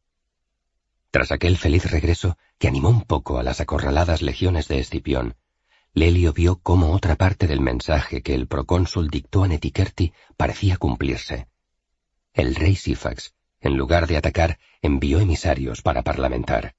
[1.09, 5.35] Tras aquel feliz regreso, que animó un poco a las acorraladas legiones de Escipión,
[5.95, 11.47] Lelio vio cómo otra parte del mensaje que el procónsul dictó a Netiquerti parecía cumplirse.
[12.33, 16.75] El rey Sifax, en lugar de atacar, envió emisarios para parlamentar.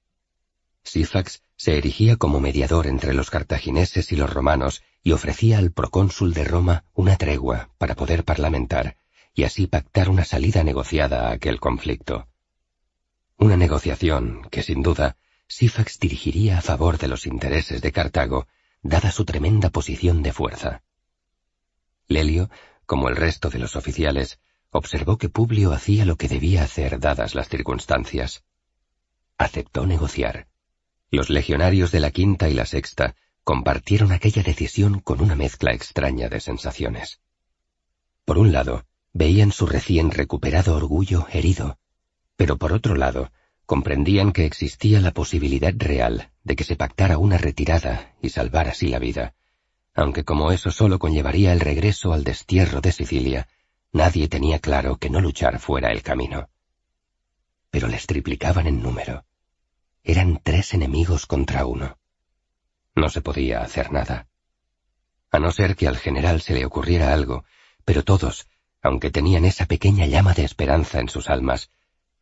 [0.83, 6.35] Sifax se erigía como mediador entre los cartagineses y los romanos y ofrecía al procónsul
[6.35, 8.97] de Roma una tregua para poder parlamentar
[9.33, 12.27] y así pactar una salida negociada a aquel conflicto.
[13.37, 15.17] Una negociación que, sin duda,
[15.47, 18.47] Sifax dirigiría a favor de los intereses de Cartago,
[18.81, 20.83] dada su tremenda posición de fuerza.
[22.07, 22.49] Lelio,
[22.85, 24.39] como el resto de los oficiales,
[24.71, 28.43] observó que Publio hacía lo que debía hacer dadas las circunstancias.
[29.37, 30.47] Aceptó negociar.
[31.11, 36.29] Los legionarios de la quinta y la sexta compartieron aquella decisión con una mezcla extraña
[36.29, 37.21] de sensaciones.
[38.25, 41.79] Por un lado, veían su recién recuperado orgullo herido,
[42.35, 43.31] pero por otro lado,
[43.65, 48.87] comprendían que existía la posibilidad real de que se pactara una retirada y salvar así
[48.87, 49.33] la vida,
[49.93, 53.49] aunque como eso solo conllevaría el regreso al destierro de Sicilia,
[53.91, 56.49] nadie tenía claro que no luchar fuera el camino.
[57.69, 59.25] Pero les triplicaban en número.
[60.05, 61.97] Eran tres enemigos contra uno.
[62.95, 64.29] No se podía hacer nada.
[65.29, 67.43] A no ser que al general se le ocurriera algo,
[67.83, 68.47] pero todos,
[68.81, 71.71] aunque tenían esa pequeña llama de esperanza en sus almas,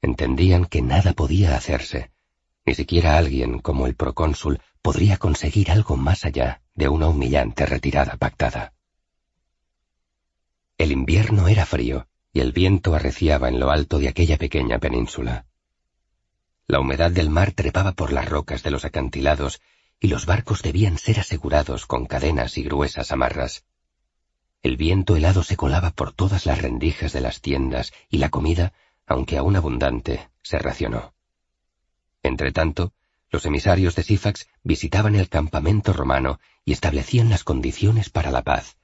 [0.01, 2.14] entendían que nada podía hacerse.
[2.65, 8.17] Ni siquiera alguien como el procónsul podría conseguir algo más allá de una humillante retirada
[8.17, 8.73] pactada.
[10.77, 15.45] El invierno era frío y el viento arreciaba en lo alto de aquella pequeña península.
[16.67, 19.61] La humedad del mar trepaba por las rocas de los acantilados
[19.99, 23.63] y los barcos debían ser asegurados con cadenas y gruesas amarras.
[24.61, 28.73] El viento helado se colaba por todas las rendijas de las tiendas y la comida,
[29.07, 31.14] aunque aún abundante, se racionó.
[32.25, 32.91] Entretanto,
[33.29, 38.77] los emisarios de Sifax visitaban el campamento romano y establecían las condiciones para la paz,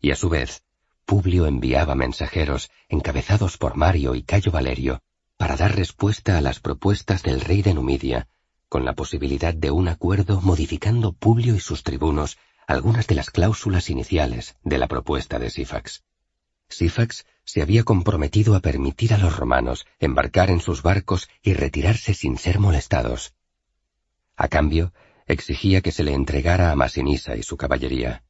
[0.00, 0.62] y a su vez,
[1.04, 5.02] Publio enviaba mensajeros encabezados por Mario y Cayo Valerio
[5.36, 8.28] para dar respuesta a las propuestas del rey de Numidia,
[8.70, 13.90] con la posibilidad de un acuerdo modificando Publio y sus tribunos algunas de las cláusulas
[13.90, 16.02] iniciales de la propuesta de Sifax.
[16.68, 22.12] Sifax se había comprometido a permitir a los romanos embarcar en sus barcos y retirarse
[22.12, 23.34] sin ser molestados.
[24.36, 24.92] A cambio,
[25.26, 28.24] exigía que se le entregara a Masinisa y su caballería.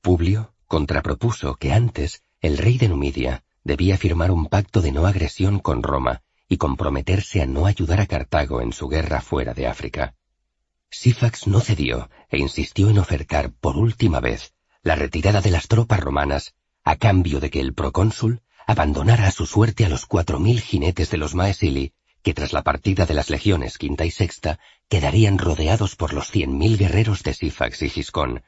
[0.00, 5.58] Publio contrapropuso que antes el rey de Numidia debía firmar un pacto de no agresión
[5.58, 10.14] con Roma y comprometerse a no ayudar a Cartago en su guerra fuera de África.
[10.90, 16.00] Sifax no cedió e insistió en ofertar por última vez la retirada de las tropas
[16.00, 16.54] romanas
[16.88, 21.10] a cambio de que el procónsul abandonara a su suerte a los cuatro mil jinetes
[21.10, 25.96] de los Maesili, que tras la partida de las legiones quinta y sexta quedarían rodeados
[25.96, 28.42] por los cien mil guerreros de Sifax y Giscón.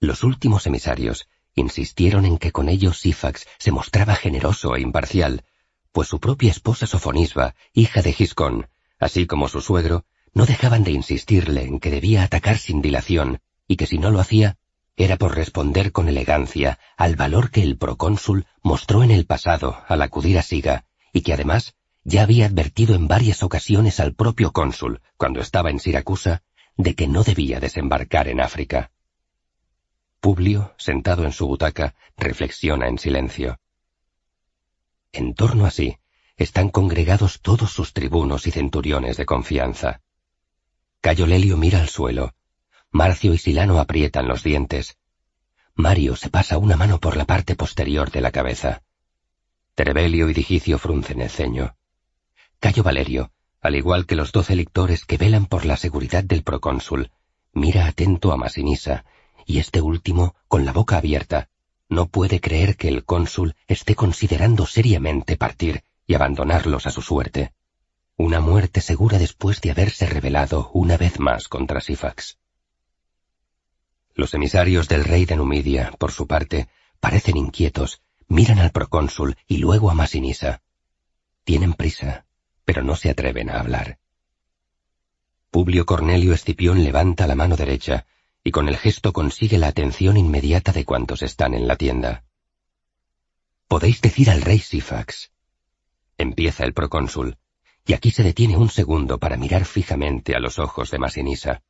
[0.00, 5.44] Los últimos emisarios insistieron en que con ellos Sifax se mostraba generoso e imparcial,
[5.92, 10.92] pues su propia esposa Sofonisba, hija de Giscón, así como su suegro, no dejaban de
[10.92, 14.56] insistirle en que debía atacar sin dilación, y que si no lo hacía,
[14.96, 20.02] era por responder con elegancia al valor que el procónsul mostró en el pasado al
[20.02, 25.00] acudir a Siga, y que además ya había advertido en varias ocasiones al propio cónsul,
[25.16, 26.42] cuando estaba en Siracusa,
[26.76, 28.90] de que no debía desembarcar en África.
[30.20, 33.58] Publio, sentado en su butaca, reflexiona en silencio.
[35.12, 35.98] En torno a sí
[36.36, 40.00] están congregados todos sus tribunos y centuriones de confianza.
[41.00, 42.34] Cayo Lelio mira al suelo.
[42.94, 44.98] Marcio y Silano aprietan los dientes.
[45.74, 48.82] Mario se pasa una mano por la parte posterior de la cabeza.
[49.74, 51.74] Trebelio y Digicio fruncen el ceño.
[52.60, 57.10] Cayo Valerio, al igual que los doce lictores que velan por la seguridad del procónsul,
[57.54, 59.06] mira atento a Masinisa,
[59.46, 61.48] y este último, con la boca abierta,
[61.88, 67.54] no puede creer que el cónsul esté considerando seriamente partir y abandonarlos a su suerte.
[68.18, 72.36] Una muerte segura después de haberse rebelado una vez más contra Sifax.
[74.14, 76.68] Los emisarios del rey de Numidia, por su parte,
[77.00, 80.62] parecen inquietos, miran al procónsul y luego a Masinisa.
[81.44, 82.26] Tienen prisa,
[82.64, 83.98] pero no se atreven a hablar.
[85.50, 88.06] Publio Cornelio Escipión levanta la mano derecha
[88.44, 92.24] y con el gesto consigue la atención inmediata de cuantos están en la tienda.
[93.68, 95.32] Podéis decir al rey Sifax.
[96.18, 97.38] Empieza el procónsul,
[97.86, 101.62] y aquí se detiene un segundo para mirar fijamente a los ojos de Masinisa.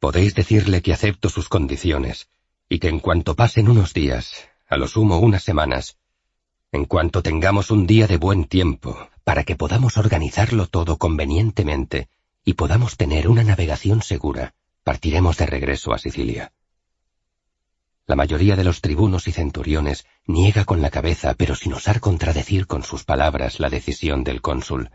[0.00, 2.28] Podéis decirle que acepto sus condiciones,
[2.68, 5.98] y que en cuanto pasen unos días, a lo sumo unas semanas,
[6.72, 12.08] en cuanto tengamos un día de buen tiempo, para que podamos organizarlo todo convenientemente
[12.44, 16.52] y podamos tener una navegación segura, partiremos de regreso a Sicilia.
[18.06, 22.66] La mayoría de los tribunos y centuriones niega con la cabeza, pero sin osar contradecir
[22.66, 24.90] con sus palabras la decisión del cónsul.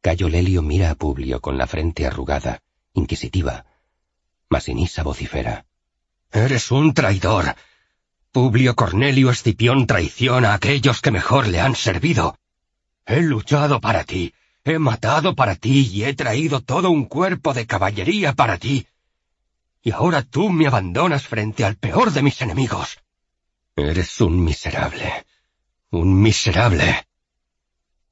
[0.00, 2.62] Cayo Lelio mira a Publio con la frente arrugada,
[2.94, 3.64] inquisitiva.
[4.48, 5.64] Masinisa vocifera.
[6.30, 7.54] Eres un traidor.
[8.30, 12.38] Publio Cornelio Escipión traiciona a aquellos que mejor le han servido.
[13.06, 14.32] He luchado para ti,
[14.64, 18.86] he matado para ti y he traído todo un cuerpo de caballería para ti
[19.82, 22.98] y ahora tú me abandonas frente al peor de mis enemigos.
[23.74, 25.26] Eres un miserable.
[25.90, 27.06] Un miserable.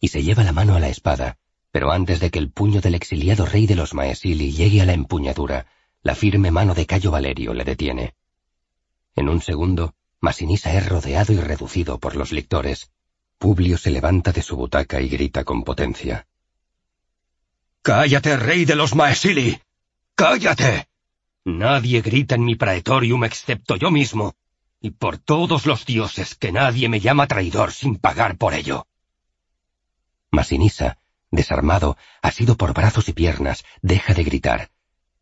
[0.00, 1.38] Y se lleva la mano a la espada,
[1.72, 4.92] pero antes de que el puño del exiliado rey de los Maesili llegue a la
[4.92, 5.66] empuñadura,
[6.02, 8.14] la firme mano de Cayo Valerio le detiene.
[9.14, 12.90] En un segundo, Masinisa es rodeado y reducido por los lictores.
[13.38, 16.26] Publio se levanta de su butaca y grita con potencia.
[17.82, 19.58] ¡Cállate, rey de los Maesili!
[20.14, 20.88] ¡Cállate!
[21.44, 24.34] Nadie grita en mi praetorium excepto yo mismo,
[24.80, 28.86] y por todos los dioses que nadie me llama traidor sin pagar por ello.
[30.30, 30.99] Masinisa,
[31.30, 34.70] desarmado, asido por brazos y piernas, deja de gritar,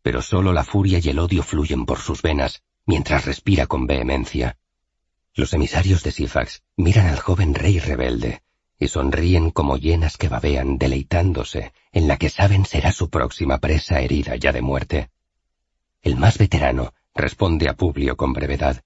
[0.01, 4.57] pero solo la furia y el odio fluyen por sus venas, mientras respira con vehemencia.
[5.35, 8.41] Los emisarios de Sifax miran al joven rey rebelde,
[8.79, 13.99] y sonríen como llenas que babean deleitándose en la que saben será su próxima presa
[13.99, 15.09] herida ya de muerte.
[16.01, 18.81] El más veterano responde a Publio con brevedad.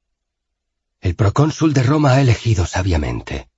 [0.99, 3.49] El procónsul de Roma ha elegido sabiamente.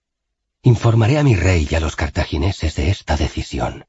[0.65, 3.85] Informaré a mi rey y a los cartagineses de esta decisión.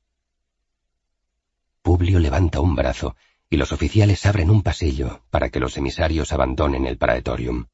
[1.81, 3.17] Publio levanta un brazo
[3.49, 7.69] y los oficiales abren un pasillo para que los emisarios abandonen el praetorium.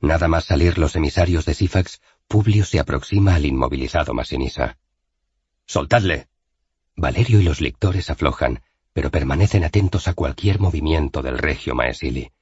[0.00, 4.78] Nada más salir los emisarios de Sifax, Publio se aproxima al inmovilizado Masinisa.
[5.66, 6.28] ¡Soltadle!
[6.96, 8.62] Valerio y los lictores aflojan,
[8.94, 12.32] pero permanecen atentos a cualquier movimiento del regio Maesili.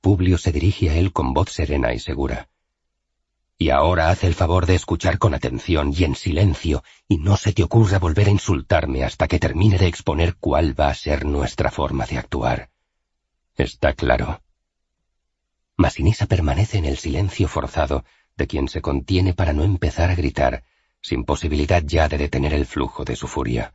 [0.00, 2.51] Publio se dirige a él con voz serena y segura.
[3.62, 7.52] Y ahora haz el favor de escuchar con atención y en silencio, y no se
[7.52, 11.70] te ocurra volver a insultarme hasta que termine de exponer cuál va a ser nuestra
[11.70, 12.70] forma de actuar.
[13.54, 14.42] Está claro.
[15.76, 18.04] Masinisa permanece en el silencio forzado
[18.36, 20.64] de quien se contiene para no empezar a gritar,
[21.00, 23.74] sin posibilidad ya de detener el flujo de su furia.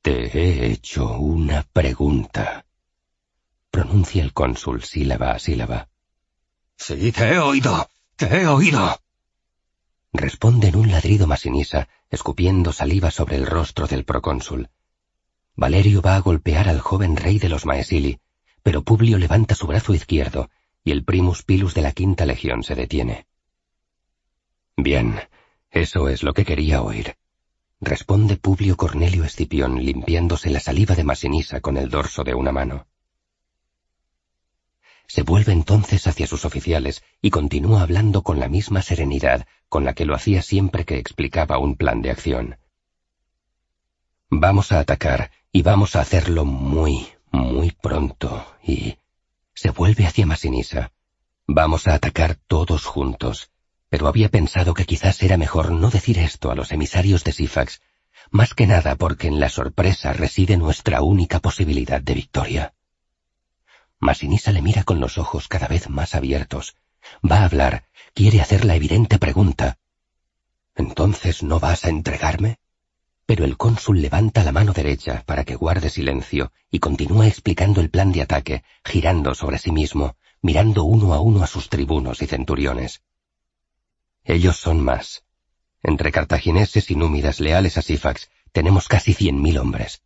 [0.00, 2.66] Te he hecho una pregunta.
[3.72, 5.88] Pronuncia el cónsul sílaba a sílaba.
[6.76, 7.88] Sí, te he oído.
[8.16, 9.00] Te he oído.
[10.12, 14.68] Responde en un ladrido Masinisa, escupiendo saliva sobre el rostro del procónsul.
[15.54, 18.20] Valerio va a golpear al joven rey de los Maesili,
[18.62, 20.50] pero Publio levanta su brazo izquierdo
[20.84, 23.26] y el primus pilus de la quinta legión se detiene.
[24.76, 25.20] Bien,
[25.70, 27.16] eso es lo que quería oír
[27.82, 32.86] responde Publio Cornelio Escipión limpiándose la saliva de Masinisa con el dorso de una mano.
[35.14, 39.92] Se vuelve entonces hacia sus oficiales y continúa hablando con la misma serenidad con la
[39.92, 42.56] que lo hacía siempre que explicaba un plan de acción.
[44.30, 48.96] Vamos a atacar y vamos a hacerlo muy, muy pronto y...
[49.52, 50.92] Se vuelve hacia Masinisa.
[51.46, 53.50] Vamos a atacar todos juntos
[53.90, 57.82] pero había pensado que quizás era mejor no decir esto a los emisarios de Sifax,
[58.30, 62.72] más que nada porque en la sorpresa reside nuestra única posibilidad de victoria.
[64.02, 66.74] Masinisa le mira con los ojos cada vez más abiertos.
[67.24, 69.78] Va a hablar, quiere hacer la evidente pregunta.
[70.74, 72.58] ¿Entonces no vas a entregarme?
[73.26, 77.90] Pero el cónsul levanta la mano derecha para que guarde silencio y continúa explicando el
[77.90, 82.26] plan de ataque, girando sobre sí mismo, mirando uno a uno a sus tribunos y
[82.26, 83.02] centuriones.
[84.24, 85.22] Ellos son más.
[85.80, 90.02] Entre cartagineses y númidas leales a Sifax tenemos casi cien mil hombres.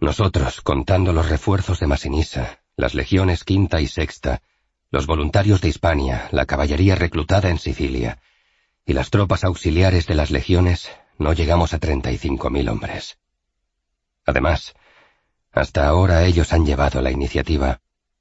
[0.00, 4.42] Nosotros, contando los refuerzos de Masinisa, las legiones quinta y sexta,
[4.90, 8.20] los voluntarios de Hispania, la caballería reclutada en Sicilia,
[8.86, 13.18] y las tropas auxiliares de las legiones, no llegamos a treinta y cinco mil hombres.
[14.24, 14.74] Además,
[15.50, 17.80] hasta ahora ellos han llevado la iniciativa,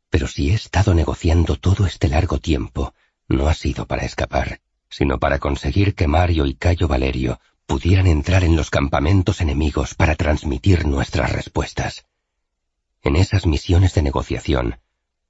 [0.09, 2.95] pero si he estado negociando todo este largo tiempo,
[3.27, 8.43] no ha sido para escapar, sino para conseguir que Mario y Cayo Valerio pudieran entrar
[8.45, 12.05] en los campamentos enemigos para transmitir nuestras respuestas.
[13.03, 14.79] En esas misiones de negociación,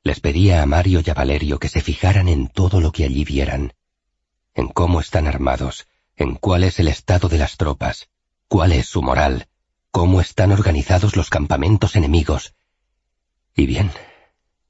[0.04, 3.26] les pedía a Mario y a Valerio que se fijaran en todo lo que allí
[3.26, 3.74] vieran,
[4.54, 8.08] en cómo están armados, en cuál es el estado de las tropas,
[8.48, 9.48] cuál es su moral,
[9.92, 12.54] cómo están organizados los campamentos enemigos.
[13.56, 13.92] Y bien,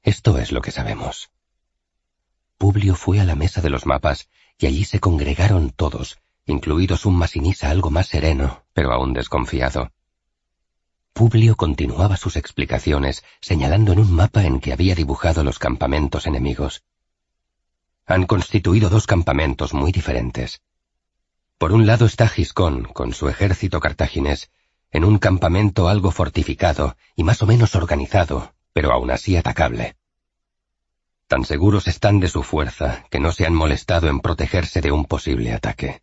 [0.02, 1.30] Esto es lo que sabemos.
[2.56, 6.18] Publio fue a la mesa de los mapas y allí se congregaron todos,
[6.48, 9.92] incluidos un masinisa algo más sereno, pero aún desconfiado.
[11.12, 16.84] Publio continuaba sus explicaciones, señalando en un mapa en que había dibujado los campamentos enemigos.
[18.06, 20.62] Han constituido dos campamentos muy diferentes.
[21.58, 24.50] Por un lado está Giscón, con su ejército cartaginés,
[24.90, 29.96] en un campamento algo fortificado y más o menos organizado, pero aún así atacable.
[31.26, 35.04] Tan seguros están de su fuerza que no se han molestado en protegerse de un
[35.04, 36.00] posible ataque.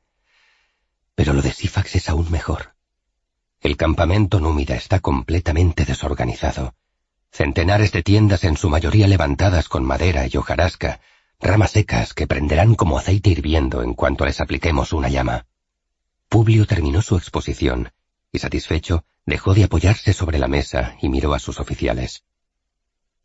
[1.15, 2.75] Pero lo de Sifax es aún mejor.
[3.61, 6.75] El campamento númida está completamente desorganizado.
[7.31, 10.99] Centenares de tiendas en su mayoría levantadas con madera y hojarasca,
[11.39, 15.47] ramas secas que prenderán como aceite hirviendo en cuanto les apliquemos una llama.
[16.29, 17.91] Publio terminó su exposición
[18.31, 22.23] y satisfecho dejó de apoyarse sobre la mesa y miró a sus oficiales.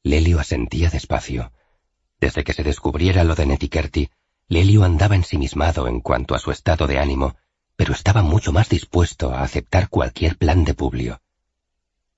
[0.03, 1.53] Lelio asentía despacio.
[2.21, 4.11] Desde que se descubriera lo de Netikerti,
[4.49, 7.37] Lelio andaba ensimismado en cuanto a su estado de ánimo,
[7.81, 11.23] pero estaba mucho más dispuesto a aceptar cualquier plan de Publio.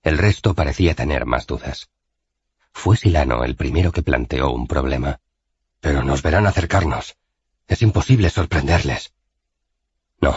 [0.03, 1.89] El resto parecía tener más dudas.
[2.73, 5.21] Fue Silano el primero que planteó un problema.
[5.79, 7.17] Pero nos verán acercarnos.
[7.69, 9.15] Es imposible sorprenderles.
[10.21, 10.37] No,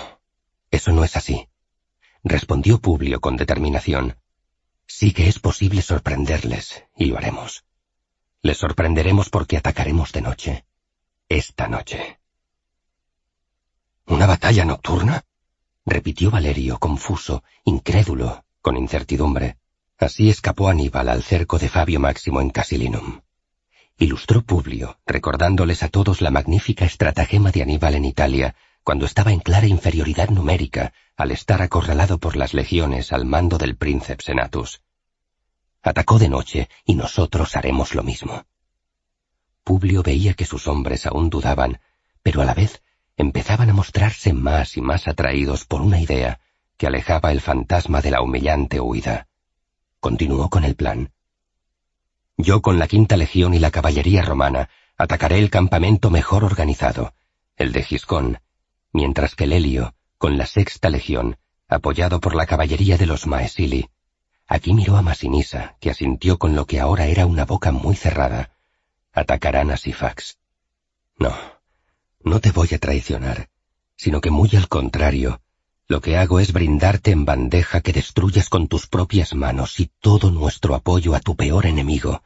[0.70, 1.50] eso no es así,
[2.24, 4.20] respondió Publio con determinación.
[4.86, 7.66] Sí que es posible sorprenderles, y lo haremos.
[8.44, 10.66] Les sorprenderemos porque atacaremos de noche.
[11.30, 12.20] Esta noche.
[14.08, 15.24] ¿Una batalla nocturna?
[15.86, 19.58] repitió Valerio, confuso, incrédulo, con incertidumbre.
[19.98, 23.22] Así escapó Aníbal al cerco de Fabio Máximo en Casilinum
[23.98, 29.40] ilustró Publio, recordándoles a todos la magnífica estratagema de Aníbal en Italia, cuando estaba en
[29.40, 34.82] clara inferioridad numérica al estar acorralado por las legiones al mando del príncipe Senatus.
[35.82, 38.46] Atacó de noche y nosotros haremos lo mismo.
[39.64, 41.80] Publio veía que sus hombres aún dudaban,
[42.22, 42.84] pero a la vez
[43.18, 46.40] empezaban a mostrarse más y más atraídos por una idea
[46.78, 49.28] que alejaba el fantasma de la humillante huida.
[50.00, 51.12] Continuó con el plan.
[52.38, 57.14] Yo con la quinta legión y la caballería romana atacaré el campamento mejor organizado,
[57.56, 58.40] el de Giscón,
[58.92, 63.90] mientras que Lelio, con la sexta legión, apoyado por la caballería de los Maesili,
[64.48, 68.52] aquí miró a Masinisa, que asintió con lo que ahora era una boca muy cerrada,
[69.14, 70.38] atacarán a Sifax.
[71.18, 71.34] No,
[72.26, 73.50] no te voy a traicionar,
[73.96, 75.42] sino que muy al contrario,
[75.88, 80.32] lo que hago es brindarte en bandeja que destruyas con tus propias manos y todo
[80.32, 82.24] nuestro apoyo a tu peor enemigo,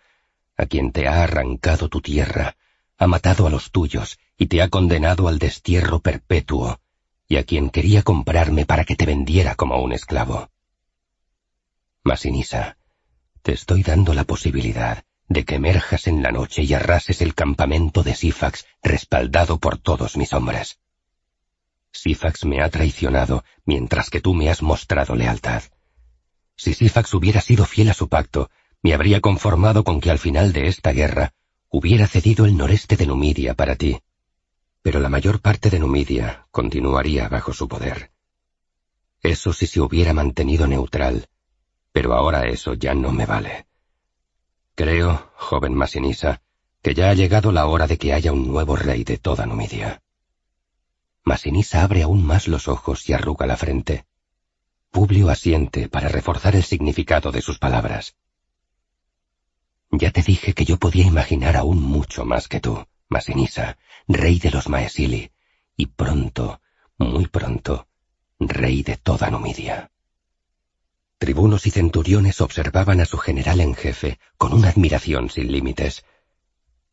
[0.56, 2.56] a quien te ha arrancado tu tierra,
[2.98, 6.80] ha matado a los tuyos y te ha condenado al destierro perpetuo,
[7.28, 10.50] y a quien quería comprarme para que te vendiera como un esclavo.
[12.04, 12.78] Masinisa,
[13.42, 18.02] te estoy dando la posibilidad de que emerjas en la noche y arrases el campamento
[18.02, 20.80] de Sifax respaldado por todos mis hombres.
[21.92, 25.64] Sifax me ha traicionado mientras que tú me has mostrado lealtad.
[26.56, 28.50] Si Sifax hubiera sido fiel a su pacto,
[28.82, 31.34] me habría conformado con que al final de esta guerra
[31.70, 34.02] hubiera cedido el noreste de Numidia para ti.
[34.82, 38.12] Pero la mayor parte de Numidia continuaría bajo su poder.
[39.22, 41.28] Eso si se hubiera mantenido neutral,
[41.92, 43.69] pero ahora eso ya no me vale.
[44.80, 46.42] Creo, joven Masinisa,
[46.82, 50.02] que ya ha llegado la hora de que haya un nuevo rey de toda Numidia.
[51.26, 54.06] Masinisa abre aún más los ojos y arruga la frente.
[54.90, 58.16] Publio asiente para reforzar el significado de sus palabras.
[59.92, 64.50] Ya te dije que yo podía imaginar aún mucho más que tú, Masinisa, rey de
[64.50, 65.34] los Maesili,
[65.76, 66.62] y pronto,
[66.98, 67.90] muy pronto,
[68.40, 69.92] rey de toda Numidia.
[71.20, 76.06] Tribunos y centuriones observaban a su general en jefe con una admiración sin límites.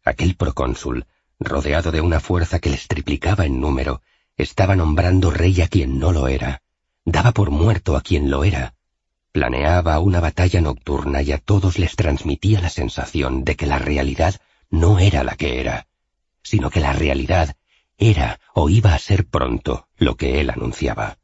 [0.05, 1.07] Aquel procónsul,
[1.39, 4.03] rodeado de una fuerza que les triplicaba en número,
[4.37, 6.63] estaba nombrando rey a quien no lo era,
[7.05, 8.75] daba por muerto a quien lo era,
[9.31, 14.41] planeaba una batalla nocturna y a todos les transmitía la sensación de que la realidad
[14.71, 15.87] no era la que era,
[16.43, 17.55] sino que la realidad
[17.97, 21.19] era o iba a ser pronto lo que él anunciaba.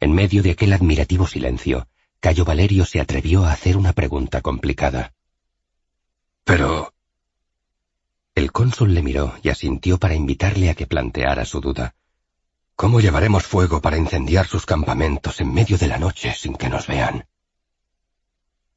[0.00, 1.88] En medio de aquel admirativo silencio,
[2.20, 5.14] Cayo Valerio se atrevió a hacer una pregunta complicada.
[6.44, 6.92] Pero,
[8.34, 11.94] el cónsul le miró y asintió para invitarle a que planteara su duda.
[12.74, 16.86] ¿Cómo llevaremos fuego para incendiar sus campamentos en medio de la noche sin que nos
[16.86, 17.26] vean?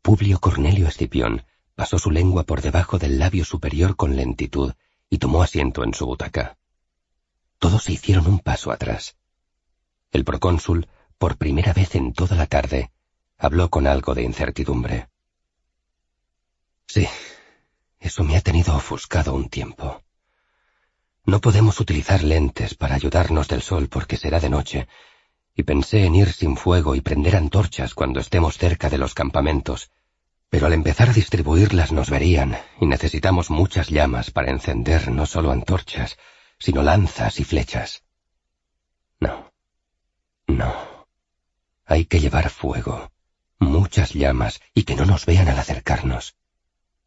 [0.02, 1.44] Publio Cornelio Escipión
[1.76, 4.74] pasó su lengua por debajo del labio superior con lentitud
[5.10, 6.58] y tomó asiento en su butaca.
[7.58, 9.18] Todos se hicieron un paso atrás.
[10.12, 10.88] El procónsul,
[11.20, 12.92] por primera vez en toda la tarde,
[13.38, 15.10] habló con algo de incertidumbre.
[16.88, 17.08] Sí,
[18.00, 20.02] Eso me ha tenido ofuscado un tiempo.
[21.26, 24.88] No podemos utilizar lentes para ayudarnos del sol porque será de noche,
[25.54, 29.92] y pensé en ir sin fuego y prender antorchas cuando estemos cerca de los campamentos,
[30.50, 35.52] pero al empezar a distribuirlas nos verían, y necesitamos muchas llamas para encender no solo
[35.52, 36.18] antorchas,
[36.58, 38.04] sino lanzas y flechas.
[39.20, 39.52] No,
[40.48, 40.99] no.
[41.90, 43.12] Hay que llevar fuego,
[43.58, 46.36] muchas llamas, y que no nos vean al acercarnos.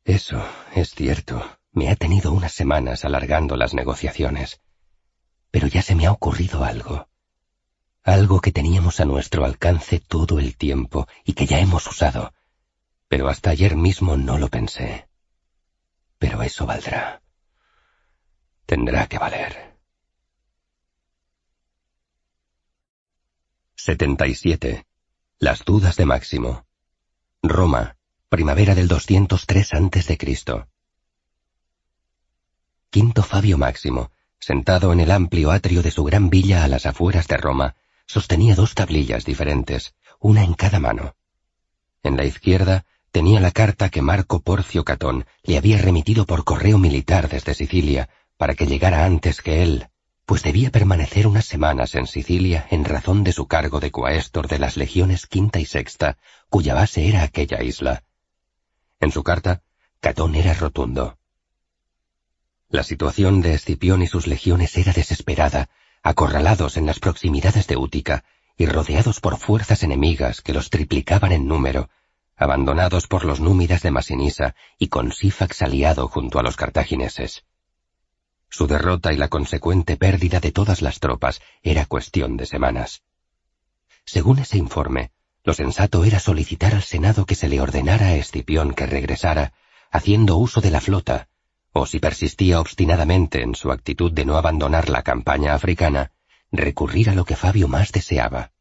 [0.04, 4.60] Eso es cierto, me ha tenido unas semanas alargando las negociaciones.
[5.52, 7.06] Pero ya se me ha ocurrido algo.
[8.02, 12.34] Algo que teníamos a nuestro alcance todo el tiempo y que ya hemos usado.
[13.06, 15.06] Pero hasta ayer mismo no lo pensé.
[16.18, 17.22] Pero eso valdrá.
[18.66, 19.71] Tendrá que valer.
[23.84, 24.86] 77.
[25.40, 26.66] Las dudas de Máximo.
[27.42, 27.96] Roma,
[28.28, 30.18] primavera del 203 a.C.
[32.90, 37.26] Quinto Fabio Máximo, sentado en el amplio atrio de su gran villa a las afueras
[37.26, 37.74] de Roma,
[38.06, 41.16] sostenía dos tablillas diferentes, una en cada mano.
[42.04, 46.78] En la izquierda tenía la carta que Marco Porcio Catón le había remitido por correo
[46.78, 49.88] militar desde Sicilia, para que llegara antes que él,
[50.24, 54.58] pues debía permanecer unas semanas en Sicilia en razón de su cargo de coaestor de
[54.58, 56.16] las legiones quinta y sexta,
[56.48, 58.04] cuya base era aquella isla.
[59.00, 59.62] En su carta,
[60.00, 61.18] Catón era rotundo.
[62.68, 65.68] La situación de Escipión y sus legiones era desesperada,
[66.02, 68.24] acorralados en las proximidades de Útica
[68.56, 71.90] y rodeados por fuerzas enemigas que los triplicaban en número,
[72.36, 77.44] abandonados por los númidas de Masinisa y con Sífax aliado junto a los cartagineses.
[78.52, 83.02] Su derrota y la consecuente pérdida de todas las tropas era cuestión de semanas.
[84.04, 85.10] Según ese informe,
[85.42, 89.54] lo sensato era solicitar al Senado que se le ordenara a Escipión que regresara,
[89.90, 91.28] haciendo uso de la flota,
[91.72, 96.12] o si persistía obstinadamente en su actitud de no abandonar la campaña africana,
[96.50, 98.52] recurrir a lo que Fabio más deseaba,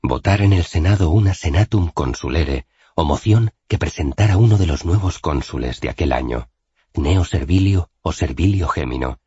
[0.00, 5.18] votar en el Senado una senatum consulere, o moción que presentara uno de los nuevos
[5.18, 6.48] cónsules de aquel año,
[6.94, 9.18] Neo Servilio o Servilio Gémino,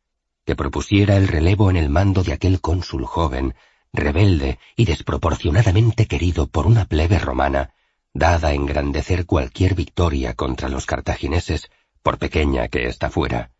[0.48, 3.54] que propusiera el relevo en el mando de aquel cónsul joven,
[3.92, 7.74] rebelde y desproporcionadamente querido por una plebe romana,
[8.14, 11.70] dada a engrandecer cualquier victoria contra los cartagineses
[12.02, 13.52] por pequeña que ésta fuera.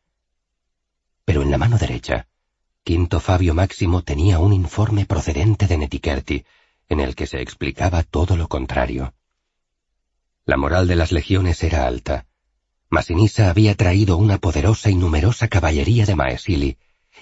[1.26, 2.30] Pero en la mano derecha,
[2.86, 6.46] Quinto Fabio Máximo tenía un informe procedente de Netiquerti,
[6.88, 9.14] en el que se explicaba todo lo contrario.
[10.46, 12.27] La moral de las legiones era alta.
[12.90, 16.78] Masinisa había traído una poderosa y numerosa caballería de Maesili,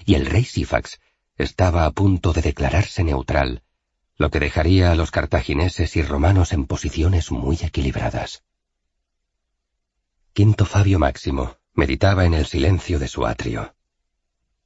[0.06, 0.99] y el rey Sífax
[1.38, 3.64] estaba a punto de declararse neutral,
[4.17, 8.44] lo que dejaría a los cartagineses y romanos en posiciones muy equilibradas.
[10.33, 13.76] Quinto Fabio Máximo meditaba en el silencio de su atrio.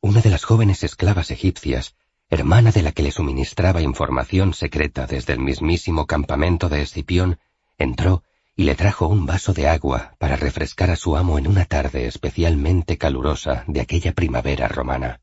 [0.01, 1.95] Una de las jóvenes esclavas egipcias,
[2.29, 7.39] hermana de la que le suministraba información secreta desde el mismísimo campamento de Escipión,
[7.77, 8.23] entró
[8.59, 12.07] y le trajo un vaso de agua para refrescar a su amo en una tarde
[12.07, 15.21] especialmente calurosa de aquella primavera romana.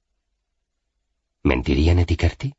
[1.43, 2.55] ¿Mentiría Netiquerti?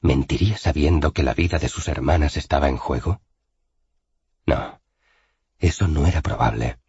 [0.00, 3.20] ¿Mentiría sabiendo que la vida de sus hermanas estaba en juego?
[4.46, 4.80] No,
[5.60, 6.80] eso no era probable.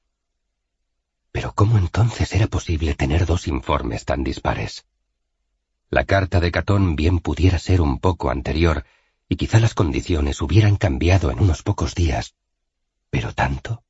[1.31, 4.87] Pero ¿cómo entonces era posible tener dos informes tan dispares?
[5.91, 8.83] La carta de Catón bien pudiera ser un poco anterior,
[9.27, 12.33] y quizá las condiciones hubieran cambiado en unos pocos días.
[13.09, 13.83] ¿Pero tanto?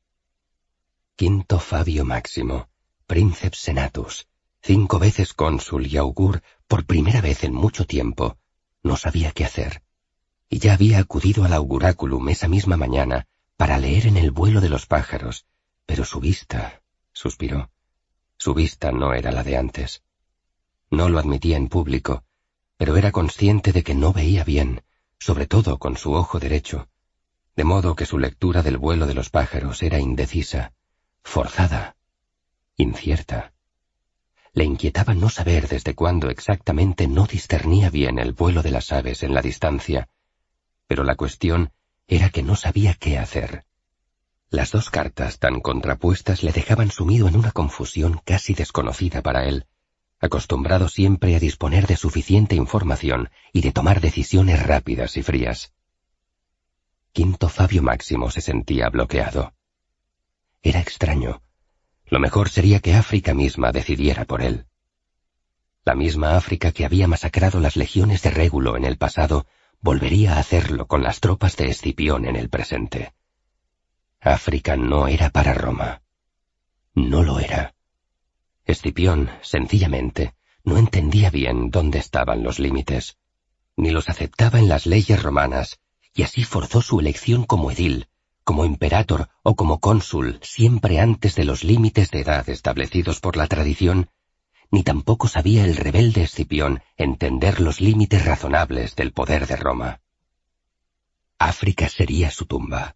[1.16, 2.70] Quinto Fabio Máximo,
[3.06, 4.28] Princeps Senatus,
[4.62, 8.38] cinco veces cónsul y augur por primera vez en mucho tiempo,
[8.84, 9.84] no sabía qué hacer.
[10.50, 14.70] Y ya había acudido al auguráculum esa misma mañana para leer en el vuelo de
[14.70, 15.46] los pájaros,
[15.86, 17.72] pero su vista, suspiró,
[18.38, 20.04] su vista no era la de antes.
[20.90, 22.24] No lo admitía en público,
[22.78, 24.84] pero era consciente de que no veía bien,
[25.20, 26.88] sobre todo con su ojo derecho,
[27.60, 30.72] de modo que su lectura del vuelo de los pájaros era indecisa,
[31.24, 31.98] forzada,
[32.78, 33.52] incierta.
[34.54, 39.24] Le inquietaba no saber desde cuándo exactamente no discernía bien el vuelo de las aves
[39.24, 40.08] en la distancia,
[40.88, 41.74] pero la cuestión
[42.08, 43.66] era que no sabía qué hacer.
[44.50, 49.66] Las dos cartas tan contrapuestas le dejaban sumido en una confusión casi desconocida para él,
[50.22, 55.74] acostumbrado siempre a disponer de suficiente información y de tomar decisiones rápidas y frías.
[57.12, 59.54] Quinto Fabio Máximo se sentía bloqueado.
[60.62, 61.42] Era extraño.
[62.06, 64.68] Lo mejor sería que África misma decidiera por él.
[65.86, 69.48] La misma África que había masacrado las legiones de Régulo en el pasado
[69.82, 73.14] volvería a hacerlo con las tropas de Escipión en el presente.
[74.20, 76.02] África no era para Roma.
[76.94, 77.74] no lo era.
[78.66, 83.18] Escipión, sencillamente, no entendía bien dónde estaban los límites,
[83.78, 85.80] ni los aceptaba en las leyes romanas,
[86.14, 88.08] y así forzó su elección como edil,
[88.44, 93.48] como imperator o como cónsul siempre antes de los límites de edad establecidos por la
[93.48, 94.10] tradición,
[94.72, 100.02] ni tampoco sabía el rebelde Escipión entender los límites razonables del poder de Roma.
[101.38, 102.96] África sería su tumba,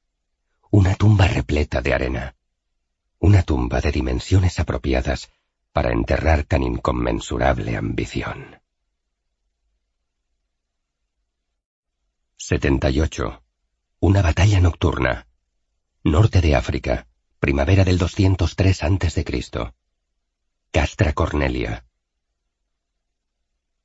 [0.69, 2.35] una tumba repleta de arena,
[3.19, 5.31] una tumba de dimensiones apropiadas
[5.71, 8.62] para enterrar tan inconmensurable ambición.
[12.45, 13.41] 78.
[14.01, 15.27] Una batalla nocturna.
[16.03, 17.07] Norte de África,
[17.39, 19.25] primavera del 203 a.C.
[20.69, 21.85] Castra Cornelia.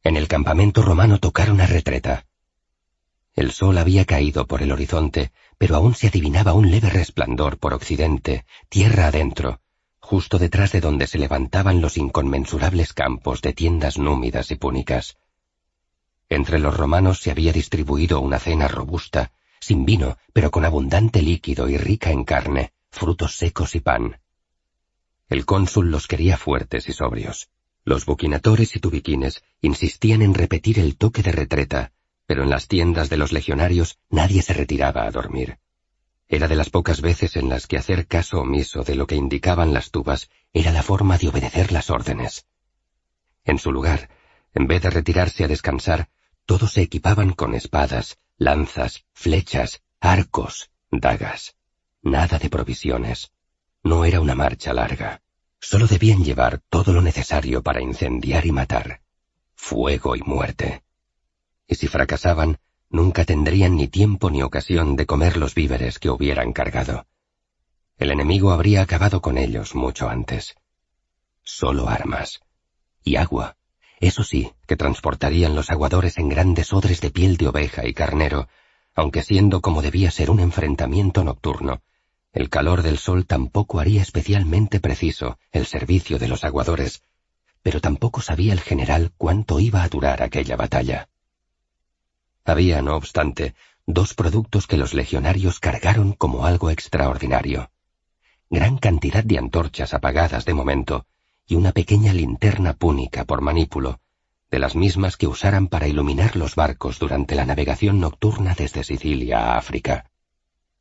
[0.02, 2.26] En el campamento romano tocaron a retreta.
[3.36, 7.74] El sol había caído por el horizonte, pero aún se adivinaba un leve resplandor por
[7.74, 9.60] occidente, tierra adentro,
[10.00, 15.16] justo detrás de donde se levantaban los inconmensurables campos de tiendas númidas y púnicas.
[16.28, 21.68] Entre los romanos se había distribuido una cena robusta, sin vino, pero con abundante líquido
[21.68, 24.20] y rica en carne, frutos secos y pan.
[25.28, 27.48] El cónsul los quería fuertes y sobrios.
[27.84, 31.92] Los buquinatores y tubiquines insistían en repetir el toque de retreta,
[32.26, 35.58] pero en las tiendas de los legionarios nadie se retiraba a dormir.
[36.28, 39.72] Era de las pocas veces en las que hacer caso omiso de lo que indicaban
[39.72, 42.46] las tubas era la forma de obedecer las órdenes.
[43.44, 44.10] En su lugar,
[44.54, 46.08] en vez de retirarse a descansar,
[46.46, 51.56] todos se equipaban con espadas, lanzas, flechas, arcos, dagas.
[52.02, 53.32] Nada de provisiones.
[53.82, 55.20] No era una marcha larga.
[55.60, 59.02] Solo debían llevar todo lo necesario para incendiar y matar.
[59.54, 60.82] Fuego y muerte.
[61.66, 66.52] Y si fracasaban, nunca tendrían ni tiempo ni ocasión de comer los víveres que hubieran
[66.52, 67.06] cargado.
[67.98, 70.54] El enemigo habría acabado con ellos mucho antes.
[71.42, 72.40] Solo armas.
[73.04, 73.57] Y agua.
[74.00, 78.48] Eso sí, que transportarían los aguadores en grandes odres de piel de oveja y carnero,
[78.94, 81.82] aunque siendo como debía ser un enfrentamiento nocturno,
[82.32, 87.02] el calor del sol tampoco haría especialmente preciso el servicio de los aguadores,
[87.62, 91.08] pero tampoco sabía el general cuánto iba a durar aquella batalla.
[92.44, 93.54] Había, no obstante,
[93.86, 97.70] dos productos que los legionarios cargaron como algo extraordinario.
[98.48, 101.06] Gran cantidad de antorchas apagadas de momento
[101.48, 104.00] y una pequeña linterna púnica por manípulo,
[104.50, 109.38] de las mismas que usaran para iluminar los barcos durante la navegación nocturna desde Sicilia
[109.38, 110.10] a África.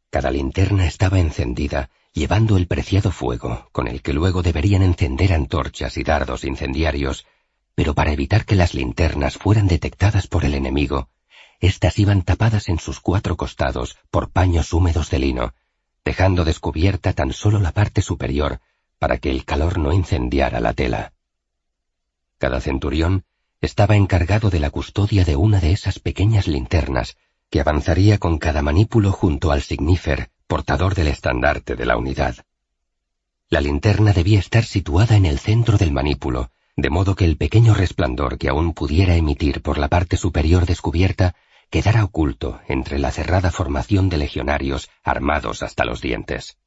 [0.10, 5.98] Cada linterna estaba encendida, llevando el preciado fuego, con el que luego deberían encender antorchas
[5.98, 7.26] y dardos incendiarios,
[7.74, 11.10] pero para evitar que las linternas fueran detectadas por el enemigo,
[11.62, 15.54] éstas iban tapadas en sus cuatro costados por paños húmedos de lino,
[16.04, 18.60] dejando descubierta tan solo la parte superior
[19.00, 21.14] para que el calor no incendiara la tela.
[22.38, 23.24] Cada centurión
[23.62, 27.18] estaba encargado de la custodia de una de esas pequeñas linternas
[27.50, 32.36] que avanzaría con cada manípulo junto al signífer, portador del estandarte de la unidad.
[33.50, 37.74] La linterna debía estar situada en el centro del manípulo, de modo que el pequeño
[37.74, 41.36] resplandor que aún pudiera emitir por la parte superior descubierta
[41.70, 46.58] quedara oculto entre la cerrada formación de legionarios armados hasta los dientes.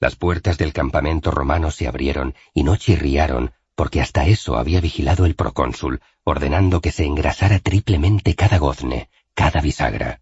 [0.00, 5.26] Las puertas del campamento romano se abrieron y no chirriaron porque hasta eso había vigilado
[5.26, 10.20] el procónsul, ordenando que se engrasara triplemente cada gozne, cada bisagra.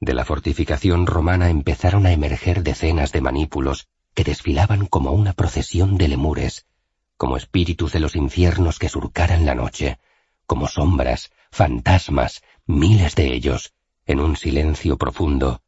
[0.00, 5.96] De la fortificación romana empezaron a emerger decenas de manípulos que desfilaban como una procesión
[5.96, 6.66] de lemures,
[7.16, 9.98] como espíritus de los infiernos que surcaran la noche,
[10.46, 13.74] como sombras, fantasmas, miles de ellos,
[14.06, 15.61] en un silencio profundo,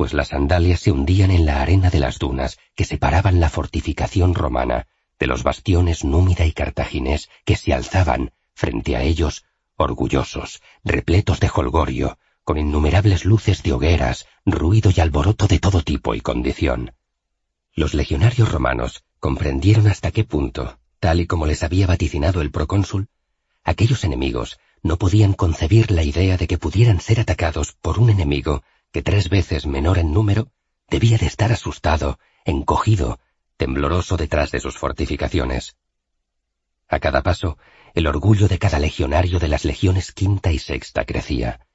[0.00, 4.34] pues las sandalias se hundían en la arena de las dunas que separaban la fortificación
[4.34, 4.86] romana
[5.18, 9.44] de los bastiones númida y cartaginés que se alzaban frente a ellos
[9.76, 16.14] orgullosos, repletos de holgorio, con innumerables luces de hogueras, ruido y alboroto de todo tipo
[16.14, 16.94] y condición.
[17.74, 23.08] Los legionarios romanos comprendieron hasta qué punto, tal y como les había vaticinado el procónsul,
[23.64, 28.62] aquellos enemigos no podían concebir la idea de que pudieran ser atacados por un enemigo
[28.92, 30.50] que tres veces menor en número
[30.88, 33.20] debía de estar asustado, encogido,
[33.56, 35.76] tembloroso detrás de sus fortificaciones.
[36.88, 37.58] A cada paso,
[37.94, 41.66] el orgullo de cada legionario de las legiones quinta y sexta crecía.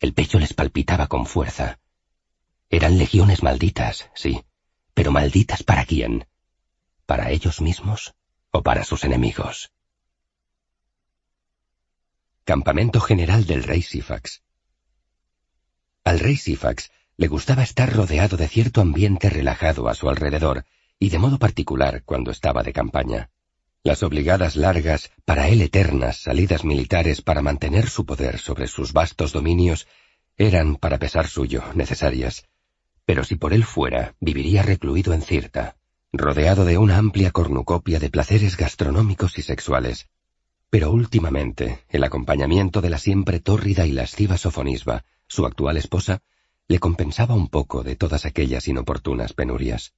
[0.00, 1.78] El pecho les palpitaba con fuerza.
[2.70, 4.44] Eran legiones malditas, sí,
[4.94, 6.26] pero malditas para quién?
[7.06, 8.14] ¿Para ellos mismos
[8.50, 9.70] o para sus enemigos?
[12.44, 14.42] Campamento General del Rey Sifax.
[16.08, 20.64] Al rey Sifax le gustaba estar rodeado de cierto ambiente relajado a su alrededor,
[20.98, 23.28] y de modo particular cuando estaba de campaña.
[23.82, 29.34] Las obligadas largas, para él eternas salidas militares para mantener su poder sobre sus vastos
[29.34, 29.86] dominios
[30.38, 32.46] eran, para pesar suyo, necesarias.
[33.04, 35.76] Pero si por él fuera, viviría recluido en Cirta,
[36.10, 40.08] rodeado de una amplia cornucopia de placeres gastronómicos y sexuales.
[40.70, 46.20] Pero últimamente, el acompañamiento de la siempre tórrida y lasciva Sofonisba, su actual esposa,
[46.66, 49.94] le compensaba un poco de todas aquellas inoportunas penurias.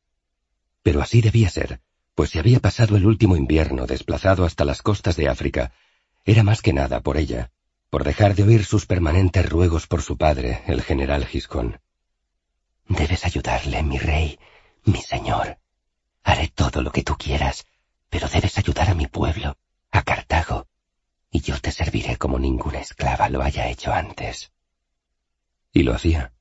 [0.82, 1.80] Pero así debía ser,
[2.14, 5.72] pues si había pasado el último invierno desplazado hasta las costas de África,
[6.24, 7.50] era más que nada por ella,
[7.88, 11.80] por dejar de oír sus permanentes ruegos por su padre, el general Giscón.
[12.88, 14.38] Debes ayudarle, mi rey,
[14.84, 15.58] mi señor.
[16.22, 17.66] Haré todo lo que tú quieras,
[18.08, 19.56] pero debes ayudar a mi pueblo,
[19.90, 20.66] a Cartago,
[21.30, 24.52] y yo te serviré como ninguna esclava lo haya hecho antes.
[25.72, 26.32] Y lo hacía.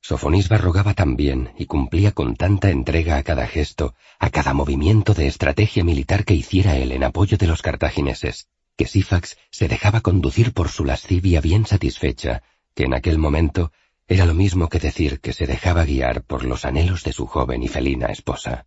[0.00, 5.26] Sofonisba rogaba también y cumplía con tanta entrega a cada gesto, a cada movimiento de
[5.26, 10.52] estrategia militar que hiciera él en apoyo de los cartagineses, que Sífax se dejaba conducir
[10.52, 12.42] por su lascivia bien satisfecha,
[12.74, 13.72] que en aquel momento
[14.06, 17.62] era lo mismo que decir que se dejaba guiar por los anhelos de su joven
[17.62, 18.66] y felina esposa.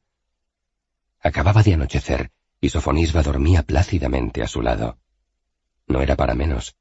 [1.22, 2.32] Acababa de anochecer,
[2.62, 4.98] y Sofonisba dormía plácidamente a su lado.
[5.88, 6.76] No era para menos.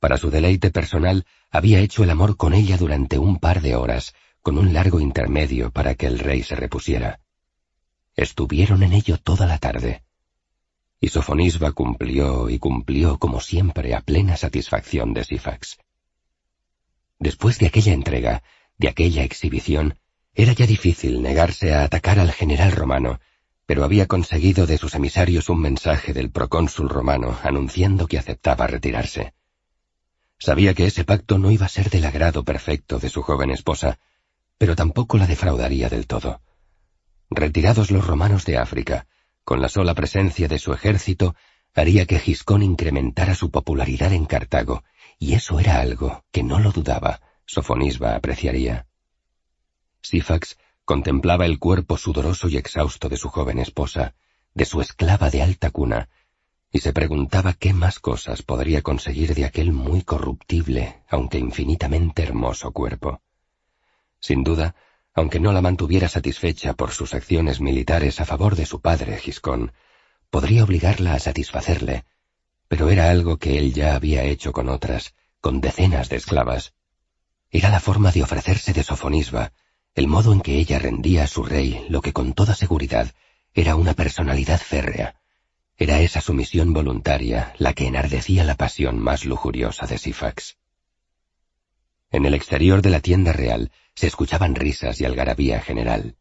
[0.00, 4.14] Para su deleite personal, había hecho el amor con ella durante un par de horas,
[4.42, 7.20] con un largo intermedio para que el rey se repusiera.
[8.14, 10.02] Estuvieron en ello toda la tarde.
[11.00, 15.78] Y Sofonisba cumplió y cumplió como siempre a plena satisfacción de Sifax.
[17.18, 18.42] Después de aquella entrega,
[18.76, 19.98] de aquella exhibición,
[20.34, 23.20] era ya difícil negarse a atacar al general romano,
[23.68, 29.34] pero había conseguido de sus emisarios un mensaje del procónsul romano anunciando que aceptaba retirarse.
[30.38, 33.98] Sabía que ese pacto no iba a ser del agrado perfecto de su joven esposa,
[34.56, 36.40] pero tampoco la defraudaría del todo.
[37.28, 39.06] Retirados los romanos de África,
[39.44, 41.36] con la sola presencia de su ejército,
[41.74, 44.82] haría que Giscón incrementara su popularidad en Cartago,
[45.18, 48.86] y eso era algo que no lo dudaba, Sofonisba apreciaría.
[50.00, 50.56] Sifax
[50.88, 54.14] Contemplaba el cuerpo sudoroso y exhausto de su joven esposa,
[54.54, 56.08] de su esclava de alta cuna,
[56.72, 62.72] y se preguntaba qué más cosas podría conseguir de aquel muy corruptible, aunque infinitamente hermoso
[62.72, 63.20] cuerpo.
[64.18, 64.76] Sin duda,
[65.12, 69.72] aunque no la mantuviera satisfecha por sus acciones militares a favor de su padre, Giscón,
[70.30, 72.06] podría obligarla a satisfacerle,
[72.66, 76.72] pero era algo que él ya había hecho con otras, con decenas de esclavas.
[77.50, 79.52] Era la forma de ofrecerse de Sofonisba,
[79.98, 83.10] el modo en que ella rendía a su rey lo que con toda seguridad
[83.52, 85.16] era una personalidad férrea.
[85.76, 90.56] Era esa sumisión voluntaria la que enardecía la pasión más lujuriosa de Sifax.
[92.12, 96.14] En el exterior de la tienda real se escuchaban risas y algarabía general.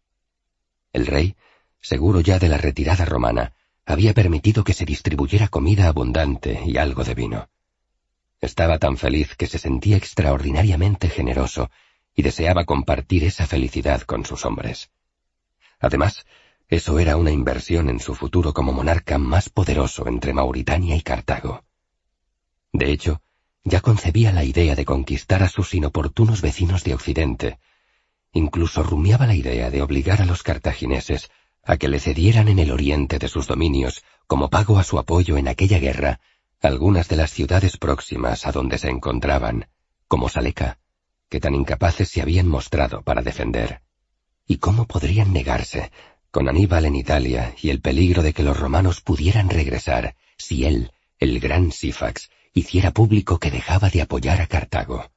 [0.92, 1.36] El rey,
[1.80, 3.54] seguro ya de la retirada romana,
[3.86, 7.48] había permitido que se distribuyera comida abundante y algo de vino.
[8.42, 11.70] Estaba tan feliz que se sentía extraordinariamente generoso
[12.18, 14.90] y deseaba compartir esa felicidad con sus hombres.
[15.80, 16.26] Además,
[16.68, 21.64] eso era una inversión en su futuro como monarca más poderoso entre Mauritania y Cartago.
[22.74, 23.22] De hecho,
[23.64, 27.60] ya concebía la idea de conquistar a sus inoportunos vecinos de Occidente,
[28.34, 31.30] incluso rumiaba la idea de obligar a los cartagineses
[31.64, 35.38] a que le cedieran en el oriente de sus dominios, como pago a su apoyo
[35.38, 36.20] en aquella guerra,
[36.62, 39.68] algunas de las ciudades próximas a donde se encontraban,
[40.08, 40.80] como Saleca,
[41.30, 43.82] que tan incapaces se habían mostrado para defender.
[44.48, 45.92] ¿Y cómo podrían negarse,
[46.32, 50.92] con Aníbal en Italia y el peligro de que los romanos pudieran regresar, si él,
[51.20, 55.12] el gran Sifax, hiciera público que dejaba de apoyar a Cartago?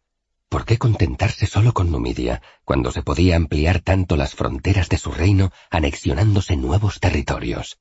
[0.49, 5.13] ¿Por qué contentarse solo con Numidia, cuando se podía ampliar tanto las fronteras de su
[5.13, 7.79] reino anexionándose nuevos territorios?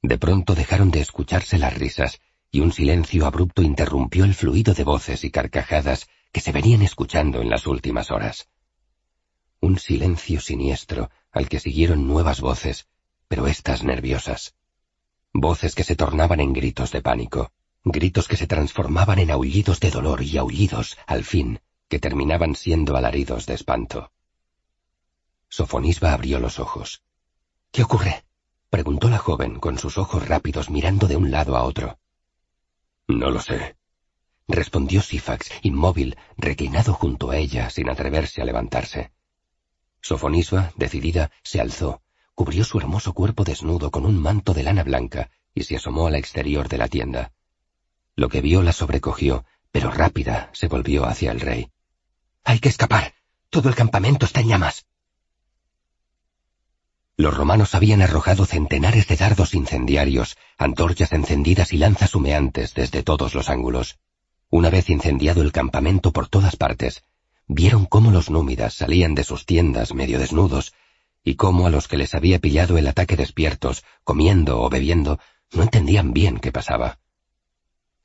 [0.00, 4.84] De pronto dejaron de escucharse las risas, y un silencio abrupto interrumpió el fluido de
[4.84, 8.50] voces y carcajadas que se venían escuchando en las últimas horas.
[9.58, 12.88] Un silencio siniestro al que siguieron nuevas voces,
[13.26, 14.54] pero éstas nerviosas.
[15.32, 17.52] Voces que se tornaban en gritos de pánico,
[17.84, 22.98] gritos que se transformaban en aullidos de dolor y aullidos, al fin, que terminaban siendo
[22.98, 24.12] alaridos de espanto.
[25.48, 27.02] Sofonisba abrió los ojos.
[27.72, 28.26] ¿Qué ocurre?
[28.68, 31.98] preguntó la joven con sus ojos rápidos mirando de un lado a otro.
[33.08, 33.78] No lo sé,
[34.48, 39.12] respondió Sifax, inmóvil, reclinado junto a ella, sin atreverse a levantarse.
[40.00, 42.02] Sofonisba, decidida, se alzó,
[42.34, 46.14] cubrió su hermoso cuerpo desnudo con un manto de lana blanca y se asomó al
[46.14, 47.32] exterior de la tienda.
[48.14, 51.70] Lo que vio la sobrecogió, pero rápida se volvió hacia el rey.
[52.44, 53.14] Hay que escapar.
[53.50, 54.86] Todo el campamento está en llamas.
[57.16, 63.34] Los romanos habían arrojado centenares de dardos incendiarios, antorchas encendidas y lanzas humeantes desde todos
[63.34, 63.98] los ángulos.
[64.50, 67.02] Una vez incendiado el campamento por todas partes,
[67.48, 70.72] vieron cómo los númidas salían de sus tiendas medio desnudos,
[71.24, 75.18] y cómo a los que les había pillado el ataque despiertos, comiendo o bebiendo,
[75.52, 77.00] no entendían bien qué pasaba.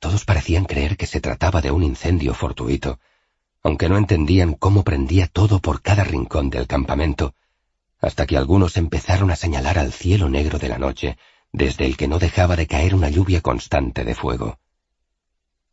[0.00, 2.98] Todos parecían creer que se trataba de un incendio fortuito,
[3.62, 7.34] aunque no entendían cómo prendía todo por cada rincón del campamento,
[8.00, 11.16] hasta que algunos empezaron a señalar al cielo negro de la noche,
[11.52, 14.58] desde el que no dejaba de caer una lluvia constante de fuego.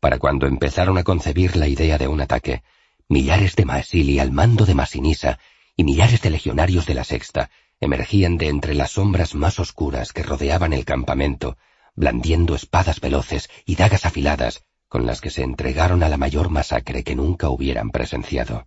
[0.00, 2.62] Para cuando empezaron a concebir la idea de un ataque,
[3.08, 5.38] millares de Maesili al mando de Masinisa
[5.76, 7.50] y millares de legionarios de la Sexta
[7.80, 11.58] emergían de entre las sombras más oscuras que rodeaban el campamento,
[11.94, 17.04] blandiendo espadas veloces y dagas afiladas con las que se entregaron a la mayor masacre
[17.04, 18.66] que nunca hubieran presenciado.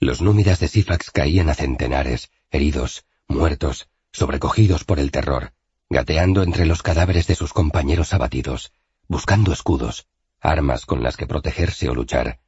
[0.00, 5.52] Los númidas de Sifax caían a centenares, heridos, muertos, sobrecogidos por el terror,
[5.90, 8.72] gateando entre los cadáveres de sus compañeros abatidos,
[9.06, 10.06] buscando escudos,
[10.44, 12.38] armas con las que protegerse o luchar,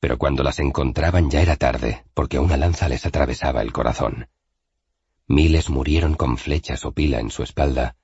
[0.00, 4.28] pero cuando las encontraban ya era tarde, porque una lanza les atravesaba el corazón.
[5.26, 7.96] Miles murieron con flechas o pila en su espalda,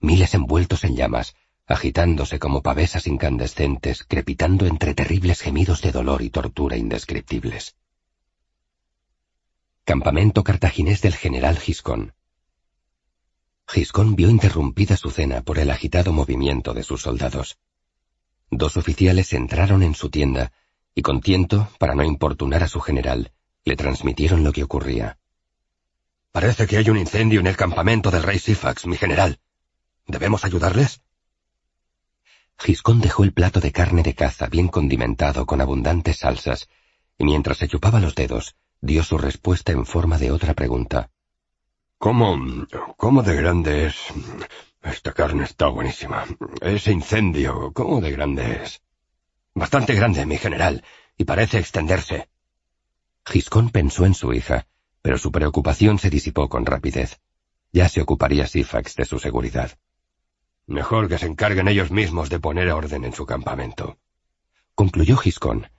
[0.00, 1.34] miles envueltos en llamas,
[1.66, 7.76] agitándose como pavesas incandescentes, crepitando entre terribles gemidos de dolor y tortura indescriptibles.
[9.84, 12.14] Campamento cartaginés del general Giscón.
[13.66, 17.58] Giscón vio interrumpida su cena por el agitado movimiento de sus soldados.
[18.54, 20.52] Dos oficiales entraron en su tienda
[20.94, 23.32] y con tiento, para no importunar a su general,
[23.64, 25.16] le transmitieron lo que ocurría.
[26.32, 29.40] Parece que hay un incendio en el campamento del rey Sifax, mi general.
[30.06, 31.00] ¿Debemos ayudarles?
[32.58, 36.68] Giscón dejó el plato de carne de caza bien condimentado con abundantes salsas,
[37.16, 41.10] y mientras se chupaba los dedos, dio su respuesta en forma de otra pregunta.
[41.96, 42.66] ¿Cómo...
[42.98, 43.96] cómo de grande es...
[44.82, 46.24] Esta carne está buenísima.
[46.60, 48.82] Ese incendio, ¿cómo de grande es?
[49.54, 50.84] Bastante grande, mi general,
[51.16, 52.28] y parece extenderse.
[53.24, 54.66] Giscón pensó en su hija,
[55.00, 57.20] pero su preocupación se disipó con rapidez.
[57.72, 59.78] Ya se ocuparía Sifax de su seguridad.
[60.66, 63.98] Mejor que se encarguen ellos mismos de poner orden en su campamento.
[64.74, 65.70] Concluyó Giscón.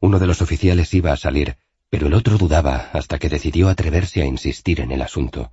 [0.00, 1.56] Uno de los oficiales iba a salir,
[1.88, 5.52] pero el otro dudaba hasta que decidió atreverse a insistir en el asunto.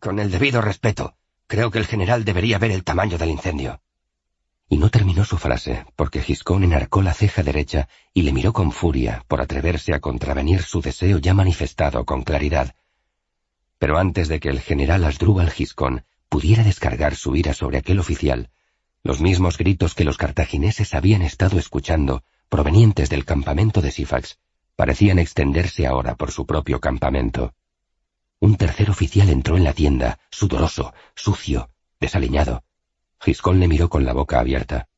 [0.00, 1.16] Con el debido respeto,
[1.52, 3.82] creo que el general debería ver el tamaño del incendio.
[4.70, 8.72] Y no terminó su frase, porque Giscón enarcó la ceja derecha y le miró con
[8.72, 12.74] furia por atreverse a contravenir su deseo ya manifestado con claridad.
[13.78, 18.48] Pero antes de que el general Asdrúbal Giscón pudiera descargar su ira sobre aquel oficial,
[19.02, 24.38] los mismos gritos que los cartagineses habían estado escuchando, provenientes del campamento de Sifax,
[24.74, 27.52] parecían extenderse ahora por su propio campamento.
[28.42, 32.64] Un tercer oficial entró en la tienda, sudoroso, sucio, desaliñado.
[33.20, 34.88] Giscón le miró con la boca abierta.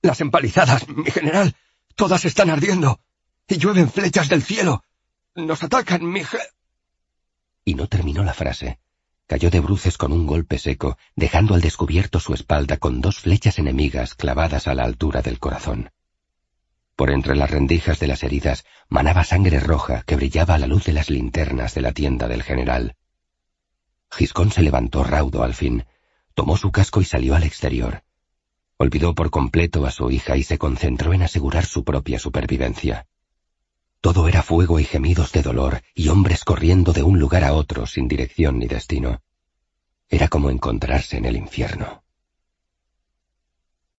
[0.00, 1.54] Las empalizadas, mi general,
[1.96, 2.98] todas están ardiendo,
[3.46, 4.82] y llueven flechas del cielo.
[5.34, 6.38] Nos atacan, mi je...
[7.62, 8.78] Y no terminó la frase.
[9.26, 13.58] Cayó de bruces con un golpe seco, dejando al descubierto su espalda con dos flechas
[13.58, 15.90] enemigas clavadas a la altura del corazón.
[16.96, 20.86] Por entre las rendijas de las heridas manaba sangre roja que brillaba a la luz
[20.86, 22.96] de las linternas de la tienda del general.
[24.10, 25.84] Giscón se levantó raudo al fin,
[26.34, 28.02] tomó su casco y salió al exterior.
[28.78, 33.06] Olvidó por completo a su hija y se concentró en asegurar su propia supervivencia.
[34.00, 37.86] Todo era fuego y gemidos de dolor y hombres corriendo de un lugar a otro
[37.86, 39.20] sin dirección ni destino.
[40.08, 42.04] Era como encontrarse en el infierno.